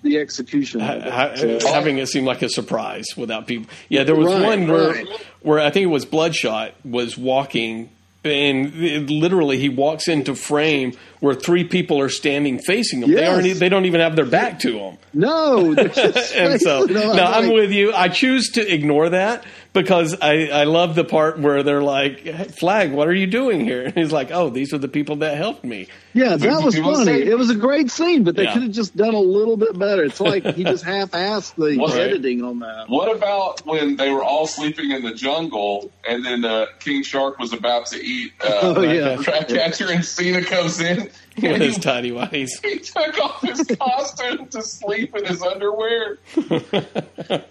the 0.02 0.18
execution. 0.18 0.80
it. 0.82 1.60
So- 1.62 1.72
having 1.72 1.98
it 1.98 2.08
seem 2.08 2.24
like 2.24 2.42
a 2.42 2.48
surprise 2.48 3.06
without 3.16 3.46
people. 3.46 3.70
Yeah, 3.88 4.04
there 4.04 4.14
was 4.16 4.26
Right, 4.32 4.42
one 4.42 4.68
where 4.68 4.88
right. 4.90 5.06
where 5.42 5.60
I 5.60 5.70
think 5.70 5.84
it 5.84 5.88
was 5.88 6.04
Bloodsport 6.06 6.72
was 6.84 7.16
walking. 7.16 7.90
And 8.26 8.72
it- 8.82 9.10
literally, 9.10 9.58
he 9.58 9.68
walks 9.68 10.08
into 10.08 10.34
frame 10.34 10.94
where 11.20 11.34
three 11.34 11.64
people 11.64 12.00
are 12.00 12.08
standing 12.08 12.58
facing 12.58 13.02
him. 13.02 13.10
They 13.12 13.26
aren't. 13.26 13.58
They 13.58 13.68
don't 13.68 13.84
even 13.84 14.00
have 14.00 14.16
their 14.16 14.24
back 14.24 14.60
to 14.60 14.78
him. 14.78 14.96
no, 15.12 15.72
and 16.34 16.58
so, 16.58 16.84
no, 16.88 17.12
I'm 17.12 17.44
like, 17.48 17.52
with 17.52 17.70
you. 17.72 17.92
I 17.92 18.08
choose 18.08 18.48
to 18.52 18.66
ignore 18.66 19.10
that 19.10 19.44
because 19.75 20.16
I, 20.22 20.47
I 20.47 20.64
love 20.64 20.95
the 20.95 21.05
part 21.05 21.39
where 21.39 21.62
they're 21.62 21.83
like, 21.83 22.20
hey, 22.20 22.45
"Flag, 22.45 22.93
what 22.93 23.07
are 23.09 23.12
you 23.14 23.27
doing 23.27 23.61
here?" 23.64 23.85
And 23.85 23.95
he's 23.95 24.12
like, 24.12 24.31
"Oh, 24.31 24.49
these 24.49 24.72
are 24.72 24.79
the 24.79 24.89
people 24.89 25.16
that 25.16 25.37
helped 25.37 25.64
me." 25.64 25.89
Yeah, 26.14 26.37
that 26.37 26.62
was 26.62 26.79
funny. 26.79 27.05
say- 27.05 27.22
It 27.27 27.37
was 27.37 27.51
a 27.51 27.57
great 27.57 27.91
scene, 27.91 28.22
but 28.25 28.37
they 28.37 28.45
Yeah. 28.45 28.55
could 28.55 28.62
have 28.62 28.72
just 28.72 28.97
done 28.97 29.14
a 29.14 29.18
little 29.20 29.57
bit 29.57 29.77
better. 29.79 30.05
It's 30.05 30.20
like 30.20 30.47
he 30.55 30.62
just 30.72 30.85
half-assed 30.85 31.57
the 31.57 31.77
Right. 31.77 31.99
editing 31.99 32.43
on 32.45 32.61
that. 32.61 32.89
What 32.89 33.14
about 33.14 33.66
when 33.66 33.97
they 33.97 34.11
were 34.11 34.22
all 34.22 34.47
sleeping 34.47 34.93
in 34.93 35.03
the 35.03 35.12
jungle 35.12 35.91
and 36.09 36.25
then 36.25 36.45
uh, 36.45 36.66
King 36.79 37.03
Shark 37.03 37.39
was 37.41 37.53
about 37.53 37.87
to 37.87 37.97
eat 38.03 38.33
uh, 38.43 38.61
Oh, 38.62 38.81
yeah. 38.83 39.16
Ratcatcher 39.27 39.91
and 39.91 40.05
Cena 40.05 40.43
comes 40.45 40.81
in 40.81 41.11
With 41.43 41.61
his 41.61 41.75
he, 41.75 41.81
tiny 41.83 42.11
whities. 42.12 42.51
he 42.64 42.79
took 42.79 43.18
off 43.20 43.43
his 43.43 43.66
costume 43.81 44.47
to 44.49 44.62
sleep 44.62 45.16
in 45.16 45.25
his 45.25 45.43
underwear. 45.43 46.18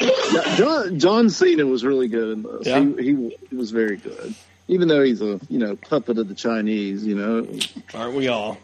Yeah, 0.00 0.56
John, 0.56 0.98
John 0.98 1.30
Cena 1.30 1.66
was 1.66 1.84
really 1.84 2.08
good 2.08 2.32
in 2.32 2.42
this. 2.42 2.66
Yeah. 2.66 2.80
He, 2.80 3.02
he 3.02 3.36
he 3.50 3.56
was 3.56 3.70
very 3.70 3.96
good, 3.96 4.34
even 4.68 4.88
though 4.88 5.02
he's 5.02 5.20
a 5.20 5.40
you 5.48 5.58
know 5.58 5.76
puppet 5.76 6.18
of 6.18 6.28
the 6.28 6.34
Chinese. 6.34 7.04
You 7.04 7.16
know, 7.16 7.46
Aren't 7.94 8.14
we 8.14 8.28
all? 8.28 8.58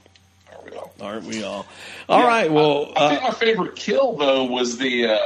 There 0.48 0.58
we 0.64 0.70
go. 0.70 0.90
Aren't 1.00 1.24
we 1.24 1.42
all? 1.42 1.66
All 2.08 2.26
right. 2.26 2.50
Well, 2.50 2.92
I, 2.96 3.06
I 3.06 3.08
think 3.08 3.22
uh, 3.22 3.26
my 3.26 3.34
favorite 3.34 3.76
kill 3.76 4.16
though 4.16 4.44
was 4.44 4.78
the 4.78 5.18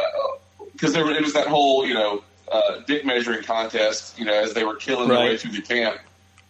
because 0.73 0.93
there 0.93 1.09
it 1.11 1.23
was 1.23 1.35
that 1.35 1.49
whole 1.49 1.87
you 1.87 1.95
know 1.95 2.23
uh, 2.51 2.81
dick 2.87 3.05
measuring 3.05 3.43
contest. 3.43 4.19
You 4.19 4.25
know, 4.25 4.35
as 4.35 4.55
they 4.55 4.65
were 4.65 4.77
killing 4.77 5.09
their 5.09 5.19
way 5.19 5.37
through 5.37 5.53
the 5.53 5.63
camp. 5.63 5.99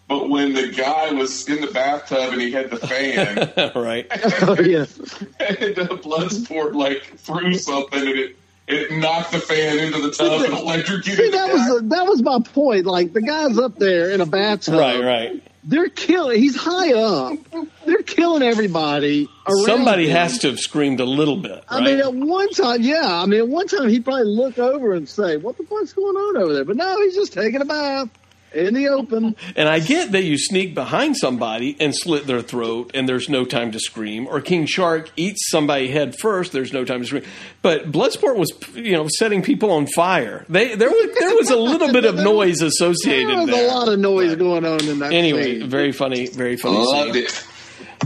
But 0.09 0.31
when 0.31 0.55
the 0.55 0.69
guy 0.69 1.13
was 1.13 1.47
in 1.49 1.61
the 1.61 1.67
bathtub 1.67 2.33
and 2.33 2.41
he 2.41 2.51
had 2.51 2.71
the 2.71 2.79
fan, 2.79 3.73
right. 3.77 4.07
oh 4.43 4.59
yeah, 4.59 4.79
and 5.39 5.77
the 5.77 6.01
Bloodsport 6.03 6.75
like 6.75 7.03
threw 7.19 7.53
something 7.55 8.01
and 8.01 8.19
it 8.19 8.37
it 8.69 8.93
knocked 8.93 9.33
the 9.33 9.41
fan 9.41 9.79
into 9.79 10.01
the 10.01 10.11
tub 10.11 10.43
and 10.43 10.53
electrocuted. 10.55 11.17
see 11.19 11.31
that 11.31 11.49
guy. 11.49 11.53
was 11.53 11.67
the, 11.83 11.89
that 11.89 12.07
was 12.07 12.23
my 12.23 12.39
point. 12.41 12.87
Like 12.87 13.13
the 13.13 13.23
guy's 13.23 13.59
up 13.59 13.77
there 13.79 14.11
in 14.11 14.21
a 14.21 14.27
bathtub, 14.27 14.75
Right. 14.79 15.03
Right. 15.03 15.43
They're 15.65 15.89
killing. 15.91 16.41
He's 16.41 16.57
high 16.57 16.95
up. 16.95 17.39
They're 17.85 18.03
killing 18.03 18.43
everybody. 18.43 19.29
around 19.47 19.67
Somebody 19.67 20.07
him. 20.09 20.17
has 20.17 20.39
to 20.39 20.49
have 20.49 20.59
screamed 20.61 21.01
a 21.01 21.05
little 21.05 21.37
bit. 21.37 21.63
I 21.69 21.81
mean, 21.83 21.99
at 21.99 22.15
one 22.15 22.49
time, 22.51 22.81
yeah. 22.81 23.21
I 23.23 23.27
mean, 23.27 23.41
at 23.41 23.49
one 23.49 23.67
time 23.67 23.89
he'd 23.89 24.03
probably 24.05 24.25
look 24.25 24.59
over 24.59 24.95
and 24.95 25.07
say, 25.07 25.37
"What 25.37 25.59
the 25.59 25.65
fuck's 25.65 25.93
going 25.93 26.17
on 26.17 26.37
over 26.43 26.55
there?" 26.55 26.65
But 26.65 26.77
no, 26.77 26.97
he's 27.03 27.15
just 27.17 27.35
taking 27.35 27.61
a 27.61 27.67
bath 27.67 28.09
in 28.53 28.75
the 28.75 28.89
open. 28.89 29.37
And 29.57 29.69
I 29.69 29.81
get 29.81 30.13
that 30.13 30.25
you 30.25 30.39
sneak 30.39 30.75
behind 30.75 31.17
somebody 31.17 31.77
and 31.81 31.95
slit 31.95 32.27
their 32.27 32.43
throat, 32.43 32.93
and 32.95 33.09
there's 33.09 33.29
no 33.29 33.45
time 33.45 33.73
to 33.73 33.81
scream. 33.81 34.27
Or 34.27 34.41
King 34.41 34.67
Shark 34.67 35.11
eats 35.17 35.51
somebody 35.51 35.89
head 35.89 36.17
first. 36.19 36.53
There's 36.53 36.73
no 36.73 36.85
time 36.85 37.01
to 37.01 37.07
scream. 37.07 37.25
But 37.63 37.91
Bloodsport 37.91 38.37
was, 38.37 38.51
you 38.75 38.93
know, 38.93 39.09
setting 39.19 39.43
people 39.43 39.71
on 39.71 39.87
fire. 39.87 40.45
They 40.49 40.75
there 40.75 40.91
was 40.91 41.17
there 41.19 41.35
was 41.35 41.51
a 41.51 41.57
little 41.57 41.93
bit 41.93 42.05
of 42.05 42.17
noise 42.17 42.63
associated 42.63 43.27
with 43.27 43.35
it. 43.35 43.47
There 43.47 43.47
was 43.47 43.51
there. 43.55 43.71
a 43.71 43.75
lot 43.75 43.89
of 43.89 43.99
noise 43.99 44.35
going 44.37 44.65
on 44.65 44.85
in 44.85 44.99
that. 45.01 45.13
Anyway, 45.13 45.61
scene. 45.61 45.71
very 45.71 45.93
funny, 45.93 46.29
very 46.29 46.57
funny. 46.57 46.79
Loved 46.79 47.15
scene. 47.15 47.25
it. 47.25 47.45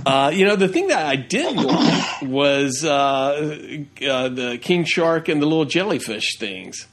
Uh, 0.04 0.30
you 0.34 0.44
know, 0.44 0.56
the 0.56 0.68
thing 0.68 0.88
that 0.88 1.06
I 1.06 1.16
didn't 1.16 1.62
like 1.62 2.22
was 2.22 2.84
uh, 2.84 2.88
uh, 2.88 4.28
the 4.28 4.58
king 4.60 4.84
shark 4.84 5.28
and 5.28 5.40
the 5.40 5.46
little 5.46 5.64
jellyfish 5.64 6.38
things. 6.38 6.86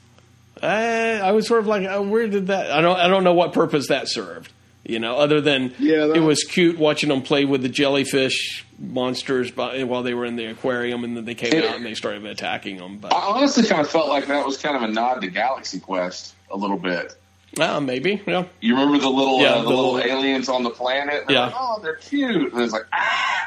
I, 0.62 1.18
I 1.20 1.32
was 1.32 1.46
sort 1.46 1.60
of 1.60 1.66
like, 1.66 1.86
oh, 1.88 2.02
where 2.02 2.26
did 2.28 2.48
that? 2.48 2.70
I 2.70 2.80
don't, 2.80 2.98
I 2.98 3.08
don't 3.08 3.24
know 3.24 3.34
what 3.34 3.52
purpose 3.52 3.88
that 3.88 4.08
served. 4.08 4.52
You 4.84 4.98
know, 4.98 5.16
other 5.16 5.40
than 5.40 5.74
Yeah, 5.78 6.06
that- 6.06 6.16
it 6.16 6.20
was 6.20 6.42
cute 6.42 6.78
watching 6.78 7.10
them 7.10 7.22
play 7.22 7.44
with 7.44 7.62
the 7.62 7.68
jellyfish 7.68 8.64
monsters 8.78 9.50
by, 9.50 9.84
while 9.84 10.02
they 10.02 10.14
were 10.14 10.24
in 10.24 10.36
the 10.36 10.46
aquarium, 10.46 11.04
and 11.04 11.16
then 11.16 11.24
they 11.26 11.34
came 11.34 11.62
out 11.62 11.76
and 11.76 11.84
they 11.84 11.94
started 11.94 12.24
attacking 12.24 12.78
them. 12.78 12.96
But 12.98 13.12
I 13.12 13.18
honestly 13.18 13.66
kind 13.66 13.82
of 13.82 13.90
felt 13.90 14.08
like 14.08 14.26
that 14.26 14.44
was 14.46 14.56
kind 14.56 14.76
of 14.76 14.82
a 14.82 14.88
nod 14.88 15.20
to 15.20 15.28
Galaxy 15.28 15.80
Quest 15.80 16.34
a 16.50 16.56
little 16.56 16.78
bit. 16.78 17.14
uh, 17.58 17.78
maybe, 17.80 18.22
yeah, 18.26 18.44
You 18.60 18.74
remember 18.74 18.98
the 18.98 19.10
little 19.10 19.40
Yeah, 19.40 19.48
uh, 19.50 19.56
the, 19.58 19.62
the 19.64 19.68
little, 19.68 19.92
little- 19.94 20.10
aliens 20.10 20.48
on 20.48 20.62
the 20.62 20.70
planet? 20.70 21.24
They're 21.26 21.36
Yeah. 21.36 21.46
like, 21.46 21.54
oh, 21.58 21.78
they're 21.82 21.96
cute. 21.96 22.52
And 22.52 22.62
it's 22.62 22.72
like, 22.72 22.86
ah, 22.92 23.46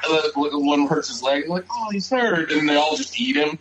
one 0.54 0.88
hurts 0.88 1.08
his 1.08 1.24
leg. 1.24 1.48
like, 1.50 1.66
oh, 1.72 1.90
he's 1.92 2.10
hurt, 2.10 2.52
and 2.52 2.70
they 2.70 2.76
all 2.76 2.96
just 2.96 3.20
eat 3.20 3.36
him. 3.36 3.58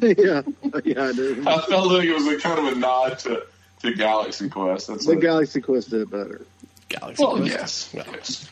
yeah, 0.18 0.42
yeah, 0.84 1.04
I 1.04 1.12
do. 1.12 1.44
I 1.46 1.60
felt 1.62 1.90
like 1.92 2.04
it 2.04 2.14
was 2.14 2.26
a 2.26 2.38
kind 2.38 2.58
of 2.66 2.76
a 2.76 2.78
nod 2.78 3.18
to, 3.20 3.44
to 3.82 3.94
Galaxy 3.94 4.48
Quest. 4.48 4.88
That's 4.88 5.06
The 5.06 5.14
what, 5.14 5.22
Galaxy 5.22 5.60
Quest 5.60 5.90
did 5.90 6.02
it 6.02 6.10
better. 6.10 6.42
Galaxy. 6.88 7.22
well, 7.22 7.36
Quest. 7.36 7.50
yes, 7.52 7.90
Yeah. 7.94 8.04
yes. 8.12 8.48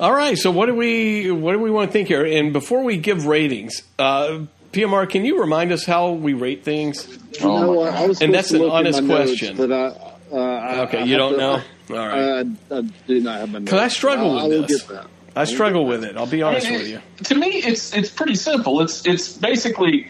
All 0.00 0.12
right. 0.12 0.36
So 0.36 0.50
what 0.50 0.66
do 0.66 0.74
we 0.74 1.30
what 1.30 1.52
do 1.52 1.58
we 1.60 1.70
want 1.70 1.88
to 1.90 1.92
think 1.92 2.08
here? 2.08 2.24
And 2.24 2.52
before 2.52 2.82
we 2.82 2.96
give 2.96 3.26
ratings, 3.26 3.82
uh, 3.98 4.40
PMR, 4.72 5.08
can 5.08 5.24
you 5.24 5.40
remind 5.40 5.70
us 5.70 5.84
how 5.84 6.10
we 6.12 6.32
rate 6.34 6.64
things? 6.64 7.06
You 7.40 7.48
Oh 7.48 7.60
know 7.60 7.84
my? 7.84 7.90
God. 7.90 7.94
I 8.02 8.06
was 8.08 8.20
And 8.22 8.34
that's 8.34 8.50
an 8.50 8.62
honest 8.62 9.02
my 9.02 9.08
notes, 9.08 9.30
question. 9.38 9.56
but 9.56 9.70
I, 9.70 9.84
uh, 10.32 10.36
I, 10.36 10.80
Okay, 10.82 11.00
I 11.00 11.04
you 11.04 11.16
don't 11.16 11.32
to- 11.34 11.38
know. 11.38 11.62
All 11.90 11.96
right. 12.08 12.46
I, 12.72 12.76
I 12.78 12.80
do 13.06 13.20
not 13.20 13.40
have 13.40 13.52
my 13.52 13.58
notes. 13.60 13.64
Because 13.66 13.80
I 13.80 13.88
struggle 13.88 14.30
I, 14.30 14.34
with 14.34 14.42
I 14.42 14.48
will 14.60 14.66
this. 14.66 14.82
get 14.82 14.88
that. 14.94 15.06
I 15.36 15.44
struggle 15.44 15.84
with 15.86 16.02
it. 16.04 16.16
I'll 16.16 16.26
be 16.26 16.42
I 16.42 16.48
honest 16.48 16.68
mean, 16.70 16.78
with 16.78 16.88
you. 16.88 17.00
To 17.24 17.34
me, 17.34 17.48
it's 17.58 17.92
it's 17.94 18.08
pretty 18.10 18.36
simple. 18.36 18.80
It's 18.80 19.04
it's 19.06 19.36
basically, 19.36 20.08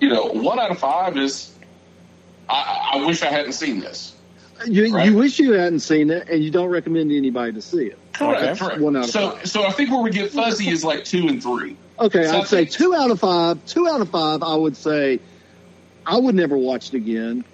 you 0.00 0.08
know, 0.08 0.26
one 0.26 0.58
out 0.58 0.70
of 0.70 0.78
five 0.78 1.16
is. 1.16 1.52
I, 2.48 2.90
I 2.94 3.04
wish 3.06 3.22
I 3.22 3.26
hadn't 3.26 3.52
seen 3.54 3.80
this. 3.80 4.14
You, 4.66 4.94
Right. 4.94 5.06
you 5.10 5.16
wish 5.16 5.38
you 5.40 5.52
hadn't 5.52 5.80
seen 5.80 6.10
it, 6.10 6.28
and 6.28 6.42
you 6.44 6.50
don't 6.50 6.68
recommend 6.68 7.10
anybody 7.12 7.52
to 7.54 7.60
see 7.60 7.86
it. 7.86 7.98
Correct. 8.14 8.42
Okay. 8.42 8.56
correct. 8.58 8.80
One 8.80 8.96
out 8.96 9.04
of 9.04 9.10
so 9.10 9.30
five. 9.32 9.46
so 9.50 9.64
I 9.66 9.72
think 9.72 9.90
where 9.90 10.00
we 10.00 10.10
get 10.10 10.30
fuzzy 10.30 10.68
is 10.68 10.84
like 10.84 11.04
two 11.04 11.26
and 11.28 11.42
three. 11.42 11.76
Okay, 11.98 12.24
So 12.24 12.36
I 12.36 12.40
I'd 12.40 12.46
say 12.46 12.56
think- 12.64 12.70
two 12.70 12.94
out 12.94 13.10
of 13.10 13.18
five. 13.20 13.64
Two 13.66 13.88
out 13.88 14.00
of 14.00 14.08
five, 14.10 14.42
I 14.44 14.54
would 14.54 14.76
say 14.76 15.18
I 16.06 16.16
would 16.18 16.34
never 16.36 16.56
watch 16.56 16.88
it 16.88 16.94
again, 16.96 17.44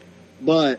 but 0.42 0.78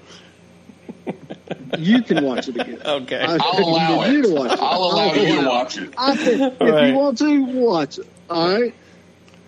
you 1.79 2.01
can 2.03 2.23
watch 2.23 2.47
it 2.47 2.55
again. 2.59 2.81
Okay. 2.85 3.19
I 3.19 3.37
I'll 3.41 3.59
allow 3.59 3.99
recommend 4.01 4.13
you 4.13 4.19
it. 4.19 4.27
to 4.27 4.33
watch 4.35 4.51
it. 4.53 4.59
I'll 4.61 4.79
allow 4.83 4.97
I'll 5.09 5.17
you 5.17 5.41
to 5.41 5.47
watch 5.47 5.77
it. 5.77 5.93
I 5.97 6.15
think 6.15 6.53
if 6.53 6.61
Right. 6.61 6.87
you 6.89 6.95
want 6.95 7.17
to 7.17 7.45
watch 7.45 7.97
it, 7.99 8.07
all 8.29 8.59
right. 8.61 8.73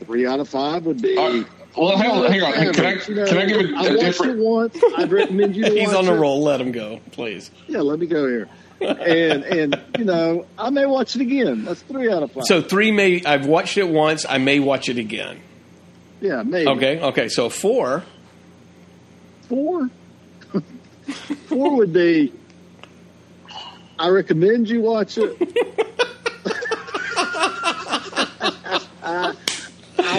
Three 0.06 0.26
out 0.26 0.40
of 0.40 0.50
five 0.50 0.86
would 0.86 1.02
be. 1.02 1.18
All 1.18 1.32
right. 1.32 1.46
Well, 1.78 1.98
hang 1.98 2.12
on, 2.12 2.32
hang 2.32 2.42
on. 2.42 2.54
Can 2.74 2.86
I 2.86 2.92
average, 2.92 3.08
you 3.10 3.16
know. 3.16 3.26
can 3.26 3.38
I 3.38 3.46
give 3.46 3.58
it 3.62 3.74
I 3.76 3.86
a 3.88 3.90
watched 3.90 4.00
different? 4.02 4.40
it 4.40 4.44
once. 4.44 4.84
I'd 4.98 5.12
recommend 5.12 5.56
you 5.56 5.64
to 5.66 5.72
He's 5.72 5.88
watch 5.90 5.98
on 5.98 6.06
the 6.06 6.14
it. 6.14 6.18
roll. 6.20 6.42
Let 6.44 6.62
him 6.62 6.72
go, 6.72 7.00
please. 7.12 7.52
Yeah, 7.68 7.80
let 7.82 8.00
me 8.00 8.06
go 8.08 8.28
here. 8.28 8.48
and 8.82 9.44
and 9.44 9.82
you 9.98 10.06
know, 10.06 10.46
I 10.58 10.70
may 10.70 10.86
watch 10.86 11.16
it 11.16 11.22
again. 11.22 11.66
That's 11.66 11.82
three 11.84 12.12
out 12.12 12.24
of 12.24 12.32
five. 12.32 12.44
So 12.46 12.62
three 12.62 12.92
may 12.92 13.24
I've 13.26 13.46
watched 13.46 13.78
it 13.78 13.88
once. 13.90 14.26
I 14.28 14.38
may 14.38 14.60
watch 14.60 14.90
it 14.90 14.98
again. 14.98 15.40
yeah, 16.22 16.44
maybe 16.44 16.68
Okay. 16.70 17.00
Okay. 17.00 17.30
So 17.30 17.50
four. 17.50 18.04
four. 19.50 19.90
four 21.48 21.76
would 21.78 21.94
be. 21.94 22.34
I 23.98 24.10
recommend 24.10 24.70
you 24.70 24.82
watch 24.82 25.18
it. 25.18 25.85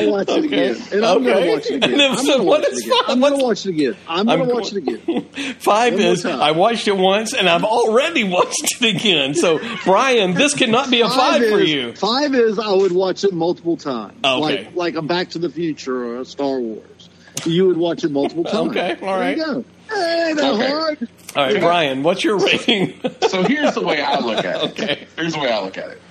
I'll 0.07 0.12
watch 0.12 0.28
it 0.28 0.44
Okay. 0.44 0.46
again, 0.46 0.88
and 0.92 1.04
I'm 1.04 1.16
Okay. 1.18 1.24
going 1.26 1.44
to 1.44 1.50
watch 1.52 1.70
it 1.70 1.74
again. 1.76 1.90
And 1.96 2.00
then 2.00 2.11
I'm 2.12 2.16
so 2.24 2.26
going 2.26 2.38
to 2.40 2.44
watch 2.44 2.64
it 2.64 2.72
is 2.72 2.84
again. 2.84 2.98
five? 2.98 3.11
I'm 3.11 3.20
gonna 3.20 3.36
watch 3.44 3.66
it 3.66 3.68
again. 3.76 3.96
I'm 4.07 4.26
going 4.26 4.40
I'm 4.40 4.46
to 4.48 4.54
watch 4.54 4.72
it 4.72 4.76
again. 4.78 5.57
Five 5.61 5.92
One 5.94 6.02
is. 6.02 6.24
I 6.24 6.50
watched 6.52 6.88
it 6.88 6.96
once 6.96 7.34
and 7.34 7.48
I've 7.48 7.64
already 7.64 8.24
watched 8.24 8.76
it 8.80 8.96
again. 8.96 9.34
So 9.34 9.61
Brian, 9.84 10.34
this 10.34 10.54
cannot 10.54 10.90
be 10.90 11.00
a 11.02 11.09
five, 11.09 11.42
is, 11.42 11.50
for 11.50 11.61
you. 11.61 11.92
Five 11.94 12.34
is 12.34 12.59
I 12.59 12.72
would 12.72 12.92
watch 12.92 13.24
it 13.24 13.32
multiple 13.32 13.76
times. 13.76 14.24
Okay. 14.24 14.40
Like 14.40 14.74
like 14.74 14.94
a 14.94 15.02
Back 15.02 15.30
to 15.30 15.38
the 15.38 15.50
Future 15.50 15.94
or 15.96 16.20
a 16.20 16.24
Star 16.24 16.59
Wars. 16.61 17.09
You 17.44 17.66
would 17.66 17.76
watch 17.76 18.02
it 18.04 18.11
multiple 18.11 18.44
times. 18.44 18.70
Okay, 18.70 18.96
all 19.02 19.18
There 19.18 19.30
you 19.30 19.36
go. 19.36 19.64
Hey, 19.90 20.32
that 20.34 20.54
Okay. 20.54 20.70
hard. 20.70 21.09
All 21.36 21.42
right, 21.44 21.61
Brian, 21.61 22.02
what's 22.02 22.24
your 22.24 22.38
rating? 22.38 23.00
So 23.28 23.42
here's 23.42 23.74
the 23.74 23.82
way 23.82 24.00
I 24.00 24.18
look 24.20 24.44
at 24.44 24.57
it. 24.64 24.70
Okay. 24.70 25.07
Here's 25.16 25.34
the 25.34 25.40
way 25.40 25.50
I 25.52 25.62
look 25.62 25.76
at 25.76 25.90
it. 25.90 26.02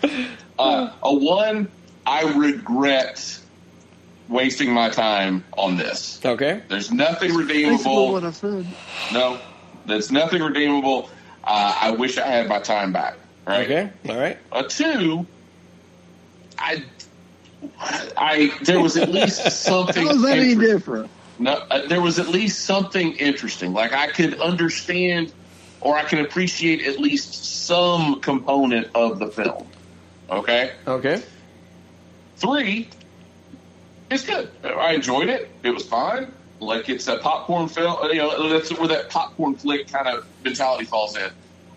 Uh, 0.60 0.91
a 1.04 1.14
one, 1.14 1.70
I 2.06 2.22
regret 2.38 3.39
wasting 4.28 4.72
my 4.74 4.90
time 4.90 5.44
on 5.58 5.78
this. 5.78 6.20
okay. 6.26 6.62
There's 6.68 6.92
nothing 6.92 7.30
Basically 7.30 7.66
redeemable. 7.66 8.12
what 8.14 8.24
I 8.24 8.32
said. 8.32 8.66
No, 9.14 9.40
there's 9.86 10.12
nothing 10.12 10.42
redeemable. 10.42 11.10
Uh, 11.44 11.78
I 11.80 11.92
wish 11.92 12.18
I 12.18 12.26
had 12.26 12.48
my 12.48 12.60
time 12.60 12.92
back. 12.92 13.16
Right. 13.46 13.66
Okay. 13.66 13.92
All 14.10 14.18
right. 14.20 14.38
A 14.52 14.64
two, 14.64 15.28
I, 16.58 16.84
I 18.18 18.52
there 18.64 18.80
was 18.80 18.98
at 18.98 19.10
least 19.12 19.52
something. 19.64 20.08
How 20.08 20.14
is 20.14 20.22
that 20.24 20.38
any 20.38 20.56
different? 20.56 21.10
No, 21.38 21.52
uh, 21.52 21.86
there 21.88 22.02
was 22.02 22.18
at 22.18 22.30
least 22.30 22.66
something 22.66 23.14
interesting. 23.14 23.74
Like 23.74 23.94
I 23.94 24.08
could 24.08 24.40
understand, 24.40 25.32
or 25.82 25.96
I 25.96 26.04
can 26.04 26.20
appreciate 26.20 26.88
at 26.88 27.00
least 27.00 27.66
some 27.68 28.22
component 28.22 28.88
of 28.96 29.20
the 29.20 29.28
film. 29.28 29.68
Okay. 30.30 30.72
Okay. 30.88 31.22
Three, 32.38 32.90
it's 34.10 34.26
good. 34.26 34.49
I 34.64 34.93
enjoyed 34.93 35.30
it. 35.30 35.49
It 35.64 35.72
was 35.72 35.84
fine. 35.86 36.32
Like 36.60 36.89
it's 36.89 37.08
a 37.08 37.18
popcorn 37.18 37.68
film. 37.68 37.97
You 38.12 38.16
know, 38.16 38.49
that's 38.49 38.72
where 38.78 38.88
that 38.88 39.10
popcorn 39.10 39.56
flick 39.56 39.88
kind 39.88 40.08
of 40.08 40.26
mentality 40.43 40.86
falls 40.86 41.16
in. 41.18 41.30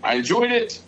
I 0.02 0.14
enjoyed 0.14 0.52
it. 0.52 0.80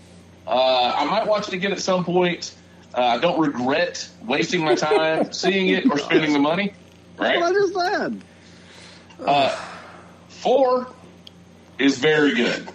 Uh, 0.46 0.92
I 0.96 1.04
might 1.04 1.26
watch 1.26 1.48
it 1.48 1.54
again 1.54 1.72
at 1.72 1.80
some 1.80 2.04
point. 2.04 2.54
Uh, 2.94 3.00
I 3.02 3.18
don't 3.18 3.38
regret 3.40 4.08
wasting 4.24 4.64
my 4.64 4.74
time 4.74 5.32
seeing 5.32 5.68
it 5.68 5.90
or 5.90 5.98
spending 5.98 6.32
the 6.32 6.38
money. 6.38 6.72
I 7.18 7.36
Right. 7.40 7.52
just 7.52 7.74
said. 7.74 8.20
Uh, 9.24 9.56
four, 10.28 10.88
is 11.78 11.98
very 11.98 12.34
good. 12.34 12.68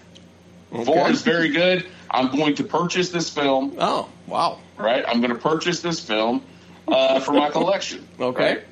Four 0.85 1.09
is 1.09 1.21
very 1.21 1.49
good. 1.49 1.85
I'm 2.11 2.35
going 2.35 2.55
to 2.55 2.63
purchase 2.63 3.09
this 3.09 3.29
film. 3.29 3.75
Oh, 3.79 4.09
wow. 4.27 4.59
Right, 4.77 5.03
I'm 5.07 5.21
going 5.21 5.33
to 5.33 5.39
purchase 5.39 5.81
this 5.81 5.99
film 5.99 6.43
uh, 6.87 7.19
for 7.19 7.33
my 7.33 7.49
collection. 7.49 8.07
Okay. 8.19 8.43
right? 8.55 8.63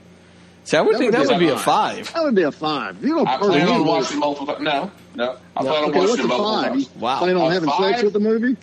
See, 0.65 0.77
I 0.77 0.81
would 0.81 0.93
That 0.95 0.99
think 0.99 1.11
would 1.13 1.19
that 1.27 1.27
be 1.27 1.33
would 1.33 1.39
be 1.39 1.47
a 1.49 1.55
a 1.55 1.59
five. 1.59 2.13
That 2.13 2.23
would 2.23 2.35
be 2.35 2.43
a 2.43 2.51
five. 2.51 3.03
You 3.03 3.15
don't 3.15 3.27
I 3.27 3.35
or 3.35 3.39
plan 3.39 3.67
you 3.67 3.73
on 3.73 3.79
would. 3.79 3.87
watching 3.87 4.19
multiple. 4.19 4.53
times. 4.55 4.61
No, 4.63 4.91
no. 5.15 5.37
I 5.57 5.61
plan 5.61 5.83
on 5.83 5.89
Okay, 5.89 5.99
what's 5.99 6.11
watching 6.11 6.25
a 6.25 6.27
multiple 6.29 6.53
five? 6.61 6.71
Times. 6.71 6.89
Wow. 6.95 7.19
plan 7.19 7.35
on 7.37 7.51
A 7.51 7.53
having 7.53 7.69
sex 7.69 8.03
with 8.03 8.13
the 8.13 8.19
movie? 8.19 8.57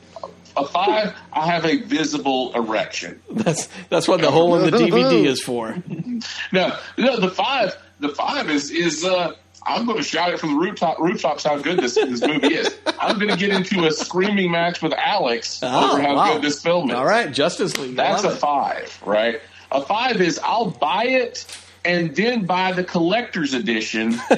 A 0.57 0.67
five, 0.67 1.15
I 1.33 1.47
have 1.47 1.65
a 1.65 1.77
visible 1.83 2.53
erection. 2.55 3.21
That's 3.31 3.69
that's 3.89 4.09
what 4.09 4.21
the 4.21 4.31
hole 4.33 4.57
in 4.57 4.69
the 4.71 4.77
DVD 4.77 5.25
is 5.27 5.43
for. 5.43 5.77
No, 6.53 6.77
no. 6.99 7.19
The 7.21 7.31
five, 7.31 7.77
the 8.01 8.11
five 8.11 8.51
is 8.51 8.71
is. 8.71 9.05
uh 9.05 9.33
I'm 9.67 9.85
going 9.87 9.99
to 9.99 10.03
shout 10.05 10.33
it 10.33 10.41
from 10.41 10.55
the 10.55 10.59
rooftop 10.61 10.99
rooftops 10.99 11.45
how 11.45 11.59
good 11.59 11.79
this 11.81 11.95
this 11.95 12.23
movie 12.23 12.55
is. 12.55 12.75
I'm 12.99 13.19
going 13.19 13.31
to 13.31 13.37
get 13.37 13.51
into 13.51 13.87
a 13.87 13.93
screaming 13.93 14.51
match 14.51 14.81
with 14.83 14.93
Alex 14.95 15.61
Oh, 15.63 15.93
over 15.93 16.03
how 16.03 16.17
wow. 16.17 16.33
good 16.35 16.43
this 16.43 16.63
film 16.63 16.91
is. 16.91 16.97
All 16.97 17.05
right, 17.05 17.31
Justice 17.31 17.77
League. 17.79 17.97
That's 17.97 18.23
a 18.23 18.29
Love 18.29 18.37
it. 18.37 18.41
five, 18.41 19.03
right? 19.05 19.41
A 19.71 19.83
five 19.83 20.21
is 20.21 20.41
I'll 20.43 20.71
buy 20.71 21.05
it 21.05 21.47
and 21.85 22.15
then 22.17 22.45
buy 22.47 22.73
the 22.73 22.85
collector's 22.85 23.55
edition 23.55 24.19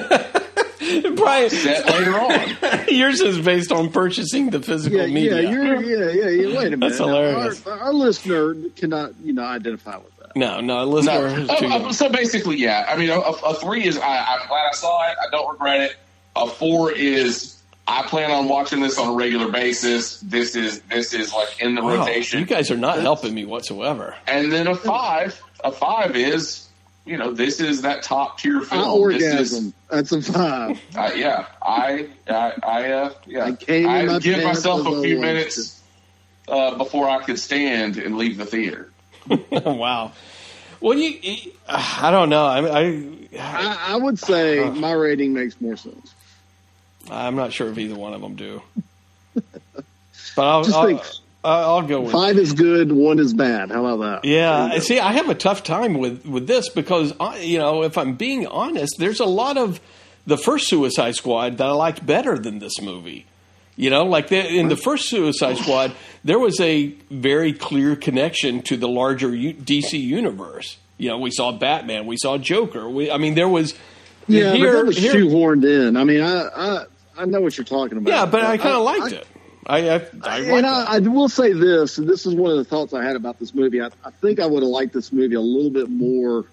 Brian, 1.15 1.49
set 1.49 1.85
later 1.87 2.19
on. 2.19 2.87
yours 2.93 3.21
is 3.21 3.39
based 3.39 3.71
on 3.71 3.89
purchasing 3.91 4.49
the 4.49 4.61
physical 4.61 4.99
Yeah, 4.99 5.05
media. 5.07 5.41
yeah, 5.41 5.49
you're, 5.49 5.81
yeah, 5.81 6.11
yeah, 6.11 6.29
yeah. 6.49 6.57
Wait 6.57 6.73
a 6.73 6.77
minute. 6.77 6.79
That's 6.81 6.99
Now, 6.99 7.07
hilarious. 7.07 7.65
Our, 7.65 7.79
our 7.79 7.93
listener 7.93 8.55
cannot, 8.75 9.13
you 9.23 9.31
know, 9.33 9.43
identify 9.43 9.95
with 9.97 10.07
that. 10.07 10.12
No, 10.35 10.61
no, 10.61 10.85
listener. 10.85 11.45
No. 11.45 11.53
Uh, 11.53 11.55
too 11.57 11.65
uh, 11.67 11.91
so 11.93 12.09
basically, 12.09 12.57
yeah. 12.57 12.85
I 12.87 12.97
mean, 12.97 13.09
a, 13.09 13.19
a 13.19 13.53
three 13.55 13.85
is 13.85 13.97
I, 13.97 14.17
I'm 14.17 14.47
glad 14.47 14.67
I 14.69 14.73
saw 14.73 15.09
it. 15.09 15.17
I 15.25 15.29
don't 15.31 15.51
regret 15.51 15.81
it. 15.81 15.95
A 16.35 16.47
four 16.47 16.91
is 16.91 17.61
I 17.87 18.03
plan 18.03 18.31
on 18.31 18.47
watching 18.47 18.79
this 18.81 18.97
on 18.97 19.09
a 19.09 19.13
regular 19.13 19.51
basis. 19.51 20.19
This 20.21 20.55
is 20.55 20.81
this 20.83 21.13
is 21.13 21.33
like 21.33 21.61
in 21.61 21.75
the 21.75 21.83
Wow, 21.83 21.97
rotation. 21.97 22.39
you 22.39 22.45
guys 22.45 22.71
are 22.71 22.77
not 22.77 22.99
helping 22.99 23.33
me 23.33 23.45
whatsoever. 23.45 24.15
and 24.27 24.51
then 24.51 24.67
a 24.67 24.75
five, 24.75 25.39
a 25.63 25.71
five 25.71 26.15
is 26.15 26.67
you 27.05 27.17
know 27.17 27.33
this 27.33 27.59
is 27.59 27.81
that 27.81 28.01
top 28.03 28.39
tier 28.39 28.61
I 28.61 28.65
film. 28.65 29.11
This 29.11 29.21
is, 29.23 29.53
orgasm. 29.53 29.73
That's 29.91 30.11
a 30.13 30.21
five. 30.21 30.81
uh, 30.95 31.11
yeah, 31.15 31.45
I 31.61 32.07
I, 32.27 32.53
I 32.63 32.91
uh, 32.91 33.13
yeah 33.27 33.45
I 33.45 33.51
came 33.55 33.89
in 33.89 34.19
give 34.19 34.43
myself 34.43 34.87
a 34.87 35.01
few 35.01 35.19
minutes 35.19 35.81
uh, 36.47 36.77
before 36.77 37.09
I 37.09 37.21
could 37.23 37.37
stand 37.37 37.97
and 37.97 38.17
leave 38.17 38.37
the 38.37 38.45
theater. 38.45 38.89
wow. 39.51 40.11
Well, 40.81 40.97
you, 40.97 41.17
you- 41.21 41.51
I 41.67 42.11
don't 42.11 42.29
know. 42.29 42.45
I, 42.45 42.59
I, 42.81 43.07
I, 43.39 43.77
I 43.89 43.95
would 43.95 44.19
say 44.19 44.69
my 44.69 44.91
rating 44.91 45.33
makes 45.33 45.59
more 45.61 45.75
sense. 45.77 46.13
I'm 47.09 47.35
not 47.35 47.51
sure 47.53 47.69
if 47.69 47.77
either 47.77 47.95
one 47.95 48.13
of 48.13 48.21
them 48.21 48.35
do. 48.35 48.61
But 50.35 50.45
I'll, 50.47 50.75
I'll. 50.75 51.03
I'll 51.45 51.81
go 51.81 52.01
with 52.01 52.11
Five 52.13 52.37
is 52.37 52.53
good, 52.53 52.91
one 52.91 53.19
is 53.19 53.33
bad. 53.33 53.69
How 53.69 53.85
about 53.85 54.21
that? 54.23 54.27
Yeah, 54.27 54.79
see, 54.79 54.99
I 54.99 55.11
have 55.11 55.27
a 55.29 55.35
tough 55.35 55.63
time 55.63 55.95
with 55.95 56.25
with 56.25 56.47
this 56.47 56.69
because 56.69 57.13
I, 57.19 57.39
you 57.39 57.59
know, 57.59 57.83
if 57.83 57.97
I'm 57.97 58.15
being 58.15 58.47
honest, 58.47 58.95
there's 58.97 59.19
a 59.19 59.25
lot 59.25 59.57
of 59.57 59.81
the 60.25 60.37
first 60.37 60.67
Suicide 60.69 61.15
Squad 61.15 61.57
that 61.57 61.67
I 61.67 61.71
liked 61.71 62.05
better 62.05 62.39
than 62.39 62.59
this 62.59 62.81
movie. 62.81 63.25
You 63.75 63.89
know, 63.89 64.05
like 64.05 64.27
the, 64.27 64.47
in 64.47 64.67
the 64.67 64.77
first 64.77 65.09
Suicide 65.09 65.57
Squad, 65.57 65.93
there 66.23 66.37
was 66.39 66.59
a 66.59 66.87
very 67.09 67.53
clear 67.53 67.95
connection 67.95 68.61
to 68.63 68.77
the 68.77 68.87
larger 68.87 69.33
U- 69.35 69.53
DC 69.53 69.99
universe. 69.99 70.77
You 70.97 71.09
know, 71.09 71.17
we 71.17 71.31
saw 71.31 71.51
Batman, 71.51 72.05
we 72.05 72.17
saw 72.17 72.37
Joker. 72.37 72.87
We, 72.87 73.09
I 73.09 73.17
mean, 73.17 73.33
there 73.33 73.49
was 73.49 73.73
Yeah, 74.27 74.53
here- 74.53 74.73
but 74.73 74.77
that 74.77 74.85
was 74.85 74.97
here- 74.97 75.13
shoehorned 75.15 75.65
in. 75.65 75.97
I 75.97 76.03
mean, 76.03 76.21
I, 76.21 76.43
I, 76.55 76.85
I 77.17 77.25
know 77.25 77.41
what 77.41 77.57
you're 77.57 77.65
talking 77.65 77.97
about. 77.97 78.11
Yeah, 78.11 78.25
but 78.27 78.41
I 78.43 78.57
kind 78.57 78.75
of 78.75 78.83
liked 78.83 79.13
I- 79.13 79.17
it. 79.17 79.27
I, 79.65 79.89
I, 79.89 80.01
I 80.23 80.39
and 80.41 80.65
I, 80.65 80.95
I 80.95 80.99
will 80.99 81.29
say 81.29 81.53
this, 81.53 81.97
and 81.97 82.05
this 82.07 82.25
is 82.25 82.35
one 82.35 82.51
of 82.51 82.57
the 82.57 82.65
thoughts 82.65 82.93
I 82.93 83.01
had 83.01 83.15
about 83.15 83.39
this 83.39 83.55
movie. 83.55 83.81
I, 83.81 83.87
I 84.03 84.11
think 84.11 84.41
I 84.41 84.45
would 84.45 84.61
have 84.61 84.69
liked 84.69 84.91
this 84.93 85.13
movie 85.13 85.35
a 85.35 85.39
little 85.41 85.71
bit 85.71 85.89
more 85.89 86.45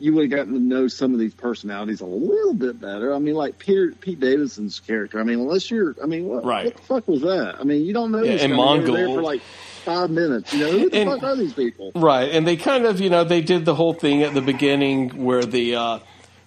you 0.00 0.14
would 0.14 0.22
have 0.22 0.30
gotten 0.30 0.54
to 0.54 0.58
know 0.60 0.88
some 0.88 1.12
of 1.12 1.20
these 1.20 1.34
personalities 1.34 2.00
a 2.00 2.06
little 2.06 2.54
bit 2.54 2.80
better. 2.80 3.14
I 3.14 3.18
mean, 3.18 3.34
like 3.34 3.58
Peter 3.58 3.92
Pete 4.00 4.18
Davidson's 4.18 4.80
character. 4.80 5.20
I 5.20 5.24
mean, 5.24 5.38
unless 5.40 5.70
you're, 5.70 5.94
I 6.02 6.06
mean, 6.06 6.24
what, 6.26 6.44
Right. 6.44 6.64
what 6.64 6.76
the 6.76 6.82
fuck 6.82 7.08
was 7.08 7.20
that? 7.20 7.56
I 7.60 7.64
mean, 7.64 7.84
you 7.84 7.92
don't 7.92 8.10
know. 8.10 8.22
Yeah, 8.22 8.32
and 8.42 8.56
were 8.56 8.78
there 8.80 9.06
Mongal. 9.06 9.14
for 9.14 9.22
like 9.22 9.42
five 9.84 10.10
minutes. 10.10 10.52
You 10.54 10.60
know, 10.60 10.70
who 10.72 10.90
the 10.90 10.96
And- 10.96 11.10
fuck 11.10 11.22
are 11.22 11.36
these 11.36 11.52
people? 11.52 11.92
Right, 11.94 12.30
and 12.30 12.46
they 12.46 12.56
kind 12.56 12.86
of, 12.86 13.00
you 13.00 13.10
know, 13.10 13.24
they 13.24 13.42
did 13.42 13.64
the 13.64 13.74
whole 13.74 13.92
thing 13.94 14.22
at 14.22 14.34
the 14.34 14.40
beginning 14.42 15.22
where 15.24 15.44
the 15.44 15.74
uh, 15.76 15.98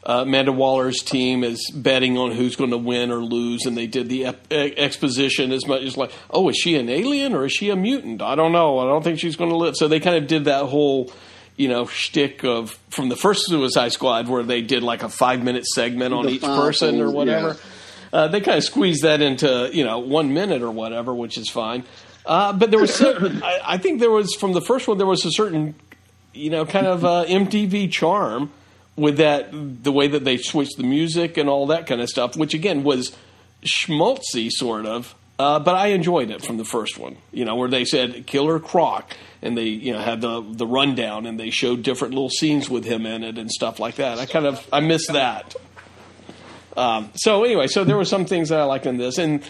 uh, 0.05 0.23
Amanda 0.25 0.51
Waller's 0.51 0.97
team 1.01 1.43
is 1.45 1.71
betting 1.73 2.17
on 2.17 2.31
who's 2.31 2.55
going 2.57 2.71
to 2.71 2.77
win 2.77 3.09
or 3.11 3.23
lose, 3.23 3.65
and 3.65 3.77
they 3.77 3.87
did 3.87 4.09
the 4.09 4.25
ep- 4.25 4.51
exposition 4.51 5.51
as 5.51 5.65
much 5.67 5.81
as 5.83 5.95
like, 5.95 6.11
oh, 6.29 6.49
is 6.49 6.57
she 6.57 6.75
an 6.75 6.89
alien 6.89 7.33
or 7.33 7.45
is 7.45 7.53
she 7.53 7.69
a 7.69 7.75
mutant? 7.75 8.21
I 8.21 8.35
don't 8.35 8.51
know. 8.51 8.79
I 8.79 8.85
don't 8.85 9.03
think 9.03 9.19
she's 9.19 9.35
going 9.35 9.49
to 9.51 9.55
live. 9.55 9.75
So 9.77 9.87
they 9.87 9.99
kind 9.99 10.17
of 10.17 10.27
did 10.27 10.45
that 10.45 10.65
whole, 10.65 11.11
you 11.55 11.67
know, 11.67 11.85
shtick 11.85 12.43
of 12.43 12.71
from 12.89 13.09
the 13.09 13.15
first 13.15 13.47
Suicide 13.47 13.91
Squad 13.91 14.27
where 14.27 14.43
they 14.43 14.61
did 14.61 14.83
like 14.83 15.03
a 15.03 15.09
five 15.09 15.43
minute 15.43 15.65
segment 15.65 16.13
on 16.13 16.25
The 16.25 16.33
each 16.33 16.41
person 16.41 16.99
or 16.99 17.11
whatever. 17.11 17.57
Uh, 18.11 18.27
they 18.27 18.41
kind 18.41 18.57
of 18.57 18.63
squeezed 18.63 19.03
that 19.03 19.21
into 19.21 19.69
you 19.73 19.83
know 19.83 19.99
one 19.99 20.33
minute 20.33 20.61
or 20.61 20.71
whatever, 20.71 21.13
which 21.13 21.37
is 21.37 21.49
fine. 21.49 21.83
Uh, 22.25 22.53
but 22.53 22.71
there 22.71 22.79
was, 22.79 23.01
I, 23.01 23.59
I 23.63 23.77
think 23.77 23.99
there 23.99 24.11
was 24.11 24.33
from 24.35 24.53
the 24.53 24.61
first 24.61 24.87
one 24.87 24.97
there 24.97 25.07
was 25.07 25.25
a 25.25 25.31
certain, 25.31 25.75
you 26.33 26.49
know, 26.49 26.65
kind 26.65 26.87
of 26.87 27.03
uh, 27.03 27.25
MTV 27.27 27.91
charm 27.91 28.51
with 28.95 29.17
that 29.17 29.49
the 29.51 29.91
way 29.91 30.07
that 30.07 30.23
they 30.23 30.37
switched 30.37 30.77
the 30.77 30.83
music 30.83 31.37
and 31.37 31.49
all 31.49 31.67
that 31.67 31.87
kind 31.87 32.01
of 32.01 32.09
stuff, 32.09 32.37
which 32.37 32.53
again 32.53 32.83
was 32.83 33.15
schmaltzy 33.63 34.49
sort 34.49 34.85
of. 34.85 35.15
Uh, 35.39 35.59
but 35.59 35.75
I 35.75 35.87
enjoyed 35.87 36.29
it 36.29 36.43
from 36.43 36.57
the 36.57 36.65
first 36.65 36.99
one, 36.99 37.17
you 37.31 37.43
know, 37.43 37.55
where 37.55 37.69
they 37.69 37.85
said 37.85 38.27
Killer 38.27 38.59
Croc, 38.59 39.15
and 39.41 39.57
they, 39.57 39.65
you 39.65 39.91
know, 39.91 39.99
had 39.99 40.21
the 40.21 40.41
the 40.41 40.67
rundown, 40.67 41.25
and 41.25 41.39
they 41.39 41.49
showed 41.49 41.81
different 41.81 42.13
little 42.13 42.29
scenes 42.29 42.69
with 42.69 42.85
him 42.85 43.05
in 43.05 43.23
it 43.23 43.37
and 43.37 43.49
stuff 43.49 43.79
like 43.79 43.95
that. 43.95 44.19
I 44.19 44.25
kind 44.27 44.45
of 44.45 44.65
I 44.71 44.79
miss 44.79 45.07
that. 45.07 45.55
Um, 46.77 47.11
so 47.15 47.43
anyway, 47.43 47.67
so 47.67 47.83
there 47.83 47.97
were 47.97 48.05
some 48.05 48.25
things 48.25 48.49
that 48.49 48.59
I 48.59 48.63
liked 48.63 48.85
in 48.85 48.97
this, 48.97 49.17
and 49.17 49.43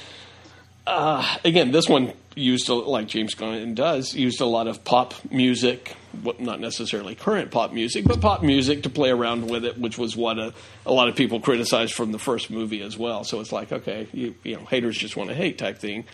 uh, 0.88 1.38
again, 1.44 1.72
this 1.72 1.88
one 1.90 2.14
used 2.36 2.70
a, 2.70 2.74
like 2.74 3.08
James 3.08 3.36
Gunn 3.36 3.76
does 3.76 4.14
used 4.14 4.42
a 4.42 4.46
lot 4.46 4.68
of 4.68 4.84
pop 4.84 5.14
music, 5.32 5.96
not 6.40 6.60
necessarily 6.60 7.16
current 7.16 7.52
pop 7.52 7.74
music, 7.74 8.06
but 8.06 8.22
pop 8.22 8.44
music 8.44 8.84
to 8.84 8.90
play 8.90 9.10
around 9.10 9.50
with 9.50 9.66
it, 9.66 9.78
which 9.78 9.98
was 9.98 10.16
what 10.16 10.38
a, 10.38 10.54
a 10.86 10.94
lot 10.94 11.08
of 11.08 11.16
people 11.16 11.40
criticized 11.40 11.94
from 11.94 12.12
the 12.12 12.20
first 12.20 12.50
movie 12.50 12.82
as 12.82 12.98
well. 12.98 13.24
So 13.24 13.40
it's 13.40 13.52
like, 13.52 13.72
okay, 13.72 14.08
you, 14.14 14.36
you 14.44 14.56
know, 14.56 14.66
haters 14.66 14.98
just 14.98 15.18
want 15.18 15.30
to 15.30 15.36
hate 15.36 15.58
type 15.58 15.80
thing. 15.80 16.06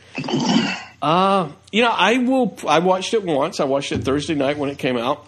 Uh, 1.01 1.51
you 1.71 1.81
know, 1.81 1.91
I 1.91 2.17
will. 2.19 2.57
I 2.67 2.79
watched 2.79 3.13
it 3.13 3.23
once. 3.23 3.59
I 3.59 3.65
watched 3.65 3.91
it 3.91 4.03
Thursday 4.03 4.35
night 4.35 4.57
when 4.57 4.69
it 4.69 4.77
came 4.77 4.97
out. 4.97 5.25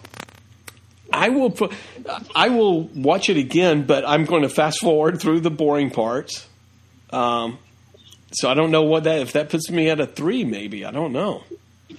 I 1.12 1.28
will. 1.28 1.56
I 2.34 2.48
will 2.48 2.82
watch 2.82 3.28
it 3.28 3.36
again, 3.36 3.84
but 3.84 4.06
I'm 4.06 4.24
going 4.24 4.42
to 4.42 4.48
fast 4.48 4.80
forward 4.80 5.20
through 5.20 5.40
the 5.40 5.50
boring 5.50 5.90
parts. 5.90 6.46
Um, 7.10 7.58
so 8.32 8.50
I 8.50 8.54
don't 8.54 8.70
know 8.70 8.82
what 8.82 9.04
that 9.04 9.20
if 9.20 9.32
that 9.32 9.50
puts 9.50 9.70
me 9.70 9.90
at 9.90 10.00
a 10.00 10.06
three, 10.06 10.44
maybe 10.44 10.84
I 10.84 10.90
don't 10.90 11.12
know. 11.12 11.44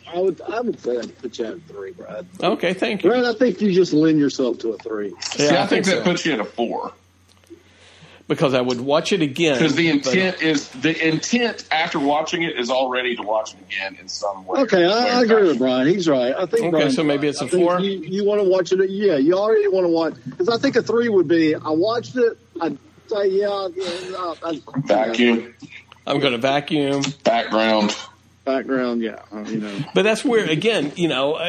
I 0.08 0.20
would, 0.20 0.42
I 0.42 0.62
would 0.62 0.80
say 0.80 0.98
I'd 0.98 1.18
put 1.20 1.40
you 1.40 1.46
at 1.46 1.62
three, 1.64 1.92
Brad. 1.92 2.26
Okay, 2.42 2.74
thank 2.74 3.04
you. 3.04 3.10
Brad, 3.10 3.26
I 3.26 3.34
think 3.34 3.62
you 3.62 3.72
just 3.72 3.94
lend 3.94 4.20
yourself 4.20 4.60
to 4.60 4.70
a 4.74 4.78
three. 4.78 5.10
Yeah, 5.10 5.20
See, 5.22 5.50
I, 5.50 5.68
think, 5.68 5.86
that 5.86 6.00
so. 6.00 6.04
puts 6.04 6.26
you 6.26 6.34
at 6.34 6.40
a 6.40 6.46
four 6.46 6.94
because 8.28 8.54
I 8.54 8.62
would 8.62 8.80
watch 8.80 9.12
it 9.12 9.22
again 9.22 9.58
because 9.58 9.76
the 9.76 9.90
but- 10.00 10.08
intent 10.08 10.42
is 10.42 10.70
the 10.70 11.08
intent 11.08 11.68
after 11.72 12.00
watching 12.00 12.44
it 12.44 12.58
is 12.58 12.70
already 12.70 13.16
to 13.16 13.22
watch 13.24 13.54
it 13.54 13.60
again 13.62 13.98
in 14.00 14.08
some 14.08 14.46
way. 14.46 14.62
Okay, 14.62 14.86
I, 14.86 15.20
I 15.20 15.22
agree 15.22 15.36
with 15.44 15.46
fashion. 15.46 15.58
Brian. 15.60 15.88
He's 15.88 16.08
right. 16.08 16.34
I 16.34 16.46
think. 16.46 16.62
Okay, 16.62 16.70
Brian's 16.72 16.96
so 16.96 17.04
maybe 17.04 17.28
right. 17.28 17.30
it's 17.30 17.42
a 17.42 17.46
I 17.46 17.48
think 17.50 17.64
four? 17.64 17.80
You, 17.80 18.00
you 18.00 18.26
want 18.26 18.42
to 18.42 18.50
watch 18.50 18.72
it? 18.72 18.90
Yeah, 18.90 19.18
you 19.18 19.34
already 19.38 19.68
want 19.68 19.86
to 19.86 19.90
watch 19.92 20.14
because 20.26 20.50
I 20.50 20.58
think 20.58 20.76
a 20.76 20.82
three 20.84 21.10
would 21.10 21.28
be. 21.28 21.56
I 21.56 21.70
watched 21.70 22.16
it. 22.16 22.38
I'd 22.62 22.78
say 23.08 23.28
yeah. 23.30 23.68
yeah 23.76 23.86
I, 24.18 24.36
I, 24.46 24.62
Vacuum, 24.78 25.54
I'm 26.08 26.20
going 26.20 26.34
to 26.34 26.40
vacuum. 26.40 27.04
background. 27.24 27.96
Background. 28.46 29.02
Yeah, 29.02 29.22
uh, 29.32 29.42
you 29.48 29.60
know. 29.60 29.80
But 29.94 30.04
that's 30.04 30.24
where 30.24 30.46
again, 30.50 30.92
you 30.96 31.08
know, 31.08 31.40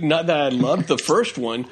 not 0.00 0.26
that 0.26 0.40
I 0.40 0.48
loved 0.48 0.88
the 0.88 0.98
first 0.98 1.38
one, 1.38 1.66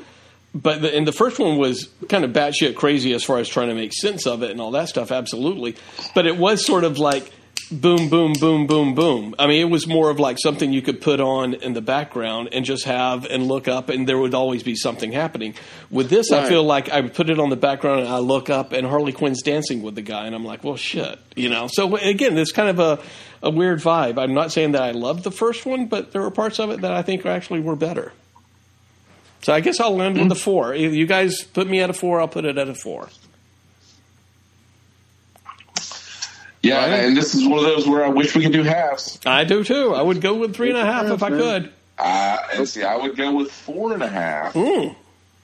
but 0.54 0.82
the, 0.82 0.94
and 0.94 1.06
the 1.06 1.12
first 1.12 1.38
one 1.38 1.58
was 1.58 1.88
kind 2.08 2.24
of 2.24 2.32
batshit 2.32 2.74
crazy 2.74 3.12
as 3.12 3.24
far 3.24 3.38
as 3.38 3.48
trying 3.48 3.68
to 3.68 3.74
make 3.74 3.92
sense 3.92 4.26
of 4.26 4.42
it 4.42 4.50
and 4.50 4.60
all 4.60 4.72
that 4.72 4.88
stuff. 4.88 5.12
Absolutely, 5.12 5.76
but 6.14 6.26
it 6.26 6.36
was 6.36 6.64
sort 6.64 6.84
of 6.84 6.98
like 6.98 7.30
boom, 7.70 8.08
boom, 8.08 8.32
boom, 8.32 8.66
boom, 8.66 8.94
boom. 8.94 9.34
I 9.38 9.46
mean, 9.46 9.60
it 9.60 9.70
was 9.70 9.86
more 9.86 10.10
of 10.10 10.18
like 10.18 10.38
something 10.42 10.72
you 10.72 10.82
could 10.82 11.00
put 11.00 11.20
on 11.20 11.54
in 11.54 11.72
the 11.72 11.80
background 11.80 12.48
and 12.52 12.64
just 12.64 12.84
have 12.84 13.24
and 13.26 13.46
look 13.46 13.68
up, 13.68 13.88
and 13.88 14.08
there 14.08 14.18
would 14.18 14.34
always 14.34 14.62
be 14.62 14.74
something 14.74 15.12
happening. 15.12 15.54
With 15.90 16.10
this, 16.10 16.32
I 16.32 16.48
feel 16.48 16.64
like 16.64 16.90
I 16.90 17.02
put 17.08 17.30
it 17.30 17.38
on 17.38 17.48
the 17.48 17.56
background 17.56 18.00
and 18.00 18.08
I 18.08 18.18
look 18.18 18.50
up, 18.50 18.72
and 18.72 18.86
Harley 18.86 19.12
Quinn's 19.12 19.42
dancing 19.42 19.82
with 19.82 19.94
the 19.94 20.02
guy, 20.02 20.26
and 20.26 20.34
I'm 20.34 20.44
like, 20.44 20.64
well, 20.64 20.76
shit, 20.76 21.18
you 21.36 21.48
know. 21.48 21.68
So 21.70 21.96
again, 21.96 22.36
it's 22.36 22.52
kind 22.52 22.68
of 22.68 22.78
a 22.80 23.02
a 23.42 23.50
weird 23.50 23.80
vibe. 23.80 24.18
I'm 24.18 24.34
not 24.34 24.52
saying 24.52 24.72
that 24.72 24.82
I 24.82 24.90
loved 24.92 25.24
the 25.24 25.30
first 25.30 25.64
one, 25.66 25.86
but 25.86 26.12
there 26.12 26.20
were 26.22 26.30
parts 26.30 26.58
of 26.58 26.70
it 26.70 26.80
that 26.82 26.92
I 26.92 27.02
think 27.02 27.24
actually 27.26 27.60
were 27.60 27.76
better. 27.76 28.12
So 29.42 29.52
I 29.54 29.60
guess 29.60 29.80
I'll 29.80 30.00
end 30.02 30.18
with 30.20 30.30
a 30.32 30.34
four. 30.34 30.74
If 30.74 30.92
you 30.92 31.06
guys 31.06 31.42
put 31.42 31.66
me 31.66 31.80
at 31.80 31.88
a 31.88 31.94
four, 31.94 32.20
I'll 32.20 32.28
put 32.28 32.44
it 32.44 32.58
at 32.58 32.68
a 32.68 32.74
four. 32.74 33.08
Yeah, 36.62 36.78
Right. 36.90 37.04
and 37.04 37.16
this 37.16 37.34
is 37.34 37.46
one 37.46 37.58
of 37.60 37.64
those 37.64 37.88
where 37.88 38.04
I 38.04 38.08
wish 38.08 38.34
we 38.34 38.42
could 38.42 38.52
do 38.52 38.62
halves. 38.62 39.18
I 39.24 39.44
do 39.44 39.64
too. 39.64 39.94
I 39.94 40.02
would 40.02 40.20
go 40.20 40.34
with 40.34 40.54
three 40.54 40.68
and 40.68 40.78
a 40.78 40.84
half 40.84 41.06
if 41.06 41.22
I 41.22 41.30
could. 41.30 41.72
Uh, 41.98 42.36
and 42.54 42.68
see, 42.68 42.82
I 42.82 42.96
would 42.96 43.16
go 43.16 43.34
with 43.34 43.50
four 43.50 43.94
and 43.94 44.02
a 44.02 44.08
half 44.08 44.52
Mm. 44.54 44.94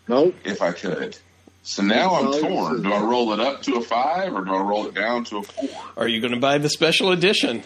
Nope. 0.08 0.34
if 0.44 0.60
I 0.60 0.72
could. 0.72 1.16
So 1.62 1.82
now 1.82 2.14
I'm 2.16 2.32
torn. 2.40 2.82
Do 2.82 2.92
I 2.92 3.00
roll 3.00 3.32
it 3.32 3.40
up 3.40 3.62
to 3.62 3.76
a 3.76 3.80
five 3.80 4.34
or 4.34 4.44
do 4.44 4.54
I 4.54 4.60
roll 4.60 4.86
it 4.86 4.94
down 4.94 5.24
to 5.24 5.38
a 5.38 5.42
four? 5.42 5.68
Are 5.96 6.06
you 6.06 6.20
going 6.20 6.32
to 6.34 6.38
buy 6.38 6.58
the 6.58 6.68
special 6.68 7.10
edition? 7.12 7.62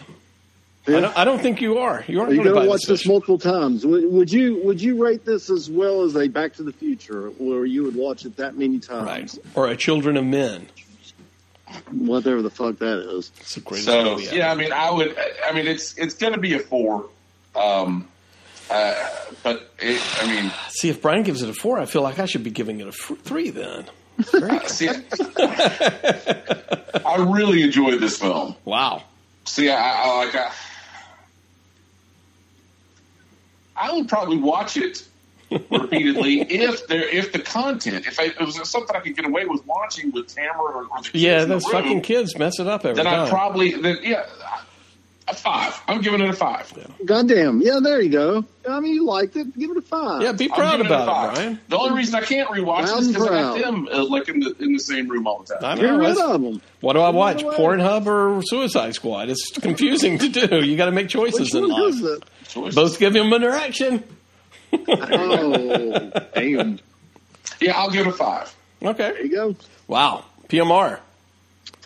I 0.87 0.91
don't, 0.99 1.17
I 1.17 1.23
don't 1.25 1.39
think 1.39 1.61
you 1.61 1.77
are. 1.77 2.03
You 2.07 2.21
aren't 2.21 2.31
you 2.31 2.37
going 2.37 2.47
to 2.47 2.53
going 2.53 2.63
to 2.65 2.69
watch 2.69 2.81
this 2.87 3.01
special. 3.01 3.11
multiple 3.13 3.37
times? 3.37 3.85
Would, 3.85 4.05
would 4.11 4.31
you 4.31 4.61
Would 4.63 4.81
you 4.81 5.03
rate 5.03 5.25
this 5.25 5.49
as 5.49 5.69
well 5.69 6.01
as 6.01 6.15
a 6.15 6.27
Back 6.27 6.53
to 6.55 6.63
the 6.63 6.73
Future, 6.73 7.29
where 7.37 7.65
you 7.65 7.83
would 7.83 7.95
watch 7.95 8.25
it 8.25 8.35
that 8.37 8.57
many 8.57 8.79
times? 8.79 9.05
Right. 9.05 9.37
Or 9.55 9.67
a 9.67 9.75
Children 9.77 10.17
of 10.17 10.25
Men. 10.25 10.67
Whatever 11.91 12.41
the 12.41 12.49
fuck 12.49 12.79
that 12.79 12.97
is. 13.17 13.31
It's 13.39 13.55
the 13.55 13.61
greatest 13.61 13.85
So 13.87 14.03
movie 14.03 14.27
ever. 14.27 14.35
yeah, 14.35 14.51
I 14.51 14.55
mean, 14.55 14.73
I 14.73 14.89
would. 14.91 15.15
I 15.45 15.53
mean, 15.53 15.67
it's 15.67 15.97
it's 15.97 16.15
going 16.15 16.33
to 16.33 16.39
be 16.39 16.53
a 16.55 16.59
four. 16.59 17.05
Um, 17.55 18.07
uh, 18.69 18.95
but 19.43 19.69
it, 19.79 20.01
I 20.21 20.27
mean, 20.27 20.51
See, 20.69 20.89
if 20.89 21.01
Brian 21.01 21.23
gives 21.23 21.41
it 21.43 21.49
a 21.49 21.53
four, 21.53 21.79
I 21.79 21.85
feel 21.85 22.01
like 22.01 22.19
I 22.19 22.25
should 22.25 22.43
be 22.43 22.49
giving 22.51 22.79
it 22.79 22.85
a 22.87 22.89
f- 22.89 23.17
three 23.23 23.51
then. 23.51 23.85
see, 24.67 24.89
I 27.05 27.25
really 27.29 27.61
enjoyed 27.63 27.99
this 27.99 28.17
film. 28.17 28.55
Wow. 28.65 29.03
See, 29.45 29.69
I, 29.69 30.03
I 30.03 30.25
like. 30.25 30.35
I, 30.35 30.51
I 33.81 33.91
would 33.93 34.07
probably 34.07 34.37
watch 34.37 34.77
it 34.77 35.03
repeatedly 35.69 36.41
if 36.49 36.87
there 36.87 37.07
if 37.09 37.33
the 37.33 37.39
content 37.39 38.05
if, 38.07 38.19
I, 38.19 38.25
if 38.25 38.39
it 38.39 38.45
was 38.45 38.69
something 38.69 38.95
I 38.95 38.99
could 38.99 39.15
get 39.15 39.25
away 39.25 39.45
with 39.45 39.65
watching 39.65 40.11
with 40.11 40.33
Tamara 40.33 40.59
or, 40.59 40.83
or 40.85 41.01
the 41.01 41.09
kids 41.09 41.23
Yeah, 41.23 41.45
those 41.45 41.63
room, 41.65 41.73
fucking 41.73 42.01
kids 42.01 42.37
mess 42.37 42.59
it 42.59 42.67
up 42.67 42.85
every 42.85 43.03
time. 43.03 43.05
then 43.05 43.13
time. 43.13 43.27
I 43.27 43.29
probably 43.29 43.73
then 43.73 43.97
yeah 44.03 44.25
a 45.31 45.35
five. 45.35 45.81
I'm 45.87 46.01
giving 46.01 46.21
it 46.21 46.29
a 46.29 46.33
five. 46.33 46.71
Goddamn. 47.05 47.61
Yeah, 47.61 47.79
there 47.81 48.01
you 48.01 48.09
go. 48.09 48.45
I 48.69 48.79
mean, 48.79 48.93
you 48.93 49.05
liked 49.05 49.35
it. 49.35 49.57
Give 49.57 49.71
it 49.71 49.77
a 49.77 49.81
five. 49.81 50.21
yeah, 50.21 50.31
be 50.31 50.47
proud 50.47 50.77
giving 50.77 50.85
it 50.85 50.91
about 50.91 51.31
it. 51.31 51.35
Brian. 51.35 51.59
The 51.69 51.77
only 51.77 51.95
reason 51.97 52.15
I 52.15 52.21
can't 52.21 52.49
rewatch 52.49 52.85
Proud 52.85 52.97
it 52.97 53.01
is 53.01 53.07
because 53.09 53.27
I 53.27 53.41
got 53.41 53.59
them 53.59 53.87
uh, 53.91 54.05
like 54.05 54.29
in 54.29 54.39
the 54.39 54.55
in 54.59 54.73
the 54.73 54.79
same 54.79 55.07
room 55.07 55.27
all 55.27 55.43
the 55.43 55.53
time. 55.55 55.63
I 55.63 55.75
Get 55.75 55.83
know. 55.89 55.97
rid 55.97 56.17
of 56.17 56.41
them. 56.41 56.61
What 56.81 56.93
do 56.93 56.99
I 56.99 57.09
watch? 57.09 57.43
away. 57.43 57.55
Pornhub 57.55 58.05
or 58.05 58.41
Suicide 58.43 58.93
Squad? 58.95 59.29
It's 59.29 59.51
confusing 59.59 60.17
to 60.19 60.29
do. 60.29 60.63
You 60.65 60.77
got 60.77 60.85
to 60.85 60.91
make 60.91 61.09
choices 61.09 61.53
Which 61.53 61.55
in 61.55 61.67
life. 61.69 61.93
is 61.93 62.01
it? 62.03 62.23
Choices. 62.47 62.75
Both 62.75 62.99
give 62.99 63.15
him 63.15 63.31
an 63.33 63.43
erection. 63.43 64.03
Oh, 64.73 66.11
damn. 66.35 66.79
Yeah, 67.59 67.77
I'll 67.77 67.89
give 67.91 68.07
it 68.07 68.09
a 68.09 68.13
five. 68.13 68.53
Okay. 68.81 68.97
There 68.97 69.11
Okay. 69.13 69.23
you 69.23 69.29
go. 69.35 69.55
Wow. 69.87 70.25
PMR. 70.47 70.99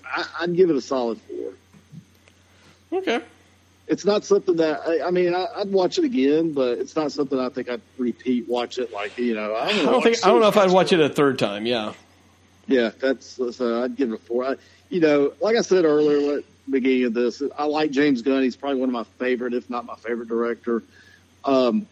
I, 0.06 0.26
I'd 0.42 0.56
give 0.56 0.70
it 0.70 0.76
a 0.76 0.82
solid 0.82 1.20
four. 1.22 3.00
Okay. 3.00 3.22
It's 3.88 4.06
not 4.06 4.26
something 4.26 4.56
that 4.56 4.82
I, 4.88 5.08
I 5.08 5.12
mean. 5.12 5.36
I, 5.36 5.46
I'd 5.58 5.72
watch 5.72 5.98
it 5.98 6.06
again, 6.06 6.54
but 6.54 6.80
it's 6.80 6.96
not 6.96 7.12
something 7.12 7.40
I 7.40 7.50
think 7.50 7.70
I'd 7.70 7.82
repeat. 7.98 8.48
Watch 8.48 8.80
it 8.80 8.92
like 8.92 9.18
you 9.18 9.36
know. 9.36 9.56
I 9.56 9.72
don't, 9.72 9.88
I 9.88 9.92
don't 9.92 10.02
think 10.02 10.26
I 10.26 10.30
don't 10.30 10.42
know 10.42 10.48
if 10.48 10.58
I'd 10.58 10.72
watch 10.72 10.92
it 10.92 11.00
a 11.00 11.10
third 11.10 11.38
time. 11.38 11.66
Yeah. 11.66 11.94
Yeah, 12.68 12.90
that's 13.00 13.40
so 13.56 13.84
I'd 13.84 13.96
give 13.96 14.12
it 14.12 14.16
a 14.16 14.18
four. 14.18 14.44
I, 14.44 14.56
you 14.90 15.00
know, 15.00 15.34
like 15.40 15.56
I 15.56 15.62
said 15.62 15.86
earlier 15.86 16.40
at 16.40 16.44
the 16.66 16.72
beginning 16.72 17.06
of 17.06 17.14
this, 17.14 17.44
I 17.58 17.66
like 17.66 17.92
James 17.92 18.24
Gunn. 18.24 18.42
He's 18.42 18.56
probably 18.56 18.80
one 18.80 18.90
of 18.90 18.94
my 18.94 19.04
favorite, 19.20 19.54
if 19.54 19.70
not 19.70 19.86
my 19.86 19.96
favorite 19.96 20.30
director. 20.30 20.82
Um, 21.44 21.86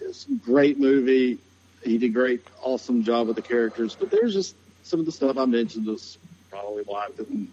it's 0.00 0.26
a 0.26 0.32
great 0.32 0.80
movie. 0.80 1.38
He 1.84 1.98
did 1.98 2.10
a 2.10 2.12
great, 2.12 2.44
awesome 2.62 3.04
job 3.04 3.28
with 3.28 3.36
the 3.36 3.42
characters, 3.42 3.94
but 3.94 4.10
there's 4.10 4.34
just 4.34 4.56
some 4.82 4.98
of 4.98 5.06
the 5.06 5.12
stuff 5.12 5.38
I 5.38 5.44
mentioned 5.44 5.86
was 5.86 6.18
probably 6.50 6.82
why 6.82 7.06
I 7.06 7.10
didn't. 7.16 7.50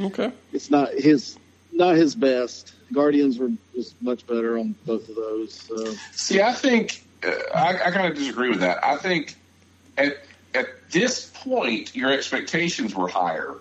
Okay. 0.00 0.32
It's 0.52 0.70
not 0.70 0.92
his, 0.94 1.38
not 1.72 1.96
his 1.96 2.14
best. 2.14 2.72
Guardians 2.92 3.38
were 3.38 3.50
was 3.74 3.94
much 4.00 4.26
better 4.26 4.58
on 4.58 4.74
both 4.86 5.08
of 5.08 5.16
those. 5.16 5.54
So. 5.54 5.94
See, 6.12 6.40
I 6.42 6.52
think 6.52 7.04
uh, 7.24 7.30
I, 7.54 7.86
I 7.86 7.90
kind 7.90 8.06
of 8.10 8.14
disagree 8.16 8.50
with 8.50 8.60
that. 8.60 8.84
I 8.84 8.96
think 8.96 9.34
at 9.96 10.18
at 10.54 10.66
this 10.90 11.30
point 11.34 11.94
your 11.96 12.12
expectations 12.12 12.94
were 12.94 13.08
higher, 13.08 13.54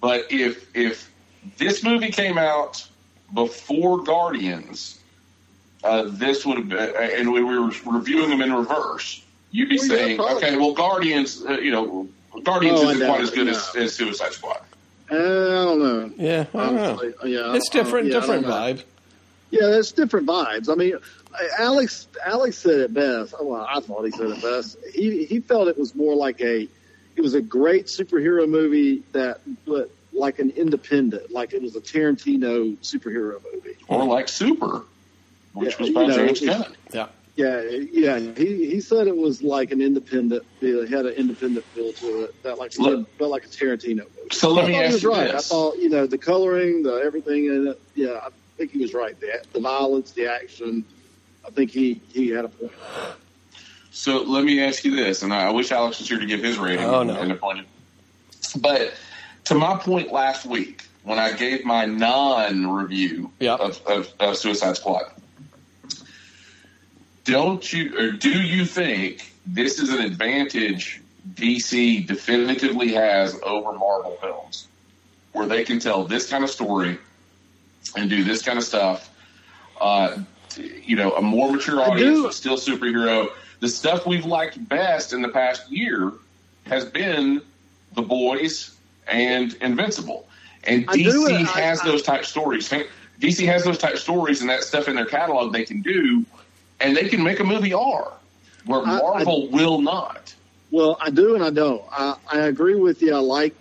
but 0.00 0.26
if 0.30 0.74
if 0.76 1.10
this 1.56 1.84
movie 1.84 2.10
came 2.10 2.36
out 2.38 2.86
before 3.32 4.02
Guardians, 4.02 4.98
uh, 5.84 6.04
this 6.08 6.44
would 6.44 6.58
have 6.58 6.68
been, 6.68 6.94
and 7.18 7.32
we 7.32 7.42
were 7.44 7.70
reviewing 7.86 8.30
them 8.30 8.40
in 8.40 8.52
reverse. 8.52 9.22
You'd 9.50 9.68
be 9.68 9.78
Well, 9.78 9.88
saying, 9.88 10.16
probably. 10.16 10.44
okay, 10.44 10.56
well, 10.56 10.72
Guardians, 10.74 11.42
uh, 11.46 11.52
you 11.52 11.70
know, 11.70 12.08
Guardians 12.42 12.80
Oh, 12.80 12.90
isn't 12.90 13.06
quite 13.06 13.20
as 13.22 13.30
good 13.30 13.48
as, 13.48 13.74
as 13.76 13.94
Suicide 13.94 14.32
Squad. 14.32 14.60
Uh, 15.10 15.14
I 15.14 15.18
don't 15.64 15.78
know. 15.78 16.10
Yeah. 16.18 16.46
I 16.54 16.66
don't 16.66 16.74
know. 16.76 17.02
Yeah, 17.24 17.54
It's 17.54 17.74
I- 17.74 17.78
I- 17.78 17.82
different. 17.82 18.06
yeah, 18.08 18.12
different 18.20 18.46
vibe. 18.46 18.82
Yeah, 19.50 19.78
it's 19.78 19.92
different 19.92 20.26
vibes. 20.26 20.68
I 20.70 20.74
mean, 20.74 20.98
Alex 21.58 22.06
Alex 22.24 22.58
said 22.58 22.80
it 22.80 22.92
best. 22.94 23.34
Well, 23.40 23.66
I 23.68 23.80
thought 23.80 24.04
he 24.04 24.10
said 24.10 24.26
it 24.30 24.42
best. 24.42 24.76
He 24.92 25.24
he 25.24 25.40
felt 25.40 25.68
it 25.68 25.78
was 25.78 25.94
more 25.94 26.14
like 26.14 26.40
a 26.42 26.68
it 27.16 27.20
was 27.22 27.32
a 27.34 27.40
great 27.40 27.86
superhero 27.86 28.46
movie 28.48 29.02
that 29.12 29.40
but 29.66 29.90
like 30.12 30.38
an 30.40 30.50
independent, 30.50 31.30
like 31.32 31.52
it 31.54 31.62
was 31.62 31.76
a 31.76 31.80
Tarantino 31.80 32.76
superhero 32.78 33.40
movie. 33.52 33.76
Or 33.88 34.04
like 34.04 34.28
Super, 34.28 34.82
which 35.54 35.70
Yeah, 35.72 35.76
was 35.78 35.88
you 35.88 35.94
by 35.94 36.06
know, 36.06 36.14
James 36.26 36.40
Gunn. 36.40 36.76
Yeah. 36.92 37.06
Yeah, 37.38 37.60
yeah. 37.92 38.18
He 38.18 38.68
he 38.68 38.80
said 38.80 39.06
it 39.06 39.16
was 39.16 39.42
like 39.44 39.70
an 39.70 39.80
independent. 39.80 40.44
It 40.60 40.88
had 40.90 41.06
an 41.06 41.12
independent 41.14 41.64
feel 41.66 41.92
to 41.92 42.24
it 42.24 42.42
that 42.42 42.58
like 42.58 42.76
Look- 42.80 43.06
it 43.08 43.12
felt 43.16 43.30
like 43.30 43.44
a 43.44 43.48
Tarantino 43.48 43.98
movie. 43.98 44.10
So 44.32 44.50
let 44.52 44.64
I 44.64 44.68
me 44.68 44.74
thought 44.74 44.78
he 44.80 44.84
ask 44.86 44.92
was 44.94 45.02
you 45.04 45.12
right. 45.12 45.28
I 45.28 45.32
this. 45.34 45.48
thought 45.48 45.76
you 45.78 45.88
know 45.88 46.04
the 46.04 46.18
coloring, 46.18 46.82
the 46.82 46.94
everything 46.94 47.44
in 47.46 47.68
it. 47.68 47.80
Yeah, 47.94 48.18
I 48.24 48.30
think 48.56 48.72
he 48.72 48.78
was 48.80 48.92
right. 48.92 49.18
The 49.20 49.40
the 49.52 49.60
violence, 49.60 50.10
the 50.10 50.26
action. 50.26 50.84
I 51.46 51.50
think 51.50 51.70
he 51.70 52.00
he 52.12 52.28
had 52.30 52.44
a 52.44 52.48
point. 52.48 52.72
So 53.92 54.20
let 54.24 54.42
me 54.44 54.60
ask 54.60 54.84
you 54.84 54.96
this, 54.96 55.22
and 55.22 55.32
I 55.32 55.48
wish 55.52 55.70
Alex 55.70 56.00
was 56.00 56.08
here 56.08 56.18
to 56.18 56.26
give 56.26 56.42
his 56.42 56.58
rating 56.58 56.86
Oh, 56.86 57.04
no. 57.04 57.20
and 57.20 57.30
opinion. 57.30 57.66
But 58.60 58.94
to 59.44 59.54
my 59.54 59.76
point 59.78 60.12
last 60.12 60.44
week, 60.44 60.86
when 61.04 61.20
I 61.20 61.32
gave 61.32 61.64
my 61.64 61.84
non-review 61.86 63.30
Yeah. 63.38 63.54
of, 63.54 63.80
of, 63.86 64.12
of 64.20 64.36
Suicide 64.36 64.76
Squad, 64.76 65.04
don't 67.28 67.72
you 67.72 67.98
or 67.98 68.10
do 68.12 68.42
you 68.42 68.64
think 68.64 69.32
this 69.46 69.78
is 69.78 69.90
an 69.90 70.00
advantage 70.00 71.02
DC 71.34 72.06
definitively 72.06 72.92
has 72.94 73.38
over 73.42 73.72
Marvel 73.72 74.16
films, 74.20 74.66
where 75.32 75.46
they 75.46 75.62
can 75.62 75.78
tell 75.78 76.04
this 76.04 76.28
kind 76.30 76.42
of 76.42 76.50
story 76.50 76.98
and 77.96 78.08
do 78.08 78.24
this 78.24 78.42
kind 78.42 78.58
of 78.58 78.64
stuff? 78.64 79.14
Uh, 79.78 80.18
you 80.56 80.96
know, 80.96 81.12
a 81.12 81.22
more 81.22 81.52
mature 81.52 81.80
audience, 81.80 82.22
but 82.22 82.34
still 82.34 82.56
superhero. 82.56 83.28
The 83.60 83.68
stuff 83.68 84.06
we've 84.06 84.24
liked 84.24 84.66
best 84.68 85.12
in 85.12 85.20
the 85.20 85.28
past 85.28 85.70
year 85.70 86.12
has 86.66 86.86
been 86.86 87.42
The 87.94 88.02
Boys 88.02 88.74
and 89.06 89.52
Invincible. 89.60 90.26
And 90.64 90.86
I 90.88 90.96
DC 90.96 91.44
has 91.44 91.80
I- 91.80 91.84
those 91.84 92.02
type 92.02 92.24
stories. 92.24 92.72
DC 93.20 93.46
has 93.46 93.64
those 93.64 93.78
type 93.78 93.98
stories 93.98 94.40
and 94.40 94.48
that 94.48 94.62
stuff 94.62 94.88
in 94.88 94.96
their 94.96 95.06
catalog 95.06 95.52
they 95.52 95.64
can 95.64 95.82
do, 95.82 96.24
and 96.80 96.96
they 96.96 97.08
can 97.08 97.22
make 97.22 97.40
a 97.40 97.44
movie 97.44 97.72
R, 97.74 98.12
where 98.66 98.80
I- 98.80 98.98
I- 98.98 99.00
Marvel 99.00 99.48
will 99.48 99.80
not. 99.80 100.34
Well, 100.70 100.98
I 101.00 101.10
do 101.10 101.34
and 101.34 101.42
I 101.42 101.50
don't. 101.50 101.82
I, 101.90 102.16
I 102.30 102.38
agree 102.40 102.74
with 102.74 103.00
you. 103.00 103.14
I 103.14 103.20
like, 103.20 103.54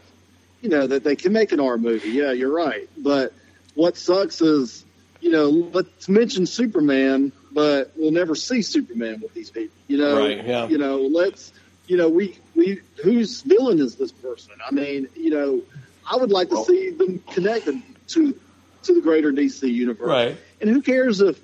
you 0.62 0.70
know, 0.70 0.88
that 0.88 1.04
they 1.04 1.16
can 1.16 1.32
make 1.32 1.52
an 1.54 1.60
R 1.60 1.78
movie. 1.78 2.10
Yeah, 2.10 2.32
you're 2.34 2.52
right. 2.52 2.90
But 2.98 3.32
what 3.76 3.96
sucks 3.96 4.42
is, 4.42 4.84
you 5.22 5.32
know, 5.32 5.50
let's 5.50 6.10
mention 6.10 6.46
Superman, 6.46 7.32
but 7.54 7.92
we'll 7.96 8.12
never 8.12 8.36
see 8.36 8.62
Superman 8.62 9.22
with 9.22 9.34
these 9.34 9.50
people. 9.50 9.76
You 9.88 10.00
know, 10.00 10.18
Right, 10.20 10.46
yeah. 10.46 10.68
You 10.68 10.78
know, 10.78 10.98
let's, 10.98 11.54
you 11.88 11.96
know, 11.96 12.10
we 12.10 12.38
we 12.56 12.82
whose 13.02 13.42
villain 13.42 13.80
is 13.80 13.96
this 13.96 14.12
person? 14.12 14.52
I 14.66 14.72
mean, 14.74 15.08
you 15.16 15.30
know, 15.30 15.62
I 16.10 16.18
would 16.18 16.32
like 16.32 16.50
to 16.50 16.56
Well- 16.56 16.66
see 16.66 16.90
them 16.90 17.24
connected 17.32 17.82
to 18.10 18.38
to 18.84 18.94
the 18.94 19.02
greater 19.02 19.32
DC 19.32 19.72
universe. 19.72 20.08
Right. 20.08 20.38
And 20.60 20.70
who 20.70 20.82
cares 20.82 21.22
if 21.22 21.40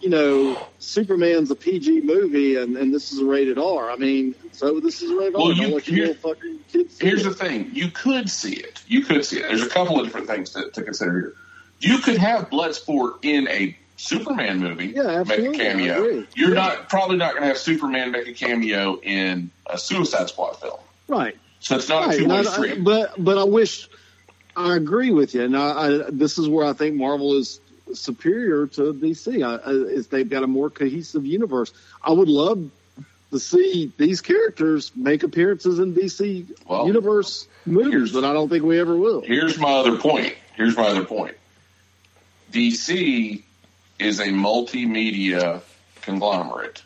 you 0.00 0.08
know, 0.10 0.58
Superman's 0.78 1.50
a 1.50 1.54
PG 1.56 2.02
movie 2.02 2.56
and, 2.56 2.76
and 2.76 2.92
this 2.92 3.12
is 3.12 3.18
a 3.20 3.24
rated 3.24 3.58
R. 3.58 3.90
I 3.90 3.96
mean, 3.96 4.34
so 4.52 4.78
this 4.80 5.00
is 5.02 5.10
a 5.10 5.16
rated 5.16 5.34
Well, 5.34 5.46
R. 5.46 5.52
you- 5.52 5.62
Don't 5.62 5.74
let 5.74 5.88
your 5.88 5.96
here- 5.96 6.06
little 6.14 6.34
fucking 6.34 6.58
kids 6.72 6.96
see 6.96 7.06
Here's 7.06 7.24
it. 7.26 7.30
the 7.30 7.34
thing: 7.34 7.70
you 7.72 7.90
could 7.90 8.28
see 8.30 8.54
it. 8.54 8.82
You 8.86 9.02
could 9.02 9.24
see 9.24 9.38
it. 9.38 9.42
There's 9.48 9.62
a 9.62 9.68
couple 9.68 9.98
of 9.98 10.06
different 10.06 10.26
things 10.26 10.50
to, 10.50 10.70
to 10.70 10.82
consider 10.82 11.12
here. 11.12 11.34
You 11.80 11.98
could 11.98 12.18
have 12.18 12.50
Bloodsport 12.50 13.18
in 13.22 13.48
a 13.48 13.76
Superman 13.98 14.60
movie, 14.60 14.88
Yeah, 14.88 15.02
absolutely. 15.02 15.48
make 15.56 15.60
a 15.60 15.64
cameo. 15.64 16.24
You're 16.34 16.48
Yeah. 16.50 16.54
not 16.54 16.88
probably 16.90 17.16
not 17.16 17.30
going 17.32 17.42
to 17.42 17.48
have 17.48 17.58
Superman 17.58 18.10
make 18.12 18.28
a 18.28 18.32
cameo 18.34 19.00
in 19.02 19.50
a 19.66 19.78
Suicide 19.78 20.28
Squad 20.28 20.54
film. 20.60 20.78
Right. 21.08 21.36
So 21.60 21.76
it's 21.76 21.88
not 21.88 22.12
a 22.12 22.16
two 22.16 22.24
And 22.24 22.32
way 22.32 22.38
I- 22.40 22.42
street. 22.42 22.84
but 22.84 23.12
but 23.22 23.38
I 23.38 23.44
wish 23.44 23.88
I 24.54 24.76
agree 24.76 25.10
with 25.10 25.34
you. 25.34 25.42
And 25.44 25.56
I, 25.56 25.70
I, 25.70 25.88
this 26.10 26.36
is 26.38 26.48
where 26.48 26.66
I 26.66 26.72
think 26.74 26.96
Marvel 26.96 27.34
is 27.38 27.60
superior 27.94 28.66
to 28.66 28.92
DC. 28.92 29.44
I, 29.44 29.70
is 29.70 30.08
they've 30.08 30.28
got 30.28 30.42
a 30.42 30.46
more 30.46 30.70
cohesive 30.70 31.24
universe. 31.26 31.72
I 32.02 32.12
would 32.12 32.28
love 32.28 32.70
to 33.30 33.38
see 33.40 33.92
these 33.96 34.20
characters 34.20 34.92
make 34.94 35.22
appearances 35.22 35.78
in 35.78 35.94
DC 35.94 36.46
Well, 36.68 36.86
universe 36.86 37.46
movies, 37.64 38.12
but 38.12 38.24
I 38.24 38.32
don't 38.32 38.48
think 38.48 38.64
we 38.64 38.78
ever 38.78 38.96
will. 38.96 39.20
Here's 39.20 39.58
my 39.58 39.72
other 39.72 39.98
point. 39.98 40.34
here's 40.56 40.76
my 40.76 40.86
other 40.86 41.04
point. 41.04 41.36
DC 42.52 43.42
is 43.98 44.20
a 44.20 44.26
multimedia 44.26 45.60
conglomerate. 46.02 46.82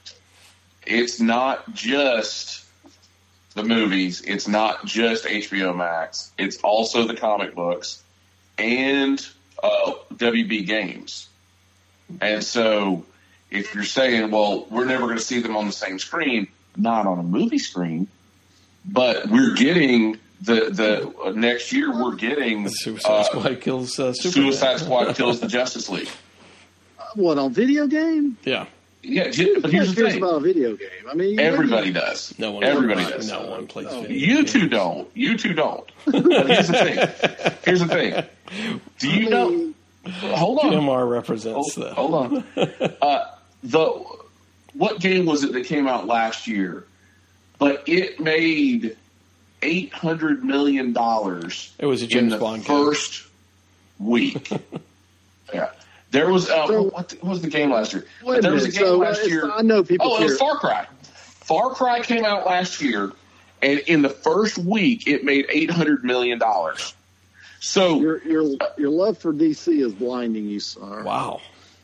It's 0.87 1.21
not 1.21 1.73
just 1.75 2.65
the 3.55 3.63
movies. 3.63 4.23
It's 4.23 4.49
not 4.49 4.85
just 4.87 5.25
HBO 5.25 5.77
Max. 5.77 6.33
It's 6.39 6.57
also 6.59 7.07
the 7.07 7.15
comic 7.15 7.55
books 7.55 8.03
and 8.59 9.27
uh, 9.63 9.93
WB 10.15 10.67
games. 10.67 11.29
And 12.21 12.43
so, 12.43 13.05
if 13.51 13.75
you're 13.75 13.85
saying, 13.85 14.31
well, 14.31 14.67
we're 14.71 14.85
never 14.85 15.07
going 15.07 15.19
to 15.19 15.25
see 15.25 15.41
them 15.41 15.57
on 15.57 15.67
the 15.67 15.73
same 15.73 15.99
screen, 15.99 16.49
not 16.77 17.07
on 17.07 17.19
a 17.19 17.23
movie 17.23 17.59
screen, 17.59 18.09
but 18.85 19.29
we're 19.29 19.55
getting 19.55 20.19
the 20.41 20.71
the 20.71 21.15
uh, 21.23 21.31
next 21.31 21.73
year 21.73 21.93
we're 21.93 22.15
getting 22.15 22.69
Suicide 22.69 23.11
uh, 23.11 23.23
Squad 23.25 23.61
kills 23.61 23.99
uh, 23.99 24.13
Superman. 24.13 24.53
Suicide 24.53 24.81
Squad 24.81 25.17
kills 25.17 25.41
the 25.41 25.49
Justice 25.49 25.89
League. 25.89 26.09
What 27.15 27.39
on 27.39 27.53
video 27.53 27.87
game? 27.87 28.39
Yeah. 28.45 28.67
Yeah, 29.03 29.31
j- 29.31 29.59
but 29.61 29.71
Who 29.71 29.79
here's 29.79 29.95
the 29.95 30.09
thing: 30.09 30.19
about 30.19 30.35
a 30.37 30.41
video 30.41 30.77
game? 30.77 30.89
I 31.11 31.15
mean, 31.15 31.41
everybody 31.41 31.91
does. 31.93 32.39
No 32.39 32.53
one. 32.53 32.65
Everybody 32.65 33.03
does. 33.05 33.13
does. 33.13 33.31
No 33.31 33.47
one 33.51 33.67
plays. 33.67 33.87
Video 33.89 34.09
You 34.11 34.35
games. 34.37 34.53
two 34.53 34.69
don't. 34.69 35.09
You 35.17 35.37
two 35.39 35.55
don't. 35.55 35.91
But 36.05 36.47
here's 36.51 36.69
the 36.69 36.73
thing. 36.75 37.55
Here's 37.65 37.81
the 37.81 37.87
thing. 37.89 38.25
Do 38.99 39.09
you 39.11 39.31
know? 39.31 39.73
Hold 40.11 40.59
on. 40.61 40.73
PMR 40.73 41.11
represents 41.11 41.75
Hold, 41.75 41.89
the. 41.89 41.95
hold 41.95 42.15
on. 42.15 42.45
Uh, 43.03 43.25
the 43.63 44.05
what 44.75 45.01
game 45.01 45.25
was 45.27 45.45
it 45.45 45.53
that 45.53 45.65
came 45.67 45.87
out 45.89 46.07
last 46.07 46.47
year? 46.47 46.85
But 47.59 47.85
it 47.87 48.21
made 48.21 48.97
eight 49.63 49.93
hundred 49.93 50.45
million 50.45 50.93
dollars. 50.93 51.73
It 51.79 51.87
was 51.87 52.03
a 52.03 52.05
in 52.05 52.11
James 52.11 52.33
the 52.33 52.39
Bond 52.39 52.65
game. 52.65 52.77
first 52.85 53.27
week. 53.99 54.51
yeah, 55.55 55.71
there 56.11 56.31
was. 56.31 56.49
Uh, 56.51 56.67
So- 56.67 56.83
what, 56.85 57.13
what 57.21 57.31
was 57.31 57.41
the 57.43 57.49
game 57.49 57.71
last 57.73 57.93
year? 57.93 58.05
Wait 58.25 58.39
a 58.39 58.43
there 58.43 58.53
was 58.53 58.65
a 58.65 58.71
game 58.71 58.85
So, 58.87 58.99
last 58.99 59.27
year. 59.27 59.51
I 59.51 59.63
know 59.63 59.83
people 59.83 60.09
Oh, 60.13 60.21
it 60.21 60.25
was 60.25 60.39
Far 60.39 60.57
Cry. 60.59 60.87
Far 61.05 61.71
Cry 61.75 62.01
came 62.01 62.25
out 62.25 62.47
last 62.47 62.81
year, 62.81 63.11
and 63.63 63.79
in 63.81 64.03
the 64.03 64.09
first 64.11 64.57
week, 64.59 65.07
it 65.07 65.25
made 65.25 65.47
eight 65.51 65.71
hundred 65.71 66.05
million 66.05 66.39
dollars. 66.39 66.95
So 67.61 68.01
Your 68.01 68.23
your 68.27 68.57
your 68.79 68.91
love 68.91 69.19
for 69.19 69.33
DC 69.33 69.85
is 69.85 69.93
blinding 69.93 70.47
you, 70.47 70.61
sir. 70.61 71.03
Wow. 71.03 71.41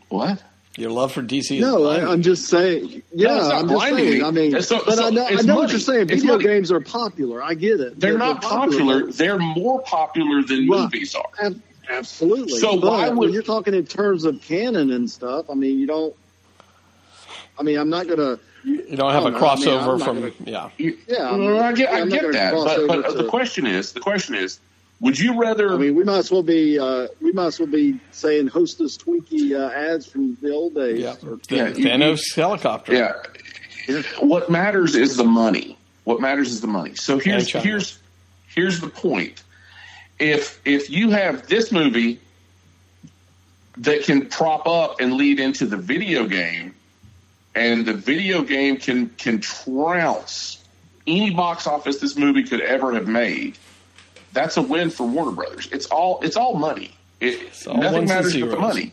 what? 0.09 0.43
Your 0.79 0.91
love 0.91 1.13
for 1.13 1.23
DC 1.23 1.59
No, 1.59 1.79
blinding. 1.79 2.09
I, 2.09 2.13
I'm 2.13 2.23
just 2.23 2.47
saying. 2.49 3.03
Yeah, 3.13 3.29
No, 3.29 3.41
I'm 3.51 3.63
just 3.63 3.67
blinding 3.69 4.05
saying. 4.07 4.19
me. 4.21 4.25
I 4.27 4.31
mean, 4.31 4.57
It's 4.57 4.69
so- 4.69 4.83
but 4.85 4.97
so 4.97 5.07
I 5.07 5.11
know, 5.11 5.25
I 5.25 5.29
it's 5.31 5.45
know 5.45 5.57
what 5.57 5.71
you're 5.71 5.79
saying. 5.81 6.11
It's 6.11 6.21
Video 6.23 6.33
money. 6.33 6.45
games 6.45 6.71
are 6.71 6.81
popular. 6.81 7.43
I 7.43 7.55
get 7.55 7.81
it. 7.81 7.99
They're 7.99 8.19
not 8.19 8.43
popular. 8.43 9.11
They're 9.11 9.39
more 9.39 9.81
popular 9.83 10.43
than 10.43 10.69
Right. 10.69 10.83
movies 10.83 11.15
are. 11.15 11.25
Ab- 11.43 11.61
Absolutely. 11.89 12.59
So 12.59 12.79
but 12.81 12.91
why 12.91 13.09
when 13.09 13.19
would- 13.19 13.33
you're 13.35 13.43
talking 13.43 13.75
in 13.75 13.87
terms 13.87 14.25
of 14.25 14.41
canon 14.43 14.91
and 14.91 15.11
stuff? 15.11 15.49
I 15.51 15.55
mean, 15.55 15.79
you 15.79 15.87
don't. 15.87 16.15
I 17.59 17.63
mean, 17.63 17.79
I'm 17.79 17.89
not 17.89 18.07
gonna. 18.09 18.39
you 18.65 18.97
don't 18.97 19.13
have 19.13 19.25
I 19.25 19.29
a 19.29 19.31
don't 19.33 19.41
know. 19.41 19.47
I 19.49 19.55
mean, 19.57 19.65
crossover 19.67 19.81
I'm 19.93 19.99
not 19.99 20.05
from. 20.07 20.21
gonna- 20.21 20.33
Yeah. 20.45 20.71
You- 20.77 20.99
Yeah, 21.09 21.31
I'm- 21.31 21.45
well, 21.45 21.63
I 21.63 21.73
get, 21.73 21.91
I 21.93 22.01
I'm 22.01 22.09
not 22.09 22.21
get 22.21 22.33
that, 22.33 22.53
but, 22.55 22.87
but 22.87 23.11
to- 23.11 23.17
the 23.17 23.25
question 23.29 23.67
is, 23.67 23.93
the 23.93 24.01
question 24.01 24.35
is, 24.35 24.59
would 25.01 25.19
you 25.19 25.39
rather? 25.41 25.73
I 25.73 25.77
mean, 25.77 25.95
we 25.95 26.05
might 26.05 26.19
as 26.19 26.31
well 26.31 26.43
be. 26.43 26.79
Uh, 26.79 27.09
we 27.23 27.33
might 27.33 27.47
as 27.47 27.59
well 27.61 27.69
be 27.69 27.99
saying 28.13 28.49
Hostess 28.49 28.97
Twinkie 28.99 29.53
uh, 29.59 29.71
ads 29.73 30.07
from 30.07 30.37
the 30.43 30.53
old 30.53 30.75
days. 30.75 31.01
Yeah. 31.01 31.15
Or- 31.27 31.39
The 31.49 31.57
Yeah, 31.57 31.69
you- 31.69 32.17
helicopter. 32.35 32.95
Yeah. 32.95 33.13
What 34.21 34.51
matters 34.51 34.97
is 34.97 35.17
the 35.17 35.25
money. 35.25 35.79
What 36.05 36.21
matters 36.21 36.51
is 36.51 36.61
the 36.61 36.67
money. 36.67 36.95
So 36.97 37.19
here's 37.19 37.51
here's 37.53 37.99
here's 38.55 38.81
the 38.81 38.89
point. 38.89 39.43
If 40.19 40.61
if 40.65 40.91
you 40.91 41.11
have 41.11 41.47
this 41.47 41.71
movie 41.73 42.21
that 43.79 44.05
can 44.05 44.29
prop 44.29 44.67
up 44.67 45.01
and 45.01 45.15
lead 45.15 45.39
into 45.41 45.67
the 45.67 45.77
video 45.77 46.27
game, 46.27 46.75
and 47.55 47.85
the 47.85 47.95
video 47.95 48.43
game 48.43 48.79
can 48.79 49.11
can 49.11 49.41
trounce 49.41 50.63
any 51.07 51.31
box 51.31 51.67
office 51.67 51.99
this 51.99 52.17
movie 52.17 52.43
could 52.43 52.61
ever 52.61 52.95
have 52.95 53.07
made, 53.07 53.57
that's 54.33 54.57
a 54.57 54.63
win 54.63 54.91
for 54.91 55.07
Warner 55.07 55.33
Brothers. 55.33 55.69
It's 55.73 55.87
all 55.87 56.21
it's 56.23 56.37
all 56.37 56.55
money. 56.55 56.93
It, 57.21 57.67
all 57.67 57.77
nothing 57.79 58.07
matters 58.07 58.37
but 58.37 58.51
the 58.51 58.59
money. 58.59 58.93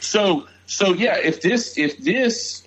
So 0.00 0.46
so 0.66 0.92
yeah, 0.92 1.18
if 1.18 1.40
this 1.42 1.78
if 1.78 1.98
this 1.98 2.63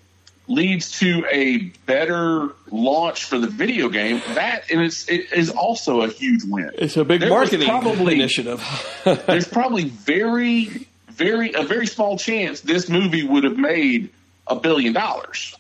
leads 0.48 1.00
to 1.00 1.26
a 1.32 1.58
better 1.86 2.50
launch 2.72 3.26
for 3.26 3.38
the 3.38 3.48
video 3.48 3.90
game, 3.90 4.22
that 4.34 4.72
and 4.72 4.82
it's 4.82 5.08
it 5.10 5.34
is 5.34 5.50
also 5.50 6.02
a 6.02 6.08
huge 6.10 6.44
win. 6.46 6.72
It's 6.76 6.96
a 6.98 7.04
big 7.04 7.22
There 7.22 7.30
marketing 7.30 7.68
probably- 7.68 8.16
initiative. 8.16 8.64
There's 9.28 9.48
probably 9.48 9.86
very 9.86 10.88
very 11.10 11.54
a 11.54 11.64
very 11.64 11.88
small 11.88 12.18
chance 12.18 12.62
this 12.62 12.88
movie 12.90 13.24
would 13.26 13.44
have 13.44 13.58
made 13.58 14.10
a 14.48 14.56
billion 14.56 14.94
dollars, 14.94 15.56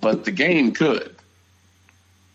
but 0.00 0.24
the 0.24 0.32
game 0.32 0.72
could. 0.72 1.14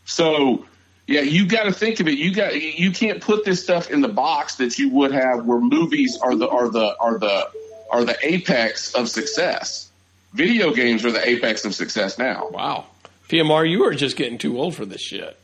So 0.06 0.66
yeah, 1.08 1.22
you 1.22 1.46
got 1.48 1.64
to 1.64 1.72
think 1.72 2.00
of 2.00 2.08
it. 2.08 2.18
You 2.18 2.34
got 2.34 2.56
you 2.62 2.92
can't 2.92 3.22
put 3.22 3.46
this 3.46 3.64
stuff 3.64 3.90
in 3.90 4.02
the 4.02 4.08
box 4.08 4.56
that 4.56 4.78
you 4.78 4.90
would 4.90 5.12
have 5.12 5.46
where 5.46 5.60
movies 5.60 6.18
are 6.22 6.36
the 6.36 6.48
are 6.48 6.70
the 6.70 6.96
are 7.00 7.18
the 7.18 7.50
are 7.92 8.04
the 8.06 8.18
apex 8.22 8.94
of 8.94 9.10
success. 9.10 9.90
Video 10.34 10.74
games 10.74 11.06
are 11.06 11.12
the 11.12 11.28
apex 11.28 11.66
of 11.66 11.74
success 11.74 12.18
now. 12.18 12.50
wow. 12.52 12.86
PMR, 13.30 13.70
you 13.70 13.84
are 13.86 13.94
just 13.94 14.16
getting 14.16 14.38
too 14.38 14.58
old 14.60 14.74
for 14.76 14.86
this 14.86 15.02
shit. 15.02 15.38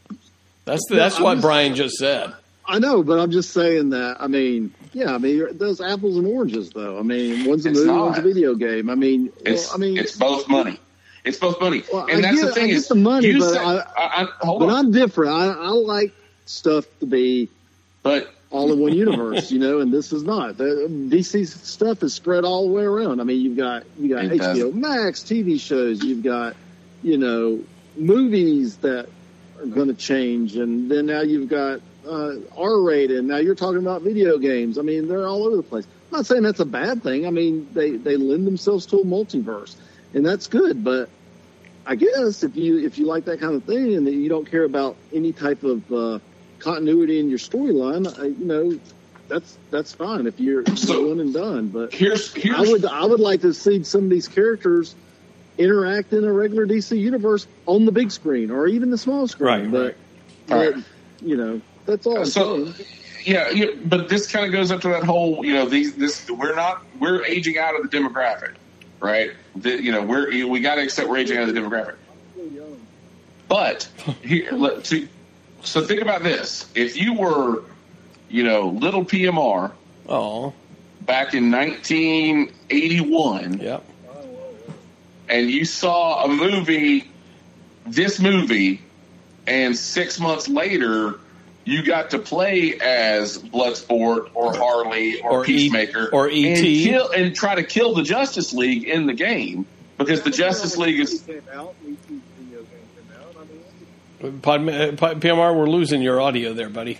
That's 0.66 0.82
the, 0.88 0.96
No, 0.96 1.02
that's 1.02 1.18
I'm 1.18 1.24
what 1.24 1.34
just- 1.36 1.42
Brian 1.44 1.76
just 1.76 1.96
said. 1.98 2.34
I 2.66 2.80
know, 2.80 3.04
but 3.04 3.20
I'm 3.20 3.30
just 3.32 3.52
saying 3.52 3.90
that. 3.90 4.18
I 4.22 4.28
mean, 4.28 4.74
yeah, 4.94 5.14
I 5.14 5.18
mean, 5.18 5.36
you're- 5.36 5.52
those 5.52 5.82
apples 5.82 6.16
and 6.18 6.26
oranges, 6.26 6.70
though. 6.70 6.98
I 6.98 7.02
mean, 7.02 7.44
one's 7.44 7.66
a 7.66 7.70
It's 7.70 7.80
movie, 7.80 7.92
not. 7.92 8.06
one's 8.06 8.18
a 8.20 8.22
video 8.22 8.56
game. 8.56 8.90
I 8.90 8.96
mean, 8.96 9.26
well, 9.44 9.54
It's 9.54 9.74
I 9.74 9.78
mean, 9.78 9.98
it's 9.98 10.16
both 10.16 10.48
money. 10.48 10.80
It's 11.26 11.38
both 11.38 11.60
money, 11.60 11.84
Well, 11.92 12.06
and 12.06 12.20
I 12.26 12.30
that's 12.30 12.36
get- 12.42 12.46
the 12.48 12.52
thing 12.54 12.64
I 12.66 12.68
get 12.68 12.76
is 12.78 12.88
the 12.88 12.96
money, 12.96 13.34
but 13.38 13.50
said- 13.54 13.62
I- 13.62 13.76
I, 13.98 14.22
I, 14.24 14.28
hold 14.46 14.60
but 14.62 14.70
on, 14.70 14.76
I'm 14.76 14.92
different. 14.92 15.32
I, 15.34 15.48
I 15.48 15.68
like 15.70 16.14
stuff 16.46 16.86
to 17.02 17.06
be 17.06 17.50
but 18.02 18.34
all 18.54 18.72
in 18.72 18.80
one 18.80 18.94
universe, 18.94 19.52
you 19.52 19.58
know, 19.58 19.80
and 19.80 19.92
this 19.92 20.14
is 20.14 20.24
not. 20.24 20.58
The 20.58 20.88
DC 20.88 21.48
stuff 21.48 22.04
is 22.04 22.14
spread 22.14 22.46
all 22.46 22.68
the 22.68 22.74
way 22.74 22.84
around. 22.84 23.20
I 23.20 23.24
mean, 23.24 23.42
you've 23.42 23.58
got 23.58 23.84
you 24.00 24.16
got 24.16 24.26
It 24.26 24.40
HBO 24.40 24.72
does. 24.72 24.74
Max 24.76 25.24
TV 25.24 25.60
shows, 25.60 26.04
you've 26.04 26.24
got 26.24 26.56
you 27.02 27.18
know 27.18 27.62
movies 27.98 28.78
that 28.78 29.10
are 29.60 29.66
going 29.66 29.88
to 29.88 29.96
change, 29.96 30.56
and 30.56 30.90
then 30.90 31.08
now 31.08 31.22
you've 31.22 31.50
got 31.50 31.82
uh, 32.08 32.36
R 32.56 32.82
rated. 32.82 33.26
Now 33.26 33.38
you're 33.38 33.56
talking 33.56 33.80
about 33.80 34.04
video 34.04 34.38
games. 34.38 34.78
I 34.78 34.84
mean, 34.84 35.08
they're 35.08 35.28
all 35.28 35.44
over 35.44 35.58
the 35.58 35.64
place. 35.64 35.86
I'm 36.12 36.20
not 36.20 36.26
saying 36.28 36.44
that's 36.44 36.60
a 36.60 36.66
bad 36.66 37.02
thing. 37.02 37.26
I 37.26 37.32
mean, 37.32 37.68
they 37.74 37.98
they 37.98 38.18
lend 38.18 38.46
themselves 38.46 38.86
to 38.88 38.98
a 38.98 39.04
multiverse, 39.04 39.76
and 40.14 40.24
that's 40.24 40.46
good. 40.46 40.84
But 40.84 41.10
I 41.88 41.96
guess 41.96 42.44
if 42.44 42.56
you 42.56 42.86
if 42.86 43.00
you 43.00 43.08
like 43.08 43.26
that 43.26 43.40
kind 43.40 43.56
of 43.56 43.64
thing 43.64 43.96
and 43.96 44.06
that 44.06 44.14
you 44.14 44.30
don't 44.30 44.50
care 44.50 44.64
about 44.64 44.96
any 45.12 45.34
type 45.34 45.64
of 45.64 45.92
uh, 45.92 46.20
continuity 46.64 47.20
in 47.20 47.30
your 47.30 47.40
storyline, 47.40 48.06
you 48.40 48.46
know, 48.46 48.80
that's 49.28 49.58
that's 49.72 49.94
fine 49.94 50.28
if 50.28 50.40
you're 50.40 50.66
So- 50.76 51.08
one 51.10 51.20
and 51.20 51.34
done. 51.34 51.68
But 51.70 51.94
here's 51.94 52.34
here's 52.34 52.56
I 52.58 52.62
would 52.62 52.86
I 52.86 53.06
would 53.06 53.20
like 53.20 53.42
to 53.42 53.54
see 53.54 53.84
some 53.84 54.04
of 54.06 54.10
these 54.10 54.28
characters 54.28 54.96
interact 55.58 56.14
in 56.14 56.24
a 56.24 56.32
regular 56.34 56.66
DC 56.66 56.98
universe 56.98 57.46
on 57.68 57.86
the 57.86 57.92
big 57.92 58.12
screen 58.12 58.50
or 58.52 58.68
even 58.68 58.90
the 58.90 58.98
small 58.98 59.22
Right, 59.22 59.30
screen. 59.30 59.72
but, 59.72 59.78
right. 59.80 59.96
but 60.48 60.74
Right. 60.76 60.84
you 61.22 61.38
know, 61.38 61.62
that's 61.86 62.06
all. 62.08 62.26
So, 62.26 62.66
saying. 62.72 62.88
yeah, 63.26 63.50
yeah, 63.52 63.68
but 63.86 64.10
this 64.10 64.30
kind 64.32 64.46
of 64.46 64.52
goes 64.52 64.72
up 64.72 64.82
to 64.82 64.90
that 64.90 65.04
whole, 65.04 65.46
you 65.46 65.54
know, 65.54 65.68
these 65.68 65.96
this 65.96 66.30
we're 66.30 66.56
not 66.56 66.84
we're 67.00 67.24
aging 67.26 67.58
out 67.60 67.76
of 67.80 67.90
the 67.90 67.96
demographic, 67.98 68.54
right? 69.00 69.32
The, 69.56 69.82
you 69.82 69.92
know, 69.92 70.02
we're 70.02 70.48
we 70.48 70.60
got 70.60 70.76
to 70.76 70.82
accept 70.82 71.08
we're 71.08 71.18
aging 71.18 71.38
out 71.38 71.48
of 71.48 71.54
the 71.54 71.60
demographic. 71.62 71.96
But 73.48 73.88
here, 74.24 74.52
let, 74.52 74.84
to, 74.86 75.08
so 75.64 75.82
think 75.82 76.02
about 76.02 76.24
this: 76.24 76.66
if 76.76 76.98
you 76.98 77.14
were, 77.14 77.64
you 78.30 78.44
know, 78.44 78.68
little 78.70 79.06
PMR 79.06 79.72
Oh, 80.08 80.54
back 81.02 81.34
in 81.34 81.50
1981, 81.52 83.60
yep. 83.60 83.84
and 85.30 85.50
you 85.50 85.66
saw 85.66 86.26
a 86.26 86.28
movie, 86.28 87.10
this 87.86 88.20
movie, 88.20 88.82
and 89.48 89.76
six 89.78 90.20
months 90.20 90.48
later, 90.48 91.20
you 91.66 91.84
got 91.84 92.12
to 92.12 92.20
play 92.20 92.78
as 92.80 93.38
Bloodsport 93.38 94.30
or 94.34 94.56
Harley 94.56 95.22
or, 95.22 95.32
Or 95.32 95.44
E- 95.46 95.48
Peacemaker 95.48 96.10
or 96.12 96.28
and, 96.28 96.36
E.T.. 96.36 96.84
kill, 96.86 97.10
and 97.10 97.36
try 97.36 97.56
to 97.56 97.64
kill 97.64 97.94
the 97.96 98.04
Justice 98.04 98.54
League 98.54 98.84
in 98.84 99.08
the 99.08 99.14
game 99.14 99.66
because 99.98 100.22
the 100.24 100.32
Justice 100.32 100.78
League 100.78 101.00
is. 101.00 101.24
Pod, 104.42 104.62
uh, 104.70 104.92
PMR, 104.94 105.56
we're 105.58 105.70
losing 105.70 106.02
your 106.02 106.22
audio 106.22 106.54
there, 106.54 106.70
buddy. 106.70 106.98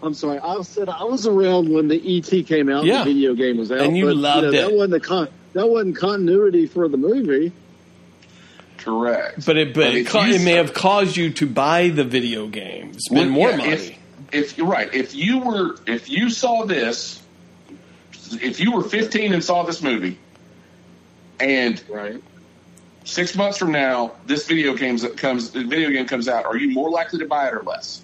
I'm 0.00 0.14
sorry. 0.14 0.38
I 0.38 0.62
said 0.62 0.88
I 0.88 1.02
was 1.04 1.26
around 1.26 1.72
when 1.72 1.88
the 1.88 1.96
ET 2.18 2.46
came 2.46 2.68
out. 2.68 2.84
Yeah. 2.84 2.98
the 3.02 3.12
video 3.14 3.34
game 3.34 3.56
was 3.58 3.72
out, 3.72 3.80
And 3.80 3.96
you 3.98 4.06
but, 4.06 4.16
loved 4.16 4.42
know, 4.44 4.48
it. 4.50 4.52
That 4.52 4.72
wasn't 4.72 5.02
con- 5.02 5.28
that 5.54 5.68
wasn't 5.68 5.96
continuity 5.96 6.66
for 6.66 6.88
the 6.88 6.96
movie. 6.96 7.50
Correct. 8.76 9.44
But 9.44 9.56
it 9.56 9.74
but, 9.74 9.92
it, 9.94 10.06
ca- 10.06 10.24
it 10.28 10.40
may 10.44 10.52
have 10.52 10.72
caused 10.72 11.16
you 11.16 11.32
to 11.32 11.46
buy 11.46 11.88
the 11.88 12.04
video 12.04 12.46
game, 12.46 12.96
spend 13.00 13.30
Well, 13.30 13.34
more 13.34 13.50
yeah, 13.50 13.56
money. 13.56 13.72
if- 13.72 13.98
if 14.30 14.58
you're 14.58 14.66
right, 14.66 14.92
if 14.94 15.14
you 15.16 15.38
were, 15.38 15.76
if 15.86 16.10
you 16.10 16.28
saw 16.28 16.66
this, 16.66 17.20
if 18.42 18.60
you 18.60 18.72
were 18.72 18.82
15 18.82 19.32
and 19.32 19.42
saw 19.42 19.62
this 19.62 19.82
movie, 19.82 20.18
and 21.40 21.82
Right. 21.88 22.22
Six 23.08 23.34
months 23.34 23.58
from 23.58 23.72
now, 23.72 24.12
this 24.26 24.46
video 24.46 24.74
games 24.74 25.04
comes, 25.16 25.50
the 25.50 25.64
video 25.64 25.90
game 25.90 26.06
comes 26.06 26.28
out, 26.28 26.44
are 26.44 26.56
you 26.56 26.70
more 26.70 26.90
likely 26.90 27.18
to 27.20 27.26
buy 27.26 27.48
it 27.48 27.54
or 27.54 27.62
less? 27.62 28.02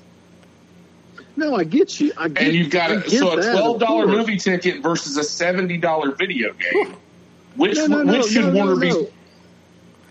No, 1.37 1.57
I 1.57 1.65
get 1.65 2.01
you. 2.01 2.13
I 2.17 2.29
get, 2.29 2.43
And 2.45 2.55
you've 2.55 2.71
got 2.71 2.91
I 2.91 2.95
a, 2.95 3.01
get 3.01 3.11
so 3.19 3.33
a 3.39 3.43
twelve 3.43 3.81
dollar 3.81 4.07
movie 4.07 4.37
ticket 4.37 4.83
versus 4.83 5.17
a 5.17 5.25
seventy 5.25 5.77
dollar 5.77 6.13
video 6.13 6.53
game. 6.53 6.95
Which 7.57 7.77
No, 7.77 7.87
no, 7.87 8.03
no, 8.03 8.13
which 8.19 8.27
should 8.31 8.45
no, 8.47 8.51
no, 8.51 8.57
Warner 8.67 8.75
no. 8.77 9.03
be? 9.03 9.09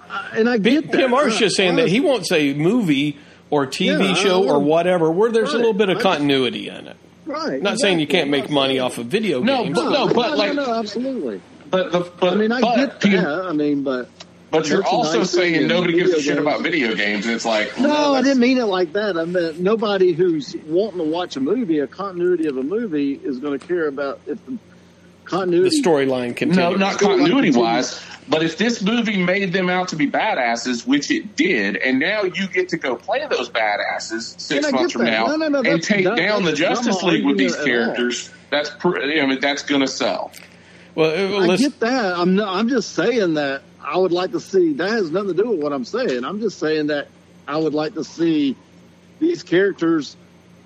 Uh, 0.10 0.30
and 0.34 0.50
I 0.50 0.58
get 0.58 0.92
that. 0.92 1.00
PMR's 1.10 1.38
just 1.38 1.56
saying 1.56 1.78
that 1.78 1.88
he 1.88 1.98
Honestly. 2.00 2.10
won't 2.10 2.28
say 2.28 2.54
movie 2.54 3.18
or 3.50 3.66
TV 3.68 4.10
Yeah, 4.10 4.14
show 4.16 4.48
or 4.48 4.60
whatever, 4.60 5.10
where 5.12 5.32
there's 5.32 5.54
a 5.54 5.58
little 5.58 5.74
bit 5.74 5.90
of 5.90 5.98
I- 5.98 6.02
continuity 6.02 6.68
in 6.70 6.88
it. 6.88 6.98
Right. 7.26 7.62
Not 7.62 7.80
saying 7.80 8.00
you 8.02 8.08
can't 8.08 8.30
make 8.30 8.50
money 8.50 8.80
off 8.80 8.98
of 8.98 9.06
video 9.06 9.42
No, 9.42 9.64
games. 9.64 9.76
but- 9.80 9.90
no, 9.92 10.08
no, 10.08 10.36
like- 10.36 10.54
no, 10.56 10.74
absolutely. 10.76 11.42
But 11.70 11.92
the 11.94 12.02
but 12.20 12.34
I 12.34 12.36
mean, 12.36 12.52
I 12.52 12.60
but, 12.62 12.76
get 12.76 13.00
P- 13.02 13.10
that. 13.16 13.46
I 13.46 13.54
mean, 13.54 13.82
but 13.84 14.10
but 14.54 14.70
you're 14.70 14.84
also 14.86 15.20
merchandising 15.20 15.40
saying 15.56 15.68
nobody 15.68 15.94
gives 15.94 16.12
a 16.12 16.22
shit 16.22 16.36
games. 16.36 16.40
about 16.40 16.62
video 16.62 16.96
games, 16.96 17.26
and 17.26 17.36
it's 17.36 17.44
like 17.46 17.78
no, 17.80 18.14
I 18.14 18.22
didn't 18.22 18.40
mean 18.40 18.58
it 18.60 18.66
like 18.66 18.94
that. 18.94 19.18
I 19.18 19.26
meant 19.26 19.60
nobody 19.60 20.14
who's 20.14 20.56
wanting 20.68 21.00
to 21.00 21.04
watch 21.06 21.36
a 21.36 21.40
movie, 21.42 21.80
a 21.80 21.88
continuity 21.88 22.48
of 22.48 22.58
a 22.58 22.64
movie, 22.64 23.14
is 23.22 23.40
going 23.40 23.60
to 23.60 23.68
care 23.68 23.88
about 23.88 24.22
if 24.28 24.44
the 24.46 24.52
the 24.54 25.30
continuity. 25.30 25.82
storyline 25.82 26.36
continues. 26.36 26.58
No, 26.58 26.76
not 26.76 27.00
continuity 27.00 27.52
wise, 27.52 28.00
But 28.28 28.44
if 28.44 28.58
this 28.58 28.82
movie 28.82 29.24
made 29.24 29.54
them 29.54 29.70
out 29.70 29.88
to 29.90 29.96
be 29.96 30.06
badasses, 30.10 30.86
which 30.86 31.10
it 31.12 31.36
did, 31.38 31.78
and 31.78 31.98
now 31.98 32.24
you 32.24 32.46
get 32.48 32.70
to 32.70 32.78
go 32.78 32.96
play 32.98 33.26
those 33.30 33.50
badasses 33.50 34.40
six 34.40 34.52
And 34.52 34.66
I 34.66 34.72
get 34.72 34.80
months 34.82 34.94
from 34.94 35.06
that. 35.06 35.12
now 35.12 35.26
No, 35.28 35.36
no, 35.38 35.48
no, 35.62 35.70
and 35.72 35.82
take 35.82 36.04
that- 36.06 36.18
down 36.18 36.44
the 36.44 36.54
Justice 36.54 37.02
League 37.04 37.26
with 37.26 37.38
these 37.38 37.54
it 37.54 37.56
at 37.56 37.60
all. 37.62 37.66
characters, 37.66 38.30
that's 38.52 38.70
pr- 38.72 39.00
I 39.00 39.26
mean, 39.26 39.40
that's 39.40 39.64
going 39.64 39.82
to 39.82 39.88
sell. 39.88 40.32
Well, 40.94 41.10
uh, 41.10 41.38
I 41.44 41.46
let's, 41.48 41.62
get 41.62 41.80
that. 41.80 42.16
I'm 42.18 42.36
not, 42.36 42.54
I'm 42.56 42.70
just 42.70 42.92
saying 42.94 43.34
that 43.36 43.64
I 43.84 43.98
would 43.98 44.12
like 44.12 44.32
to 44.32 44.40
see. 44.40 44.74
That 44.74 44.90
has 44.92 45.12
nothing 45.12 45.36
to 45.36 45.44
do 45.44 45.50
with 45.52 45.60
what 45.60 45.74
I'm 45.74 45.86
saying. 45.86 46.24
I'm 46.24 46.40
just 46.40 46.60
saying 46.60 46.88
that 46.88 47.10
I 47.48 47.58
would 47.58 47.74
like 47.74 47.94
to 47.96 48.04
see 48.04 48.58
these 49.20 49.44
characters 49.44 50.18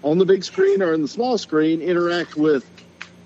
on 0.03 0.17
the 0.17 0.25
big 0.25 0.43
screen 0.43 0.81
or 0.81 0.93
in 0.93 1.01
the 1.01 1.07
small 1.07 1.37
screen 1.37 1.81
interact 1.81 2.35
with 2.35 2.69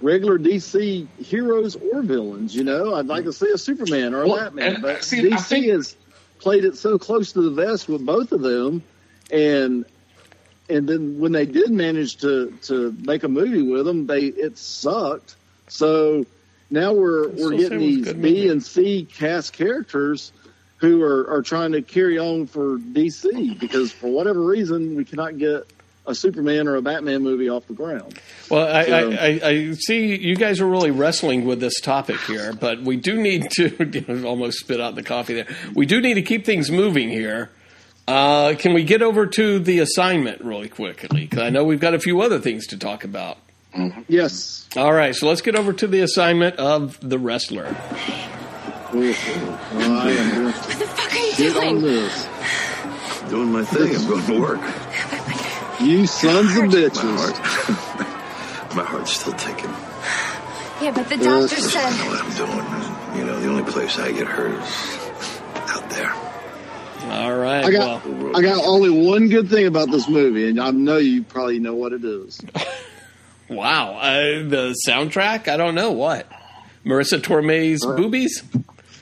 regular 0.02 0.40
DC 0.40 1.10
heroes 1.18 1.76
or 1.76 2.04
villains. 2.04 2.56
You 2.56 2.64
know, 2.64 2.96
I'd 2.96 3.08
like 3.08 3.26
to 3.26 3.34
see 3.34 3.50
a 3.54 3.58
Superman 3.58 4.14
or 4.14 4.24
a 4.24 4.28
Well, 4.28 4.38
Batman. 4.38 4.82
But 4.82 5.04
see, 5.04 5.22
DC 5.22 5.48
think- 5.48 5.66
has 5.68 5.96
played 6.40 6.66
it 6.66 6.78
so 6.78 6.98
close 6.98 7.34
to 7.34 7.42
the 7.42 7.52
vest 7.52 7.88
with 7.90 8.06
both 8.06 8.32
of 8.32 8.42
them, 8.42 8.84
and 9.30 9.86
and 10.70 10.88
then 10.88 11.20
when 11.20 11.34
they 11.34 11.46
did 11.46 11.70
manage 11.72 12.18
to 12.18 12.58
to 12.64 12.96
make 13.00 13.24
a 13.24 13.28
movie 13.30 13.62
with 13.62 13.86
them, 13.86 14.08
they 14.08 14.22
it 14.26 14.58
sucked. 14.58 15.38
So 15.68 16.26
now 16.72 16.93
we're 16.93 17.30
we're 17.30 17.52
getting 17.52 17.80
say 17.80 17.85
it 17.93 17.99
was 17.99 18.07
a 18.07 18.14
these 18.14 18.14
B 18.14 18.48
and 18.49 18.64
C 18.64 19.06
cast 19.06 19.53
characters 19.53 20.31
who 20.77 21.03
are 21.03 21.30
are 21.30 21.41
trying 21.43 21.73
to 21.73 21.81
carry 21.84 22.18
on 22.18 22.48
for 22.48 22.77
DC 22.80 23.60
because 23.60 23.91
for 23.91 24.07
whatever 24.10 24.41
reason 24.41 24.95
we 24.95 25.06
cannot 25.06 25.38
get 25.38 25.72
a 26.07 26.15
Superman 26.15 26.68
or 26.68 26.77
a 26.77 26.81
Batman 26.81 27.22
movie 27.22 27.48
off 27.48 27.68
the 27.68 27.76
ground. 27.76 28.19
Well, 28.49 28.68
I, 28.68 28.85
So- 28.85 29.11
I, 29.11 29.14
I, 29.14 29.39
I 29.49 29.72
see 29.73 30.15
you 30.15 30.35
guys 30.35 30.60
are 30.60 30.65
really 30.65 30.89
wrestling 30.89 31.45
with 31.45 31.60
this 31.60 31.80
topic 31.80 32.19
here, 32.22 32.53
but 32.53 32.81
we 32.81 32.95
do 32.98 33.22
need 33.22 33.52
to 33.52 34.23
almost 34.26 34.60
spit 34.60 34.81
out 34.81 34.95
the 34.95 35.03
coffee 35.03 35.35
there. 35.35 35.48
We 35.76 35.85
do 35.85 36.02
need 36.02 36.15
to 36.15 36.23
keep 36.23 36.43
things 36.43 36.72
moving 36.72 37.10
here. 37.10 37.52
Uh, 38.07 38.56
can 38.56 38.73
we 38.73 38.84
get 38.84 39.03
over 39.03 39.27
to 39.27 39.60
the 39.60 39.77
assignment 39.80 40.41
really 40.41 40.69
quickly? 40.69 41.22
Because 41.22 41.39
I 41.39 41.49
know 41.52 41.64
we've 41.64 41.80
got 41.80 41.93
a 41.93 41.99
few 41.99 42.22
other 42.22 42.39
things 42.39 42.65
to 42.68 42.77
talk 42.80 43.03
about. 43.03 43.38
Yes. 44.07 44.65
All 44.76 44.91
right, 44.93 45.15
so 45.15 45.27
let's 45.27 45.41
get 45.41 45.56
over 45.56 45.73
to 45.73 45.88
the 45.88 46.02
assignment 46.02 46.57
of 46.57 46.98
the 47.07 47.18
wrestler. 47.18 47.68
Oof. 48.93 49.73
Well, 49.73 49.98
I 49.99 50.11
am 50.11 50.30
going 50.35 50.53
to 50.53 50.60
What 50.60 50.80
the 50.80 50.85
fuck 50.88 51.14
are 51.14 51.18
you 51.18 51.35
get 51.38 51.56
on 51.57 51.80
doing? 51.80 51.81
this. 51.81 52.27
Doing 53.30 53.52
my 53.52 53.64
thing. 53.64 53.95
I'm 53.95 54.07
going 54.07 54.26
to 54.26 54.39
work. 54.41 54.61
You 55.81 56.06
sons 56.06 56.56
of 56.57 56.65
My 56.65 56.73
bitches. 56.73 56.98
heart. 57.18 58.76
my 58.76 58.84
heart's 58.84 59.11
still 59.14 59.34
ticking. 59.34 59.69
Yeah, 60.81 60.91
but 60.93 61.07
the 61.07 61.15
Uh, 61.15 61.41
doctor 61.41 61.56
I 61.56 61.60
said. 61.60 61.89
know 61.91 62.11
what 62.11 62.22
I'm 62.23 62.31
doing. 62.35 63.19
You 63.19 63.26
know, 63.26 63.39
the 63.39 63.48
only 63.49 63.72
place 63.72 63.98
I 63.98 64.11
get 64.11 64.27
hurt 64.27 64.52
is 64.52 64.99
out 65.69 65.89
there. 65.89 66.11
All 67.11 67.35
right, 67.38 67.64
I 67.65 67.72
got 67.72 68.06
well, 68.06 68.35
I 68.38 68.41
got 68.41 68.64
only 68.65 68.89
one 68.89 69.27
good 69.30 69.49
thing 69.49 69.65
about 69.65 69.89
this 69.89 70.07
movie, 70.07 70.48
and 70.49 70.60
I 70.60 70.69
know 70.72 70.98
you 70.98 71.23
probably 71.23 71.60
know 71.60 71.73
what 71.73 71.93
it 71.93 72.03
is. 72.06 72.39
wow, 73.52 73.94
uh, 73.99 74.14
the 74.48 74.76
soundtrack. 74.88 75.48
I 75.48 75.57
don't 75.57 75.76
know 75.76 75.91
what. 75.91 76.28
Marisa 76.86 77.22
Tomei's 77.22 77.86
boobies. 77.86 78.44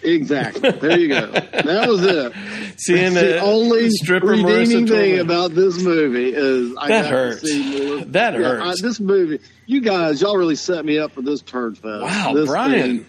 Exactly. 0.01 0.71
There 0.71 0.97
you 0.97 1.09
go. 1.09 1.27
That 1.27 1.87
was 1.89 2.03
it. 2.05 2.33
Seeing 2.79 3.13
That's 3.13 3.25
the 3.25 3.39
only 3.41 3.89
stripper 3.89 4.27
redeeming 4.27 4.85
Marisa 4.85 4.89
thing 4.89 5.19
about 5.19 5.53
this 5.53 5.81
movie 5.81 6.33
is 6.33 6.73
I 6.77 6.87
That 6.87 7.01
got 7.03 7.11
hurts. 7.11 7.41
To 7.41 7.47
see 7.47 7.79
Melissa- 7.89 8.05
That 8.09 8.33
Yeah, 8.33 8.39
hurts. 8.39 8.81
I- 8.81 8.87
this 8.87 8.99
movie, 9.01 9.39
you 9.65 9.81
guys, 9.81 10.21
y'all 10.21 10.37
really 10.37 10.55
set 10.55 10.85
me 10.85 10.97
up 10.99 11.11
for 11.11 11.21
this 11.21 11.41
turd 11.41 11.77
fest. 11.77 12.01
Wow, 12.01 12.31
this 12.33 12.47
Brian. 12.49 12.71
thing 12.99 13.05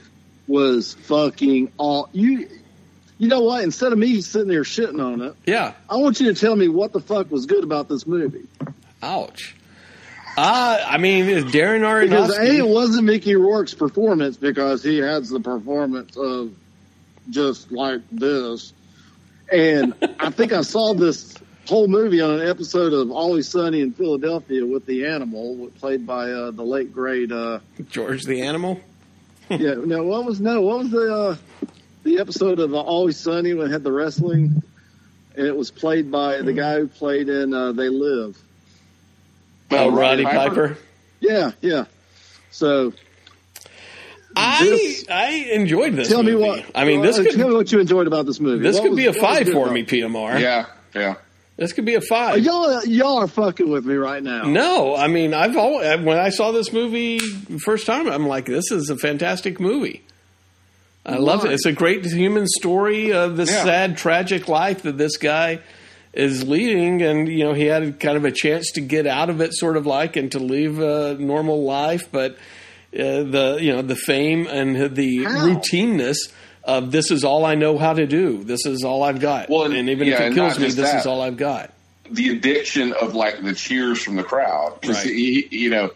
was 0.48 0.94
fucking 0.94 1.70
all 1.78 2.08
you. 2.12 2.48
You 3.18 3.28
know 3.28 3.42
what? 3.42 3.62
Instead 3.62 3.92
of 3.92 3.98
me 3.98 4.20
sitting 4.22 4.48
there 4.48 4.62
shitting 4.62 5.00
on 5.04 5.20
it, 5.20 5.34
Yeah. 5.46 5.74
I 5.88 5.96
want 5.96 6.18
you 6.20 6.32
to 6.32 6.40
tell 6.40 6.56
me 6.56 6.68
what 6.68 6.92
the 6.92 7.00
fuck 7.00 7.30
was 7.30 7.46
good 7.46 7.62
about 7.64 7.88
this 7.88 8.06
movie. 8.06 8.48
Ouch. 9.02 9.54
Uh, 10.36 10.84
I 10.86 10.98
mean, 10.98 11.28
it's 11.28 11.50
Darren 11.50 12.08
Because 12.08 12.36
A, 12.38 12.58
it 12.58 12.66
wasn't 12.66 13.04
Mickey 13.04 13.34
Rourke's 13.36 13.74
performance 13.74 14.36
because 14.36 14.82
he 14.82 14.98
has 14.98 15.28
the 15.28 15.40
performance 15.40 16.16
of 16.16 16.54
just 17.28 17.70
like 17.72 18.00
this. 18.10 18.72
And 19.52 19.94
I 20.18 20.30
think 20.30 20.52
I 20.52 20.62
saw 20.62 20.94
this 20.94 21.34
whole 21.66 21.88
movie 21.88 22.20
on 22.20 22.40
an 22.40 22.48
episode 22.48 22.92
of 22.92 23.10
Always 23.10 23.48
Sunny 23.48 23.80
in 23.80 23.92
Philadelphia 23.92 24.64
with 24.64 24.86
the 24.86 25.06
animal, 25.06 25.70
played 25.78 26.06
by 26.06 26.30
uh, 26.30 26.50
the 26.50 26.64
late 26.64 26.92
great. 26.92 27.32
Uh, 27.32 27.60
George 27.88 28.24
the 28.24 28.42
Animal. 28.42 28.80
yeah, 29.50 29.74
no, 29.74 30.04
what 30.04 30.24
was 30.24 30.40
no, 30.40 30.60
what 30.60 30.78
was 30.78 30.90
the 30.90 31.14
uh, 31.14 31.36
the 32.04 32.18
episode 32.18 32.60
of 32.60 32.72
uh, 32.72 32.80
Always 32.80 33.18
Sunny 33.18 33.54
when 33.54 33.66
it 33.66 33.72
had 33.72 33.82
the 33.82 33.92
wrestling? 33.92 34.62
And 35.36 35.46
it 35.46 35.56
was 35.56 35.70
played 35.70 36.10
by 36.10 36.42
the 36.42 36.52
guy 36.52 36.78
who 36.80 36.88
played 36.88 37.28
in 37.28 37.54
uh, 37.54 37.72
They 37.72 37.88
Live. 37.88 38.40
Oh, 39.70 39.90
Roddy 39.90 40.24
Piper. 40.24 40.76
Yeah, 41.20 41.52
yeah. 41.60 41.84
So 42.50 42.92
I 44.36 44.64
This- 44.64 45.04
I 45.08 45.30
enjoyed 45.52 45.96
this. 45.96 46.08
tell 46.08 46.22
me 46.22 46.34
what. 46.34 46.64
I 46.74 46.84
mean, 46.84 47.02
this 47.02 47.18
uh, 47.18 47.22
could 47.22 47.34
tell 47.36 47.48
me 47.48 47.54
what 47.54 47.70
you 47.72 47.80
enjoyed 47.80 48.06
about 48.06 48.26
this 48.26 48.40
movie. 48.40 48.62
this 48.62 48.76
What 48.76 48.82
could 48.82 48.90
was- 48.92 48.96
be 48.96 49.06
a 49.06 49.12
five 49.12 49.48
for 49.48 49.64
about 49.64 49.72
me. 49.74 49.84
PMR. 49.84 50.38
Yeah, 50.40 50.66
yeah. 50.94 51.14
This 51.56 51.72
could 51.74 51.84
be 51.84 51.94
a 51.94 51.98
Uh, 51.98 52.02
five. 52.08 52.38
Y'all, 52.40 52.82
y'all 52.86 53.18
are 53.18 53.26
fucking 53.28 53.68
with 53.68 53.84
me 53.84 53.94
right 53.96 54.22
now. 54.22 54.44
No, 54.44 54.96
I 54.96 55.08
mean, 55.08 55.34
I've 55.34 55.56
always 55.56 56.00
when 56.00 56.18
I 56.18 56.30
saw 56.30 56.52
this 56.52 56.72
movie 56.72 57.18
first 57.64 57.86
time, 57.86 58.08
I'm 58.08 58.26
like, 58.26 58.46
this 58.46 58.70
is 58.70 58.88
a 58.88 58.96
fantastic 58.96 59.60
movie. 59.60 60.02
I 61.04 61.16
love 61.16 61.44
it. 61.44 61.52
It's 61.52 61.66
a 61.66 61.72
great 61.72 62.04
human 62.06 62.46
story 62.46 63.12
of 63.12 63.36
the 63.36 63.44
Yeah. 63.44 63.64
sad, 63.64 63.96
tragic 63.96 64.48
life 64.48 64.82
that 64.82 64.96
this 64.96 65.16
guy 65.16 65.58
is 66.12 66.46
leading, 66.46 67.02
and 67.02 67.28
you 67.28 67.44
know, 67.44 67.52
he 67.54 67.66
had 67.66 68.00
kind 68.00 68.16
of 68.16 68.24
a 68.24 68.32
chance 68.32 68.72
to 68.72 68.80
get 68.80 69.06
out 69.06 69.30
of 69.30 69.40
it, 69.40 69.54
sort 69.54 69.76
of 69.76 69.86
like, 69.86 70.16
and 70.16 70.32
to 70.32 70.38
live 70.38 70.80
a 70.80 71.14
normal 71.18 71.62
life, 71.64 72.10
but 72.10 72.32
uh, 72.92 73.22
the 73.22 73.58
you 73.60 73.72
know 73.72 73.82
the 73.82 73.94
fame 73.96 74.46
and 74.48 74.94
the 74.96 75.24
How? 75.24 75.46
routineness 75.46 76.16
of 76.64 76.90
this 76.90 77.10
is 77.10 77.24
all 77.24 77.44
I 77.44 77.54
know 77.54 77.78
how 77.78 77.92
to 77.94 78.06
do. 78.06 78.42
This 78.44 78.66
is 78.66 78.84
all 78.84 79.02
I've 79.02 79.20
got, 79.20 79.48
Well, 79.48 79.62
and- 79.64 79.74
and 79.74 79.88
even 79.88 80.08
yeah, 80.08 80.22
if 80.24 80.32
it 80.32 80.34
kills 80.34 80.58
me, 80.58 80.66
this 80.66 80.74
that. 80.76 81.00
is 81.00 81.06
all 81.06 81.20
I've 81.22 81.36
got. 81.36 81.72
the 82.10 82.30
addiction 82.30 82.92
of 83.00 83.14
like 83.14 83.40
the 83.42 83.54
cheers 83.54 84.02
from 84.02 84.16
the 84.16 84.24
crowd. 84.24 84.82
'Cause 84.82 85.04
Right. 85.06 85.14
you 85.14 85.70
know, 85.70 85.90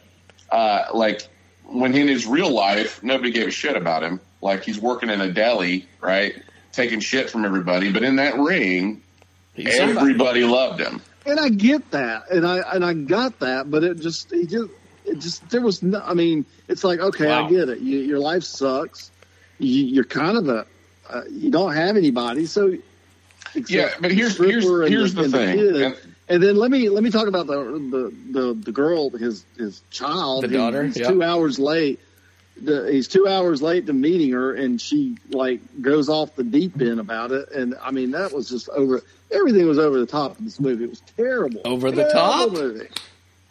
uh, 0.52 0.84
like 0.94 1.22
when 1.66 1.92
in 1.96 2.06
his 2.06 2.24
real 2.24 2.50
life, 2.50 3.02
nobody 3.02 3.32
gave 3.32 3.48
a 3.48 3.50
shit 3.50 3.76
about 3.76 4.04
him. 4.04 4.20
Like 4.40 4.62
he's 4.64 4.78
working 4.78 5.10
in 5.10 5.20
a 5.20 5.32
deli, 5.32 5.86
right, 6.00 6.34
taking 6.72 7.00
shit 7.00 7.30
from 7.30 7.44
everybody. 7.44 7.90
But 7.90 8.04
in 8.04 8.16
that 8.16 8.38
ring, 8.38 9.02
somebody. 9.56 9.98
everybody 9.98 10.44
loved 10.44 10.80
him. 10.80 11.00
and 11.26 11.38
I 11.40 11.48
get 11.48 11.90
that, 11.92 12.30
and 12.30 12.46
I 12.46 12.58
and 12.74 12.84
I 12.84 12.92
got 12.94 13.38
that, 13.40 13.70
but 13.70 13.84
it 13.84 14.00
just 14.00 14.32
it 14.32 14.48
just 14.48 14.70
it 15.04 15.18
just 15.20 15.48
there 15.50 15.60
was 15.60 15.82
no. 15.82 16.00
I 16.04 16.14
mean, 16.14 16.44
it's 16.68 16.84
like 16.84 17.00
okay, 17.00 17.26
Wow. 17.28 17.46
I 17.46 17.50
get 17.50 17.68
it. 17.68 17.78
You, 17.80 17.98
your 17.98 18.18
life 18.18 18.42
sucks. 18.44 19.10
You, 19.58 19.84
you're 19.84 20.04
kind 20.04 20.36
of 20.36 20.48
a 20.48 20.66
uh, 21.08 21.22
you 21.30 21.50
don't 21.50 21.74
have 21.74 21.96
anybody, 21.96 22.46
so 22.46 22.76
Yeah, 23.68 23.90
but 24.00 24.10
here's- 24.10 24.32
stripper 24.34 24.50
here's- 24.86 24.88
here's 24.90 25.14
the 25.14 25.22
and 25.24 25.32
thing. 25.32 25.56
kid. 25.58 25.76
And- 25.82 25.96
And 26.26 26.42
then 26.42 26.56
let 26.56 26.70
me 26.70 26.88
let 26.88 27.02
me 27.04 27.10
talk 27.10 27.28
about 27.28 27.46
the 27.46 27.60
the 27.62 28.14
the, 28.32 28.54
the 28.54 28.72
girl, 28.72 29.10
his 29.10 29.44
his 29.58 29.82
child, 29.90 30.44
The 30.44 30.48
daughter, 30.48 30.84
He's 30.84 30.96
yeah. 30.98 31.10
two 31.10 31.22
hours 31.22 31.58
late. 31.58 32.00
The, 32.60 32.88
he's 32.92 33.08
two 33.08 33.26
hours 33.26 33.60
late 33.62 33.86
to 33.86 33.92
meeting 33.92 34.30
her, 34.32 34.54
and 34.54 34.80
she 34.80 35.16
like 35.30 35.60
goes 35.82 36.08
off 36.08 36.36
the 36.36 36.44
deep 36.44 36.80
end 36.80 37.00
about 37.00 37.32
it. 37.32 37.50
And 37.50 37.74
I 37.82 37.90
mean, 37.90 38.12
that 38.12 38.32
was 38.32 38.48
just 38.48 38.68
over. 38.68 39.02
Everything 39.30 39.66
was 39.66 39.78
over 39.78 39.98
the 39.98 40.06
top 40.06 40.38
in 40.38 40.44
this 40.44 40.60
movie. 40.60 40.84
It 40.84 40.90
was 40.90 41.02
terrible. 41.16 41.60
Over 41.64 41.90
the 41.90 42.04
Terrible 42.04 42.12
top? 42.12 42.52
Movie. 42.52 42.88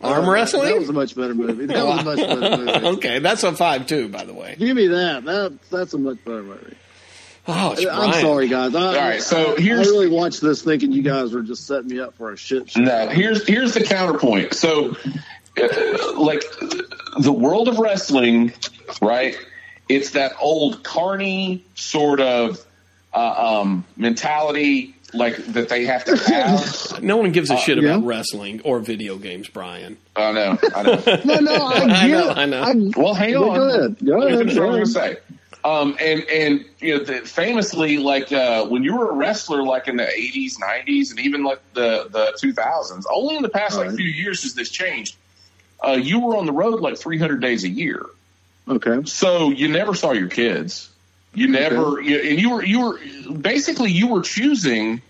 Arm 0.02 0.26
Uh, 0.26 0.32
wrestling? 0.32 0.66
That 0.66 0.80
was 0.80 0.90
a 0.90 0.94
much 0.94 1.16
better 1.16 1.34
movie. 1.36 1.66
That 1.66 1.86
was 1.86 2.00
a 2.00 2.04
much 2.04 2.18
better 2.18 2.58
movie. 2.66 2.88
okay, 2.98 3.20
that's 3.20 3.44
a 3.44 3.54
five 3.54 3.88
too, 3.88 4.08
by 4.10 4.24
the 4.24 4.34
way. 4.34 4.56
Give 4.58 4.76
me 4.76 4.88
that. 4.88 5.26
That 5.26 5.60
that's 5.70 5.94
a 5.94 5.98
much 5.98 6.24
better 6.24 6.44
movie. 6.44 6.76
Oh, 7.46 7.74
it's 7.74 7.86
I'm 7.86 7.98
Brian. 8.10 8.22
sorry, 8.22 8.48
guys. 8.48 8.74
I, 8.74 8.82
All 8.82 8.94
right, 8.96 9.22
so 9.22 9.56
I- 9.58 9.60
here's- 9.62 9.86
I 9.86 9.90
really 9.92 10.08
watched 10.10 10.40
this 10.40 10.62
thinking 10.62 10.94
you 10.94 11.02
guys 11.02 11.34
were 11.34 11.42
just 11.42 11.68
setting 11.68 11.90
me 11.90 12.00
up 12.00 12.16
for 12.16 12.32
a 12.32 12.38
shit 12.38 12.70
show. 12.72 12.80
No, 12.80 13.10
here's 13.10 13.46
here's 13.46 13.74
the 13.74 13.84
counterpoint. 13.84 14.54
So, 14.54 14.96
like 15.58 16.44
the 17.20 17.32
world 17.36 17.68
of 17.68 17.78
wrestling, 17.80 18.54
right? 19.02 19.38
It's 19.90 20.12
that 20.12 20.34
old 20.40 20.84
carny 20.84 21.64
sort 21.76 22.20
of 22.20 22.64
uh, 23.14 23.60
um, 23.62 23.86
mentality, 23.98 24.96
like 25.14 25.36
that 25.54 25.70
they 25.70 25.86
have 25.86 26.06
to 26.06 26.16
have. 26.18 26.80
No 27.04 27.18
one 27.18 27.32
gives 27.34 27.50
a 27.52 27.58
shit 27.58 27.78
about 27.78 28.00
yeah. 28.02 28.08
wrestling 28.08 28.62
or 28.64 28.80
video 28.80 29.18
games, 29.18 29.50
Brian. 29.50 29.98
I 30.16 30.32
know, 30.32 30.58
I 30.76 30.84
know. 30.84 31.04
No, 31.26 31.40
no, 31.40 31.54
I, 31.68 31.74
I 31.84 32.08
get 32.08 32.08
know. 32.12 32.30
I 32.30 32.46
know. 32.46 32.62
I'm- 32.62 32.92
Well, 32.96 33.14
hang 33.14 33.34
Go 33.34 33.52
on. 33.52 33.70
ahead. 33.70 33.98
Go 34.06 34.22
ahead. 34.22 34.38
finish 34.40 34.54
what 34.56 34.62
Go 34.62 34.66
I'm 34.68 34.72
going 34.80 34.86
to 34.86 35.00
ahead. 35.00 35.18
say. 35.18 35.36
Um, 35.66 35.96
and 36.00 36.24
and 36.30 36.66
you 36.80 36.98
know, 36.98 37.04
the, 37.06 37.14
famously, 37.22 37.98
like 37.98 38.32
uh, 38.34 38.66
when 38.66 38.84
you 38.84 38.96
were 38.98 39.12
a 39.12 39.16
wrestler, 39.16 39.64
like 39.64 39.88
in 39.88 39.96
the 39.98 40.04
'80s, 40.04 40.54
'90s, 40.62 41.12
and 41.12 41.20
even 41.22 41.44
like 41.44 41.60
the 41.74 42.08
the 42.10 42.38
2000s, 42.42 43.04
only 43.10 43.36
in 43.38 43.44
the 43.44 43.50
past 43.50 43.78
like 43.78 43.88
Right. 43.88 43.96
few 43.96 44.08
years 44.10 44.44
has 44.44 44.56
this 44.56 44.70
changed. 44.70 45.16
Uh, 45.86 45.92
you 45.94 46.20
were 46.20 46.38
on 46.38 46.46
the 46.46 46.52
road 46.54 46.80
like 46.82 46.98
300 46.98 47.42
days 47.42 47.64
a 47.64 47.70
year, 47.70 48.06
Okay. 48.70 49.02
so 49.06 49.50
you 49.50 49.68
never 49.68 49.94
saw 49.96 50.12
your 50.14 50.30
kids. 50.30 50.90
You 51.36 51.48
never, 51.48 52.00
you, 52.00 52.18
and 52.20 52.40
you 52.40 52.50
were 52.52 52.64
you 52.64 52.82
were 52.82 53.00
basically 53.34 53.92
you 53.92 54.08
were 54.08 54.22
choosing. 54.22 55.02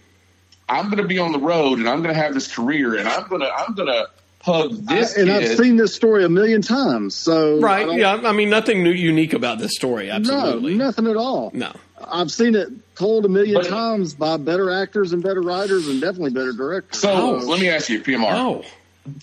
I'm 0.70 0.86
going 0.86 0.98
to 1.02 1.08
be 1.08 1.20
on 1.20 1.34
the 1.34 1.40
road, 1.40 1.80
and 1.80 1.90
I'm 1.90 2.02
going 2.02 2.16
to 2.16 2.20
have 2.22 2.34
this 2.34 2.54
career, 2.54 2.96
and 2.96 3.08
I'm 3.08 3.28
going 3.28 3.42
to 3.42 3.52
I'm 3.54 3.76
going 3.76 3.90
to 3.90 4.08
hug 4.42 4.72
this 4.88 5.16
and 5.18 5.28
kid. 5.28 5.52
I've 5.52 5.58
seen 5.58 5.76
this 5.76 5.94
story 5.94 6.24
a 6.24 6.30
million 6.30 6.62
times. 6.62 7.14
So 7.16 7.60
Right? 7.60 7.86
don't- 7.86 7.98
Yeah. 7.98 8.22
I 8.24 8.32
mean, 8.32 8.50
nothing 8.50 8.84
new, 8.84 8.92
unique 8.92 9.34
about 9.34 9.60
this 9.60 9.72
story. 9.76 10.10
Absolutely. 10.10 10.76
No, 10.76 10.86
nothing 10.86 11.08
at 11.08 11.16
all. 11.18 11.52
No. 11.54 11.72
I've 12.06 12.32
seen 12.32 12.56
it 12.56 12.68
told 12.96 13.26
a 13.26 13.30
million 13.30 13.56
But- 13.56 13.68
times 13.70 14.14
by 14.14 14.36
better 14.38 14.70
actors 14.72 15.14
and 15.14 15.22
better 15.24 15.42
writers 15.42 15.88
and 15.88 16.02
definitely 16.02 16.32
better 16.32 16.52
directors. 16.54 17.00
so 17.02 17.12
Oh. 17.12 17.32
let 17.46 17.60
me 17.62 17.70
ask 17.70 17.90
you, 17.90 18.00
PMR. 18.02 18.34
Oh, 18.34 18.64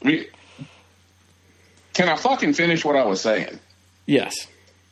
We- 0.02 0.28
Can 2.00 2.08
I 2.08 2.16
fucking 2.16 2.54
finish 2.54 2.82
what 2.84 2.96
I 2.96 3.04
was 3.04 3.20
saying? 3.20 3.58
yes. 4.06 4.46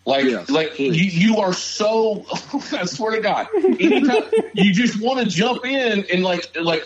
Like, 0.05 0.25
Yes, 0.25 0.49
like 0.49 0.79
you, 0.79 0.91
please. 0.91 1.19
you 1.19 1.37
are 1.37 1.53
so. 1.53 2.25
I 2.73 2.87
swear 2.87 3.17
to 3.17 3.21
God, 3.21 3.47
anytime 3.55 4.23
you 4.55 4.73
just 4.73 4.99
want 5.03 5.21
to 5.21 5.27
jump 5.27 5.67
in 5.67 6.07
and 6.11 6.23
like, 6.23 6.51
like, 6.59 6.83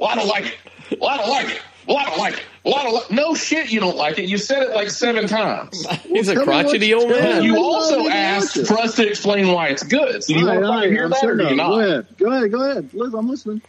well, 0.00 0.08
I 0.10 0.14
don't 0.16 0.26
like 0.26 0.46
it. 0.46 0.98
Well, 1.00 1.10
I 1.10 1.16
don't 1.18 1.28
like 1.30 1.48
it. 1.48 1.62
Well, 1.86 1.96
I 1.98 2.04
don't 2.06 2.18
like 2.18 2.34
it. 2.34 2.42
Well, 2.64 2.74
I 2.74 2.82
don't 2.82 2.94
like. 2.94 3.10
No 3.12 3.34
shit, 3.36 3.70
you 3.70 3.78
don't 3.78 3.96
like 3.96 4.18
it. 4.18 4.24
You 4.28 4.36
said 4.36 4.64
it 4.64 4.70
like 4.74 4.90
seven 4.90 5.28
times. 5.28 5.86
He's 6.08 6.26
a 6.28 6.42
crotchety 6.42 6.92
old 6.92 7.08
man. 7.10 7.44
You 7.44 7.62
also 7.62 8.08
asked 8.08 8.66
for 8.66 8.74
us 8.78 8.96
to 8.96 9.06
explain 9.08 9.46
why 9.52 9.68
it's 9.68 9.84
good. 9.84 10.24
So 10.24 10.32
you 10.32 10.40
All 10.40 10.46
want 10.46 10.58
right, 10.58 10.60
to 10.62 10.66
all 10.66 10.80
right, 10.80 10.90
hear 10.90 11.04
I'm 11.04 11.10
that 11.10 11.24
or 11.24 11.36
do 11.36 11.44
you 11.46 11.54
not? 11.54 11.68
Go 11.68 11.80
ahead. 11.80 12.06
Go 12.18 12.32
ahead. 12.32 12.50
Go 12.50 12.70
ahead. 12.70 12.94
Liz, 12.94 13.14
I'm 13.14 13.28
listening. 13.28 13.62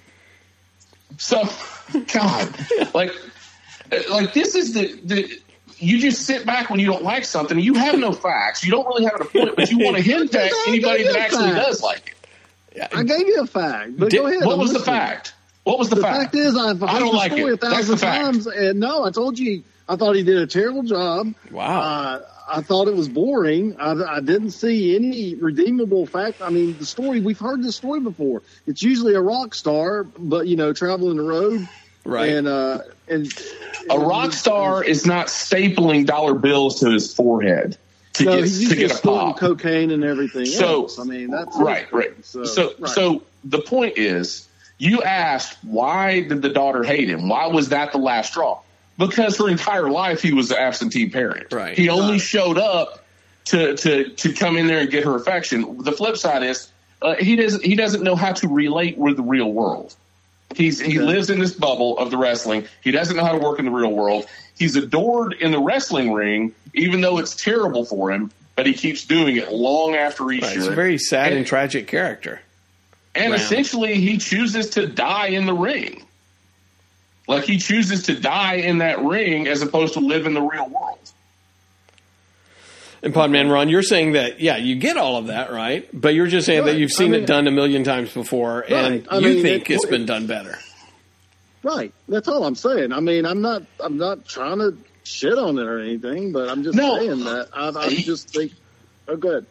So, 1.18 1.44
God, 2.14 2.49
like, 2.95 3.11
like 4.10 4.34
this 4.34 4.56
is 4.56 4.74
the 4.74 4.99
the. 5.03 5.40
You 5.79 5.99
just 5.99 6.23
sit 6.25 6.45
back 6.45 6.69
when 6.69 6.79
you 6.79 6.87
don't 6.87 7.03
like 7.03 7.25
something. 7.25 7.59
You 7.59 7.75
have 7.75 7.99
no 7.99 8.11
facts. 8.11 8.63
You 8.63 8.71
don't 8.71 8.85
really 8.87 9.05
have 9.05 9.21
an 9.21 9.27
point, 9.27 9.55
but 9.55 9.69
you 9.71 9.79
want 9.79 9.97
to 9.97 10.01
hint 10.01 10.33
at 10.35 10.51
anybody 10.67 11.03
that 11.03 11.15
actually 11.15 11.51
does 11.51 11.81
like 11.83 12.15
it. 12.71 12.87
I 12.93 13.03
gave 13.03 13.27
you 13.27 13.41
a 13.41 13.47
fact, 13.47 13.97
but 13.97 14.09
Did- 14.09 14.17
go 14.17 14.27
ahead. 14.27 14.45
what 14.45 14.53
I'm 14.53 14.59
was 14.59 14.73
the 14.73 14.79
fact? 14.79 15.33
What 15.63 15.79
was 15.79 15.89
the, 15.89 15.97
fact? 15.97 16.31
The 16.31 16.37
fact? 16.39 16.53
fact 16.53 16.55
is, 16.55 16.55
I've 16.57 16.79
heard 16.79 16.89
I 16.89 16.99
don't 16.99 17.11
the 17.11 17.17
like 17.17 17.31
story 17.33 17.53
it. 17.53 17.63
a 17.63 17.69
thousand 17.69 17.97
times, 17.97 18.47
and 18.47 18.79
no, 18.79 19.03
I 19.03 19.11
told 19.11 19.37
you, 19.37 19.63
I 19.89 19.97
thought 19.97 20.15
he 20.15 20.23
did 20.23 20.37
a 20.37 20.47
terrible 20.47 20.83
job. 20.83 21.33
Wow. 21.51 21.81
Uh, 21.81 22.21
I 22.49 22.61
thought 22.61 22.87
it 22.87 22.95
was 22.95 23.09
boring. 23.09 23.75
I, 23.77 23.91
I 23.91 24.19
didn't 24.21 24.51
see 24.51 24.95
any 24.95 25.35
redeemable 25.35 26.05
fact. 26.05 26.41
I 26.41 26.49
mean, 26.49 26.77
the 26.77 26.85
story 26.85 27.19
we've 27.19 27.37
heard 27.39 27.61
this 27.61 27.75
story 27.75 27.99
before. 27.99 28.41
It's 28.65 28.81
usually 28.81 29.15
a 29.15 29.21
rock 29.21 29.53
star, 29.53 30.03
but 30.05 30.47
you 30.47 30.55
know, 30.55 30.71
traveling 30.71 31.17
the 31.17 31.23
road, 31.23 31.67
Right. 32.07 32.29
And 32.29 32.47
uh, 32.47 32.79
and 33.09 33.31
A 33.89 33.99
rock 33.99 34.34
star 34.34 34.84
is 34.84 35.05
not 35.05 35.27
stapling 35.27 36.05
dollar 36.05 36.34
bills 36.34 36.79
to 36.79 36.89
his 36.89 37.13
forehead 37.13 37.77
to 38.13 38.23
no, 38.25 38.35
get 38.38 38.43
he's 38.45 38.69
to 38.69 38.75
get 38.75 38.97
a 38.97 39.01
pop. 39.01 39.38
cocaine 39.38 39.91
and 39.91 40.03
everything 40.03 40.45
So- 40.45 40.84
else. 40.84 40.99
I 40.99 41.03
mean, 41.03 41.29
that's. 41.29 41.55
Right, 41.57 41.91
right. 41.93 42.13
So, 42.25 42.45
so, 42.45 42.73
right. 42.79 43.21
the 43.43 43.59
point 43.59 43.97
is, 43.97 44.47
you 44.77 45.03
asked 45.03 45.57
why 45.63 46.21
did 46.21 46.41
the 46.41 46.49
daughter 46.49 46.84
hate 46.84 47.09
him? 47.09 47.27
Why 47.29 47.47
was 47.47 47.69
that 47.69 47.91
the 47.91 47.97
last 47.97 48.31
straw? 48.31 48.61
Because 48.97 49.38
her 49.38 49.47
entire 49.49 49.89
life 49.89 50.21
he 50.21 50.34
was 50.34 50.49
an 50.51 50.57
absentee 50.57 51.09
parent. 51.09 51.51
Right. 51.53 51.77
He 51.77 51.89
only 51.89 52.13
Right. 52.13 52.21
showed 52.21 52.57
up 52.57 53.03
to 53.45 53.75
to 53.75 54.09
to 54.09 54.34
come 54.34 54.57
in 54.57 54.67
there 54.67 54.79
and 54.79 54.89
get 54.89 55.03
her 55.03 55.15
affection. 55.15 55.84
The 55.84 55.91
flip 55.91 56.17
side 56.17 56.43
is 56.43 56.69
uh, 57.01 57.15
he 57.15 57.35
doesn't 57.35 57.63
he 57.63 57.75
doesn't 57.75 58.03
know 58.03 58.15
how 58.15 58.31
to 58.34 58.47
relate 58.47 58.97
with 58.97 59.17
the 59.17 59.23
real 59.23 59.51
world. 59.51 59.93
He's 60.56 60.80
he 60.80 60.99
lives 60.99 61.30
in 61.30 61.40
this 61.40 61.52
bubble 61.53 61.98
of 61.98 62.10
the 62.10 62.18
wrestling. 62.18 62.65
He 62.82 62.91
doesn't 62.91 63.15
know 63.15 63.24
how 63.26 63.34
to 63.34 63.38
work 63.38 63.60
in 63.60 63.65
the 63.65 63.72
real 63.72 63.91
world. 63.91 64.26
He's 64.57 64.76
adored 64.76 65.34
in 65.34 65.52
the 65.52 65.60
wrestling 65.60 66.14
ring, 66.14 66.53
even 66.74 67.02
though 67.02 67.18
it's 67.19 67.36
terrible 67.36 67.86
for 67.86 68.11
him. 68.11 68.32
But 68.56 68.65
he 68.65 68.74
keeps 68.74 69.06
doing 69.06 69.36
it 69.38 69.52
long 69.52 69.95
after 69.95 70.28
he 70.30 70.40
Right. 70.40 70.49
should. 70.49 70.57
It's 70.60 70.68
a 70.68 70.72
very 70.72 70.98
sad 70.98 71.28
And- 71.30 71.40
and 71.40 71.45
tragic 71.48 71.86
character. 71.88 72.41
and 73.14 73.32
Round. 73.32 73.41
essentially, 73.44 73.95
he 73.95 74.18
chooses 74.18 74.69
to 74.72 74.88
die 74.88 75.28
in 75.28 75.45
the 75.45 75.53
ring. 75.53 76.03
Like 77.28 77.44
he 77.44 77.57
chooses 77.57 78.03
to 78.03 78.15
die 78.15 78.56
in 78.56 78.78
that 78.80 78.99
ring 79.03 79.48
as 79.48 79.61
opposed 79.61 79.94
to 79.95 79.99
live 79.99 80.26
in 80.26 80.34
the 80.34 80.41
real 80.41 80.68
world. 80.69 80.98
And 83.03 83.14
Podman 83.14 83.52
Ron, 83.52 83.69
you're 83.69 83.84
saying 83.84 84.14
that, 84.14 84.40
yeah, 84.40 84.57
you 84.57 84.76
get 84.76 84.98
all 84.98 85.18
of 85.18 85.28
that, 85.28 85.52
right? 85.52 85.88
But 85.94 86.15
you're 86.15 86.28
just 86.28 86.45
saying 86.48 86.65
that 86.65 86.78
you've 86.78 86.91
seen 86.91 87.14
I 87.14 87.18
it 87.18 87.26
done 87.28 87.48
a 87.48 87.52
million 87.52 87.84
times 87.84 88.11
before, 88.14 88.61
and 88.68 89.07
I 89.10 89.19
you 89.19 89.36
mean, 89.36 89.41
think 89.44 89.69
it- 89.69 89.76
it's 89.76 89.86
been 89.86 90.06
done 90.06 90.26
better. 90.28 90.57
Right. 91.64 91.94
That's 92.07 92.28
all 92.28 92.44
I'm 92.45 92.56
saying. 92.56 92.94
I 92.94 92.99
mean, 92.99 93.26
I'm 93.26 93.41
not. 93.41 93.64
I'm 93.80 93.98
not 93.98 94.26
trying 94.26 94.60
to 94.60 94.78
shit 95.03 95.38
on 95.38 95.57
it 95.57 95.64
or 95.65 95.80
anything, 95.80 96.32
but 96.32 96.49
I'm 96.49 96.64
just 96.64 96.78
No. 96.78 96.98
saying 96.98 97.24
that 97.26 97.49
I, 97.53 97.69
I 97.69 97.90
just 97.90 98.30
think. 98.30 98.53
Oh, 99.07 99.15
good. 99.18 99.45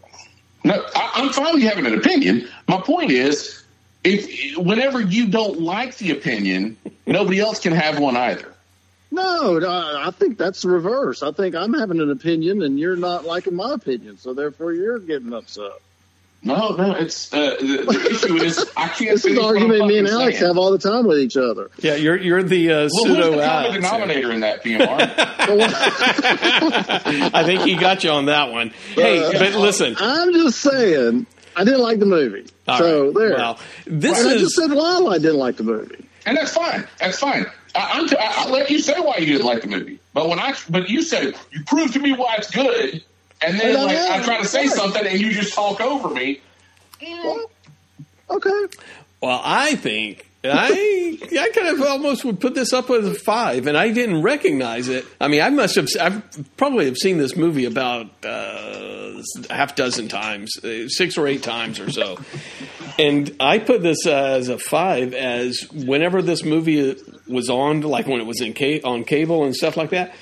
No, 0.65 0.85
I, 0.95 1.11
I'm 1.15 1.33
finally 1.33 1.63
having 1.63 1.85
an 1.87 1.95
opinion. 1.95 2.49
My 2.69 2.81
point 2.81 3.11
is, 3.11 3.63
if 4.03 4.57
whenever 4.57 5.01
you 5.01 5.27
don't 5.29 5.61
like 5.61 5.97
the 5.99 6.11
opinion, 6.13 6.77
nobody 7.07 7.39
else 7.41 7.61
can 7.61 7.73
have 7.73 7.99
one 7.99 8.17
either. 8.17 8.53
No, 9.17 9.59
no, 9.59 9.69
I 10.05 10.11
think 10.11 10.39
that's 10.39 10.63
the 10.63 10.69
reverse. 10.69 11.23
I 11.23 11.33
think 11.33 11.55
I'm 11.55 11.73
having 11.73 12.01
an 12.01 12.11
opinion 12.11 12.63
and 12.63 12.79
you're 12.79 12.97
not 12.97 13.25
liking 13.25 13.55
my 13.57 13.73
opinion, 13.73 14.19
so 14.19 14.35
therefore 14.35 14.73
you're 14.73 14.99
getting 14.99 15.33
upset. 15.33 15.73
No, 16.43 16.77
no, 16.77 16.93
it's 16.93 17.33
uh, 17.33 17.57
the, 17.59 17.67
the 17.89 18.09
issue 18.13 18.37
is 18.37 18.59
I 18.77 18.89
can't. 18.89 19.11
This 19.11 19.17
is 19.17 19.23
finish 19.23 19.39
the 19.39 19.45
argument 19.45 19.87
me 19.87 19.99
and 19.99 20.07
Alex 20.07 20.39
saying. 20.39 20.49
have 20.49 20.59
all 20.59 20.71
the 20.71 20.79
time 20.79 21.07
with 21.07 21.19
each 21.19 21.37
other. 21.37 21.71
Yeah, 21.79 21.97
you're 21.97 22.17
you're 22.17 22.43
the 22.43 22.71
uh, 22.71 22.75
Well, 22.75 22.83
who's 22.83 22.93
pseudo 23.17 23.31
the 23.37 23.43
Alex 23.45 23.75
denominator 23.75 24.31
in 24.33 24.41
that 24.41 24.63
PMR? 24.63 24.87
I 27.35 27.43
think 27.45 27.63
he 27.63 27.75
got 27.77 28.05
you 28.05 28.11
on 28.11 28.27
that 28.27 28.53
one. 28.53 28.71
Hey, 28.95 29.25
Uh, 29.25 29.33
but 29.33 29.55
listen, 29.55 29.97
I'm 29.99 30.33
just 30.35 30.61
saying 30.61 31.27
I 31.57 31.65
didn't 31.65 31.81
like 31.81 31.99
the 31.99 32.07
movie. 32.07 32.47
all 32.69 32.79
so 32.79 33.05
right. 33.07 33.15
there. 33.15 33.35
Well, 33.37 33.59
this 33.87 34.21
and 34.21 34.29
I 34.29 34.39
just 34.39 34.55
said 34.55 34.71
why 34.71 35.05
I 35.11 35.19
didn't 35.19 35.39
like 35.39 35.57
the 35.57 35.65
movie. 35.65 36.06
And 36.27 36.37
that's 36.37 36.53
fine. 36.53 36.87
That's 36.99 37.19
fine. 37.19 37.47
I, 37.75 37.91
I'm 37.95 38.09
t- 38.09 38.17
I, 38.17 38.43
I'll 38.43 38.51
let 38.53 38.71
you 38.71 38.79
say 38.81 39.01
why 39.01 39.17
you 39.19 39.27
didn't 39.27 39.47
like 39.47 39.63
the 39.63 39.69
movie, 39.69 40.01
but 40.13 40.29
when 40.29 40.39
I 40.39 40.55
but 40.69 40.91
you 40.91 41.03
said 41.03 41.35
you 41.51 41.65
prove 41.65 41.93
to 41.93 41.99
me 41.99 42.13
why 42.13 42.35
it's 42.37 42.51
good, 42.51 43.03
and 43.41 43.59
then 43.59 43.71
And 43.71 43.79
I 43.79 43.85
like 43.85 43.97
I 43.97 44.01
have, 44.17 44.25
try 44.25 44.39
to 44.39 44.47
say 44.47 44.67
something 44.67 45.07
and 45.07 45.19
you 45.19 45.33
just 45.33 45.55
talk 45.55 45.81
over 45.81 46.11
me. 46.11 46.41
Okay. 48.29 48.67
Well, 49.23 49.41
I 49.43 49.77
think 49.77 50.26
I 50.53 51.19
I 51.39 51.51
kind 51.55 51.69
of 51.69 51.83
almost 51.83 52.25
would 52.25 52.41
put 52.41 52.55
this 52.55 52.73
up 52.73 52.91
as 52.91 53.07
a 53.07 53.15
five, 53.15 53.67
and 53.67 53.77
I 53.77 53.91
didn't 53.91 54.23
recognize 54.23 54.89
it. 54.89 55.07
I 55.21 55.29
mean, 55.29 55.41
I 55.41 55.51
must 55.51 55.77
have 55.77 55.89
I 56.01 56.23
probably 56.57 56.87
have 56.87 56.97
seen 56.97 57.19
this 57.19 57.37
movie 57.37 57.65
about 57.65 58.07
uh, 58.25 59.23
half 59.51 59.77
dozen 59.77 60.09
times, 60.09 60.53
uh, 60.65 60.89
six 60.89 61.17
or 61.17 61.27
eight 61.27 61.43
times 61.43 61.81
or 61.81 61.91
so, 61.91 62.19
and 62.99 63.35
I 63.41 63.59
put 63.59 63.83
this 63.83 64.07
as 64.07 64.49
a 64.49 64.59
five 64.59 65.15
as 65.15 65.67
whenever 65.73 66.23
this 66.23 66.45
movie 66.45 66.97
was 67.29 67.49
on, 67.51 67.81
like 67.81 68.07
when 68.07 68.21
it 68.21 68.27
was 68.27 68.41
in 68.41 68.55
ca- 68.55 68.83
on 68.83 69.05
cable 69.05 69.45
and 69.45 69.55
stuff 69.55 69.77
like 69.77 69.91
that, 69.91 70.15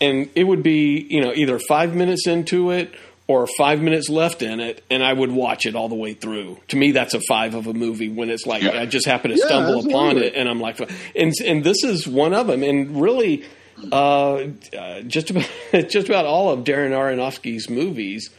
and 0.00 0.30
it 0.34 0.44
would 0.44 0.62
be 0.62 1.06
you 1.10 1.20
know 1.20 1.32
either 1.34 1.58
five 1.58 1.94
minutes 1.94 2.26
into 2.26 2.70
it 2.70 2.94
or 3.28 3.46
five 3.58 3.80
minutes 3.80 4.08
left 4.08 4.42
in 4.42 4.58
it, 4.58 4.82
and 4.90 5.04
I 5.04 5.12
would 5.12 5.30
watch 5.30 5.66
it 5.66 5.76
all 5.76 5.88
the 5.88 5.94
way 5.94 6.14
through. 6.14 6.58
To 6.68 6.76
me, 6.76 6.92
that's 6.92 7.12
a 7.14 7.20
five 7.28 7.54
of 7.54 7.66
a 7.66 7.74
movie 7.74 8.08
when 8.08 8.30
it's 8.30 8.46
like 8.46 8.62
Yeah. 8.62 8.80
I 8.80 8.86
just 8.86 9.06
happen 9.06 9.30
to 9.30 9.36
Yeah, 9.36 9.44
stumble 9.46 9.86
upon 9.86 10.16
it, 10.18 10.34
and 10.34 10.48
I'm 10.48 10.60
like, 10.60 10.80
and 11.14 11.32
and 11.46 11.62
this 11.62 11.84
is 11.84 12.08
one 12.08 12.32
of 12.34 12.46
them, 12.46 12.62
and 12.62 13.00
really, 13.00 13.44
uh, 13.92 14.46
uh, 14.76 15.02
just 15.02 15.30
about 15.30 15.48
just 15.88 16.08
about 16.08 16.24
all 16.24 16.50
of 16.50 16.64
Darren 16.64 16.90
Aronofsky's 16.90 17.68
movies. 17.70 18.30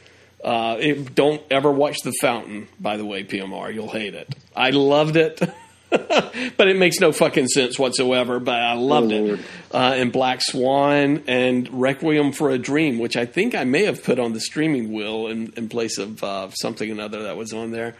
Uh, 0.44 0.78
it, 0.80 1.14
don't 1.16 1.42
ever 1.52 1.70
watch 1.70 1.98
The 2.04 2.14
Fountain, 2.22 2.70
by 2.80 2.96
the 2.96 3.04
way, 3.06 3.26
PMR. 3.26 3.74
You'll 3.74 3.90
hate 3.90 4.16
it. 4.16 4.34
I 4.56 4.70
loved 4.70 5.18
it. 5.18 5.40
but 6.58 6.68
it 6.68 6.78
makes 6.78 7.00
no 7.00 7.12
fucking 7.12 7.48
sense 7.48 7.80
whatsoever. 7.80 8.40
But 8.40 8.60
I 8.60 8.74
loved 8.74 9.12
Oh, 9.12 9.16
it. 9.16 9.22
Lord. 9.22 9.40
Uh, 9.72 9.94
and 9.96 10.12
Black 10.12 10.42
Swan 10.42 11.24
and 11.28 11.68
Requiem 11.72 12.32
for 12.32 12.50
a 12.52 12.58
Dream, 12.58 13.00
which 13.00 13.18
I 13.18 13.26
think 13.26 13.56
I 13.56 13.64
may 13.64 13.86
have 13.86 14.04
put 14.04 14.20
on 14.20 14.34
the 14.34 14.40
streaming 14.40 14.92
wheel 14.94 15.28
in, 15.28 15.54
in 15.58 15.70
place 15.70 15.98
of 15.98 16.24
uh, 16.24 16.50
something 16.52 16.90
another 16.90 17.24
that 17.24 17.38
was 17.38 17.54
on 17.54 17.72
there. 17.72 17.96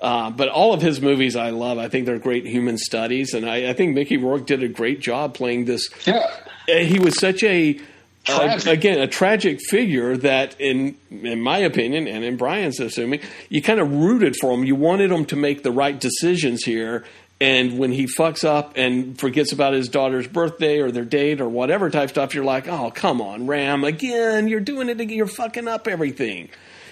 Uh, 0.00 0.30
but 0.30 0.48
all 0.48 0.74
of 0.74 0.82
his 0.82 1.00
movies 1.00 1.36
I 1.36 1.50
love. 1.50 1.78
I 1.78 1.88
think 1.88 2.04
they're 2.06 2.18
great 2.18 2.44
human 2.46 2.76
studies, 2.76 3.32
and 3.34 3.48
I, 3.48 3.70
I 3.70 3.72
think 3.72 3.94
Mickey 3.94 4.18
Rourke 4.18 4.46
did 4.46 4.62
a 4.62 4.68
great 4.68 5.00
job 5.00 5.34
playing 5.34 5.64
this. 5.64 5.88
Yeah. 6.06 6.28
Uh, 6.68 6.74
He 6.78 6.98
was 6.98 7.18
such 7.18 7.42
a 7.42 7.80
Uh, 8.28 8.38
tragic. 8.38 8.66
again 8.66 9.00
a 9.00 9.06
tragic 9.06 9.60
figure 9.60 10.16
that, 10.16 10.56
in 10.60 10.96
in 11.10 11.40
my 11.40 11.58
opinion, 11.58 12.08
and 12.08 12.24
in 12.24 12.36
Brian's 12.36 12.80
assuming, 12.80 13.20
you 13.48 13.62
kind 13.62 13.80
of 13.80 13.90
rooted 13.90 14.36
for 14.40 14.52
him. 14.52 14.64
You 14.64 14.74
wanted 14.74 15.10
him 15.10 15.26
to 15.26 15.36
make 15.36 15.62
the 15.62 15.70
right 15.70 15.98
decisions 15.98 16.64
here. 16.64 17.04
And 17.38 17.78
when 17.78 17.92
he 17.92 18.06
fucks 18.06 18.44
up 18.44 18.72
and 18.76 19.18
forgets 19.18 19.52
about 19.52 19.74
his 19.74 19.90
daughter's 19.90 20.26
birthday 20.26 20.78
or 20.78 20.90
their 20.90 21.04
date 21.04 21.42
or 21.42 21.48
whatever 21.48 21.90
type 21.90 22.08
stuff, 22.08 22.34
you're 22.34 22.44
like, 22.44 22.66
oh, 22.66 22.90
come 22.90 23.20
on, 23.20 23.46
Ram, 23.46 23.84
again, 23.84 24.48
you're 24.48 24.60
doing 24.60 24.88
it 24.88 24.98
again. 25.00 25.18
You're 25.18 25.26
fucking 25.26 25.68
up 25.68 25.86
everything. 25.86 26.48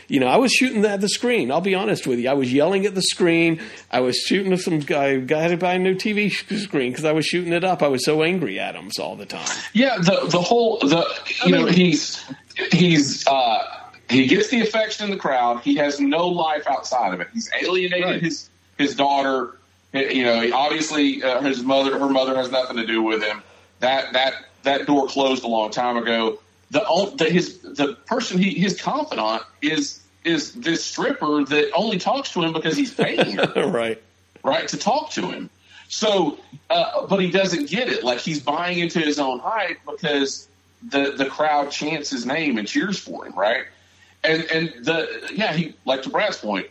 You 0.08 0.20
know, 0.20 0.26
I 0.26 0.36
was 0.36 0.52
shooting 0.52 0.84
at 0.84 1.00
the 1.00 1.08
screen. 1.08 1.50
I'll 1.50 1.60
be 1.60 1.74
honest 1.74 2.06
with 2.06 2.18
you. 2.18 2.28
I 2.28 2.34
was 2.34 2.52
yelling 2.52 2.84
at 2.86 2.94
the 2.94 3.02
screen. 3.02 3.60
I 3.90 4.00
was 4.00 4.16
shooting 4.18 4.52
at 4.52 4.60
some 4.60 4.80
guy, 4.80 5.18
guy 5.18 5.40
had 5.40 5.48
to 5.52 5.56
buy 5.56 5.74
a 5.74 5.78
new 5.78 5.94
TV 5.94 6.30
screen 6.30 6.90
because 6.92 7.04
I 7.04 7.12
was 7.12 7.24
shooting 7.26 7.52
it 7.52 7.64
up. 7.64 7.82
I 7.82 7.88
was 7.88 8.04
so 8.04 8.22
angry 8.22 8.58
at 8.60 8.74
him 8.74 8.90
all 9.00 9.16
the 9.16 9.26
time. 9.26 9.48
Yeah, 9.72 9.96
the 9.98 10.26
the 10.30 10.40
whole 10.40 10.78
the 10.80 11.06
you 11.46 11.52
know 11.52 11.66
he's 11.66 12.24
he's 12.72 13.26
uh 13.26 13.80
he 14.10 14.26
gets 14.26 14.48
the 14.50 14.60
affection 14.60 15.06
in 15.06 15.10
the 15.10 15.16
crowd. 15.16 15.60
He 15.62 15.76
has 15.76 15.98
no 16.00 16.28
life 16.28 16.66
outside 16.66 17.14
of 17.14 17.20
it. 17.20 17.28
He's 17.32 17.50
alienated 17.60 18.04
Right. 18.04 18.22
his 18.22 18.50
his 18.78 18.94
daughter. 18.94 19.58
You 19.92 20.24
know, 20.24 20.50
obviously 20.52 21.22
uh, 21.22 21.40
his 21.40 21.62
mother 21.62 21.98
her 21.98 22.08
mother 22.08 22.34
has 22.36 22.50
nothing 22.50 22.76
to 22.76 22.86
do 22.86 23.00
with 23.02 23.22
him. 23.22 23.42
That 23.80 24.12
that 24.12 24.34
that 24.64 24.86
door 24.86 25.06
closed 25.06 25.44
a 25.44 25.46
long 25.46 25.70
time 25.70 25.96
ago. 25.96 26.40
The, 26.74 27.30
his 27.30 27.58
the 27.58 27.94
person 28.06 28.38
he 28.38 28.54
his 28.54 28.80
confidant 28.80 29.42
is 29.62 30.00
is 30.24 30.52
this 30.52 30.82
stripper 30.82 31.44
that 31.44 31.70
only 31.72 31.98
talks 31.98 32.32
to 32.32 32.42
him 32.42 32.52
because 32.52 32.76
he's 32.76 32.92
paying 32.92 33.36
her 33.36 33.66
right. 33.68 34.02
right, 34.42 34.66
to 34.68 34.76
talk 34.76 35.10
to 35.10 35.30
him. 35.30 35.50
So, 35.88 36.38
uh, 36.70 37.06
but 37.06 37.20
he 37.20 37.30
doesn't 37.30 37.68
get 37.68 37.88
it. 37.88 38.02
Like 38.02 38.18
he's 38.18 38.40
buying 38.40 38.78
into 38.78 39.00
his 39.00 39.18
own 39.18 39.38
hype 39.38 39.78
because 39.88 40.48
the 40.88 41.12
the 41.12 41.26
crowd 41.26 41.70
chants 41.70 42.10
his 42.10 42.26
name 42.26 42.58
and 42.58 42.66
cheers 42.66 42.98
for 42.98 43.26
him, 43.26 43.34
right? 43.34 43.66
And 44.24 44.42
and 44.44 44.84
the 44.84 45.30
yeah, 45.32 45.52
he 45.52 45.74
like 45.84 46.02
to 46.02 46.10
Brad's 46.10 46.38
point, 46.38 46.66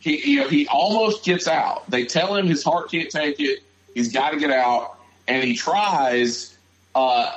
he 0.00 0.32
you 0.32 0.40
know 0.40 0.48
he 0.48 0.66
almost 0.66 1.24
gets 1.24 1.46
out. 1.46 1.88
They 1.90 2.06
tell 2.06 2.34
him 2.34 2.46
his 2.46 2.64
heart 2.64 2.90
can't 2.90 3.10
take 3.10 3.38
it. 3.38 3.60
He's 3.94 4.12
got 4.12 4.30
to 4.30 4.38
get 4.38 4.50
out, 4.50 4.98
and 5.28 5.44
he 5.44 5.54
tries. 5.54 6.56
Uh, 6.94 7.30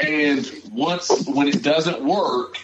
and 0.00 0.50
once 0.72 1.26
when 1.26 1.48
it 1.48 1.62
doesn't 1.62 2.04
work, 2.04 2.58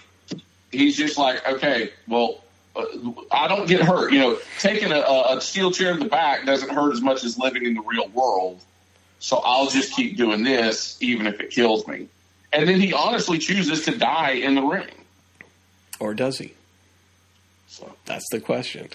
he's 0.70 0.96
just 0.96 1.18
like, 1.18 1.46
okay, 1.46 1.90
well, 2.08 2.42
uh, 2.74 2.84
I 3.30 3.48
don't 3.48 3.68
get 3.68 3.82
hurt. 3.82 4.12
You 4.12 4.20
know, 4.20 4.38
taking 4.58 4.92
a, 4.92 5.00
a 5.00 5.40
steel 5.40 5.70
chair 5.70 5.92
in 5.92 6.00
the 6.00 6.06
back 6.06 6.46
doesn't 6.46 6.70
hurt 6.70 6.92
as 6.92 7.00
much 7.00 7.24
as 7.24 7.38
living 7.38 7.64
in 7.64 7.74
the 7.74 7.82
real 7.82 8.08
world. 8.08 8.60
So 9.18 9.40
I'll 9.44 9.68
just 9.68 9.94
keep 9.94 10.16
doing 10.16 10.42
this, 10.42 10.98
even 11.00 11.26
if 11.26 11.40
it 11.40 11.50
kills 11.50 11.86
me. 11.86 12.08
And 12.52 12.68
then 12.68 12.80
he 12.80 12.92
honestly 12.92 13.38
chooses 13.38 13.84
to 13.84 13.96
die 13.96 14.32
in 14.32 14.54
the 14.54 14.62
ring. 14.62 14.88
Or 16.00 16.12
does 16.12 16.38
he? 16.38 16.54
So 17.68 17.94
That's 18.04 18.26
the 18.30 18.40
question. 18.40 18.88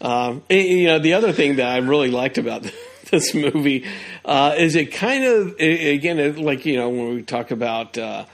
Um, 0.00 0.42
and, 0.50 0.66
you 0.66 0.86
know, 0.88 0.98
the 0.98 1.14
other 1.14 1.32
thing 1.32 1.56
that 1.56 1.68
I 1.68 1.78
really 1.78 2.10
liked 2.10 2.36
about 2.36 2.70
this 3.10 3.34
movie 3.34 3.84
uh, 4.24 4.54
is 4.56 4.76
it 4.76 4.86
kind 4.92 5.24
of, 5.24 5.54
again, 5.58 6.18
it- 6.18 6.38
like, 6.38 6.64
you 6.66 6.76
know, 6.76 6.88
when 6.88 7.14
we 7.14 7.22
talk 7.22 7.50
about, 7.50 7.96
uh, 7.98 8.24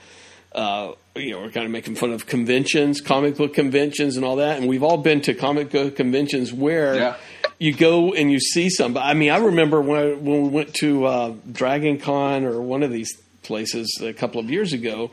uh, 0.53 0.91
you 1.15 1.31
know, 1.31 1.41
we're 1.41 1.51
kind 1.51 1.65
of 1.65 1.71
making 1.71 1.95
fun 1.95 2.11
of 2.11 2.25
conventions, 2.27 3.01
comic 3.01 3.35
book 3.37 3.53
conventions 3.53 4.15
and 4.17 4.25
all 4.25 4.37
that. 4.37 4.59
And 4.59 4.67
we've 4.67 4.83
all 4.83 4.97
been 4.97 5.21
to 5.21 5.33
comic 5.33 5.71
book 5.71 5.95
conventions 5.95 6.53
where 6.53 6.95
Yeah. 6.95 7.15
you 7.59 7.73
go 7.73 8.13
and 8.13 8.31
you 8.31 8.39
see 8.39 8.69
somebody. 8.69 9.05
I 9.05 9.13
mean, 9.13 9.31
I 9.31 9.37
remember 9.37 9.81
when, 9.81 9.99
I, 9.99 10.13
when 10.13 10.43
we 10.43 10.49
went 10.49 10.73
to 10.75 11.05
uh, 11.05 11.33
Dragon 11.51 11.97
Con 11.99 12.45
or 12.45 12.61
one 12.61 12.83
of 12.83 12.91
these 12.91 13.15
places 13.43 13.99
a 14.01 14.13
couple 14.13 14.39
of 14.39 14.49
years 14.49 14.73
ago. 14.73 15.11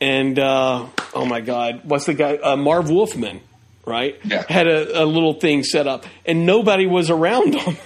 And, 0.00 0.38
uh, 0.38 0.86
oh 1.14 1.24
my 1.26 1.40
God, 1.40 1.82
what's 1.84 2.06
the 2.06 2.14
guy? 2.14 2.36
Uh, 2.36 2.56
Marv 2.56 2.90
Wolfman 2.90 3.40
right? 3.84 4.16
Yeah. 4.24 4.44
Had 4.48 4.68
a, 4.68 5.02
a 5.02 5.04
little 5.04 5.34
thing 5.34 5.64
set 5.64 5.88
up, 5.88 6.04
and 6.24 6.46
nobody 6.46 6.86
was 6.86 7.10
around 7.10 7.54
them. 7.54 7.76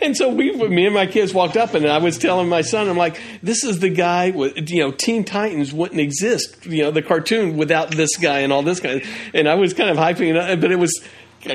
And 0.00 0.16
so 0.16 0.28
we, 0.30 0.52
me 0.68 0.86
and 0.86 0.94
my 0.94 1.06
kids 1.06 1.32
walked 1.34 1.56
up, 1.56 1.74
and 1.74 1.86
I 1.86 1.98
was 1.98 2.18
telling 2.18 2.48
my 2.48 2.62
son, 2.62 2.88
I'm 2.88 2.96
like, 2.96 3.20
"This 3.42 3.64
is 3.64 3.80
the 3.80 3.90
guy 3.90 4.30
with, 4.30 4.70
you 4.70 4.80
know, 4.80 4.90
Teen 4.90 5.24
Titans 5.24 5.72
wouldn't 5.72 6.00
exist, 6.00 6.66
you 6.66 6.82
know, 6.84 6.90
the 6.90 7.02
cartoon 7.02 7.56
without 7.56 7.90
this 7.90 8.16
guy 8.16 8.40
and 8.40 8.52
all 8.52 8.62
this 8.62 8.80
guy." 8.80 9.02
And 9.34 9.48
I 9.48 9.54
was 9.54 9.74
kind 9.74 9.90
of 9.90 9.96
hyping 9.96 10.30
it 10.30 10.36
up, 10.36 10.60
but 10.60 10.70
it 10.72 10.78
was 10.78 10.92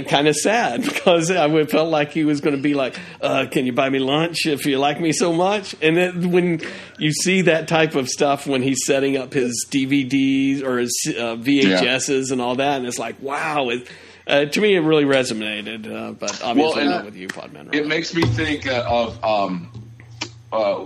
kind 0.08 0.28
of 0.30 0.36
sad 0.36 0.82
because 0.94 1.30
I 1.30 1.46
would- 1.46 1.70
felt 1.70 1.90
like 1.90 2.12
he 2.14 2.24
was 2.24 2.40
going 2.42 2.56
to 2.56 2.62
be 2.62 2.74
like, 2.74 2.98
uh, 3.22 3.46
"Can 3.52 3.66
you 3.66 3.74
buy 3.74 3.90
me 3.90 4.00
lunch 4.00 4.46
if 4.46 4.66
you 4.66 4.78
like 4.80 5.00
me 5.00 5.12
so 5.12 5.34
much?" 5.34 5.76
And 5.82 5.98
then 5.98 6.32
when 6.32 6.62
you 6.98 7.12
see 7.12 7.42
that 7.44 7.68
type 7.68 7.96
of 7.96 8.08
stuff 8.08 8.48
when 8.48 8.62
he's 8.64 8.86
setting 8.86 9.18
up 9.18 9.34
his 9.34 9.66
DVDs 9.70 10.64
or 10.64 10.78
his 10.80 10.92
uh, 11.10 11.36
VHSs 11.36 12.32
and 12.32 12.42
all 12.42 12.56
that, 12.56 12.78
and 12.78 12.86
it's 12.88 13.00
like, 13.00 13.22
wow, 13.22 13.70
it, 13.70 13.88
uh, 14.28 14.46
to 14.46 14.62
me 14.62 14.76
it 14.76 14.80
really 14.82 15.06
resonated. 15.06 15.92
Uh, 15.92 16.12
but 16.14 16.44
obviously 16.44 16.82
and- 16.82 16.90
not 16.90 17.06
with 17.06 17.16
you, 17.16 17.28
Podman. 17.28 17.74
it 17.74 17.88
makes 17.88 18.14
me 18.14 18.24
think 18.24 18.68
uh, 18.68 18.86
of 18.88 19.24
um, 19.24 19.70
uh, 20.52 20.86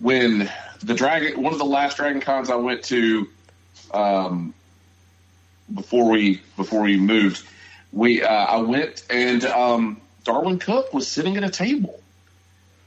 when 0.00 0.50
the 0.82 0.94
dragon, 0.94 1.42
one 1.42 1.52
of 1.52 1.58
the 1.58 1.64
last 1.64 1.96
Dragon 1.96 2.20
Cons 2.20 2.50
I 2.50 2.56
went 2.56 2.82
to 2.84 3.28
um, 3.92 4.54
before 5.72 6.10
we 6.10 6.42
before 6.56 6.82
we 6.82 6.96
moved. 6.96 7.46
We 7.92 8.22
uh, 8.22 8.28
I 8.28 8.56
went 8.58 9.04
and 9.08 9.44
um, 9.46 10.00
Darwyn 10.24 10.60
Cooke 10.60 10.92
was 10.92 11.06
sitting 11.06 11.36
at 11.36 11.44
a 11.44 11.50
table, 11.50 12.00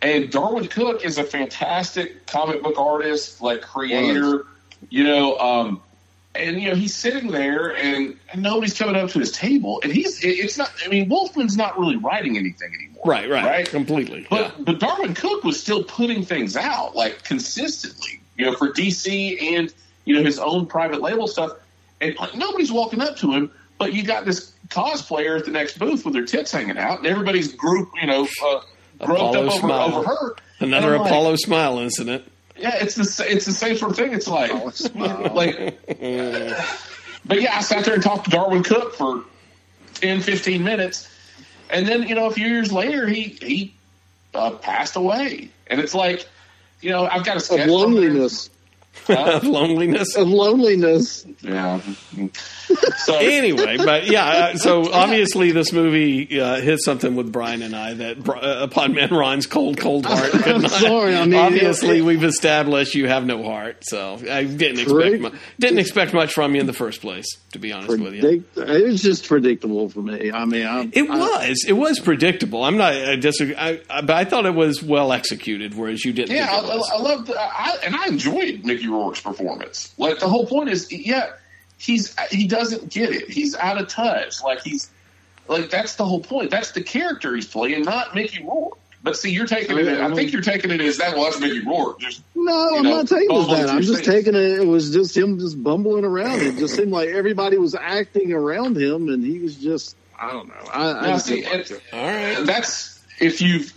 and 0.02 0.30
Darwyn 0.30 0.70
Cooke 0.70 1.04
is 1.06 1.18
a 1.18 1.24
fantastic 1.24 2.28
comic 2.28 2.62
book 2.62 2.78
artist, 2.78 3.42
like 3.42 3.62
creator, 3.62 4.46
you 4.90 5.04
know. 5.04 5.38
Um, 5.38 5.82
and 6.38 6.62
you 6.62 6.70
know 6.70 6.76
he's 6.76 6.96
sitting 6.96 7.32
there, 7.32 7.76
and, 7.76 8.18
nobody's 8.36 8.78
coming 8.78 8.96
up 8.96 9.10
to 9.12 9.20
his 9.20 9.32
table, 9.32 9.80
and 9.84 9.92
he's 9.92 10.24
it's 10.24 10.58
not. 10.58 10.72
I 10.86 10.90
mean, 10.90 11.10
Wolfman's 11.10 11.58
not 11.58 11.78
really 11.80 11.96
writing 11.98 12.38
anything 12.38 12.72
anymore, 12.74 13.04
right, 13.06 13.30
right, 13.30 13.44
Right, 13.44 13.70
completely. 13.70 14.28
but 14.30 14.54
yeah. 14.58 14.64
but 14.64 14.80
Darwyn 14.80 15.16
Cooke 15.16 15.44
was 15.44 15.60
still 15.60 15.84
putting 15.84 16.24
things 16.24 16.56
out 16.56 16.96
like 16.96 17.24
consistently, 17.24 18.22
you 18.38 18.46
know, 18.46 18.54
for 18.54 18.72
DC 18.72 19.42
and 19.42 19.74
you 20.06 20.16
know 20.16 20.24
his 20.24 20.40
own 20.40 20.66
private 20.66 21.02
label 21.02 21.28
stuff, 21.28 21.52
and 22.02 22.16
nobody's 22.36 22.72
walking 22.72 23.02
up 23.02 23.18
to 23.18 23.32
him. 23.32 23.52
But 23.80 23.94
you 23.94 24.04
got 24.04 24.26
this 24.26 24.54
cosplayer 24.70 25.38
at 25.38 25.46
the 25.46 25.52
next 25.52 25.78
booth 25.78 26.04
with 26.04 26.14
their 26.14 26.26
tits 26.26 26.52
hanging 26.52 26.78
out, 26.78 26.98
and 27.00 27.08
everybody's 27.08 27.54
group, 27.54 27.90
you 28.02 28.08
know, 28.08 28.28
uh, 28.44 28.60
groped 29.06 29.36
up 29.36 29.52
over, 29.52 29.72
over 29.72 30.08
her. 30.08 30.36
Another 30.60 30.96
I'm 30.96 31.02
like, 31.02 31.12
Apollo 31.12 31.36
smile 31.38 31.78
incident. 31.80 32.24
Yeah, 32.60 32.76
it's 32.76 32.96
the 32.96 33.26
it's 33.28 33.46
the 33.46 33.52
same 33.52 33.78
sort 33.78 33.92
of 33.92 33.98
thing. 33.98 34.14
It's 34.14 34.28
like 34.28 34.52
like, 35.34 35.80
but 37.26 37.42
yeah, 37.42 37.58
I 37.58 37.62
sat 37.62 37.86
there 37.86 37.94
and 37.94 38.04
talked 38.04 38.26
to 38.26 38.32
Darwyn 38.32 38.64
Cooke 38.64 38.96
for 38.96 39.24
10, 39.96 40.22
15 40.22 40.64
minutes, 40.64 41.10
and 41.70 41.88
then 41.88 42.04
you 42.04 42.16
know 42.16 42.28
a 42.28 42.32
few 42.32 42.48
years 42.48 42.72
later 42.72 43.08
he 43.08 43.24
he 43.42 43.74
uh, 44.34 44.52
passed 44.52 44.96
away, 44.96 45.50
and 45.68 45.80
it's 45.80 45.94
like 45.94 46.28
you 46.82 46.90
know 46.90 47.06
I've 47.06 47.24
got 47.26 47.34
a 47.34 47.38
Of 47.38 47.44
sketch 47.44 47.70
loneliness. 47.70 48.50
of 49.10 49.44
loneliness. 49.44 50.16
Of 50.16 50.28
loneliness. 50.28 51.26
Yeah. 51.42 51.80
So 53.06 53.16
anyway, 53.20 53.78
but 53.78 54.08
yeah, 54.08 54.26
uh, 54.26 54.58
so 54.58 54.92
obviously 54.94 55.52
this 55.52 55.72
movie 55.72 56.40
uh, 56.40 56.60
hit 56.62 56.80
something 56.84 57.16
with 57.16 57.32
Brian 57.32 57.62
and 57.62 57.76
I 57.76 57.94
that 57.96 58.24
Bri- 58.24 58.40
uh, 58.40 58.68
Podman 58.68 59.12
Ron's 59.12 59.48
cold, 59.48 59.78
cold 59.78 60.06
heart. 60.08 60.30
I'm 60.48 60.62
not- 60.64 60.72
sorry, 60.72 61.16
I 61.16 61.26
mean, 61.26 61.36
obviously 61.40 62.00
it- 62.00 62.02
we've 62.02 62.24
established 62.24 62.96
you 62.96 63.08
have 63.08 63.26
no 63.26 63.44
heart, 63.44 63.84
so 63.86 64.16
I 64.30 64.44
didn't 64.44 64.80
expect 64.80 64.92
Right. 64.98 65.22
mu- 65.22 65.32
didn't 65.60 65.80
expect 65.80 66.14
much 66.14 66.34
from 66.34 66.56
you 66.56 66.62
in 66.62 66.68
the 66.68 66.74
first 66.74 67.02
place. 67.02 67.26
To 67.54 67.60
be 67.60 67.72
honest 67.72 68.00
with 68.00 68.14
you, 68.14 68.44
it 68.58 68.86
was 68.86 69.02
just 69.02 69.28
predictable 69.28 69.90
for 69.90 70.02
me. 70.02 70.32
I 70.32 70.46
mean, 70.46 70.66
I, 70.66 70.90
it 70.92 71.10
I- 71.10 71.18
was 71.18 71.66
it 71.68 71.74
was 71.74 72.00
predictable. 72.00 72.64
I'm 72.64 72.78
not 72.78 72.94
I 72.94 73.16
disagree, 73.16 73.56
I, 73.56 73.80
I, 73.90 74.02
but 74.02 74.12
I 74.16 74.26
thought 74.26 74.46
it 74.46 74.54
was 74.54 74.84
well 74.84 75.12
executed, 75.14 75.74
whereas 75.76 76.04
you 76.04 76.12
didn't. 76.14 76.36
yeah, 76.36 76.48
I, 76.52 76.60
think 76.60 76.74
it 76.74 76.78
was. 76.78 76.90
I, 76.92 76.96
I 76.96 77.00
loved 77.00 77.32
I, 77.32 77.78
and 77.86 77.96
I 77.96 78.08
enjoyed 78.08 78.66
Mickey 78.66 78.88
Rourke's 78.90 79.22
performance. 79.22 79.94
Like 79.98 80.20
the 80.20 80.28
whole 80.28 80.46
point 80.46 80.70
is, 80.70 80.92
yeah, 80.92 81.32
he's 81.78 82.16
he 82.32 82.48
doesn't 82.48 82.90
get 82.90 83.12
it. 83.12 83.30
He's 83.30 83.56
out 83.56 83.80
of 83.80 83.88
touch. 83.88 84.44
Like 84.44 84.62
he's 84.64 84.90
like 85.48 85.70
that's 85.70 85.96
the 85.96 86.06
whole 86.06 86.20
point. 86.22 86.52
That's 86.52 86.72
the 86.72 86.82
character 86.84 87.34
he's 87.36 87.48
playing, 87.48 87.84
not 87.84 88.14
Mickey 88.16 88.44
Rourke. 88.44 88.78
But 89.04 89.16
see, 89.16 89.32
you're 89.32 89.46
taking 89.46 89.78
it. 89.78 89.88
I 89.88 90.14
think 90.16 90.34
you're 90.34 90.42
taking 90.42 90.72
it 90.72 90.82
as 90.82 90.98
that. 90.98 91.16
Well, 91.16 91.26
that's 91.26 91.40
Mickey 91.40 91.62
Rourke. 91.66 92.00
Just 92.00 92.24
No, 92.36 92.70
you 92.72 92.78
I'm 92.78 92.84
know, 92.84 92.96
not 92.98 93.08
taking 93.08 93.30
it 93.32 93.40
as 93.40 93.48
that. 93.48 93.70
I'm 93.70 93.82
just 93.82 94.04
things. 94.04 94.08
taking 94.08 94.36
it. 94.36 94.60
It 94.60 94.68
was 94.68 94.92
just 94.92 95.16
him 95.16 95.40
just 95.40 95.64
bumbling 95.64 96.04
around. 96.04 96.42
It 96.42 96.58
just 96.58 96.76
seemed 96.76 96.92
like 96.92 97.10
everybody 97.10 97.58
was 97.58 97.76
acting 97.76 98.34
around 98.34 98.76
him, 98.76 99.08
and 99.10 99.24
he 99.24 99.40
was 99.40 99.56
just. 99.56 99.96
I 100.20 100.32
don't 100.34 100.48
know. 100.48 100.56
I, 100.74 100.90
I 100.90 101.02
Now, 101.02 101.08
just 101.14 101.28
see, 101.28 101.42
didn't 101.42 101.54
like 101.54 101.72
it. 101.72 101.82
All 101.94 102.06
right. 102.08 102.46
that's 102.46 103.02
if 103.20 103.40
you've 103.40 103.72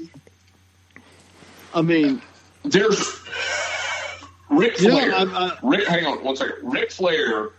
I 1.74 1.82
mean, 1.82 2.20
there's 2.64 2.98
Ric 4.48 4.80
Yeah, 4.80 4.90
Flair. 4.90 5.14
I- 5.14 5.22
I- 5.22 5.58
Rick, 5.62 5.86
hang 5.86 6.06
on 6.06 6.24
one 6.24 6.34
second. 6.34 6.56
Ric 6.62 6.90
Flair 6.90 7.50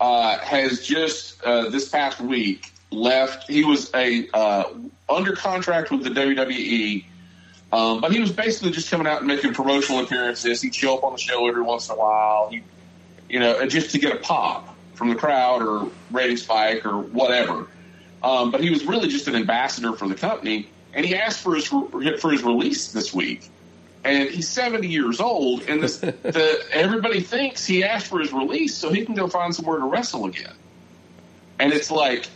uh, 0.00 0.38
has 0.38 0.84
just 0.84 1.42
uh, 1.44 1.68
this 1.68 1.88
past 1.88 2.20
week 2.20 2.72
left. 2.90 3.48
He 3.48 3.64
was 3.64 3.92
a 3.94 4.28
uh, 4.32 4.64
under 5.08 5.36
contract 5.36 5.90
with 5.90 6.02
the 6.02 6.10
WWE, 6.10 7.04
um, 7.72 8.00
but 8.00 8.10
he 8.10 8.18
was 8.18 8.32
basically 8.32 8.70
just 8.70 8.90
coming 8.90 9.06
out 9.06 9.18
and 9.18 9.26
making 9.26 9.52
promotional 9.52 10.02
appearances. 10.02 10.62
He'd 10.62 10.74
show 10.74 10.96
up 10.96 11.04
on 11.04 11.12
the 11.12 11.18
show 11.18 11.46
every 11.46 11.62
once 11.62 11.88
in 11.88 11.94
a 11.94 11.98
while. 11.98 12.48
He, 12.50 12.62
you 13.28 13.38
know, 13.38 13.64
just 13.66 13.90
to 13.90 13.98
get 13.98 14.14
a 14.14 14.18
pop 14.18 14.74
from 14.94 15.10
the 15.10 15.14
crowd 15.14 15.62
or 15.62 15.90
rating 16.10 16.36
spike 16.38 16.84
or 16.84 16.98
whatever. 16.98 17.68
Um, 18.22 18.50
but 18.50 18.60
he 18.62 18.70
was 18.70 18.84
really 18.84 19.08
just 19.08 19.28
an 19.28 19.34
ambassador 19.34 19.94
for 19.94 20.08
the 20.08 20.14
company, 20.14 20.68
and 20.94 21.06
he 21.06 21.14
asked 21.14 21.40
for 21.40 21.54
his 21.54 21.66
for 21.66 22.30
his 22.30 22.42
release 22.42 22.92
this 22.92 23.12
week. 23.12 23.50
And 24.02 24.30
he's 24.30 24.48
seventy 24.48 24.88
years 24.88 25.20
old, 25.20 25.62
and 25.62 25.82
this, 25.82 25.96
the, 25.98 26.64
everybody 26.72 27.20
thinks 27.20 27.66
he 27.66 27.84
asked 27.84 28.06
for 28.06 28.20
his 28.20 28.32
release 28.32 28.74
so 28.74 28.90
he 28.90 29.04
can 29.04 29.14
go 29.14 29.28
find 29.28 29.54
somewhere 29.54 29.78
to 29.78 29.84
wrestle 29.84 30.26
again. 30.26 30.54
And 31.58 31.72
it's 31.72 31.90
like 31.90 32.26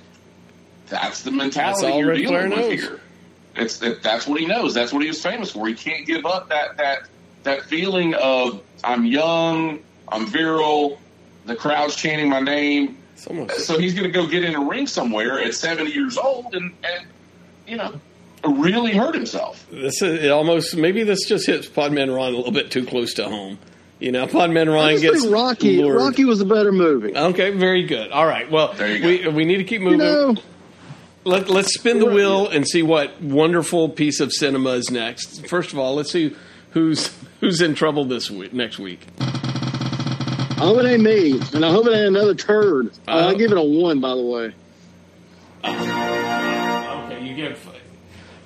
that's 0.89 1.23
the 1.23 1.31
mentality 1.31 1.87
That's 1.87 1.97
you're 1.99 2.09
Ric 2.09 2.27
Flair 2.27 2.49
dealing 2.49 2.59
with 2.59 2.71
knows. 2.71 2.81
here. 2.81 3.01
It's 3.57 3.79
that, 3.79 4.03
that's 4.03 4.27
what 4.27 4.41
he 4.41 4.47
knows. 4.47 4.75
That's 4.75 4.93
what 4.93 5.03
he 5.03 5.09
was 5.09 5.23
famous 5.23 5.53
for. 5.53 5.67
He 5.67 5.75
can't 5.75 6.07
give 6.07 6.27
up 6.27 6.51
that 6.51 6.77
that 6.77 7.09
that 7.45 7.63
feeling 7.63 8.15
of 8.15 8.63
I'm 8.83 9.07
young, 9.07 9.81
I'm 10.09 10.27
virile, 10.27 10.99
the 11.47 11.57
crowd's 11.57 11.97
chanting 11.97 12.29
my 12.29 12.41
name. 12.41 12.99
So 13.59 13.79
he's 13.79 13.95
going 13.95 14.05
to 14.05 14.11
go 14.11 14.27
get 14.27 14.45
in 14.45 14.55
a 14.55 14.61
ring 14.61 14.87
somewhere 14.87 15.41
at 15.41 15.55
70 15.55 15.91
years 15.93 16.19
old 16.19 16.55
and, 16.55 16.75
and 16.83 17.07
you 17.67 17.77
know, 17.77 18.01
really 18.47 18.93
hurt 18.93 19.15
himself. 19.15 19.67
this 19.71 20.03
is 20.03 20.25
it 20.25 20.31
almost 20.31 20.77
maybe 20.77 21.03
this 21.03 21.27
just 21.27 21.47
hits 21.47 21.67
Podman 21.69 22.15
Ron 22.15 22.35
a 22.35 22.37
little 22.37 22.53
bit 22.53 22.71
too 22.71 22.85
close 22.87 23.15
to 23.15 23.25
home. 23.29 23.59
You 24.01 24.13
know, 24.13 24.27
Podman 24.27 24.69
I 24.71 24.75
Ron 24.75 24.91
just 24.93 25.03
gets 25.03 25.27
Rocky. 25.27 25.81
lured. 25.81 25.97
Rocky 25.97 26.25
was 26.25 26.41
a 26.41 26.45
better 26.45 26.73
movie. 26.73 27.17
Okay, 27.17 27.51
very 27.51 27.85
good. 27.85 28.11
All 28.11 28.27
right. 28.27 28.51
Well, 28.51 28.73
There 28.75 28.95
you 28.97 29.29
we 29.29 29.29
we 29.29 29.45
need 29.45 29.59
to 29.59 29.65
keep 29.65 29.81
moving. 29.81 30.01
You 30.01 30.07
know, 30.07 30.35
Let, 31.25 31.49
let's 31.49 31.73
spin 31.75 32.01
the 32.01 32.07
wheel 32.07 32.49
and 32.49 32.67
see 32.69 32.83
what 32.83 33.21
wonderful 33.23 33.89
piece 33.89 34.21
of 34.21 34.33
cinema 34.33 34.71
is 34.73 34.91
next. 34.91 35.47
First 35.49 35.73
of 35.73 35.79
all, 35.79 35.95
let's 35.95 36.11
see 36.13 36.37
who's 36.73 37.17
who's 37.41 37.61
in 37.63 37.75
trouble 37.75 38.05
this 38.05 38.31
week. 38.31 38.53
Next 38.53 38.79
week. 38.79 39.07
I 39.21 40.67
hope 40.67 40.79
it 40.79 40.87
ain't 40.87 41.03
me, 41.03 41.41
and 41.53 41.65
I 41.65 41.71
hope 41.71 41.87
it 41.87 41.91
ain't 41.93 42.09
another 42.17 42.35
turd. 42.35 42.91
Uh, 43.09 43.29
I 43.29 43.35
give 43.35 43.51
it 43.53 43.59
a 43.59 43.63
one, 43.63 44.01
by 44.01 44.11
the 44.15 44.23
way. 44.23 44.55
Okay, 45.65 47.25
you 47.27 47.35
give 47.35 47.59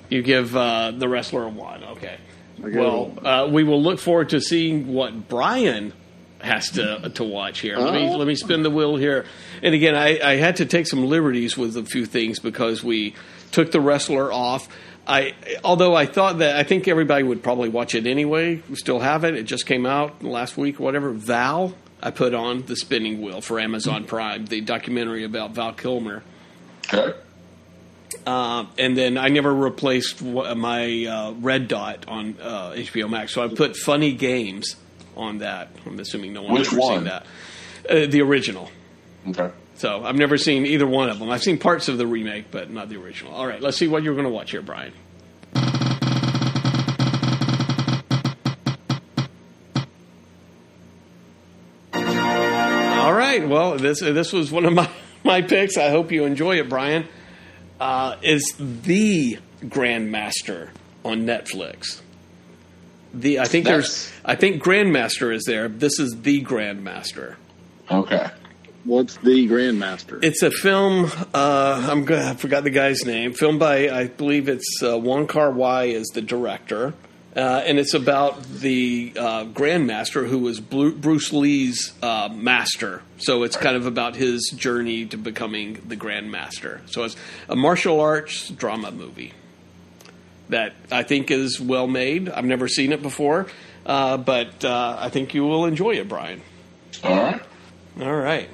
you 0.09 0.21
give 0.21 0.55
uh, 0.55 0.91
the 0.91 1.07
wrestler 1.07 1.43
a 1.45 1.49
one. 1.49 1.83
Okay. 1.83 2.17
Well, 2.59 3.13
uh, 3.23 3.47
we 3.49 3.63
will 3.63 3.81
look 3.81 3.99
forward 3.99 4.29
to 4.29 4.41
seeing 4.41 4.93
what 4.93 5.29
Brian 5.29 5.93
has 6.39 6.71
to 6.71 7.09
to 7.15 7.23
watch 7.23 7.59
here. 7.59 7.77
Let 7.77 7.93
me 7.93 8.07
Oh. 8.09 8.17
let 8.17 8.27
me 8.27 8.35
spin 8.35 8.63
the 8.63 8.69
wheel 8.69 8.95
here. 8.97 9.25
And 9.61 9.73
again, 9.75 9.95
I, 9.95 10.19
I 10.21 10.35
had 10.37 10.57
to 10.57 10.65
take 10.65 10.87
some 10.87 11.05
liberties 11.07 11.57
with 11.57 11.75
a 11.77 11.83
few 11.83 12.05
things 12.05 12.39
because 12.39 12.83
we 12.83 13.13
took 13.51 13.71
the 13.71 13.79
wrestler 13.81 14.31
off. 14.31 14.67
I 15.07 15.33
although 15.63 15.95
I 15.95 16.05
thought 16.05 16.39
that 16.39 16.55
I 16.57 16.63
think 16.63 16.87
everybody 16.87 17.23
would 17.23 17.41
probably 17.43 17.69
watch 17.69 17.95
it 17.95 18.05
anyway. 18.07 18.61
We 18.69 18.75
still 18.75 18.99
have 18.99 19.23
it. 19.23 19.35
It 19.35 19.43
just 19.43 19.65
came 19.65 19.85
out 19.85 20.21
last 20.23 20.55
week, 20.57 20.79
whatever. 20.79 21.11
Val, 21.11 21.73
I 22.01 22.11
put 22.11 22.33
on 22.33 22.63
the 22.67 22.75
spinning 22.75 23.21
wheel 23.21 23.41
for 23.41 23.59
Amazon 23.59 24.03
Prime, 24.03 24.45
the 24.45 24.61
documentary 24.61 25.23
about 25.23 25.51
Val 25.51 25.73
Kilmer. 25.73 26.23
Okay. 26.93 27.17
Uh, 28.25 28.65
and 28.77 28.95
then 28.97 29.17
I 29.17 29.29
never 29.29 29.53
replaced 29.53 30.21
my 30.21 31.05
uh, 31.05 31.31
red 31.39 31.67
dot 31.67 32.05
on 32.07 32.35
uh, 32.41 32.71
HBO 32.71 33.09
Max, 33.09 33.33
so 33.33 33.43
I 33.43 33.47
put 33.47 33.75
Funny 33.75 34.13
Games 34.13 34.75
on 35.17 35.39
that. 35.39 35.69
I'm 35.85 35.99
assuming 35.99 36.33
no 36.33 36.43
one's 36.43 36.59
Which 36.59 36.67
ever 36.73 36.79
one? 36.81 36.95
seen 36.97 37.03
that. 37.05 37.25
Uh, 37.89 38.05
the 38.07 38.21
original. 38.21 38.69
Okay. 39.29 39.49
So 39.75 40.03
I've 40.03 40.15
never 40.17 40.37
seen 40.37 40.65
either 40.65 40.85
one 40.85 41.09
of 41.09 41.19
them. 41.19 41.29
I've 41.29 41.41
seen 41.41 41.57
parts 41.57 41.87
of 41.87 41.97
the 41.97 42.05
remake, 42.05 42.51
but 42.51 42.69
not 42.69 42.89
the 42.89 42.97
original. 42.97 43.33
All 43.33 43.47
right, 43.47 43.61
let's 43.61 43.77
see 43.77 43.87
what 43.87 44.03
you're 44.03 44.13
going 44.13 44.25
to 44.25 44.31
watch 44.31 44.51
here, 44.51 44.61
Brian. 44.61 44.93
All 51.93 53.13
right. 53.13 53.47
Well, 53.47 53.77
this 53.77 53.99
this 53.99 54.33
was 54.33 54.51
one 54.51 54.65
of 54.65 54.73
my 54.73 54.89
my 55.23 55.41
picks. 55.41 55.77
I 55.77 55.89
hope 55.89 56.11
you 56.11 56.25
enjoy 56.25 56.59
it, 56.59 56.69
Brian. 56.69 57.07
Uh, 57.79 58.15
is 58.21 58.55
the 58.59 59.39
Grandmaster 59.63 60.69
on 61.03 61.25
Netflix? 61.25 62.01
The 63.13 63.39
I 63.39 63.45
think 63.45 63.65
there's 63.65 64.11
I 64.23 64.35
think 64.35 64.61
Grandmaster 64.61 65.33
is 65.33 65.43
there. 65.45 65.67
This 65.67 65.99
is 65.99 66.21
the 66.21 66.43
Grandmaster. 66.43 67.35
Okay. 67.89 68.29
What's 68.83 69.17
the 69.17 69.47
Grandmaster? 69.47 70.23
It's 70.23 70.41
a 70.41 70.51
film. 70.51 71.11
Uh, 71.33 71.87
I'm. 71.91 72.11
I 72.11 72.35
forgot 72.35 72.63
the 72.63 72.69
guy's 72.69 73.03
name. 73.05 73.33
Film 73.33 73.59
by, 73.59 73.89
I 73.89 74.07
believe 74.07 74.47
it's 74.47 74.81
uh, 74.83 74.97
Wong 74.97 75.27
Kar 75.27 75.51
Wai 75.51 75.85
is 75.85 76.07
the 76.07 76.21
director, 76.21 76.93
uh, 77.35 77.61
and 77.65 77.77
it's 77.77 77.93
about 77.93 78.43
the 78.43 79.13
uh, 79.15 79.45
Grandmaster 79.45 80.27
who 80.27 80.39
was 80.39 80.59
Bruce 80.59 81.31
Lee's 81.31 81.93
uh, 82.01 82.29
master. 82.33 83.01
So 83.17 83.43
it's 83.43 83.55
kind 83.55 83.75
of 83.75 83.85
about 83.85 84.15
his 84.15 84.49
journey 84.55 85.05
to 85.07 85.17
becoming 85.17 85.81
the 85.87 85.95
Grandmaster. 85.95 86.81
So 86.89 87.03
it's 87.03 87.15
a 87.47 87.55
martial 87.55 87.99
arts 87.99 88.49
drama 88.49 88.91
movie 88.91 89.33
that 90.49 90.73
I 90.91 91.03
think 91.03 91.29
is 91.29 91.59
well 91.59 91.87
made. 91.87 92.29
I've 92.29 92.45
never 92.45 92.67
seen 92.67 92.91
it 92.91 93.01
before, 93.01 93.47
uh, 93.85 94.17
but 94.17 94.65
uh, 94.65 94.97
I 94.99 95.09
think 95.09 95.33
you 95.33 95.45
will 95.45 95.65
enjoy 95.65 95.91
it, 95.91 96.09
Brian. 96.09 96.41
All 97.03 97.15
right. 97.15 97.41
All 98.01 98.15
right. 98.15 98.49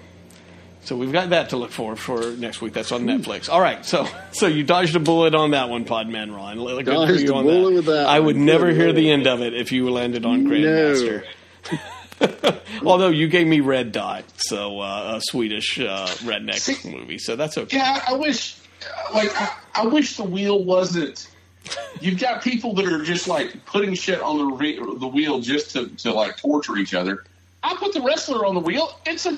So 0.85 0.95
we've 0.95 1.11
got 1.11 1.31
that 1.31 1.49
to 1.49 1.57
look 1.57 1.71
for 1.71 1.95
for 1.95 2.31
next 2.37 2.61
week. 2.61 2.73
That's 2.73 2.91
on 2.91 3.05
Netflix. 3.05 3.49
All 3.49 3.59
right. 3.59 3.83
So 3.85 4.07
so 4.31 4.47
you 4.47 4.63
dodged 4.63 4.95
a 4.95 4.99
bullet 4.99 5.33
on 5.35 5.51
that 5.51 5.69
one, 5.69 5.83
Podman 5.85 6.33
Ron. 6.35 6.57
Good 6.57 6.85
for 6.85 6.91
Dodged 6.91 7.19
you 7.21 7.33
on 7.35 7.43
bullet 7.43 7.73
with 7.73 7.85
that 7.85 8.05
I 8.07 8.19
would 8.19 8.35
one. 8.35 8.45
never 8.45 8.69
hear 8.71 8.93
the 8.93 9.09
end 9.11 9.25
of 9.27 9.41
it 9.41 9.53
if 9.53 9.71
you 9.71 9.89
landed 9.89 10.25
on 10.25 10.45
Grandmaster. 10.45 11.23
Although 12.85 13.09
you 13.09 13.27
gave 13.27 13.47
me 13.47 13.59
Red 13.59 13.91
Dot, 13.91 14.23
so 14.37 14.79
uh, 14.79 15.15
a 15.17 15.21
Swedish 15.21 15.79
uh, 15.79 16.07
redneck 16.23 16.59
See- 16.59 16.89
movie, 16.89 17.17
so 17.17 17.35
that's 17.35 17.57
okay. 17.57 17.77
Yeah, 17.77 18.03
I 18.07 18.13
wish, 18.13 18.57
like, 19.13 19.31
I, 19.39 19.51
I 19.73 19.87
wish 19.87 20.15
the 20.17 20.23
wheel 20.23 20.63
wasn't. 20.63 21.27
You've 21.99 22.19
got 22.19 22.43
people 22.43 22.73
that 22.75 22.85
are 22.85 23.03
just 23.03 23.27
like 23.27 23.65
putting 23.65 23.95
shit 23.95 24.21
on 24.21 24.37
the 24.37 24.45
re- 24.45 24.77
the 24.77 25.07
wheel 25.07 25.39
just 25.39 25.71
to, 25.71 25.87
to 25.87 26.13
like 26.13 26.37
torture 26.37 26.77
each 26.77 26.93
other. 26.93 27.23
I 27.65 27.75
put 27.75 27.93
the 27.93 28.01
wrestler 28.01 28.45
on 28.45 28.53
the 28.53 28.61
wheel. 28.61 28.97
It's 29.05 29.25
a. 29.25 29.37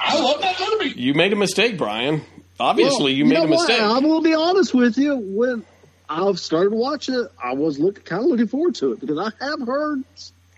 I 0.00 0.18
love 0.20 0.40
that 0.40 0.58
movie. 0.60 0.98
You 1.00 1.14
made 1.14 1.32
a 1.32 1.36
mistake, 1.36 1.76
Brian. 1.76 2.22
Obviously, 2.58 3.04
Well, 3.04 3.10
you 3.12 3.24
made 3.26 3.34
know 3.34 3.44
a 3.44 3.48
mistake. 3.48 3.80
What? 3.80 3.90
I 4.04 4.06
will 4.06 4.22
be 4.22 4.34
honest 4.34 4.74
with 4.74 4.96
you. 4.98 5.16
When 5.16 5.64
I've 6.08 6.38
started 6.38 6.72
watching 6.72 7.14
it, 7.16 7.28
I 7.42 7.52
was 7.54 7.78
look, 7.78 8.04
kind 8.04 8.22
of 8.22 8.28
looking 8.30 8.48
forward 8.48 8.74
to 8.76 8.92
it 8.92 9.00
because 9.00 9.18
I 9.18 9.44
have 9.44 9.60
heard 9.66 10.02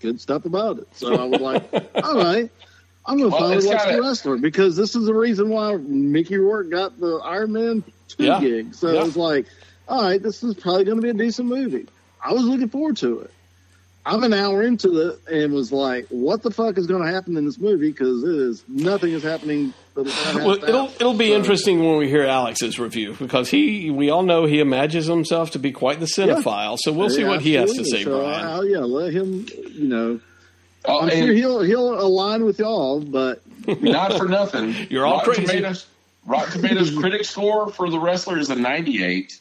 good 0.00 0.20
stuff 0.20 0.44
about 0.44 0.78
it. 0.78 0.88
So 0.96 1.14
I 1.14 1.24
was 1.24 1.40
like, 1.40 1.64
all 2.04 2.16
right, 2.16 2.50
I'm 3.06 3.18
going 3.18 3.30
to 3.30 3.36
Well, 3.36 3.48
finally 3.50 3.66
watch 3.66 3.76
gotta- 3.78 3.96
the 3.96 4.02
wrestler 4.02 4.36
because 4.38 4.76
this 4.76 4.94
is 4.96 5.04
the 5.06 5.14
reason 5.14 5.48
why 5.48 5.76
Mickey 5.76 6.36
Rourke 6.38 6.70
got 6.70 6.98
the 6.98 7.16
Iron 7.24 7.52
Man 7.52 7.84
2 8.08 8.24
Yeah. 8.24 8.40
gig. 8.40 8.74
So 8.74 8.92
Yeah. 8.92 9.04
was 9.04 9.16
like, 9.16 9.46
all 9.88 10.02
right, 10.02 10.22
this 10.22 10.42
is 10.42 10.54
probably 10.54 10.84
going 10.84 10.96
to 10.96 11.02
be 11.02 11.10
a 11.10 11.14
decent 11.14 11.48
movie. 11.48 11.86
I 12.24 12.32
was 12.32 12.44
looking 12.44 12.68
forward 12.68 12.96
to 12.98 13.20
it. 13.20 13.30
I'm 14.04 14.24
an 14.24 14.32
hour 14.32 14.62
into 14.64 15.10
it 15.10 15.20
and 15.32 15.52
was 15.52 15.70
like, 15.70 16.06
what 16.08 16.42
the 16.42 16.50
fuck 16.50 16.76
is 16.76 16.86
going 16.88 17.04
to 17.04 17.12
happen 17.12 17.36
in 17.36 17.44
this 17.44 17.58
movie? 17.58 17.90
Because 17.92 18.24
it 18.24 18.34
is 18.34 18.64
nothing 18.66 19.12
is 19.12 19.22
happening. 19.22 19.72
For 19.94 20.02
the 20.02 20.10
front 20.10 20.36
half 20.38 20.46
Well, 20.46 20.64
it'll 20.64 20.86
it'll 20.96 21.14
be 21.14 21.28
So- 21.28 21.36
interesting 21.36 21.78
when 21.84 21.98
we 21.98 22.08
hear 22.08 22.24
Alex's 22.24 22.78
review 22.80 23.14
because 23.18 23.48
he 23.50 23.90
we 23.90 24.10
all 24.10 24.22
know 24.24 24.44
he 24.46 24.58
imagines 24.58 25.06
himself 25.06 25.52
to 25.52 25.58
be 25.60 25.70
quite 25.70 26.00
the 26.00 26.06
cinephile. 26.06 26.78
So 26.80 26.92
we'll 26.92 27.10
see 27.10 27.20
Yeah, 27.22 27.28
what 27.28 27.42
he 27.42 27.52
has 27.54 27.72
to 27.74 27.84
say, 27.84 28.02
So, 28.02 28.18
Brian. 28.20 28.46
I'll, 28.46 28.64
yeah, 28.66 28.78
let 28.78 29.12
him. 29.12 29.46
You 29.70 29.88
know, 29.88 30.20
Oh, 30.84 31.02
I'm 31.02 31.10
sure 31.10 31.32
he'll 31.32 31.60
he'll 31.60 32.00
align 32.00 32.44
with 32.44 32.58
y'all, 32.58 33.00
but 33.00 33.40
not 33.82 34.14
for 34.14 34.26
nothing. 34.26 34.74
You're 34.90 35.06
all 35.06 35.18
Rotten 35.18 35.34
crazy. 35.34 35.46
Tomatoes, 35.58 35.86
Rotten 36.26 36.52
Tomatoes 36.52 36.90
critic 36.98 37.24
score 37.24 37.70
for 37.70 37.88
the 37.88 38.00
wrestler 38.00 38.38
is 38.38 38.50
a 38.50 38.56
98. 38.56 39.38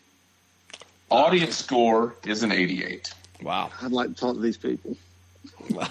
Audience 1.09 1.57
score 1.57 2.15
is 2.25 2.43
an 2.43 2.51
88. 2.51 3.11
Wow. 3.41 3.71
I'd 3.81 3.91
like 3.91 4.09
to 4.09 4.15
talk 4.15 4.35
to 4.35 4.41
these 4.41 4.57
people. 4.57 4.97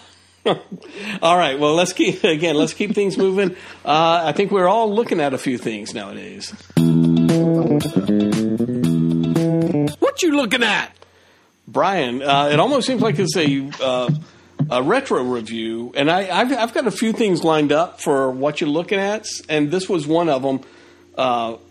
All 1.22 1.36
right. 1.36 1.58
Well, 1.58 1.74
let's 1.74 1.92
keep 1.92 2.24
again. 2.24 2.56
Let's 2.56 2.72
keep 2.72 2.94
things 2.94 3.18
moving. 3.18 3.56
Uh, 3.84 4.22
I 4.24 4.32
think 4.32 4.50
we're 4.50 4.68
all 4.68 4.92
looking 4.92 5.20
at 5.20 5.34
a 5.34 5.38
few 5.38 5.58
things 5.58 5.92
nowadays. 5.92 6.50
What 9.98 10.22
you 10.22 10.36
looking 10.36 10.62
at, 10.62 10.96
Brian? 11.68 12.22
Uh, 12.22 12.48
it 12.52 12.58
almost 12.58 12.86
seems 12.86 13.02
like 13.02 13.18
it's 13.18 13.36
a 13.36 13.70
uh, 13.82 14.10
a 14.70 14.82
retro 14.82 15.22
review, 15.22 15.92
and 15.94 16.10
I, 16.10 16.40
I've, 16.40 16.52
I've 16.52 16.72
got 16.72 16.86
a 16.86 16.90
few 16.90 17.12
things 17.12 17.44
lined 17.44 17.72
up 17.72 18.00
for 18.00 18.30
what 18.30 18.60
you're 18.62 18.70
looking 18.70 18.98
at, 18.98 19.26
and 19.48 19.70
this 19.70 19.88
was 19.88 20.06
one 20.06 20.30
of 20.30 20.42
them. 20.42 20.60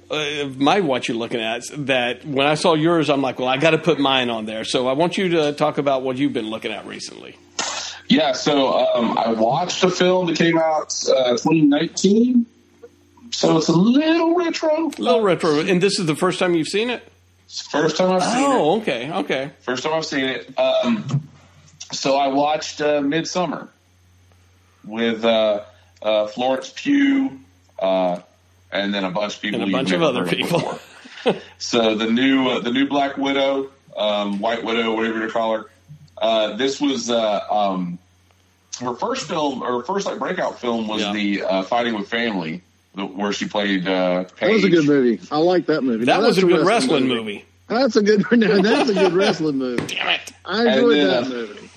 Uh, 0.10 0.50
my 0.58 0.80
what 0.80 1.08
you're 1.08 1.18
looking 1.18 1.40
at 1.40 1.62
that 1.72 2.26
when 2.26 2.48
I 2.48 2.56
saw 2.56 2.74
yours, 2.74 3.10
I'm 3.10 3.22
like, 3.22 3.38
well, 3.38 3.48
I 3.48 3.58
got 3.58 3.72
to 3.72 3.78
put 3.78 4.00
mine 4.00 4.30
on 4.30 4.46
there. 4.46 4.64
So 4.64 4.88
I 4.88 4.94
want 4.94 5.18
you 5.18 5.30
to 5.30 5.54
talk 5.54 5.78
about 5.78 6.02
what 6.02 6.18
you've 6.18 6.34
been 6.34 6.50
looking 6.50 6.72
at 6.72 6.88
recently. 6.88 7.38
Yeah, 8.08 8.32
so 8.32 8.74
um, 8.94 9.18
I 9.20 9.34
watched 9.34 9.84
a 9.84 9.92
film 9.92 10.26
that 10.28 10.38
came 10.38 10.58
out 10.58 10.96
uh, 11.08 11.38
2019. 11.38 12.48
So 13.32 13.58
it's 13.58 13.68
a 13.68 13.74
little 13.74 14.36
retro. 14.36 14.88
A 14.88 15.02
little 15.02 15.22
retro, 15.22 15.60
and 15.60 15.80
this 15.80 16.00
is 16.00 16.08
the 16.08 16.16
first 16.16 16.40
time 16.40 16.56
you've 16.56 16.68
seen 16.68 16.90
it. 16.90 17.08
It's 17.46 17.64
the 17.64 17.70
first 17.70 17.98
time 17.98 18.12
I've 18.12 18.24
seen 18.24 18.44
it. 18.44 18.48
Oh, 18.48 18.82
okay, 18.82 19.12
okay. 19.12 19.52
First 19.62 19.84
time 19.84 19.94
I've 19.94 20.06
seen 20.06 20.26
it. 20.26 20.60
Um, 20.60 21.28
so 21.92 22.18
I 22.18 22.28
watched 22.28 22.82
uh, 22.82 23.02
Midsommar 23.02 23.70
with 24.84 25.24
uh, 25.24 25.62
uh, 26.02 26.28
Florence 26.28 26.74
Pugh, 26.76 27.40
uh, 27.80 28.20
and 28.72 28.94
then 28.94 29.04
a 29.04 29.12
bunch 29.12 29.36
of 29.38 29.42
people. 29.42 29.62
And 29.62 29.70
a 29.70 29.72
bunch 29.72 29.92
of 29.92 30.02
other 30.02 30.26
people. 30.26 30.80
so 31.58 31.96
the 31.96 32.08
new 32.08 32.48
uh, 32.50 32.60
the 32.60 32.72
new 32.72 32.88
Black 32.88 33.18
Widow, 33.18 33.70
um, 33.96 34.40
White 34.40 34.64
Widow, 34.64 34.96
whatever 34.96 35.20
you 35.26 35.30
call 35.32 35.58
her. 35.58 35.66
Uh, 36.18 36.56
this 36.58 36.82
was 36.82 37.10
uh, 37.10 37.40
um, 37.50 37.98
her 38.82 38.94
first 38.96 39.28
film, 39.28 39.62
or 39.64 39.80
her 39.80 39.84
first 39.84 40.06
like 40.06 40.20
breakout 40.20 40.60
film 40.60 40.88
was 40.88 41.02
Yeah. 41.02 41.14
the 41.14 41.42
uh, 41.44 41.64
Fighting 41.64 41.94
with 41.96 42.10
Family, 42.10 42.62
the, 42.96 43.06
where 43.06 43.32
she 43.34 43.48
played. 43.48 43.88
Uh, 43.88 44.26
That 44.40 44.52
was 44.52 44.64
a 44.64 44.70
good 44.70 44.86
movie. 44.86 45.20
I 45.32 45.38
like 45.38 45.66
that 45.68 45.82
movie. 45.84 46.06
That 46.06 46.20
Now, 46.20 46.28
was 46.28 46.38
a 46.38 46.42
good 46.46 46.66
wrestling 46.66 47.08
movie. 47.08 47.46
That's 47.68 47.96
a 47.96 48.02
good. 48.02 48.26
No, 48.32 48.62
that's 48.62 48.90
a 48.90 48.94
good 48.94 49.14
wrestling 49.14 49.58
movie. 49.58 49.86
Damn 49.96 50.10
it! 50.10 50.32
I 50.46 50.68
enjoyed 50.74 50.96
then, 50.98 51.08
that 51.08 51.24
uh, 51.24 51.30
movie. 51.30 51.70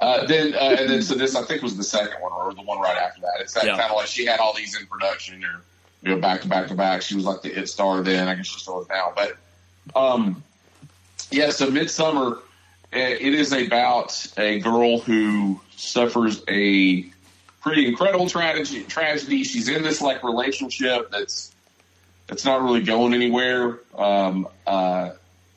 Uh, 0.00 0.26
then 0.26 0.54
uh, 0.54 0.58
and 0.78 0.90
then 0.90 1.02
so 1.02 1.14
this 1.14 1.34
I 1.34 1.42
think 1.44 1.62
was 1.62 1.76
the 1.76 1.84
second 1.84 2.20
one 2.20 2.32
or 2.32 2.52
the 2.52 2.62
one 2.62 2.80
right 2.80 2.96
after 2.96 3.20
that. 3.22 3.34
It's 3.40 3.54
that 3.54 3.64
Yeah. 3.64 3.76
kind 3.78 3.90
of 3.90 3.96
like 3.96 4.06
she 4.08 4.26
had 4.26 4.40
all 4.40 4.52
these 4.54 4.78
in 4.78 4.86
production 4.86 5.42
or 5.44 5.62
you 6.04 6.14
know 6.14 6.20
back 6.20 6.42
to 6.42 6.48
back 6.48 6.68
to 6.68 6.74
back. 6.74 7.02
She 7.02 7.14
was 7.14 7.24
like 7.24 7.42
the 7.42 7.58
it 7.58 7.68
star 7.68 8.02
then. 8.02 8.28
I 8.28 8.34
guess 8.34 8.46
she 8.46 8.60
still 8.60 8.82
is 8.82 8.88
now. 8.88 9.12
But 9.16 9.36
um, 9.96 10.42
yeah. 11.30 11.50
So 11.50 11.70
Midsommar, 11.70 12.40
eh, 12.92 13.16
it 13.20 13.34
is 13.34 13.52
about 13.52 14.26
a 14.36 14.60
girl 14.60 14.98
who 14.98 15.60
suffers 15.76 16.42
a 16.48 17.02
pretty 17.62 17.86
incredible 17.86 18.28
tragedy. 18.28 18.84
Tragedy. 18.84 19.44
She's 19.44 19.68
in 19.68 19.82
this 19.82 20.02
like 20.02 20.22
relationship 20.22 21.10
that's 21.10 21.54
that's 22.26 22.44
not 22.44 22.62
really 22.62 22.82
going 22.82 23.14
anywhere. 23.14 23.80
Um, 23.96 24.46
uh, 24.66 25.12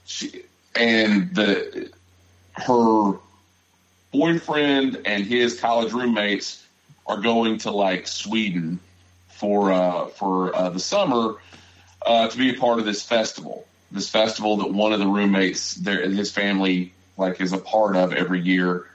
she 0.06 0.44
and 0.76 1.36
the 1.36 1.91
her 2.53 3.14
boyfriend 4.14 5.02
and 5.06 5.26
his 5.26 5.60
college 5.60 5.91
roommates 5.91 6.64
are 7.06 7.18
going 7.18 7.57
to 7.60 7.72
like 7.72 8.07
Sweden 8.07 8.80
for 9.38 9.72
uh, 9.72 10.07
for 10.07 10.55
uh, 10.55 10.69
the 10.69 10.80
summer 10.80 11.35
uh, 12.05 12.27
to 12.27 12.38
be 12.38 12.49
a 12.49 12.59
part 12.59 12.80
of 12.80 12.85
this 12.85 13.03
festival. 13.03 13.68
This 13.91 14.09
festival 14.09 14.57
that 14.57 14.73
one 14.73 14.91
of 14.91 14.99
the 14.99 15.07
roommates, 15.07 15.76
their 15.76 16.09
his 16.09 16.31
family, 16.31 16.93
like 17.15 17.39
is 17.39 17.53
a 17.53 17.57
part 17.57 17.95
of 17.95 18.14
every 18.14 18.41
year, 18.41 18.85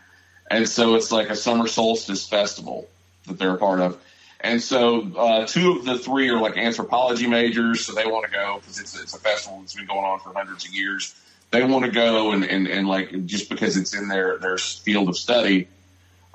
and 0.51 0.69
so 0.69 0.97
it's 0.97 1.11
like 1.11 1.31
a 1.31 1.37
summer 1.37 1.67
solstice 1.67 2.29
festival 2.29 2.89
that 3.27 3.39
they're 3.39 3.55
a 3.55 3.59
part 3.59 3.81
of. 3.81 3.99
And 4.41 4.61
so 4.61 5.09
uh, 5.17 5.47
two 5.47 5.79
of 5.79 5.85
the 5.85 5.97
three 5.99 6.29
are 6.29 6.41
like 6.41 6.57
anthropology 6.57 7.29
majors, 7.29 7.87
so 7.87 7.95
they 7.95 8.07
want 8.07 8.27
to 8.27 8.31
go 8.31 8.59
because 8.61 8.81
it's 8.81 9.01
it's 9.01 9.15
a 9.15 9.19
festival 9.19 9.61
that's 9.61 9.75
been 9.75 9.87
going 9.87 10.05
on 10.05 10.19
for 10.19 10.33
hundreds 10.35 10.67
of 10.67 10.75
years. 10.75 11.15
They 11.53 11.63
want 11.63 11.85
to 11.85 11.91
go 11.91 12.33
and, 12.33 12.45
and, 12.45 12.67
and 12.67 12.89
like 12.89 13.27
just 13.27 13.49
because 13.49 13.77
it's 13.77 13.95
in 13.95 14.09
their 14.09 14.39
their 14.39 14.59
field 14.59 15.09
of 15.09 15.17
study, 15.17 15.69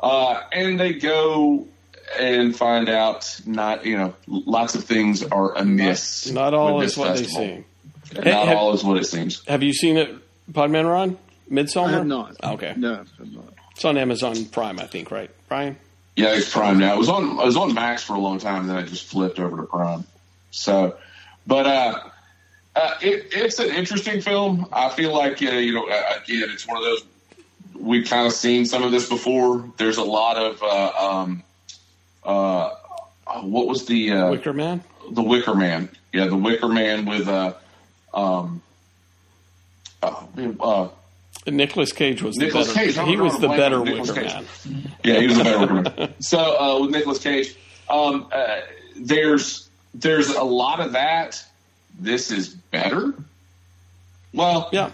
uh, 0.02 0.42
and 0.54 0.80
they 0.80 0.94
go 0.94 1.68
and 2.18 2.56
find 2.56 2.90
out 2.90 3.40
not 3.46 3.86
you 3.86 3.98
know 3.98 4.14
lots 4.28 4.76
of 4.76 4.84
things 4.84 5.24
are 5.24 5.56
amiss. 5.56 6.30
Not 6.32 6.54
all 6.54 6.78
with 6.78 6.88
is 6.88 6.98
what 6.98 7.18
festival. 7.18 7.42
they 7.42 7.48
seem. 7.48 7.66
Not 8.16 8.48
Have- 8.48 8.58
all 8.58 8.74
is 8.74 8.84
what 8.84 8.98
it 8.98 9.06
seems. 9.06 9.44
Have 9.48 9.64
you 9.64 9.74
seen 9.74 9.98
it, 9.98 10.16
Podman 10.52 10.90
Ron? 10.90 11.18
Midsommar? 11.52 11.88
I 11.88 11.92
have 11.92 12.08
not. 12.08 12.36
Okay. 12.44 12.74
No, 12.76 13.04
I'm 13.20 13.34
not. 13.34 13.54
It's 13.72 13.86
on 13.86 13.98
Amazon 13.98 14.46
Prime, 14.46 14.80
I 14.80 14.88
think, 14.88 15.12
right, 15.12 15.30
Brian? 15.48 15.78
Yeah, 16.16 16.34
it's 16.34 16.52
Prime 16.52 16.80
now. 16.80 16.96
It 16.96 16.98
was 16.98 17.10
on. 17.10 17.40
It 17.40 17.46
was 17.46 17.56
on 17.58 17.74
Max 17.74 18.04
for 18.04 18.16
a 18.16 18.20
long 18.20 18.40
time, 18.40 18.62
and 18.62 18.70
then 18.70 18.78
I 18.78 18.82
just 18.82 19.06
flipped 19.06 19.40
over 19.40 19.56
to 19.58 19.64
Prime. 19.64 20.04
So, 20.50 20.98
but 21.46 21.68
uh, 21.68 22.00
uh, 22.76 22.96
it, 23.02 23.28
it's 23.32 23.60
an 23.60 23.70
interesting 23.70 24.22
film. 24.22 24.68
I 24.74 24.90
feel 24.90 25.14
like 25.14 25.42
uh, 25.44 25.52
you 25.52 25.74
know, 25.74 25.88
uh, 25.88 26.20
again, 26.24 26.50
it's 26.52 26.68
one 26.68 26.78
of 26.78 26.84
those 26.84 27.06
we've 27.76 28.10
kind 28.10 28.26
of 28.26 28.34
seen 28.34 28.66
some 28.66 28.82
of 28.84 28.92
this 28.92 29.08
before. 29.08 29.70
There's 29.78 29.98
a 29.98 30.04
lot 30.04 30.38
of 30.38 30.64
uh, 30.64 30.92
um, 31.00 31.44
uh, 32.28 32.70
what 33.42 33.68
was 33.68 33.86
the 33.86 34.12
uh, 34.12 34.30
Wicker 34.32 34.54
Man? 34.54 34.84
the 35.12 35.24
Wicker 35.24 35.56
Man? 35.56 35.90
Yeah, 36.14 36.28
the 36.28 36.36
Wicker 36.36 36.68
Man 36.68 37.06
with 37.06 37.28
uh, 37.28 37.54
um, 38.14 38.62
uh, 40.04 40.24
uh, 40.60 40.90
Nicolas 41.48 41.92
Cage 41.94 42.22
was 42.22 42.36
the 42.36 42.50
better. 42.52 42.74
Cage. 42.74 42.98
He 43.00 43.18
was 43.18 43.40
the 43.40 43.48
better 43.48 43.82
Wicker 43.82 44.14
Cage. 44.14 44.34
Man. 44.66 44.92
Yeah, 45.04 45.20
he 45.22 45.28
was 45.28 45.38
a 45.40 45.44
better 45.44 45.60
Wicker 45.60 45.74
Man. 45.98 46.14
So 46.20 46.40
uh, 46.40 46.82
with 46.82 46.92
Nicolas 46.92 47.20
Cage, 47.20 47.56
um, 47.90 48.28
uh, 48.32 48.60
there's 48.96 49.70
there's 49.94 50.30
a 50.30 50.44
lot 50.44 50.80
of 50.80 50.92
that. 50.94 51.44
This 52.00 52.30
is 52.32 52.50
better. 52.50 53.14
Well, 54.34 54.70
Yeah. 54.72 54.92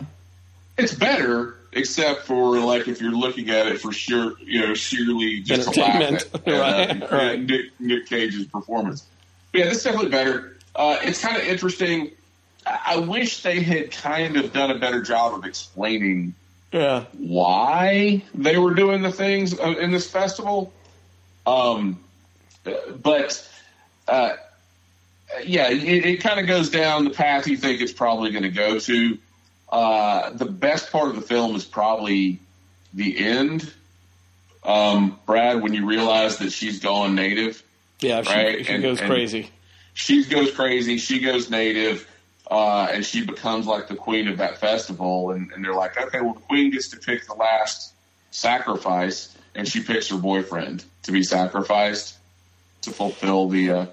it's 0.77 0.93
better, 0.93 1.57
except 1.75 2.23
for 2.23 2.57
like 2.59 2.87
if 2.87 3.01
you're 3.01 3.11
looking 3.11 3.49
at 3.49 3.67
it 3.67 3.79
for 3.81 3.91
sure, 3.91 4.33
you 4.41 4.61
know, 4.65 4.73
sheerly 4.73 5.39
just 5.41 5.67
Entertainment. 5.69 6.29
at, 6.33 6.47
Right, 6.47 7.03
uh, 7.03 7.07
right. 7.15 7.39
Nick, 7.41 7.65
Nick 7.79 8.05
Cage's 8.07 8.45
performance. 8.47 9.05
But 9.51 9.59
yeah, 9.59 9.65
this 9.65 9.77
is 9.77 9.83
definitely 9.83 10.09
better. 10.11 10.57
Uh, 10.75 10.97
it's 11.01 11.21
kind 11.21 11.37
of 11.37 11.43
interesting. 11.43 12.11
I 12.65 12.97
wish 12.97 13.43
they 13.43 13.61
had 13.61 13.91
kind 13.91 14.37
of 14.37 14.53
done 14.53 14.71
a 14.71 14.79
better 14.79 15.01
job 15.01 15.33
of 15.35 15.45
explaining 15.45 16.33
Yeah. 16.71 17.05
why 17.17 18.23
they 18.33 18.57
were 18.57 18.73
doing 18.73 19.01
the 19.01 19.11
things 19.11 19.59
uh, 19.59 19.75
in 19.79 19.91
this 19.91 20.09
festival. 20.09 20.71
Um, 21.45 22.03
but 23.01 23.47
uh, 24.07 24.33
yeah, 25.43 25.69
it, 25.69 26.05
it 26.05 26.17
kind 26.21 26.39
of 26.39 26.47
goes 26.47 26.69
down 26.69 27.03
the 27.03 27.09
path 27.09 27.47
you 27.47 27.57
think 27.57 27.81
it's 27.81 27.91
probably 27.91 28.31
going 28.31 28.43
to 28.43 28.49
go 28.49 28.79
to. 28.79 29.17
Uh, 29.73 30.29
the 30.29 30.45
best 30.45 30.91
part 30.91 31.09
of 31.09 31.15
the 31.15 31.21
film 31.21 31.55
is 31.55 31.65
probably 31.65 32.39
the 32.93 33.17
end. 33.25 33.73
Um, 34.63 35.19
Brad, 35.25 35.61
when 35.63 35.73
you 35.73 35.87
realize 35.87 36.37
that 36.37 36.51
she's 36.51 36.79
gone 36.79 37.15
native, 37.15 37.63
Yeah, 37.99 38.21
she, 38.21 38.29
Right, 38.33 38.65
she 38.65 38.71
and- 38.71 38.83
goes 38.83 38.99
and- 39.01 39.09
crazy. 39.09 39.49
she 39.95 40.25
goes 40.25 40.51
crazy. 40.51 40.97
She 40.99 41.19
goes 41.19 41.49
native, 41.49 42.07
uh, 42.51 42.87
and 42.91 43.03
she 43.03 43.25
becomes 43.25 43.65
like 43.65 43.87
the 43.87 43.95
queen 43.95 44.27
of 44.27 44.37
that 44.37 44.59
festival. 44.59 45.31
And, 45.31 45.51
and 45.53 45.65
they're 45.65 45.73
like, 45.73 45.99
okay, 45.99 46.21
well, 46.21 46.33
the 46.35 46.39
queen 46.41 46.69
gets 46.69 46.89
to 46.89 46.97
pick 46.97 47.25
the 47.25 47.33
last 47.33 47.93
sacrifice, 48.31 49.35
and 49.55 49.67
she 49.67 49.81
picks 49.81 50.07
her 50.09 50.17
boyfriend 50.17 50.83
to 51.03 51.11
be 51.11 51.23
sacrificed 51.23 52.17
to 52.83 52.91
fulfill 52.91 53.49
the. 53.49 53.71
Uh, 53.71 53.85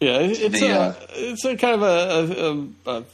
Yeah, 0.00 0.20
it's 0.20 0.58
The, 0.60 0.68
a 0.68 0.78
uh, 0.80 0.94
it's 1.10 1.44
a 1.44 1.56
kind 1.56 1.74
of 1.74 1.82
a, 1.82 2.86
a, 2.86 2.90
a, 2.94 2.98
a 3.00 3.04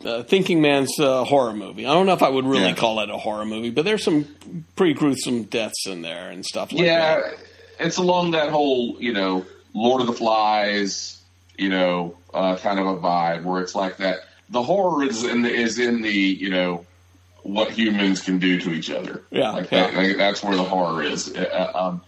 thinking 0.00 0.60
man's 0.60 0.98
uh, 0.98 1.24
horror 1.24 1.52
movie. 1.52 1.86
I 1.86 1.92
don't 1.92 2.06
know 2.06 2.12
if 2.12 2.22
I 2.22 2.28
would 2.28 2.44
really 2.44 2.64
Yeah. 2.66 2.74
call 2.74 3.00
it 3.00 3.10
a 3.10 3.16
horror 3.16 3.44
movie, 3.44 3.70
but 3.70 3.84
there's 3.84 4.04
some 4.04 4.64
pretty 4.76 4.94
gruesome 4.94 5.44
deaths 5.44 5.86
in 5.86 6.02
there 6.02 6.30
and 6.30 6.44
stuff 6.44 6.72
like 6.72 6.82
yeah, 6.84 7.20
that. 7.20 7.34
it's 7.80 7.96
along 7.96 8.32
that 8.32 8.50
whole 8.50 8.96
you 9.00 9.12
know 9.12 9.44
Lord 9.74 10.00
of 10.00 10.06
the 10.06 10.12
Flies, 10.12 11.20
you 11.58 11.68
know, 11.68 12.16
uh, 12.32 12.56
kind 12.56 12.78
of 12.78 12.86
a 12.86 12.96
vibe 12.96 13.44
where 13.44 13.60
it's 13.62 13.74
like 13.74 13.98
that. 13.98 14.20
The 14.50 14.62
horror 14.62 15.02
is 15.04 15.24
in 15.24 15.42
the, 15.42 15.50
is 15.52 15.78
in 15.78 16.02
the 16.02 16.10
you 16.12 16.50
know 16.50 16.86
what 17.42 17.70
humans 17.70 18.22
can 18.22 18.38
do 18.38 18.58
to 18.60 18.70
each 18.72 18.90
other. 18.90 19.22
Yeah, 19.30 19.50
like 19.52 19.70
yeah. 19.70 19.90
that. 19.90 19.94
Like, 19.96 20.16
that's 20.16 20.42
where 20.42 20.56
the 20.56 20.64
horror 20.64 21.02
is. 21.02 21.34
Uh, 21.34 21.70
um, 21.74 22.02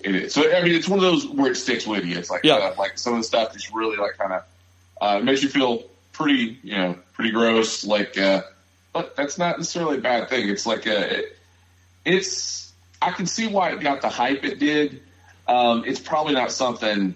it 0.00 0.14
is. 0.14 0.34
So 0.34 0.42
I 0.54 0.62
mean, 0.62 0.74
it's 0.74 0.88
one 0.88 0.98
of 0.98 1.02
those 1.04 1.26
where 1.28 1.50
it 1.52 1.56
sticks 1.56 1.86
with 1.86 2.04
you. 2.04 2.16
It's 2.18 2.30
like 2.30 2.44
Yeah. 2.44 2.54
uh, 2.54 2.74
like 2.78 2.98
some 2.98 3.12
of 3.14 3.20
the 3.20 3.24
stuff 3.24 3.52
that's 3.52 3.72
really 3.72 3.96
like 3.96 4.16
kind 4.18 4.32
of 4.32 4.42
uh, 5.00 5.18
it 5.18 5.24
makes 5.24 5.42
you 5.42 5.48
feel 5.48 5.84
pretty 6.12 6.58
you 6.62 6.76
know 6.76 6.96
pretty 7.12 7.30
gross. 7.30 7.84
Like, 7.84 8.16
uh, 8.18 8.42
but 8.92 9.16
that's 9.16 9.38
not 9.38 9.58
necessarily 9.58 9.98
a 9.98 10.00
bad 10.00 10.28
thing. 10.28 10.48
It's 10.48 10.66
like 10.66 10.86
a 10.86 11.18
it, 11.18 11.36
it's 12.04 12.72
I 13.00 13.10
can 13.10 13.26
see 13.26 13.46
why 13.46 13.72
it 13.72 13.80
got 13.80 14.00
the 14.00 14.08
hype 14.08 14.44
it 14.44 14.58
did. 14.58 15.02
Um, 15.48 15.84
it's 15.86 16.00
probably 16.00 16.34
not 16.34 16.52
something 16.52 17.14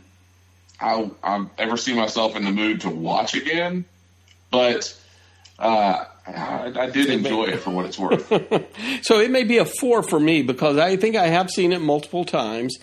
I, 0.81 1.11
I've 1.23 1.47
ever 1.59 1.77
seen 1.77 1.97
myself 1.97 2.37
in 2.37 2.45
the 2.45 2.51
mood 2.51 2.83
to 2.83 2.91
watch 2.91 3.35
again, 3.35 3.85
but 4.51 4.99
uh, 5.59 6.05
I, 6.27 6.73
I 6.77 6.91
did 6.91 7.09
enjoy 7.09 7.45
it 7.45 7.61
for 7.61 7.71
what 7.71 7.87
it's 7.87 7.99
worth. 7.99 8.31
So 9.03 9.21
it 9.21 9.31
may 9.31 9.45
be 9.45 9.59
a 9.59 9.65
four 9.65 10.03
for 10.03 10.19
me 10.19 10.43
because 10.43 10.79
I 10.79 10.97
think 10.97 11.15
I 11.15 11.29
have 11.29 11.49
seen 11.51 11.73
it 11.73 11.81
multiple 11.81 12.25
times. 12.25 12.77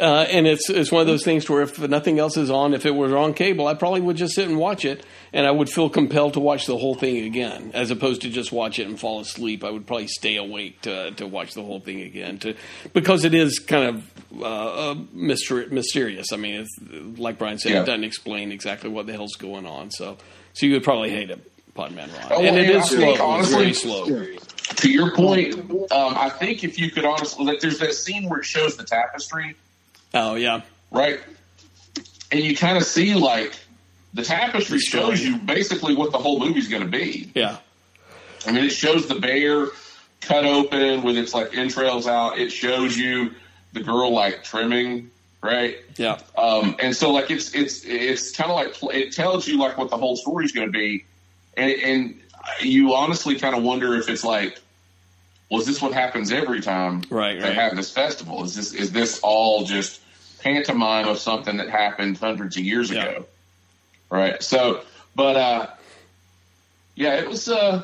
Uh, 0.00 0.26
and 0.30 0.46
it's 0.46 0.70
it's 0.70 0.90
one 0.90 1.00
of 1.02 1.06
those 1.06 1.22
things 1.24 1.48
where 1.50 1.62
if 1.62 1.78
nothing 1.78 2.18
else 2.18 2.36
is 2.36 2.50
on, 2.50 2.72
if 2.72 2.86
it 2.86 2.94
were 2.94 3.16
on 3.18 3.34
cable, 3.34 3.66
I 3.66 3.74
probably 3.74 4.00
would 4.00 4.16
just 4.16 4.34
sit 4.34 4.48
and 4.48 4.58
watch 4.58 4.84
it, 4.86 5.04
and 5.32 5.46
I 5.46 5.50
would 5.50 5.68
feel 5.68 5.90
compelled 5.90 6.34
to 6.34 6.40
watch 6.40 6.66
the 6.66 6.78
whole 6.78 6.94
thing 6.94 7.18
again, 7.26 7.70
as 7.74 7.90
opposed 7.90 8.22
to 8.22 8.30
just 8.30 8.50
watch 8.50 8.78
it 8.78 8.86
and 8.86 8.98
fall 8.98 9.20
asleep. 9.20 9.62
I 9.62 9.70
would 9.70 9.86
probably 9.86 10.06
stay 10.08 10.36
awake 10.36 10.80
to 10.82 11.10
to 11.12 11.26
watch 11.26 11.52
the 11.52 11.62
whole 11.62 11.80
thing 11.80 12.00
again, 12.00 12.38
to 12.38 12.54
because 12.94 13.24
it 13.24 13.34
is 13.34 13.58
kind 13.58 13.84
of 13.96 14.10
uh, 14.42 14.90
uh, 14.90 14.94
myster- 15.14 15.70
mysterious. 15.70 16.32
I 16.32 16.36
mean, 16.36 16.60
it's, 16.66 17.18
like 17.18 17.36
Brian 17.38 17.58
said, 17.58 17.72
Yeah. 17.72 17.82
it 17.82 17.86
doesn't 17.86 18.04
explain 18.04 18.52
exactly 18.52 18.88
what 18.88 19.06
the 19.06 19.12
hell's 19.12 19.34
going 19.34 19.66
on. 19.66 19.90
So, 19.90 20.16
so 20.54 20.64
you 20.66 20.72
would 20.72 20.84
probably 20.84 21.10
hate 21.10 21.30
it, 21.30 21.40
Podman 21.74 22.08
Ron. 22.16 22.26
Oh, 22.30 22.42
and 22.42 22.56
it 22.56 22.70
is 22.70 22.86
slow. 22.88 23.16
think, 23.16 23.40
it's 23.42 23.50
very 23.52 23.74
slow. 23.74 24.06
To 24.76 24.90
your 24.90 25.14
point, 25.14 25.56
um, 25.90 26.14
I 26.16 26.30
think 26.30 26.64
if 26.64 26.78
you 26.78 26.90
could 26.90 27.04
honestly, 27.04 27.44
like, 27.44 27.60
there's 27.60 27.78
that 27.80 27.92
scene 27.92 28.28
where 28.28 28.38
it 28.38 28.44
shows 28.44 28.76
the 28.76 28.84
tapestry, 28.84 29.56
Oh 30.14 30.34
yeah, 30.34 30.62
right? 30.90 31.20
And 32.32 32.40
you 32.40 32.56
kind 32.56 32.76
of 32.76 32.84
see 32.84 33.14
like 33.14 33.54
the 34.14 34.22
tapestry 34.22 34.78
shows 34.78 35.24
you 35.24 35.36
basically 35.38 35.94
what 35.94 36.12
the 36.12 36.18
whole 36.18 36.38
movie's 36.38 36.68
going 36.68 36.82
to 36.82 36.88
be. 36.88 37.30
yeah, 37.34 37.58
I 38.46 38.52
mean, 38.52 38.64
it 38.64 38.70
shows 38.70 39.06
the 39.08 39.16
bear 39.16 39.66
cut 40.20 40.44
open 40.44 41.02
with 41.02 41.16
its 41.16 41.34
like 41.34 41.56
entrails 41.56 42.06
out. 42.06 42.38
It 42.38 42.50
shows 42.50 42.96
you 42.96 43.32
the 43.72 43.80
girl 43.82 44.12
like 44.12 44.42
trimming, 44.44 45.10
right? 45.42 45.76
yeah. 45.96 46.18
Um, 46.36 46.76
and 46.80 46.94
so 46.94 47.12
like 47.12 47.30
it's 47.30 47.54
it's 47.54 47.84
it's 47.84 48.36
kind 48.36 48.50
of 48.50 48.56
like 48.56 48.94
it 48.94 49.12
tells 49.12 49.46
you 49.46 49.58
like 49.58 49.78
what 49.78 49.90
the 49.90 49.96
whole 49.96 50.16
story's 50.16 50.52
going 50.52 50.66
to 50.66 50.72
be, 50.72 51.04
and, 51.56 51.70
and 51.72 52.20
you 52.60 52.94
honestly 52.94 53.38
kind 53.38 53.54
of 53.54 53.62
wonder 53.62 53.94
if 53.94 54.08
it's 54.08 54.24
like, 54.24 54.58
was 55.50 55.66
this 55.66 55.82
what 55.82 55.92
happens 55.92 56.32
every 56.32 56.60
time 56.60 57.02
Right, 57.10 57.38
they 57.40 57.48
right. 57.48 57.54
have 57.54 57.76
this 57.76 57.90
festival? 57.90 58.44
Is 58.44 58.54
this 58.54 58.72
is 58.72 58.92
this 58.92 59.20
all 59.22 59.64
just 59.64 60.00
pantomime 60.40 61.06
of 61.08 61.18
something 61.18 61.56
that 61.58 61.68
happened 61.68 62.16
hundreds 62.18 62.56
of 62.56 62.64
years 62.64 62.90
Yeah. 62.90 63.04
ago? 63.04 63.26
Right. 64.10 64.42
So, 64.42 64.82
but 65.14 65.36
uh, 65.36 65.66
yeah, 66.94 67.14
it 67.16 67.28
was 67.28 67.48
uh, 67.48 67.82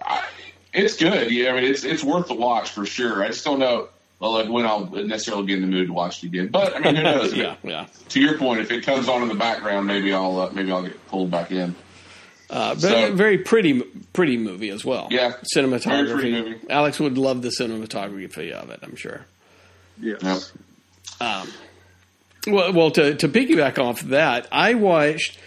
I, 0.00 0.24
it's 0.72 0.96
good. 0.96 1.30
Yeah, 1.30 1.50
I 1.52 1.54
mean, 1.60 1.64
it's 1.64 1.84
it's 1.84 2.04
worth 2.04 2.28
the 2.28 2.34
watch 2.34 2.70
for 2.70 2.86
sure. 2.86 3.22
I 3.22 3.28
just 3.28 3.44
don't 3.44 3.58
know. 3.58 3.88
Well, 4.20 4.32
like 4.34 4.48
when 4.48 4.64
I'll 4.64 4.86
necessarily 4.86 5.44
be 5.44 5.52
in 5.54 5.60
the 5.62 5.66
mood 5.66 5.88
to 5.88 5.92
watch 5.92 6.22
it 6.22 6.28
again, 6.28 6.48
but 6.48 6.76
I 6.76 6.78
mean, 6.78 6.94
who 6.96 7.02
knows? 7.04 7.34
yeah, 7.34 7.56
yeah. 7.64 7.86
to 8.10 8.20
your 8.20 8.38
point, 8.38 8.60
if 8.60 8.70
it 8.70 8.84
comes 8.84 9.08
on 9.08 9.20
in 9.22 9.28
the 9.28 9.34
background, 9.34 9.86
maybe 9.88 10.12
I'll 10.12 10.38
uh, 10.40 10.50
maybe 10.52 10.70
I'll 10.70 10.82
get 10.82 11.06
pulled 11.08 11.30
back 11.30 11.50
in. 11.50 11.74
Uh, 12.52 12.76
So- 12.76 12.88
very, 12.88 13.10
very 13.12 13.38
pretty, 13.38 13.80
pretty 14.12 14.36
movie 14.36 14.68
as 14.68 14.84
well. 14.84 15.08
Yeah. 15.10 15.32
cinematography. 15.56 16.06
Very 16.06 16.12
pretty 16.12 16.30
movie. 16.32 16.56
Alex 16.68 17.00
would 17.00 17.16
love 17.16 17.40
the 17.42 17.48
cinematography 17.48 18.50
of 18.52 18.68
it. 18.70 18.80
I'm 18.82 18.94
sure. 18.94 19.24
Yes. 20.00 20.22
Yep. 21.20 21.46
Well, 22.48 22.72
well, 22.72 22.90
to 22.92 23.14
to 23.14 23.28
piggyback 23.28 23.78
off 23.78 24.00
that, 24.02 24.48
I 24.50 24.74
watched 24.74 25.38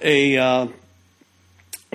a. 0.00 0.36
Uh, 0.38 0.66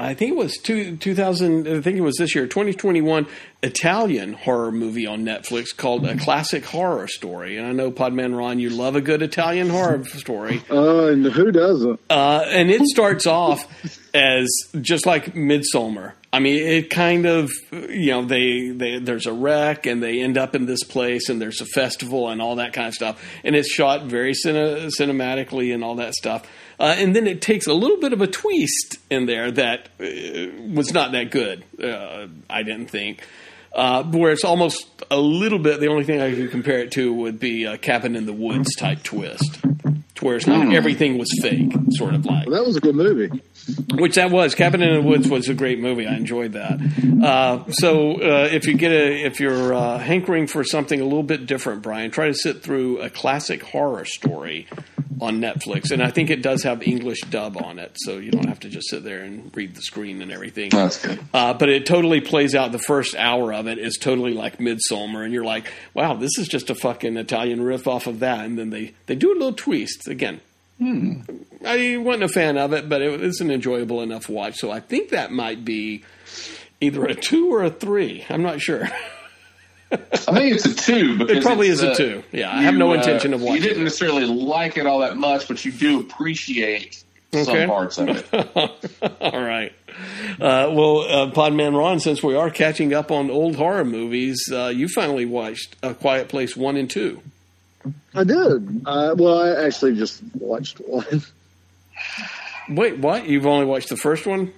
I 0.01 0.13
think 0.13 0.31
it 0.31 0.37
was 0.37 0.57
two, 0.57 0.97
2000. 0.97 1.67
I 1.67 1.81
think 1.81 1.97
it 1.97 2.01
was 2.01 2.15
this 2.17 2.35
year, 2.35 2.47
2021 2.47 3.27
Italian 3.61 4.33
horror 4.33 4.71
movie 4.71 5.05
on 5.05 5.23
Netflix 5.25 5.75
called 5.75 6.05
A 6.05 6.17
Classic 6.17 6.63
Horror 6.63 7.07
Story. 7.07 7.57
And 7.57 7.67
I 7.67 7.71
know 7.71 7.91
Podman 7.91 8.37
Ron, 8.37 8.59
you 8.59 8.69
love 8.69 8.95
a 8.95 9.01
good 9.01 9.21
Italian 9.21 9.69
horror 9.69 10.05
story. 10.05 10.61
Uh, 10.69 11.07
and 11.07 11.25
who 11.25 11.51
doesn't? 11.51 11.99
Uh, 12.09 12.45
and 12.47 12.69
it 12.71 12.83
starts 12.85 13.27
off 13.27 13.67
as 14.13 14.47
just 14.79 15.05
like 15.05 15.33
Midsommar. 15.33 16.13
I 16.31 16.39
mean, 16.39 16.61
it 16.61 16.89
kind 16.91 17.25
of, 17.25 17.49
you 17.71 18.11
know, 18.11 18.23
they, 18.23 18.69
they 18.69 18.99
there's 18.99 19.25
a 19.25 19.33
wreck 19.33 19.87
and 19.87 20.01
they 20.01 20.21
end 20.21 20.37
up 20.37 20.53
in 20.53 20.67
this 20.67 20.83
place 20.83 21.27
and 21.27 21.41
there's 21.41 21.59
a 21.59 21.65
festival 21.65 22.29
and 22.29 22.39
all 22.41 22.57
that 22.57 22.71
kind 22.71 22.87
of 22.87 22.93
stuff. 22.93 23.23
And 23.43 23.55
it's 23.55 23.71
shot 23.71 24.03
very 24.03 24.33
cine- 24.33 24.91
cinematically 24.99 25.73
and 25.73 25.83
all 25.83 25.95
that 25.95 26.13
stuff. 26.13 26.43
Uh, 26.79 26.95
and 26.97 27.13
then 27.15 27.27
it 27.27 27.41
takes 27.41 27.67
a 27.67 27.73
little 27.73 27.97
bit 27.97 28.13
of 28.13 28.21
a 28.21 28.27
twist 28.27 28.97
in 29.09 29.25
there 29.25 29.51
that 29.51 29.89
uh, 29.99 30.73
was 30.73 30.93
not 30.93 31.11
that 31.11 31.29
good. 31.29 31.63
Uh, 31.81 32.27
I 32.49 32.63
didn't 32.63 32.87
think. 32.87 33.21
Uh, 33.73 34.03
where 34.03 34.31
it's 34.31 34.43
almost 34.43 34.87
a 35.11 35.19
little 35.19 35.59
bit. 35.59 35.79
The 35.79 35.89
only 35.89 36.03
thing 36.03 36.21
I 36.21 36.33
could 36.33 36.49
compare 36.49 36.79
it 36.79 36.91
to 36.93 37.13
would 37.13 37.39
be 37.39 37.65
a 37.65 37.77
Cabin 37.77 38.15
in 38.15 38.25
the 38.25 38.33
Woods 38.33 38.75
type 38.75 39.03
twist, 39.03 39.61
to 39.61 40.25
where 40.25 40.37
it's 40.37 40.47
not 40.47 40.73
everything 40.73 41.19
was 41.19 41.29
fake, 41.39 41.71
sort 41.91 42.15
of 42.15 42.25
like. 42.25 42.47
Well, 42.47 42.55
that 42.55 42.65
was 42.65 42.77
a 42.77 42.79
good 42.79 42.95
movie. 42.95 43.41
Which 43.93 44.15
that 44.15 44.31
was. 44.31 44.55
Cabin 44.55 44.81
in 44.81 44.95
the 44.95 45.07
Woods 45.07 45.29
was 45.29 45.49
a 45.49 45.53
great 45.53 45.79
movie. 45.79 46.07
I 46.07 46.15
enjoyed 46.15 46.53
that. 46.53 46.79
Uh, 47.23 47.71
so 47.73 48.13
uh, 48.13 48.49
if 48.51 48.65
you 48.65 48.73
get 48.73 48.91
a, 48.91 49.23
if 49.23 49.39
you're 49.39 49.71
uh, 49.71 49.99
hankering 49.99 50.47
for 50.47 50.63
something 50.63 50.99
a 50.99 51.03
little 51.03 51.21
bit 51.21 51.45
different, 51.45 51.83
Brian, 51.83 52.09
try 52.09 52.27
to 52.27 52.33
sit 52.33 52.63
through 52.63 53.01
a 53.01 53.09
classic 53.11 53.61
horror 53.61 54.05
story 54.05 54.67
on 55.21 55.39
Netflix, 55.41 55.91
and 55.91 56.01
I 56.01 56.11
think 56.11 56.29
it 56.29 56.41
does 56.41 56.63
have 56.63 56.81
English 56.81 57.21
dub 57.29 57.57
on 57.61 57.79
it, 57.79 57.91
so 57.95 58.17
you 58.17 58.31
don't 58.31 58.47
have 58.47 58.59
to 58.61 58.69
just 58.69 58.89
sit 58.89 59.03
there 59.03 59.21
and 59.21 59.55
read 59.55 59.75
the 59.75 59.81
screen 59.81 60.21
and 60.21 60.31
everything. 60.31 60.69
That's 60.69 61.05
good. 61.05 61.19
Uh, 61.33 61.53
but 61.53 61.69
it 61.69 61.85
totally 61.85 62.21
plays 62.21 62.55
out. 62.55 62.71
The 62.71 62.79
first 62.79 63.15
hour 63.15 63.53
of 63.53 63.67
it 63.67 63.77
is 63.77 63.97
totally 63.97 64.33
like 64.33 64.57
Midsommar, 64.57 65.23
and 65.23 65.33
you're 65.33 65.45
like, 65.45 65.71
"Wow, 65.93 66.15
this 66.15 66.37
is 66.37 66.47
just 66.47 66.69
a 66.69 66.75
fucking 66.75 67.17
Italian 67.17 67.61
riff 67.61 67.87
off 67.87 68.07
of 68.07 68.19
that." 68.19 68.45
And 68.45 68.57
then 68.57 68.69
they 68.69 68.93
they 69.05 69.15
do 69.15 69.31
a 69.31 69.35
little 69.35 69.53
twist 69.53 70.07
again. 70.07 70.41
I 70.81 71.97
wasn't 71.97 72.23
a 72.23 72.29
fan 72.29 72.57
of 72.57 72.71
it, 72.71 72.87
but 72.87 73.01
it 73.01 73.19
was 73.19 73.41
an 73.41 73.51
enjoyable 73.51 74.01
enough 74.01 74.29
watch. 74.29 74.55
So 74.57 74.71
I 74.71 74.79
think 74.79 75.09
that 75.09 75.29
might 75.31 75.65
be 75.65 76.03
either 76.79 77.03
a 77.05 77.15
two 77.15 77.53
or 77.53 77.63
a 77.63 77.69
three. 77.69 78.25
I'm 78.29 78.41
not 78.41 78.61
sure. 78.61 78.87
I 79.91 79.97
think 79.97 80.55
it's 80.55 80.65
a 80.65 80.73
two. 80.75 81.17
Because 81.17 81.37
It 81.37 81.43
probably 81.43 81.67
is 81.67 81.81
a 81.81 81.91
uh, 81.91 81.95
two. 81.95 82.23
Yeah, 82.31 82.55
I 82.55 82.61
have 82.61 82.75
no 82.75 82.87
you, 82.87 82.93
uh, 82.93 82.97
intention 82.97 83.33
of 83.33 83.41
watching 83.41 83.55
You 83.55 83.67
didn't 83.69 83.83
necessarily 83.83 84.25
like 84.25 84.77
it 84.77 84.85
all 84.85 84.99
that 84.99 85.17
much, 85.17 85.47
but 85.47 85.63
you 85.65 85.71
do 85.71 85.99
appreciate 85.99 87.03
Okay. 87.33 87.43
some 87.43 87.67
parts 87.69 87.97
of 87.99 88.09
it. 88.09 88.25
All 89.21 89.39
right. 89.39 89.71
Uh, 90.39 90.69
well, 90.71 91.01
uh, 91.01 91.31
Podman 91.31 91.77
Ron, 91.77 91.99
since 91.99 92.23
we 92.23 92.35
are 92.35 92.49
catching 92.49 92.91
up 92.93 93.11
on 93.11 93.29
old 93.29 93.55
horror 93.55 93.85
movies, 93.85 94.49
uh, 94.51 94.67
you 94.73 94.87
finally 94.87 95.25
watched 95.27 95.75
A 95.83 95.93
Quiet 95.93 96.27
Place 96.29 96.57
1 96.57 96.75
and 96.77 96.89
2. 96.89 97.21
I 98.15 98.23
did. 98.23 98.81
Uh, 98.85 99.13
well, 99.15 99.39
I 99.41 99.65
actually 99.65 99.95
just 99.95 100.21
watched 100.39 100.77
one. 100.79 101.21
Wait, 102.67 102.97
what? 102.97 103.27
You've 103.27 103.45
only 103.45 103.65
watched 103.65 103.89
the 103.89 103.97
first 103.97 104.25
one? 104.25 104.51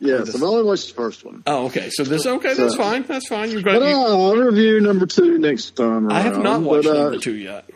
Yes, 0.00 0.34
I've 0.34 0.42
only 0.42 0.62
watched 0.64 0.88
the 0.88 0.94
first 0.94 1.24
one. 1.24 1.42
Oh, 1.46 1.66
okay. 1.66 1.90
So 1.90 2.04
this, 2.04 2.26
okay, 2.26 2.54
that's 2.54 2.76
fine. 2.76 3.02
That's 3.04 3.28
fine. 3.28 3.50
You're 3.50 3.62
But 3.62 3.78
going 3.80 3.94
uh, 3.94 3.98
I'll 4.00 4.36
review 4.36 4.80
number 4.80 5.06
two 5.06 5.38
next 5.38 5.76
time. 5.76 6.10
I 6.10 6.20
have 6.20 6.38
not 6.38 6.60
watched 6.62 6.86
but, 6.86 6.96
uh, 6.96 7.02
number 7.04 7.18
two 7.18 7.34
yet. 7.34 7.68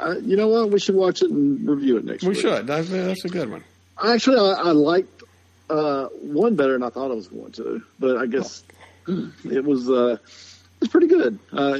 I, 0.00 0.16
you 0.16 0.36
know 0.36 0.48
what? 0.48 0.70
We 0.70 0.80
should 0.80 0.94
watch 0.94 1.22
it 1.22 1.30
and 1.30 1.68
review 1.68 1.98
it 1.98 2.04
next 2.04 2.22
We 2.22 2.30
week. 2.30 2.40
should. 2.40 2.66
That's, 2.66 2.88
that's 2.88 3.24
a 3.24 3.28
good 3.28 3.50
one. 3.50 3.62
Actually, 4.02 4.38
I, 4.38 4.52
I 4.68 4.70
liked 4.72 5.22
uh, 5.68 6.06
one 6.22 6.56
better 6.56 6.72
than 6.72 6.82
I 6.82 6.88
thought 6.88 7.10
I 7.10 7.14
was 7.14 7.28
going 7.28 7.52
to, 7.52 7.82
but 7.98 8.16
I 8.16 8.26
guess 8.26 8.62
it 9.06 9.64
was 9.64 9.90
uh, 9.90 10.16
it 10.16 10.80
was 10.80 10.88
pretty 10.88 11.06
good. 11.08 11.38
Uh, 11.52 11.78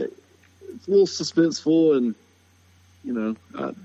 it's 0.74 0.86
a 0.86 0.90
little 0.90 1.06
suspenseful, 1.06 1.96
and 1.96 2.14
you 3.04 3.12
know, 3.14 3.36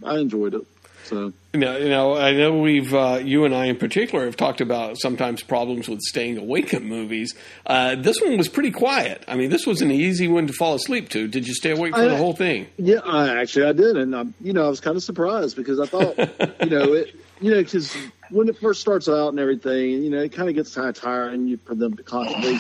I, 0.04 0.16
I 0.16 0.18
enjoyed 0.20 0.54
it. 0.54 0.68
So 1.06 1.32
You 1.54 1.60
know, 1.60 1.78
you 1.78 1.90
know, 1.90 2.16
I 2.18 2.34
know 2.34 2.58
we've 2.60 2.94
uh, 2.94 3.22
you 3.24 3.46
and 3.46 3.54
I 3.54 3.66
in 3.66 3.78
particular 3.78 4.26
have 4.26 4.36
talked 4.36 4.60
about 4.62 4.98
sometimes 5.00 5.44
problems 5.44 5.88
with 5.88 6.02
staying 6.02 6.38
awake 6.38 6.74
at 6.74 6.82
movies. 6.84 7.34
Uh, 7.66 7.96
this 7.96 8.20
one 8.22 8.38
was 8.38 8.50
pretty 8.50 8.72
quiet. 8.72 9.24
I 9.28 9.36
mean, 9.36 9.50
this 9.50 9.66
was 9.68 9.82
an 9.82 9.92
easy 9.92 10.28
one 10.28 10.48
to 10.48 10.54
fall 10.54 10.74
asleep 10.76 11.10
to. 11.10 11.28
Did 11.28 11.48
you 11.48 11.54
stay 11.54 11.72
awake 11.72 11.94
for 11.94 12.02
I- 12.02 12.08
the 12.08 12.18
whole 12.18 12.34
thing? 12.34 12.68
yeah, 12.78 13.00
I 13.06 13.40
actually 13.42 13.66
I 13.68 13.74
did, 13.74 13.98
and 13.98 14.16
I, 14.16 14.26
you 14.42 14.54
know, 14.54 14.66
I 14.66 14.70
was 14.70 14.80
kind 14.80 14.98
of 14.98 15.04
surprised 15.04 15.56
because 15.56 15.80
I 15.80 15.86
thought, 15.86 16.18
you 16.62 16.70
know, 16.70 16.94
it, 16.94 17.16
you 17.40 17.52
know, 17.52 17.62
because 17.62 17.96
when 18.32 18.50
it 18.50 18.58
first 18.58 18.82
starts 18.82 19.08
out 19.08 19.30
and 19.30 19.40
everything, 19.40 20.04
you 20.04 20.10
know, 20.10 20.22
it 20.24 20.32
kind 20.34 20.50
of 20.50 20.56
gets 20.56 20.74
kind 20.74 20.90
of 20.90 20.96
tiring 20.96 21.48
you 21.48 21.58
for 21.58 21.76
them 21.76 21.96
to 21.98 22.04
constantly 22.04 22.60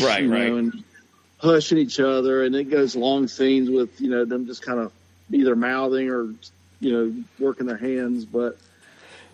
Right, 0.00 0.22
you 0.24 0.32
right. 0.32 0.48
know, 0.48 0.56
and 0.56 0.84
hushing 1.38 1.76
each 1.78 2.00
other, 2.00 2.44
and 2.44 2.54
it 2.56 2.64
goes 2.70 2.96
long 2.96 3.28
scenes 3.28 3.68
with 3.70 4.00
you 4.00 4.08
know 4.10 4.24
them 4.24 4.46
just 4.46 4.62
kind 4.62 4.80
of 4.80 4.92
either 5.30 5.54
mouthing 5.56 6.08
or 6.10 6.32
you 6.82 6.92
know 6.92 7.24
working 7.38 7.66
their 7.66 7.76
hands, 7.76 8.24
but 8.24 8.58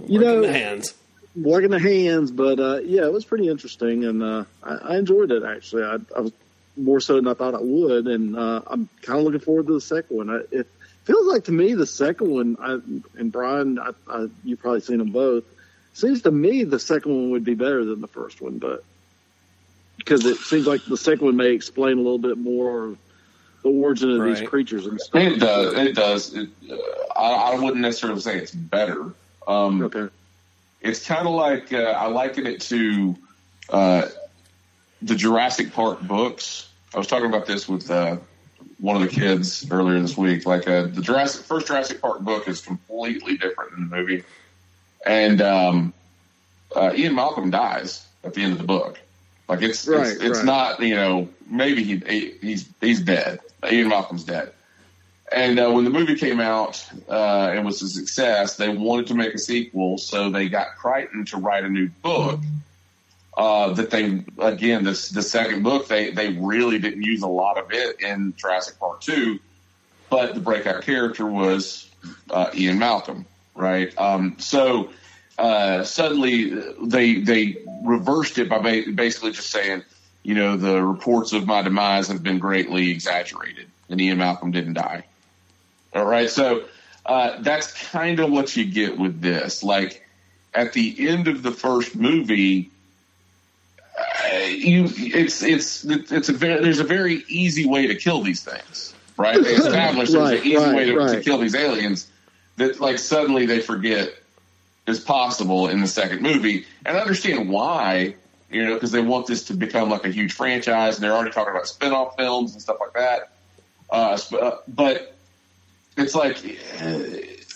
you 0.06 0.20
Working 0.20 0.20
know 0.20 0.40
the 0.42 0.52
hands. 0.52 0.94
working 1.34 1.70
the 1.70 1.78
hands. 1.78 2.30
But 2.30 2.60
uh, 2.60 2.80
yeah, 2.84 3.04
it 3.06 3.12
was 3.12 3.24
pretty 3.24 3.48
interesting, 3.48 4.04
and 4.04 4.22
uh, 4.22 4.44
I, 4.62 4.74
I 4.74 4.96
enjoyed 4.98 5.32
it 5.32 5.42
actually. 5.42 5.82
I, 5.84 5.96
I 6.16 6.20
was 6.20 6.32
more 6.76 7.00
so 7.00 7.16
than 7.16 7.26
I 7.26 7.34
thought 7.34 7.54
I 7.54 7.60
would, 7.60 8.06
and 8.06 8.36
uh, 8.36 8.62
I'm 8.66 8.88
kind 9.02 9.18
of 9.18 9.24
looking 9.24 9.40
forward 9.40 9.66
to 9.66 9.72
the 9.74 9.80
second 9.80 10.16
one. 10.16 10.30
I, 10.30 10.40
it 10.52 10.66
feels 11.04 11.26
like 11.26 11.44
to 11.44 11.52
me 11.52 11.74
the 11.74 11.86
second 11.86 12.30
one, 12.30 12.56
I, 12.60 12.74
and 13.18 13.32
Brian, 13.32 13.78
I, 13.78 13.90
I, 14.08 14.26
you've 14.44 14.60
probably 14.60 14.80
seen 14.82 14.98
them 14.98 15.10
both. 15.10 15.44
Seems 15.94 16.22
to 16.22 16.30
me 16.30 16.62
the 16.64 16.78
second 16.78 17.12
one 17.12 17.30
would 17.30 17.44
be 17.44 17.54
better 17.54 17.84
than 17.84 18.00
the 18.00 18.06
first 18.06 18.40
one, 18.40 18.58
but 18.58 18.84
because 19.96 20.24
it 20.24 20.36
seems 20.36 20.66
like 20.66 20.84
the 20.84 20.96
second 20.96 21.24
one 21.26 21.36
may 21.36 21.50
explain 21.50 21.94
a 21.94 22.02
little 22.02 22.18
bit 22.18 22.38
more 22.38 22.94
the 23.62 23.68
origin 23.70 24.10
of 24.12 24.20
Right. 24.20 24.38
these 24.38 24.48
creatures 24.48 24.86
and 24.86 25.00
stuff. 25.00 25.20
It 25.22 25.38
does. 25.40 25.74
It 25.74 25.94
does. 25.94 26.34
It, 26.34 26.48
uh, 26.70 26.76
I, 27.18 27.52
I 27.52 27.54
wouldn't 27.58 27.80
necessarily 27.82 28.20
say 28.20 28.38
it's 28.38 28.52
better. 28.52 29.12
Um, 29.46 29.82
Okay. 29.82 30.08
It's 30.80 31.04
kind 31.04 31.26
of 31.26 31.34
like 31.34 31.72
uh, 31.72 31.78
I 31.78 32.06
liken 32.06 32.46
it 32.46 32.60
to 32.62 33.16
uh, 33.70 34.08
the 35.02 35.16
Jurassic 35.16 35.72
Park 35.72 36.00
books. 36.02 36.68
I 36.94 36.98
was 36.98 37.08
talking 37.08 37.26
about 37.26 37.46
this 37.46 37.68
with 37.68 37.90
uh, 37.90 38.18
one 38.78 38.94
of 38.94 39.02
the 39.02 39.08
kids 39.08 39.66
earlier 39.72 39.98
this 40.00 40.16
week. 40.16 40.46
Like 40.46 40.68
uh, 40.68 40.82
the 40.82 41.02
Jurassic 41.02 41.44
first 41.44 41.66
Jurassic 41.66 42.00
Park 42.00 42.20
book 42.20 42.46
is 42.46 42.60
completely 42.60 43.36
different 43.36 43.72
than 43.72 43.88
the 43.90 43.96
movie, 43.96 44.22
and 45.04 45.42
um, 45.42 45.92
uh, 46.76 46.92
Ian 46.94 47.16
Malcolm 47.16 47.50
dies 47.50 48.06
at 48.22 48.34
the 48.34 48.42
end 48.42 48.52
of 48.52 48.58
the 48.58 48.64
book. 48.64 49.00
Like 49.48 49.62
it's 49.62 49.86
Right, 49.86 50.08
it's, 50.08 50.22
it's 50.22 50.36
right. 50.38 50.44
not 50.44 50.80
you 50.80 50.94
know 50.94 51.28
maybe 51.48 51.82
he, 51.82 51.96
he 51.98 52.34
he's 52.40 52.68
he's 52.80 53.00
dead. 53.00 53.40
Ian 53.70 53.88
Malcolm's 53.88 54.22
dead, 54.22 54.52
And 55.32 55.58
uh, 55.58 55.70
when 55.70 55.82
the 55.84 55.90
movie 55.90 56.14
came 56.14 56.38
out 56.40 56.84
uh, 57.08 57.50
and 57.52 57.64
was 57.64 57.82
a 57.82 57.88
success, 57.88 58.56
they 58.56 58.68
wanted 58.68 59.08
to 59.08 59.14
make 59.14 59.34
a 59.34 59.38
sequel, 59.38 59.98
so 59.98 60.30
they 60.30 60.48
got 60.48 60.76
Crichton 60.76 61.24
to 61.26 61.38
write 61.38 61.64
a 61.64 61.68
new 61.68 61.88
book. 62.02 62.40
Uh, 63.36 63.72
that 63.74 63.90
they 63.90 64.24
again, 64.38 64.82
this 64.84 65.10
the 65.10 65.22
second 65.22 65.62
book, 65.62 65.86
they 65.88 66.10
they 66.10 66.30
really 66.30 66.78
didn't 66.78 67.02
use 67.02 67.22
a 67.22 67.28
lot 67.28 67.56
of 67.56 67.72
it 67.72 68.00
in 68.00 68.34
Jurassic 68.36 68.78
Park 68.80 69.00
two, 69.00 69.38
but 70.10 70.34
the 70.34 70.40
breakout 70.40 70.82
character 70.82 71.24
was 71.24 71.88
uh, 72.30 72.50
Ian 72.54 72.78
Malcolm, 72.80 73.26
right? 73.54 73.96
Um, 73.96 74.36
so 74.38 74.90
uh, 75.38 75.84
suddenly 75.84 76.50
they 76.82 77.20
they 77.20 77.56
reversed 77.84 78.38
it 78.38 78.48
by 78.48 78.58
ba- 78.58 78.90
basically 78.92 79.30
just 79.30 79.50
saying, 79.50 79.84
you 80.24 80.34
know, 80.34 80.56
the 80.56 80.82
reports 80.82 81.32
of 81.32 81.46
my 81.46 81.62
demise 81.62 82.08
have 82.08 82.22
been 82.22 82.38
greatly 82.38 82.90
exaggerated, 82.90 83.66
and 83.88 84.00
Ian 84.00 84.18
Malcolm 84.18 84.50
didn't 84.50 84.74
die. 84.74 85.04
All 85.94 86.04
right, 86.04 86.28
so 86.28 86.64
uh, 87.06 87.40
that's 87.40 87.90
kind 87.90 88.18
of 88.18 88.30
what 88.30 88.56
you 88.56 88.64
get 88.64 88.98
with 88.98 89.20
this. 89.20 89.62
Like 89.62 90.04
at 90.52 90.72
the 90.72 91.08
end 91.08 91.28
of 91.28 91.44
the 91.44 91.52
first 91.52 91.94
movie, 91.94 92.70
uh, 93.96 94.36
you 94.38 94.88
it's 94.96 95.42
it's 95.42 95.84
it's 95.84 96.28
a 96.28 96.32
very, 96.32 96.62
there's 96.62 96.80
a 96.80 96.84
very 96.84 97.24
easy 97.28 97.64
way 97.64 97.86
to 97.86 97.94
kill 97.94 98.22
these 98.22 98.42
things, 98.42 98.92
right? 99.16 99.40
They 99.40 99.50
established 99.54 100.12
there's 100.12 100.40
an 100.40 100.46
easy 100.46 100.56
right, 100.56 100.74
way 100.74 100.84
to, 100.86 101.14
to 101.14 101.22
kill 101.22 101.38
these 101.38 101.54
aliens 101.54 102.08
that 102.56 102.80
like 102.80 102.98
suddenly 102.98 103.46
they 103.46 103.60
forget 103.60 104.12
is 104.88 105.00
possible 105.00 105.68
in 105.68 105.80
the 105.80 105.86
second 105.86 106.22
movie, 106.22 106.66
and 106.84 106.96
I 106.96 107.00
understand 107.00 107.48
why. 107.48 108.16
You 108.50 108.64
know, 108.64 108.72
because 108.74 108.92
they 108.92 109.02
want 109.02 109.26
this 109.26 109.44
to 109.44 109.54
become 109.54 109.90
like 109.90 110.06
a 110.06 110.08
huge 110.08 110.32
franchise, 110.32 110.94
and 110.94 111.04
they're 111.04 111.12
already 111.12 111.32
talking 111.32 111.50
about 111.50 111.68
spin-off 111.68 112.16
films 112.16 112.54
and 112.54 112.62
stuff 112.62 112.78
like 112.80 112.94
that. 112.94 113.32
Uh, 113.90 114.18
uh, 114.40 114.56
but 114.66 115.14
it's 115.98 116.14
like 116.14 116.38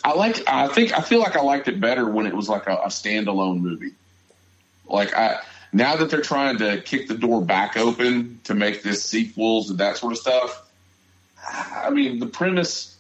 I 0.05 0.13
like. 0.15 0.47
I 0.47 0.69
think 0.69 0.97
I 0.97 1.01
feel 1.01 1.21
like 1.21 1.35
I 1.35 1.41
liked 1.41 1.69
it 1.69 1.81
better 1.81 2.07
when 2.07 2.27
it 2.27 2.35
was 2.35 2.49
like 2.49 2.67
a, 2.67 2.75
a 2.75 2.89
standalone 2.89 3.61
movie. 3.61 3.93
Like 4.87 5.15
I 5.15 5.41
now 5.73 5.97
that 5.97 6.11
they're 6.11 6.21
trying 6.21 6.59
to 6.59 6.83
kick 6.83 7.09
the 7.09 7.17
door 7.17 7.41
back 7.43 7.79
open 7.79 8.41
to 8.45 8.55
make 8.55 8.83
this 8.83 9.03
sequels 9.03 9.71
and 9.71 9.79
that 9.79 9.97
sort 9.97 10.13
of 10.13 10.19
stuff. 10.19 10.71
I 11.49 11.91
mean, 11.91 12.19
the 12.19 12.27
premise 12.27 12.97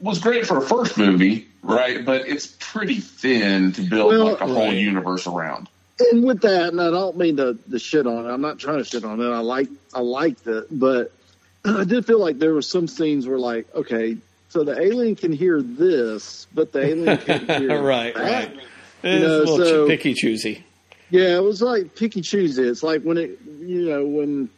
was 0.00 0.18
great 0.18 0.46
for 0.46 0.58
a 0.58 0.62
first 0.62 0.96
movie, 0.96 1.48
right? 1.64 2.04
But 2.04 2.28
it's 2.28 2.46
pretty 2.60 3.00
thin 3.00 3.72
to 3.72 3.82
build 3.82 4.12
Well, 4.12 4.24
like 4.32 4.40
a 4.40 4.46
whole 4.46 4.66
right. 4.68 4.76
universe 4.76 5.26
around. 5.26 5.68
and 6.12 6.24
with 6.24 6.40
that, 6.42 6.68
and 6.68 6.80
I 6.80 6.90
don't 6.90 7.16
mean 7.16 7.36
to, 7.38 7.58
to 7.70 7.78
shit 7.78 8.06
on 8.06 8.26
it. 8.26 8.28
I'm 8.28 8.40
not 8.40 8.58
trying 8.58 8.78
to 8.78 8.84
shit 8.84 9.04
on 9.04 9.20
it. 9.20 9.28
I 9.28 9.38
like 9.40 9.68
I 9.94 10.00
liked 10.00 10.46
it, 10.46 10.66
but 10.70 11.12
I 11.64 11.84
did 11.84 12.06
feel 12.06 12.18
like 12.20 12.38
there 12.38 12.52
were 12.54 12.62
some 12.62 12.86
scenes 12.88 13.26
where 13.26 13.38
like, 13.38 13.72
okay, 13.74 14.16
so 14.50 14.62
the 14.64 14.80
alien 14.80 15.16
can 15.16 15.32
hear 15.32 15.60
this, 15.62 16.46
but 16.54 16.72
the 16.72 16.80
alien 16.84 17.18
can't 17.18 17.50
hear 17.60 17.82
right, 17.82 18.14
that. 18.14 18.48
right. 18.48 18.58
It's 19.02 19.22
know, 19.22 19.36
a 19.36 19.44
little 19.44 19.56
so- 19.58 19.86
picky 19.88 20.14
choosy. 20.14 20.64
Yeah, 21.10 21.36
it 21.36 21.42
was 21.42 21.62
like 21.62 21.94
picky 21.94 22.22
choosy. 22.22 22.62
It's 22.62 22.82
like 22.82 23.02
when 23.02 23.18
it, 23.18 23.38
you 23.60 23.88
know, 23.88 24.04
when 24.04 24.48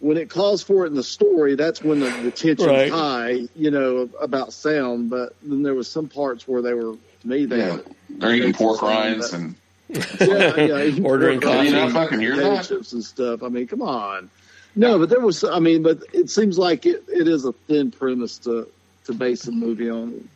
when 0.00 0.16
it 0.16 0.30
calls 0.30 0.62
for 0.62 0.84
it 0.84 0.88
in 0.88 0.94
the 0.94 1.02
story, 1.02 1.54
that's 1.54 1.82
when 1.82 1.98
the, 2.00 2.10
the 2.10 2.30
tension's 2.30 2.68
Right. 2.68 2.90
high, 2.90 3.48
you 3.56 3.70
know, 3.70 4.08
about 4.20 4.52
sound. 4.52 5.10
But 5.10 5.34
then 5.42 5.62
there 5.62 5.74
was 5.74 5.90
some 5.90 6.08
parts 6.08 6.46
where 6.46 6.62
they 6.62 6.72
were, 6.74 6.94
to 7.20 7.28
me, 7.28 7.46
they 7.46 7.58
Yeah, 7.58 7.72
were, 7.76 7.84
they're 8.10 8.34
eating 8.34 8.52
pork 8.52 8.80
rinds 8.82 9.32
and 9.32 9.54
yeah, 9.88 10.56
yeah, 10.56 10.98
Ordering 11.04 11.40
coffee. 11.40 11.68
You 11.68 11.90
fucking 11.90 12.20
hear 12.20 12.32
and 12.32 12.40
that? 12.42 12.66
chips 12.66 12.92
and 12.92 13.02
stuff. 13.02 13.42
I 13.42 13.48
mean, 13.48 13.66
come 13.66 13.82
on. 13.82 14.30
No, 14.76 14.98
but 14.98 15.08
there 15.08 15.20
was, 15.20 15.42
I 15.44 15.58
mean, 15.58 15.82
but 15.82 16.02
it 16.12 16.30
seems 16.30 16.58
like 16.58 16.86
it, 16.86 17.04
it 17.08 17.26
is 17.26 17.44
a 17.44 17.52
thin 17.52 17.90
premise 17.90 18.38
to 18.38 18.68
to 19.06 19.14
base 19.14 19.46
a 19.48 19.50
movie 19.52 19.88
on. 19.90 20.28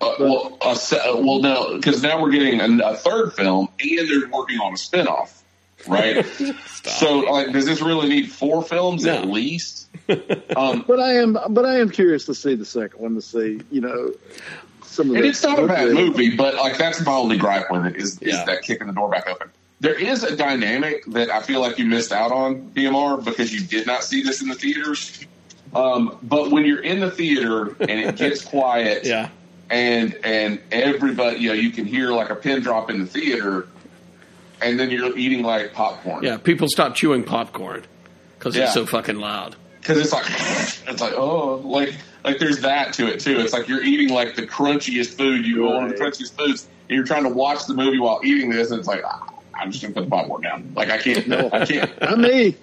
Uh, 0.00 0.14
well, 0.20 0.56
a 0.64 0.76
se- 0.76 1.00
well, 1.14 1.40
no, 1.40 1.76
because 1.76 2.02
now 2.02 2.22
we're 2.22 2.30
getting 2.30 2.60
a, 2.60 2.84
a 2.86 2.94
third 2.96 3.32
film, 3.32 3.68
and 3.80 4.08
they're 4.08 4.28
working 4.30 4.58
on 4.60 4.72
a 4.72 4.76
spinoff, 4.76 5.42
right? 5.88 6.24
so, 6.84 7.18
like, 7.20 7.52
does 7.52 7.66
this 7.66 7.80
really 7.80 8.08
need 8.08 8.30
four 8.30 8.62
films 8.62 9.06
at 9.06 9.26
least? 9.26 9.82
Um, 10.56 10.84
But 10.86 11.00
I 11.00 11.14
am, 11.14 11.38
but 11.50 11.64
I 11.64 11.78
am 11.78 11.88
curious 11.88 12.26
to 12.26 12.34
see 12.34 12.54
the 12.56 12.64
second 12.66 13.00
one 13.00 13.14
to 13.14 13.22
see, 13.22 13.60
you 13.70 13.80
know, 13.80 14.12
some 14.82 15.10
of 15.10 15.16
and 15.16 15.24
it's 15.24 15.42
not 15.42 15.58
a 15.58 15.66
bad 15.66 15.92
movie, 15.92 16.36
but 16.36 16.54
like 16.56 16.76
that's 16.76 17.04
my 17.06 17.12
only 17.12 17.38
gripe 17.38 17.70
with 17.70 17.86
it 17.86 17.96
is, 17.96 18.20
is 18.20 18.34
Yeah. 18.36 18.44
that 18.44 18.62
kicking 18.62 18.86
the 18.86 18.92
door 18.92 19.08
back 19.08 19.26
open. 19.28 19.48
There 19.80 19.94
is 19.98 20.22
a 20.22 20.36
dynamic 20.36 21.04
that 21.06 21.30
I 21.30 21.40
feel 21.40 21.60
like 21.60 21.78
you 21.78 21.86
missed 21.86 22.12
out 22.12 22.32
on, 22.32 22.70
PMR, 22.74 23.24
because 23.24 23.52
you 23.52 23.60
did 23.60 23.86
not 23.86 24.04
see 24.04 24.22
this 24.22 24.42
in 24.42 24.48
the 24.48 24.54
theaters. 24.54 25.24
Um, 25.74 26.18
but 26.22 26.50
when 26.50 26.64
you're 26.66 26.82
in 26.82 27.00
the 27.00 27.10
theater 27.10 27.74
and 27.80 27.90
it 27.90 28.16
gets 28.16 28.44
quiet, 28.44 29.04
Yeah. 29.06 29.30
and 29.70 30.14
and 30.22 30.60
everybody, 30.70 31.38
you 31.38 31.48
know, 31.48 31.54
you 31.54 31.70
can 31.70 31.86
hear 31.86 32.10
like 32.10 32.28
a 32.30 32.36
pin 32.36 32.60
drop 32.60 32.90
in 32.90 32.98
the 33.00 33.06
theater, 33.06 33.66
and 34.64 34.78
then 34.80 34.90
you're 34.90 35.16
eating 35.16 35.42
like 35.42 35.72
popcorn. 35.72 36.22
Yeah, 36.24 36.36
people 36.38 36.68
stop 36.68 36.94
chewing 36.94 37.22
popcorn 37.24 37.84
because 38.38 38.56
Yeah. 38.56 38.64
it's 38.64 38.74
so 38.74 38.86
fucking 38.86 39.16
loud. 39.16 39.56
because 39.80 39.98
it's 39.98 40.12
like 40.12 40.24
it's 40.88 41.00
like 41.00 41.12
oh, 41.14 41.56
like 41.64 41.94
like 42.24 42.38
there's 42.38 42.60
that 42.60 42.92
to 42.94 43.06
it 43.06 43.20
too. 43.20 43.38
It's 43.38 43.52
like 43.52 43.68
you're 43.68 43.82
eating 43.84 44.08
like 44.10 44.34
the 44.36 44.46
crunchiest 44.46 45.16
food 45.16 45.46
you 45.46 45.64
one 45.64 45.84
of 45.84 45.90
the 45.90 45.96
crunchiest 45.96 46.32
foods, 46.36 46.68
and 46.88 46.96
you're 46.96 47.06
trying 47.06 47.24
to 47.24 47.28
watch 47.30 47.66
the 47.66 47.74
movie 47.74 47.98
while 47.98 48.20
eating 48.24 48.50
this, 48.50 48.70
and 48.70 48.78
it's 48.78 48.88
like 48.88 49.02
ah, 49.04 49.28
I'm 49.54 49.70
just 49.70 49.82
gonna 49.82 49.94
put 49.94 50.04
the 50.04 50.10
popcorn 50.10 50.42
down. 50.42 50.72
Like 50.74 50.90
I 50.90 50.98
can't, 50.98 51.28
no, 51.28 51.48
I 51.52 51.64
can't. 51.64 52.00
Not 52.00 52.18
me. 52.18 52.56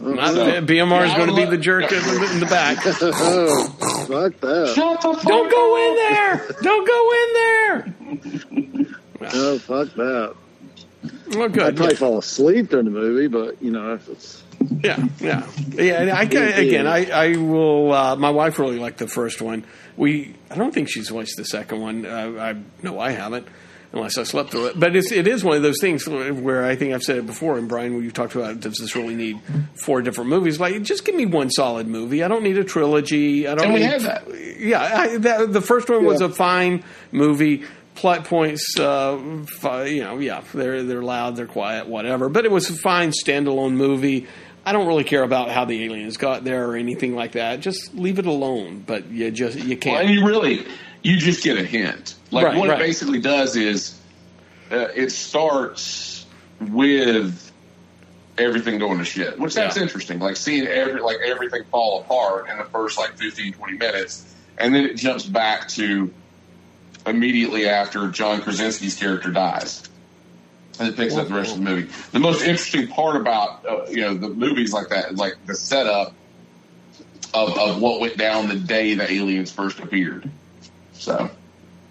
Not, 0.00 0.34
So- 0.34 0.62
PMR 0.62 1.04
is 1.04 1.10
Yeah, 1.10 1.16
going 1.18 1.28
to 1.28 1.36
be 1.36 1.44
the 1.44 1.58
jerk 1.58 1.92
in 1.92 1.98
the, 2.02 2.30
in 2.32 2.40
the 2.40 2.46
back. 2.46 2.78
oh, 2.86 3.66
fuck 4.08 4.40
that. 4.40 4.72
Shut 4.74 5.00
the 5.02 5.12
fuck 5.14 5.22
Don't 5.22 5.50
go 5.50 5.74
up. 5.74 5.80
in 5.82 5.96
there! 5.96 6.56
Don't 6.62 6.86
go 6.88 7.12
in 7.20 7.32
there! 7.34 8.74
Oh, 9.34 9.58
fuck 9.58 9.94
that. 9.96 10.34
Well, 11.30 11.48
good. 11.48 11.62
I'd 11.62 11.68
good. 11.70 11.76
probably 11.76 11.96
fall 11.96 12.18
asleep 12.18 12.68
during 12.70 12.84
the 12.86 12.90
movie, 12.90 13.28
but 13.28 13.62
you 13.62 13.70
know, 13.70 13.94
if 13.94 14.08
it's 14.08 14.42
Yeah, 14.82 15.06
yeah, 15.20 15.46
yeah. 15.70 16.00
and 16.02 16.10
I 16.10 16.26
can, 16.26 16.42
again, 16.52 16.86
I, 16.86 17.10
I 17.10 17.36
will. 17.36 17.92
Uh, 17.92 18.16
my 18.16 18.30
wife 18.30 18.58
really 18.58 18.78
liked 18.78 18.98
the 18.98 19.08
first 19.08 19.40
one. 19.40 19.64
We, 19.96 20.34
I 20.50 20.56
don't 20.56 20.72
think 20.74 20.88
she's 20.90 21.10
watched 21.10 21.36
the 21.36 21.44
second 21.44 21.80
one. 21.80 22.04
Uh, 22.04 22.32
I 22.38 22.56
no, 22.82 22.98
I 23.00 23.12
haven't, 23.12 23.46
unless 23.92 24.18
I 24.18 24.24
slept 24.24 24.50
through 24.50 24.66
it. 24.66 24.80
But 24.80 24.94
it's 24.94 25.10
it 25.12 25.26
is 25.26 25.42
one 25.42 25.56
of 25.56 25.62
those 25.62 25.80
things 25.80 26.06
where 26.06 26.64
I 26.64 26.76
think 26.76 26.92
I've 26.92 27.02
said 27.02 27.16
it 27.16 27.26
before. 27.26 27.56
And 27.56 27.68
Brian, 27.68 27.94
when 27.94 28.04
you 28.04 28.10
talked 28.10 28.34
about, 28.34 28.60
does 28.60 28.76
this 28.76 28.94
really 28.94 29.14
need 29.14 29.40
four 29.74 30.02
different 30.02 30.28
movies? 30.28 30.60
Like, 30.60 30.82
just 30.82 31.06
give 31.06 31.14
me 31.14 31.24
one 31.24 31.50
solid 31.50 31.86
movie. 31.86 32.22
I 32.22 32.28
don't 32.28 32.42
need 32.42 32.58
a 32.58 32.64
trilogy. 32.64 33.48
I 33.48 33.54
don't. 33.54 33.64
And 33.64 33.74
we 33.74 33.80
need, 33.80 33.86
had 33.86 34.00
that. 34.02 34.24
Yeah, 34.60 34.82
I, 34.82 35.16
that, 35.18 35.52
the 35.54 35.62
first 35.62 35.88
one 35.88 36.04
was 36.04 36.20
a 36.20 36.28
fine 36.28 36.84
movie. 37.12 37.64
Plot 37.96 38.24
points, 38.24 38.78
uh, 38.78 39.18
you 39.86 40.02
know, 40.02 40.18
yeah, 40.18 40.42
they're 40.54 40.82
they're 40.84 41.02
loud, 41.02 41.36
they're 41.36 41.46
quiet, 41.46 41.86
whatever. 41.86 42.28
But 42.30 42.44
it 42.46 42.50
was 42.50 42.70
a 42.70 42.74
fine 42.74 43.10
standalone 43.10 43.72
movie. 43.74 44.26
I 44.64 44.72
don't 44.72 44.86
really 44.86 45.04
care 45.04 45.22
about 45.22 45.50
how 45.50 45.64
the 45.66 45.84
aliens 45.84 46.16
got 46.16 46.44
there 46.44 46.68
or 46.70 46.76
anything 46.76 47.14
like 47.14 47.32
that. 47.32 47.60
Just 47.60 47.94
leave 47.94 48.18
it 48.18 48.26
alone. 48.26 48.84
But 48.86 49.10
you 49.10 49.30
just 49.30 49.58
you 49.58 49.76
can't. 49.76 50.06
and 50.06 50.14
you 50.14 50.24
really, 50.26 50.66
you 51.02 51.16
just 51.18 51.42
get 51.44 51.58
a 51.58 51.64
hint. 51.64 52.14
Like 52.30 52.46
Right, 52.46 52.56
what 52.56 52.68
right. 52.70 52.80
it 52.80 52.84
basically 52.84 53.20
does 53.20 53.56
is, 53.56 53.98
uh, 54.70 54.88
it 54.94 55.10
starts 55.10 56.24
with 56.60 57.50
everything 58.38 58.78
going 58.78 58.98
to 58.98 59.04
shit, 59.04 59.38
which 59.38 59.54
that's 59.54 59.76
Yeah. 59.76 59.82
interesting. 59.82 60.20
Like 60.20 60.36
seeing 60.36 60.66
every 60.66 61.00
like 61.00 61.18
everything 61.24 61.64
fall 61.70 62.00
apart 62.00 62.48
in 62.48 62.56
the 62.56 62.64
first 62.64 62.96
like 62.98 63.18
15, 63.18 63.52
20 63.54 63.76
minutes, 63.76 64.32
and 64.56 64.74
then 64.74 64.84
it 64.86 64.96
jumps 64.96 65.26
back 65.26 65.68
to 65.70 66.12
immediately 67.06 67.68
after 67.68 68.08
John 68.08 68.40
Krasinski's 68.42 68.96
character 68.96 69.30
dies. 69.30 69.82
And 70.78 70.88
it 70.88 70.96
picks 70.96 71.14
up 71.14 71.28
the 71.28 71.34
rest 71.34 71.52
of 71.52 71.62
the 71.62 71.70
movie. 71.70 71.90
The 72.12 72.20
most 72.20 72.42
interesting 72.42 72.88
part 72.88 73.16
about 73.16 73.66
uh, 73.66 73.86
you 73.90 74.00
know 74.00 74.14
the 74.14 74.30
movies 74.30 74.72
like 74.72 74.88
that, 74.88 75.14
like 75.14 75.34
the 75.44 75.54
setup 75.54 76.14
of, 77.34 77.58
of 77.58 77.80
what 77.82 78.00
went 78.00 78.16
down 78.16 78.48
the 78.48 78.54
day 78.54 78.94
the 78.94 79.10
aliens 79.10 79.52
first 79.52 79.78
appeared. 79.78 80.30
So 80.94 81.30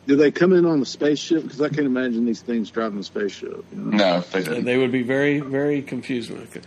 do 0.07 0.15
they 0.15 0.31
come 0.31 0.53
in 0.53 0.65
on 0.65 0.81
a 0.81 0.85
spaceship? 0.85 1.43
Because 1.43 1.61
I 1.61 1.69
can't 1.69 1.85
imagine 1.85 2.25
these 2.25 2.41
things 2.41 2.71
driving 2.71 2.99
a 2.99 3.03
spaceship. 3.03 3.63
You 3.71 3.77
know? 3.77 3.97
no, 3.97 4.19
they 4.21 4.41
didn't. 4.41 4.65
They 4.65 4.77
would 4.77 4.91
be 4.91 5.03
very 5.03 5.39
very 5.39 5.83
confused 5.83 6.31
with 6.31 6.55
it. 6.55 6.63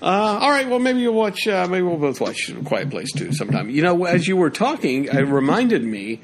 Uh, 0.00 0.06
all 0.40 0.50
right, 0.50 0.68
well 0.68 0.78
maybe 0.78 1.00
you'll 1.00 1.12
watch. 1.12 1.46
Uh, 1.46 1.66
maybe 1.68 1.82
we'll 1.82 1.98
both 1.98 2.20
watch 2.20 2.50
Quiet 2.64 2.88
Place 2.88 3.12
too 3.12 3.32
sometime. 3.32 3.68
You 3.68 3.82
know, 3.82 4.04
as 4.04 4.26
you 4.26 4.36
were 4.36 4.48
talking, 4.48 5.04
it 5.04 5.12
reminded 5.12 5.84
me 5.84 6.22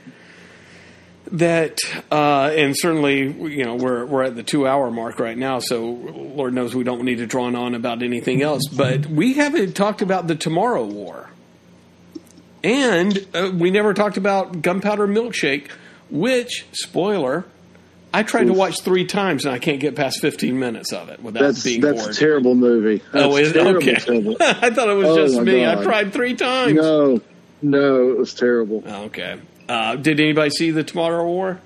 that, 1.32 1.78
uh, 2.12 2.52
and 2.55 2.74
certainly, 2.76 3.20
you 3.55 3.64
know, 3.64 3.74
we're 3.76 4.05
we're 4.05 4.22
at 4.24 4.36
the 4.36 4.42
two 4.42 4.66
hour 4.66 4.90
mark 4.90 5.18
right 5.18 5.36
now, 5.38 5.59
so 5.59 5.84
Lord 5.84 6.52
knows 6.55 6.74
we 6.74 6.84
don't 6.84 7.02
need 7.05 7.18
to 7.18 7.26
draw 7.26 7.44
on 7.44 7.74
about 7.74 8.02
anything 8.02 8.42
else. 8.42 8.62
But 8.68 9.06
we 9.06 9.34
haven't 9.34 9.74
talked 9.74 10.02
about 10.02 10.26
the 10.26 10.34
Tomorrow 10.34 10.84
War, 10.84 11.30
and 12.62 13.26
uh, 13.34 13.51
we 13.55 13.70
never 13.70 13.94
talked 13.94 14.16
about 14.16 14.62
Gunpowder 14.62 15.06
Milkshake, 15.06 15.68
which 16.10 16.66
spoiler. 16.72 17.44
I 18.12 18.22
tried 18.22 18.44
to 18.44 18.52
watch 18.52 18.80
three 18.82 19.06
times 19.06 19.44
and 19.44 19.52
I 19.52 19.59
can't 19.59 19.80
get 19.80 19.96
past 19.96 20.20
fifteen 20.20 20.60
minutes 20.60 20.92
of 20.92 21.09
it 21.09 21.20
without 21.20 21.42
That's 21.42 21.64
being 21.64 21.80
that's 21.80 22.01
bored. 22.01 22.14
a 22.14 22.16
terrible 22.16 22.55
movie. 22.55 23.02
That's 23.12 23.24
Oh, 23.26 23.36
is 23.36 23.52
terrible, 23.52 23.78
Okay. 23.78 23.94
terrible. 23.96 24.36
I 24.40 24.70
thought 24.70 24.88
it 24.88 24.94
was 24.94 25.09
Oh, 25.09 25.16
just 25.26 25.40
me. 25.40 25.66
I 25.66 25.82
tried 25.82 26.12
three 26.12 26.34
times. 26.34 26.74
No, 26.74 27.20
No, 27.60 28.10
it 28.10 28.18
was 28.18 28.32
terrible. 28.34 28.84
Oh, 28.86 29.05
okay. 29.06 29.40
Uh, 29.69 29.97
did 29.97 30.20
anybody 30.20 30.51
see 30.51 30.70
the 30.70 30.85
Tomorrow 30.85 31.24
War? 31.27 31.61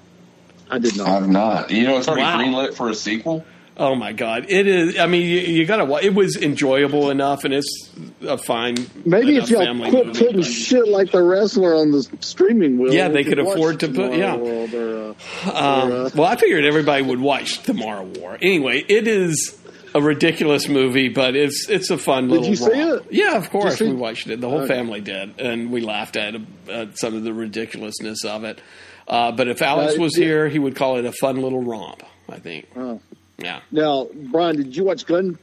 I 0.70 0.78
did 0.78 0.96
not. 0.96 1.08
I've 1.08 1.28
not. 1.28 1.70
You 1.70 1.84
know, 1.84 1.98
it's 1.98 2.08
already 2.08 2.22
Wow. 2.22 2.38
greenlit 2.38 2.74
for 2.74 2.88
a 2.90 2.94
sequel. 2.94 3.44
Oh 3.80 3.94
my 3.94 4.12
God! 4.12 4.46
It 4.48 4.66
is. 4.66 4.98
I 4.98 5.06
mean, 5.06 5.22
you, 5.22 5.38
you 5.38 5.64
gotta. 5.64 6.04
It 6.04 6.12
was 6.12 6.36
enjoyable 6.36 7.10
enough, 7.10 7.44
and 7.44 7.54
it's 7.54 7.90
a 8.22 8.36
fine. 8.36 8.74
Maybe 9.04 9.36
enough 9.36 9.44
if 9.44 9.50
y'all 9.50 9.64
family 9.64 9.90
quit 9.90 10.06
movie. 10.08 10.18
putting 10.18 10.42
shit 10.42 10.88
like 10.88 11.12
the 11.12 11.22
wrestler 11.22 11.76
on 11.76 11.92
the 11.92 12.02
streaming 12.18 12.78
wheel, 12.78 12.92
Yeah, 12.92 13.06
they 13.08 13.22
could 13.22 13.38
afford 13.38 13.78
to 13.80 13.88
put- 13.88 14.14
yeah. 14.14 14.34
Or, 14.34 14.64
uh, 14.64 15.08
Um, 15.54 15.92
or, 15.92 16.06
uh, 16.06 16.10
well, 16.12 16.24
I 16.24 16.34
figured 16.34 16.64
everybody 16.64 17.02
would 17.04 17.20
watch 17.20 17.62
Tomorrow 17.62 18.02
War. 18.18 18.36
Anyway, 18.42 18.84
it 18.88 19.06
is 19.06 19.56
a 19.94 20.00
ridiculous 20.02 20.68
movie, 20.68 21.08
but 21.08 21.34
it's 21.36 21.68
it's 21.68 21.90
a 21.90 21.98
fun 21.98 22.28
little. 22.28 22.46
you 22.46 22.56
see 22.56 22.70
romp. 22.70 23.06
it? 23.06 23.12
Yeah, 23.12 23.36
of 23.36 23.50
course 23.50 23.80
we 23.80 23.92
watched 23.92 24.26
it. 24.28 24.40
The 24.40 24.48
whole 24.48 24.60
Okay. 24.60 24.74
family 24.74 25.00
did, 25.00 25.40
and 25.40 25.70
we 25.70 25.80
laughed 25.80 26.16
at, 26.16 26.34
at 26.70 26.98
some 26.98 27.14
of 27.14 27.24
the 27.24 27.32
ridiculousness 27.32 28.24
of 28.24 28.44
it. 28.44 28.60
Uh, 29.06 29.32
but 29.32 29.48
if 29.48 29.62
Alex 29.62 29.96
Uh, 29.96 30.02
was 30.02 30.18
yeah. 30.18 30.24
here, 30.24 30.48
he 30.48 30.58
would 30.58 30.76
call 30.76 30.98
it 30.98 31.04
a 31.04 31.12
fun 31.12 31.36
little 31.40 31.62
romp. 31.62 32.02
I 32.28 32.38
think. 32.38 32.66
Oh. 32.76 33.00
Yeah. 33.38 33.60
Now, 33.70 34.08
Brian, 34.14 34.56
did 34.56 34.76
you 34.76 34.84
watch 34.84 35.06
Gun 35.06 35.38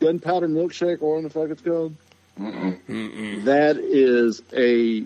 Gunpowder 0.00 0.48
Milkshake 0.48 1.00
or 1.02 1.16
whatever 1.22 1.28
the 1.28 1.34
fuck 1.34 1.50
it's 1.50 1.62
called? 1.62 1.94
That 3.44 3.78
is 3.78 4.42
a 4.52 5.02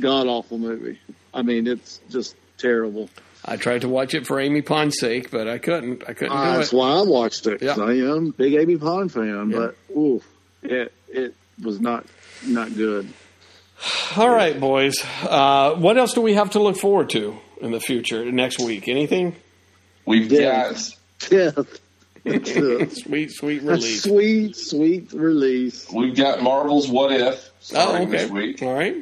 god 0.00 0.26
awful 0.26 0.58
movie. 0.58 0.98
I 1.34 1.42
mean, 1.42 1.66
it's 1.66 2.00
just 2.10 2.34
terrible. 2.58 3.08
I 3.44 3.56
tried 3.56 3.80
to 3.80 3.88
watch 3.88 4.14
it 4.14 4.26
for 4.26 4.38
Amy 4.40 4.62
Pond's 4.62 4.98
sake, 5.00 5.30
but 5.30 5.48
I 5.48 5.58
couldn't. 5.58 6.04
I 6.08 6.12
couldn't 6.12 6.36
Uh, 6.36 6.52
do 6.52 6.58
that's 6.58 6.72
it. 6.72 6.76
why 6.76 6.90
I 6.92 7.02
watched 7.02 7.46
it. 7.46 7.60
'cause 7.60 7.76
Yeah. 7.76 7.84
I 7.84 7.92
am 7.94 8.28
a 8.28 8.32
big 8.32 8.54
Amy 8.54 8.76
Pond 8.76 9.12
fan, 9.12 9.50
Yeah. 9.50 9.56
but 9.56 9.76
ooh, 9.96 10.22
it 10.62 10.92
it 11.08 11.34
was 11.62 11.80
not 11.80 12.06
not 12.46 12.74
good. 12.76 13.08
All 14.16 14.30
right, 14.30 14.58
boys. 14.58 14.94
Uh, 15.28 15.74
what 15.74 15.98
else 15.98 16.14
do 16.14 16.20
we 16.20 16.34
have 16.34 16.50
to 16.50 16.60
look 16.60 16.76
forward 16.76 17.10
to 17.10 17.36
in 17.60 17.72
the 17.72 17.80
future 17.80 18.30
next 18.30 18.60
week? 18.60 18.86
Anything? 18.88 19.34
We've 20.06 20.30
Yeah. 20.30 20.70
got 20.72 20.90
Death. 21.28 21.80
It's 22.24 22.50
a, 22.56 22.88
Sweet, 22.94 23.32
sweet 23.32 23.62
a 23.62 23.66
release. 23.66 24.02
sweet, 24.04 24.56
sweet 24.56 25.12
release. 25.12 25.88
we've 25.92 26.14
got 26.14 26.40
Marvel's 26.42 26.86
What 26.88 27.10
If 27.12 27.50
Oh, 27.74 27.96
okay. 27.96 28.04
this 28.06 28.30
week. 28.30 28.62
All 28.62 28.74
right. 28.74 28.96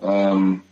Um, 0.00 0.62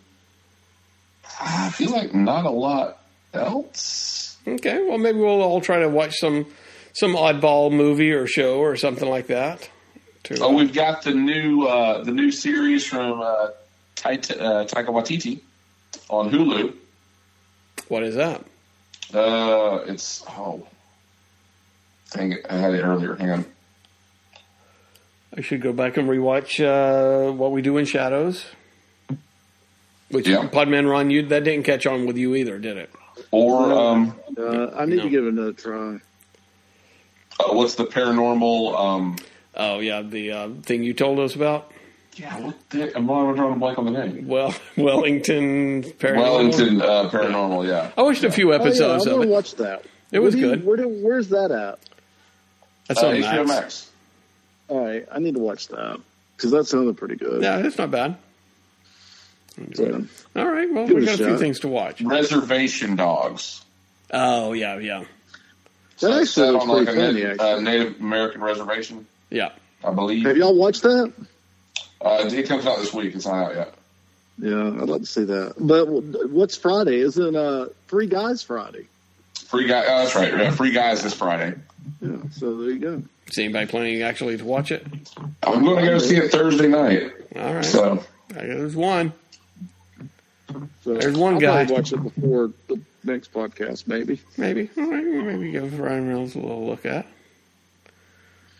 I 1.40 1.70
feel 1.70 1.90
like 1.90 2.14
not 2.14 2.44
a 2.44 2.50
lot 2.50 2.98
else. 3.32 4.36
Okay. 4.46 4.84
Well, 4.88 4.98
maybe 4.98 5.18
we'll 5.18 5.42
all 5.42 5.60
try 5.60 5.80
to 5.80 5.88
watch 5.88 6.14
some 6.16 6.46
some 6.92 7.14
oddball 7.14 7.72
movie 7.72 8.12
or 8.12 8.26
show 8.26 8.58
or 8.58 8.76
something 8.76 9.08
like 9.08 9.26
that. 9.26 9.68
To, 10.24 10.38
Oh, 10.40 10.54
we've 10.54 10.72
got 10.72 11.02
the 11.02 11.12
new 11.12 11.66
uh, 11.66 12.02
the 12.04 12.12
new 12.12 12.30
series 12.30 12.86
from 12.86 13.20
uh, 13.20 13.48
Taika, 13.96 14.40
uh, 14.40 14.92
Waititi 14.92 15.40
on 16.08 16.30
Hulu. 16.30 16.74
what 17.88 18.02
is 18.02 18.14
that? 18.14 18.44
Uh, 19.12 19.80
it's 19.86 20.24
oh, 20.28 20.66
dang 22.12 22.32
it! 22.32 22.46
I 22.48 22.56
had 22.56 22.74
it 22.74 22.82
earlier. 22.82 23.16
Hang 23.16 23.30
on. 23.30 23.44
I 25.36 25.40
should 25.40 25.60
go 25.60 25.72
back 25.72 25.96
and 25.96 26.08
rewatch 26.08 26.60
uh, 26.64 27.32
What 27.32 27.50
We 27.50 27.60
Do 27.60 27.76
in 27.76 27.86
Shadows. 27.86 28.46
Which 30.14 30.28
Yeah. 30.28 30.46
Podman 30.48 30.88
Ron, 30.88 31.10
you 31.10 31.22
that 31.26 31.42
didn't 31.44 31.64
catch 31.64 31.86
on 31.86 32.06
with 32.06 32.16
you 32.16 32.36
either, 32.36 32.58
did 32.58 32.76
it? 32.76 32.90
Or 33.32 33.72
um, 33.72 34.14
Uh, 34.38 34.68
I 34.76 34.84
need 34.86 34.96
No. 34.98 35.02
to 35.02 35.08
give 35.10 35.24
it 35.26 35.32
another 35.32 35.52
try. 35.52 35.98
uh, 37.40 37.52
what's 37.52 37.74
the 37.74 37.84
paranormal? 37.84 38.78
Um, 38.78 39.16
Oh 39.56 39.78
yeah, 39.80 40.02
the 40.02 40.32
uh, 40.32 40.48
thing 40.62 40.82
you 40.82 40.94
told 40.94 41.18
us 41.20 41.34
about. 41.36 41.70
yeah, 42.16 42.38
what 42.40 42.54
the, 42.70 42.96
I'm 42.96 43.06
drawing 43.06 43.38
a 43.54 43.56
blank 43.56 43.78
on 43.78 43.84
the 43.86 43.90
name. 43.92 44.26
Well, 44.28 44.52
Wellington 44.76 45.82
Paranormal. 45.84 46.16
Wellington 46.22 46.82
uh, 46.82 47.08
Paranormal. 47.10 47.66
Yeah. 47.68 47.90
I 47.96 48.02
watched 48.02 48.24
a 48.24 48.30
few 48.32 48.52
Oh, 48.52 48.56
yeah, 48.56 48.60
episodes 48.62 49.06
I 49.06 49.12
of 49.12 49.22
it. 49.22 49.28
watch 49.28 49.54
that. 49.56 49.84
It 50.12 50.18
was 50.20 50.34
Where 50.36 50.42
do 50.42 50.48
you- 50.48 50.54
good. 50.56 50.66
where 50.66 50.76
do, 50.76 50.88
where's 50.88 51.28
that 51.30 51.50
at? 51.50 51.78
That's 52.88 53.02
Uh, 53.02 53.08
on 53.08 53.14
HBO 53.16 53.46
Max. 53.46 53.48
Max. 53.48 53.90
All 54.68 54.84
right, 54.86 55.06
I 55.10 55.18
need 55.18 55.34
to 55.34 55.40
watch 55.40 55.68
that 55.68 55.98
because 56.36 56.50
that 56.52 56.66
sounded 56.66 56.96
pretty 56.96 57.16
good. 57.16 57.42
Yeah, 57.42 57.58
it's 57.58 57.78
not 57.78 57.90
bad. 57.90 58.16
So, 59.74 60.04
All 60.36 60.48
right, 60.48 60.72
well, 60.72 60.86
we 60.86 60.96
it 60.96 61.02
a 61.02 61.06
got 61.06 61.14
a 61.20 61.24
few 61.24 61.38
things 61.38 61.60
to 61.60 61.68
watch. 61.68 62.00
Reservation 62.02 62.96
Dogs. 62.96 63.64
Oh 64.10 64.52
yeah, 64.52 64.78
yeah, 64.78 65.04
that 66.00 66.10
actually 66.10 66.26
Set 66.26 66.52
looks 66.52 66.64
on 66.64 66.68
like 66.70 66.86
pretty 66.86 67.00
a. 67.00 67.12
Native, 67.12 67.40
uh, 67.40 67.60
Native 67.60 68.00
American 68.00 68.40
reservation, 68.40 69.06
yeah. 69.30 69.52
I 69.84 69.92
believe. 69.92 70.24
have 70.26 70.36
y'all 70.36 70.56
watched 70.56 70.82
that? 70.82 71.12
Uh, 72.00 72.28
it 72.32 72.48
comes 72.48 72.66
out 72.66 72.78
this 72.78 72.92
week. 72.92 73.14
It's 73.14 73.26
not 73.26 73.34
out 73.50 73.54
yet. 73.54 73.74
Yeah, 74.38 74.66
I'd 74.66 74.88
like 74.88 75.02
to 75.02 75.06
see 75.06 75.24
that. 75.24 75.54
But 75.58 75.86
what's 76.30 76.56
Friday? 76.56 76.96
Isn't 76.96 77.36
uh 77.36 77.68
Three 77.88 78.06
Guys 78.06 78.42
Friday? 78.42 78.86
Free 79.46 79.68
Guys. 79.68 79.84
Oh, 79.88 79.98
that's 79.98 80.16
right. 80.16 80.36
Yeah, 80.36 80.50
free 80.50 80.72
guys 80.72 81.02
this 81.02 81.14
Friday. 81.14 81.54
Yeah, 82.00 82.16
so 82.32 82.56
there 82.56 82.70
you 82.70 82.78
go. 82.78 83.02
Is 83.28 83.38
anybody 83.38 83.66
planning 83.66 84.02
actually 84.02 84.36
to 84.36 84.44
watch 84.44 84.72
it? 84.72 84.84
I'm 85.42 85.64
going 85.64 85.84
to 85.84 85.90
go 85.90 85.98
see 85.98 86.16
it 86.16 86.30
Thursday 86.32 86.66
night. 86.68 87.12
All 87.36 87.54
right, 87.54 87.64
So 87.64 88.02
there's 88.28 88.76
one. 88.76 89.12
So 90.82 90.94
There's 90.94 91.16
one 91.16 91.34
I'll 91.34 91.40
guy. 91.40 91.64
Probably 91.64 91.74
watch 91.74 91.92
it 91.92 92.02
before 92.02 92.50
the 92.68 92.80
next 93.02 93.32
podcast, 93.32 93.86
maybe. 93.86 94.20
Maybe. 94.36 94.68
All 94.76 94.90
right, 94.90 95.04
maybe 95.04 95.52
give 95.52 95.78
Ryan 95.78 96.08
Reynolds 96.08 96.34
a 96.34 96.38
little 96.38 96.66
look 96.66 96.84
at. 96.86 97.06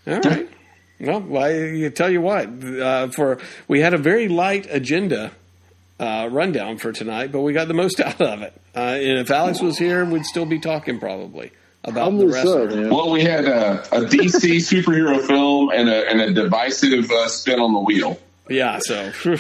All 0.07 0.21
right. 0.21 0.49
Well, 1.01 1.21
well 1.29 1.45
I 1.45 1.89
tell 1.91 2.11
you 2.11 2.21
what, 2.21 2.47
uh, 2.65 3.09
for 3.09 3.39
we 3.69 3.81
had 3.81 3.95
a 3.95 3.99
very 3.99 4.29
light 4.29 4.67
agenda 4.71 5.33
uh, 6.01 6.29
rundown 6.31 6.79
for 6.79 6.93
tonight, 6.93 7.33
but 7.33 7.41
we 7.41 7.53
got 7.53 7.69
the 7.69 7.75
most 7.75 8.01
out 8.01 8.21
of 8.21 8.43
it. 8.43 8.55
Uh, 8.75 8.81
and 8.81 9.19
if 9.19 9.31
Alex 9.31 9.61
was 9.61 9.79
here, 9.79 10.05
we'd 10.05 10.27
still 10.27 10.47
be 10.47 10.59
talking 10.59 10.99
probably 10.99 11.53
about 11.85 12.13
the 12.13 12.27
Probably 12.27 12.33
so, 12.33 12.65
wrestler. 12.67 12.81
man. 12.83 12.91
Well, 12.91 13.11
we 13.11 13.23
had 13.23 13.45
a, 13.45 13.81
a 13.95 14.01
DC 14.01 14.57
superhero 14.57 15.25
film 15.25 15.71
and 15.71 15.89
a, 15.89 16.09
and 16.11 16.21
a 16.21 16.33
divisive 16.33 17.11
uh, 17.11 17.29
spin 17.29 17.61
on 17.61 17.73
the 17.73 17.81
wheel. 17.81 18.19
Yeah. 18.49 18.79
So, 18.83 19.11
phew. 19.11 19.39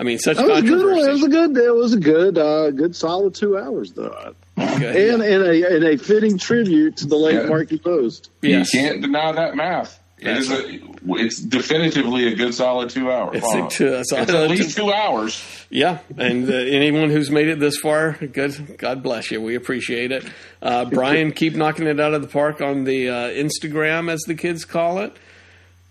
I 0.00 0.02
mean, 0.02 0.18
such 0.18 0.38
That 0.38 0.48
was 0.48 0.58
a 0.60 0.62
good 0.62 0.84
one. 0.96 0.98
It 1.08 1.12
was 1.12 1.22
a 1.22 1.28
good. 1.28 1.56
It 1.58 1.74
was 1.74 1.92
a 1.92 2.00
good, 2.00 2.38
uh, 2.38 2.70
good 2.70 2.96
solid 2.96 3.34
two 3.34 3.58
hours 3.58 3.92
though, 3.92 4.34
Okay. 4.58 5.10
and 5.10 5.20
and 5.22 5.42
a 5.44 5.74
and 5.76 5.84
a 5.84 5.98
fitting 5.98 6.38
tribute 6.38 6.96
to 6.96 7.06
the 7.06 7.16
late 7.16 7.34
Yeah. 7.34 7.46
Markie 7.46 7.78
Post. 7.78 8.30
Yes. 8.40 8.72
You 8.72 8.80
can't 8.80 9.02
deny 9.02 9.32
that 9.32 9.54
math. 9.56 10.00
It 10.18 10.24
That's 10.24 10.46
is 10.46 10.50
a, 10.50 10.78
it's 11.16 11.38
definitively 11.38 12.28
a 12.28 12.34
good 12.34 12.54
solid 12.54 12.88
two 12.90 13.10
hours. 13.12 13.36
It's 13.36 13.54
a 13.54 13.58
Wow. 13.60 13.68
two- 13.68 13.94
It's 13.94 14.10
solid 14.10 14.30
at 14.30 14.50
least 14.50 14.76
two- 14.76 14.84
two 14.84 14.92
hours. 14.92 15.42
Yeah, 15.70 15.98
and 16.18 16.48
uh, 16.50 16.54
anyone 16.54 17.10
who's 17.10 17.30
made 17.30 17.48
it 17.48 17.58
this 17.60 17.76
far, 17.78 18.12
good. 18.12 18.76
God 18.78 19.02
bless 19.02 19.30
you. 19.30 19.40
We 19.42 19.54
appreciate 19.54 20.12
it. 20.12 20.24
Uh, 20.62 20.84
Brian, 20.90 21.32
keep 21.32 21.54
knocking 21.56 21.86
it 21.86 22.00
out 22.00 22.12
of 22.14 22.22
the 22.22 22.28
park 22.28 22.60
on 22.62 22.84
the 22.84 23.08
uh, 23.08 23.14
Instagram, 23.28 24.10
as 24.10 24.20
the 24.26 24.34
kids 24.34 24.64
call 24.64 24.98
it, 25.00 25.14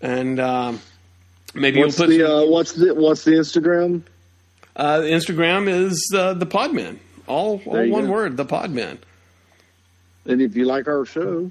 and 0.00 0.38
um, 0.40 0.80
maybe 1.54 1.80
What's 1.80 1.98
you'll 1.98 2.06
put 2.08 2.12
the 2.12 2.20
some- 2.26 2.30
uh, 2.30 2.46
what's 2.46 2.72
the 2.72 2.94
what's 2.94 3.24
the 3.24 3.32
Instagram? 3.32 4.02
uh, 4.76 4.98
Instagram 5.00 5.68
is 5.68 6.12
uh, 6.14 6.34
the 6.34 6.46
Podman, 6.46 6.98
all, 7.26 7.60
all 7.66 7.88
one 7.88 8.06
go. 8.06 8.12
word, 8.12 8.36
the 8.36 8.44
Podman. 8.46 8.98
And 10.26 10.40
if 10.42 10.54
you 10.56 10.64
like 10.64 10.86
our 10.88 11.04
show, 11.04 11.50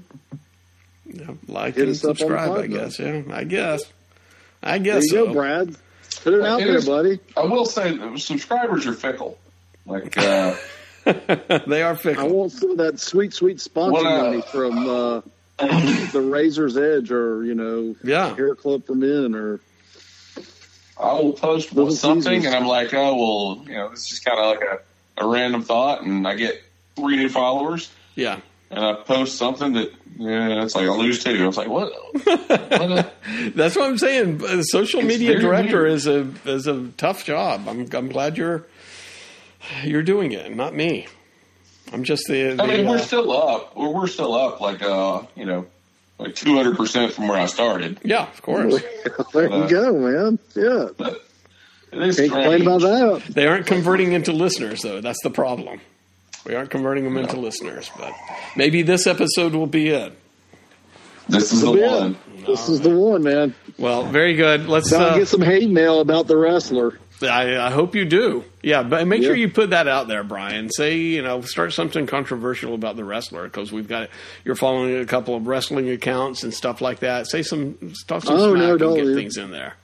Yeah, 1.06 1.30
like 1.48 1.76
and 1.76 1.88
us 1.90 2.04
up 2.04 2.10
on 2.10 2.14
the 2.14 2.18
subscribe. 2.18 2.50
I 2.58 2.66
guess. 2.66 2.98
Yeah, 2.98 3.22
I 3.30 3.44
guess. 3.44 3.82
I 4.62 4.78
there 4.78 4.84
guess 4.94 5.04
you 5.04 5.10
so. 5.10 5.26
go, 5.26 5.32
Brad. 5.34 5.76
Put 6.22 6.34
it 6.34 6.42
out 6.42 6.60
It 6.60 6.66
there, 6.66 6.76
is- 6.76 6.86
buddy. 6.86 7.18
I 7.36 7.40
will 7.44 7.66
say 7.66 7.96
that 7.96 8.18
subscribers 8.20 8.86
are 8.86 8.92
fickle. 8.94 9.38
Like 9.86 10.16
uh, 10.18 10.54
they 11.04 11.82
are 11.82 11.96
fickle. 11.96 12.20
I 12.20 12.24
fickle. 12.24 12.28
want 12.36 12.52
some 12.52 12.70
of 12.72 12.76
that 12.78 13.00
sweet, 13.00 13.32
sweet 13.34 13.60
sponsor 13.60 13.92
Well, 13.92 14.06
uh, 14.06 14.22
money 14.30 14.42
from 14.42 14.78
uh, 14.88 15.20
the 16.12 16.20
Razor's 16.22 16.76
Edge, 16.76 17.10
or 17.10 17.44
you 17.44 17.54
know, 17.54 17.96
Yeah. 18.04 18.34
Hair 18.36 18.54
Club 18.56 18.84
for 18.86 18.94
Men, 18.94 19.34
or 19.34 19.60
I 21.00 21.12
will 21.14 21.32
post 21.32 21.72
Little 21.74 21.92
something, 21.92 22.46
and 22.46 22.54
I'm 22.54 22.66
like, 22.66 22.92
oh 22.94 23.14
well, 23.16 23.64
you 23.66 23.74
know, 23.74 23.90
it's 23.92 24.08
just 24.08 24.24
kind 24.24 24.38
of 24.38 24.46
like 24.46 24.60
a, 25.18 25.24
a 25.24 25.28
random 25.28 25.62
thought, 25.62 26.02
and 26.02 26.26
I 26.26 26.34
get 26.34 26.62
three 26.96 27.16
new 27.16 27.28
followers, 27.28 27.90
Yeah. 28.16 28.40
and 28.70 28.84
I 28.84 28.94
post 28.94 29.36
something 29.38 29.72
that 29.74 29.92
yeah, 30.18 30.62
it's 30.62 30.74
like 30.74 30.84
I 30.86 30.90
lose 30.90 31.24
two. 31.24 31.42
I 31.42 31.46
was 31.46 31.56
like, 31.56 31.68
what? 31.68 31.90
what 32.24 33.14
That's 33.54 33.74
what 33.76 33.88
I'm 33.88 33.96
saying. 33.98 34.42
Uh, 34.44 34.62
Social 34.62 35.00
It's 35.00 35.08
media 35.08 35.38
director 35.38 35.82
weird. 35.82 35.92
is 35.92 36.06
a 36.06 36.28
is 36.44 36.66
a 36.66 36.88
tough 36.98 37.24
job. 37.24 37.66
I'm 37.68 37.88
I'm 37.94 38.08
glad 38.08 38.36
you're 38.36 38.66
you're 39.84 40.02
doing 40.02 40.32
it, 40.32 40.54
not 40.54 40.74
me. 40.74 41.06
I'm 41.92 42.04
just 42.04 42.24
the. 42.28 42.54
the 42.54 42.62
I 42.62 42.66
mean, 42.66 42.86
uh, 42.86 42.90
we're 42.90 42.98
still 42.98 43.32
up. 43.32 43.76
We're, 43.76 43.88
we're 43.88 44.06
still 44.08 44.34
up, 44.34 44.60
like 44.60 44.82
uh, 44.82 45.22
you 45.34 45.44
know, 45.46 45.66
like 46.20 46.34
200 46.34 46.76
percent 46.76 47.12
from 47.12 47.28
where 47.28 47.38
I 47.38 47.46
started. 47.46 47.98
yeah, 48.04 48.22
of 48.28 48.42
course. 48.42 48.82
there 49.32 49.50
you 49.50 49.68
go, 49.68 49.92
man. 49.98 50.38
Yeah, 50.54 50.88
But 50.96 51.24
it 51.92 52.02
is 52.02 52.16
can't 52.16 52.30
complain 52.32 52.62
about 52.62 52.80
that. 52.82 53.22
They 53.34 53.46
aren't 53.46 53.66
converting 53.66 54.12
into 54.12 54.32
listeners, 54.32 54.82
though. 54.82 55.00
That's 55.00 55.22
the 55.22 55.30
problem. 55.30 55.80
We 56.46 56.54
aren't 56.54 56.70
converting 56.70 57.04
them 57.04 57.16
into 57.18 57.36
listeners, 57.38 57.90
but 57.98 58.12
maybe 58.56 58.82
this 58.82 59.06
episode 59.06 59.52
will 59.54 59.66
be 59.66 59.88
it. 59.88 60.12
This 61.28 61.52
is 61.52 61.60
the 61.60 61.72
Yeah. 61.74 61.98
one. 62.00 62.16
This 62.46 62.68
is 62.68 62.80
the 62.80 62.90
one, 62.90 63.22
man. 63.22 63.54
Well, 63.78 64.04
very 64.04 64.34
good. 64.34 64.66
Let's. 64.66 64.90
Uh, 64.92 65.16
get 65.18 65.28
some 65.28 65.42
hate 65.42 65.68
mail 65.68 66.00
about 66.00 66.26
the 66.26 66.36
wrestler. 66.36 66.98
I, 67.22 67.66
I 67.66 67.70
hope 67.70 67.94
you 67.94 68.04
do. 68.04 68.44
Yeah, 68.62 68.82
but 68.82 69.06
make 69.06 69.22
sure 69.22 69.34
you 69.34 69.50
put 69.50 69.70
that 69.70 69.86
out 69.88 70.08
there, 70.08 70.22
Brian. 70.24 70.70
Say 70.70 70.98
you 70.98 71.22
know, 71.22 71.40
start 71.42 71.72
something 71.72 72.06
controversial 72.06 72.74
about 72.74 72.96
the 72.96 73.04
wrestler 73.04 73.44
because 73.44 73.70
we've 73.72 73.88
got 73.88 74.08
you're 74.44 74.54
following 74.54 74.96
a 74.98 75.04
couple 75.06 75.34
of 75.34 75.46
wrestling 75.46 75.90
accounts 75.90 76.42
and 76.44 76.52
stuff 76.54 76.80
like 76.80 77.00
that. 77.00 77.26
Say 77.26 77.42
some 77.42 77.92
talk 78.06 78.22
some 78.24 78.36
Oh, 78.36 78.54
smack 78.54 78.78
no, 78.80 78.88
and 78.88 78.96
get 78.96 79.06
man. 79.06 79.14
things 79.14 79.36
in 79.36 79.50
there. 79.50 79.74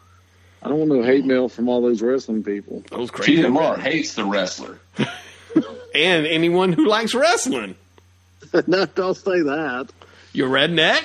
I 0.62 0.68
don't 0.68 0.78
want 0.78 0.90
no 0.90 1.02
hate 1.02 1.24
mail 1.24 1.48
from 1.48 1.68
all 1.68 1.80
those 1.82 2.02
wrestling 2.02 2.42
people. 2.42 2.82
Those 2.90 3.10
crazy 3.10 3.36
PMR 3.42 3.78
hates 3.78 4.14
the 4.14 4.24
wrestler. 4.24 4.78
and 5.94 6.26
anyone 6.26 6.72
who 6.72 6.86
likes 6.86 7.14
wrestling. 7.14 7.76
no, 8.66 8.86
don't 8.86 9.16
say 9.16 9.42
that. 9.42 9.88
You 10.32 10.44
redneck. 10.46 11.04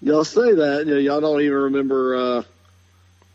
Y'all 0.00 0.24
say 0.24 0.52
that. 0.54 0.84
You 0.86 0.94
know, 0.94 1.00
y'all 1.00 1.20
don't 1.20 1.40
even 1.40 1.56
remember 1.56 2.16
uh, 2.16 2.42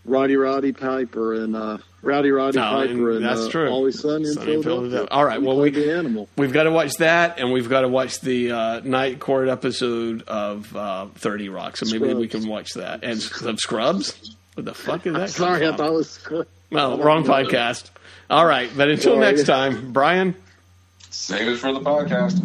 Roddy 0.06 0.36
Roddy 0.36 0.72
Piper 0.72 1.36
and 1.36 1.56
uh, 1.56 1.78
Rowdy 2.02 2.32
Roddy 2.32 2.58
No, 2.58 2.64
Piper 2.64 2.92
and 3.12 3.18
and 3.18 3.26
that's 3.26 3.42
uh, 3.42 3.50
true. 3.50 3.70
Always 3.70 4.00
Sunny 4.00 4.26
in 4.28 4.34
Sunny 4.34 4.54
in 4.54 4.64
Philadelphia. 4.64 4.90
Philadelphia. 4.90 5.08
All 5.12 5.26
right, 5.26 5.40
He 5.40 5.46
well, 5.48 5.58
we- 5.60 5.70
the 5.70 5.94
animal. 5.96 6.28
We've 6.36 6.52
got 6.54 6.64
to 6.64 6.72
watch 6.72 6.96
that, 6.96 7.40
and 7.40 7.52
we've 7.52 7.70
got 7.70 7.82
to 7.82 7.88
watch 7.88 8.20
the 8.22 8.52
uh, 8.52 8.80
night 8.82 9.20
court 9.20 9.48
episode 9.50 10.24
of 10.24 10.76
uh, 10.76 11.08
Thirty 11.16 11.50
Rock. 11.50 11.78
So 11.78 11.86
maybe 11.86 12.14
we 12.16 12.28
can 12.28 12.48
watch 12.48 12.74
that 12.74 13.04
and 13.04 13.22
some 13.22 13.58
Scrubs. 13.58 14.36
What 14.56 14.66
the 14.66 14.74
fuck 14.74 15.06
is 15.06 15.14
that? 15.14 15.20
come 15.20 15.28
Sorry, 15.60 15.68
I 15.68 15.76
thought 15.76 15.88
it 15.90 15.94
was. 15.94 16.28
Well, 16.72 16.98
wrong 16.98 17.24
podcast. 17.24 17.90
All 18.30 18.46
right, 18.46 18.70
but 18.76 18.90
until 18.90 19.16
Sorry. 19.16 19.20
next 19.20 19.44
time, 19.46 19.92
Brian. 19.94 20.36
Save 21.12 21.48
it 21.50 21.58
for 21.58 21.74
the 21.74 21.82
podcast. 21.82 22.40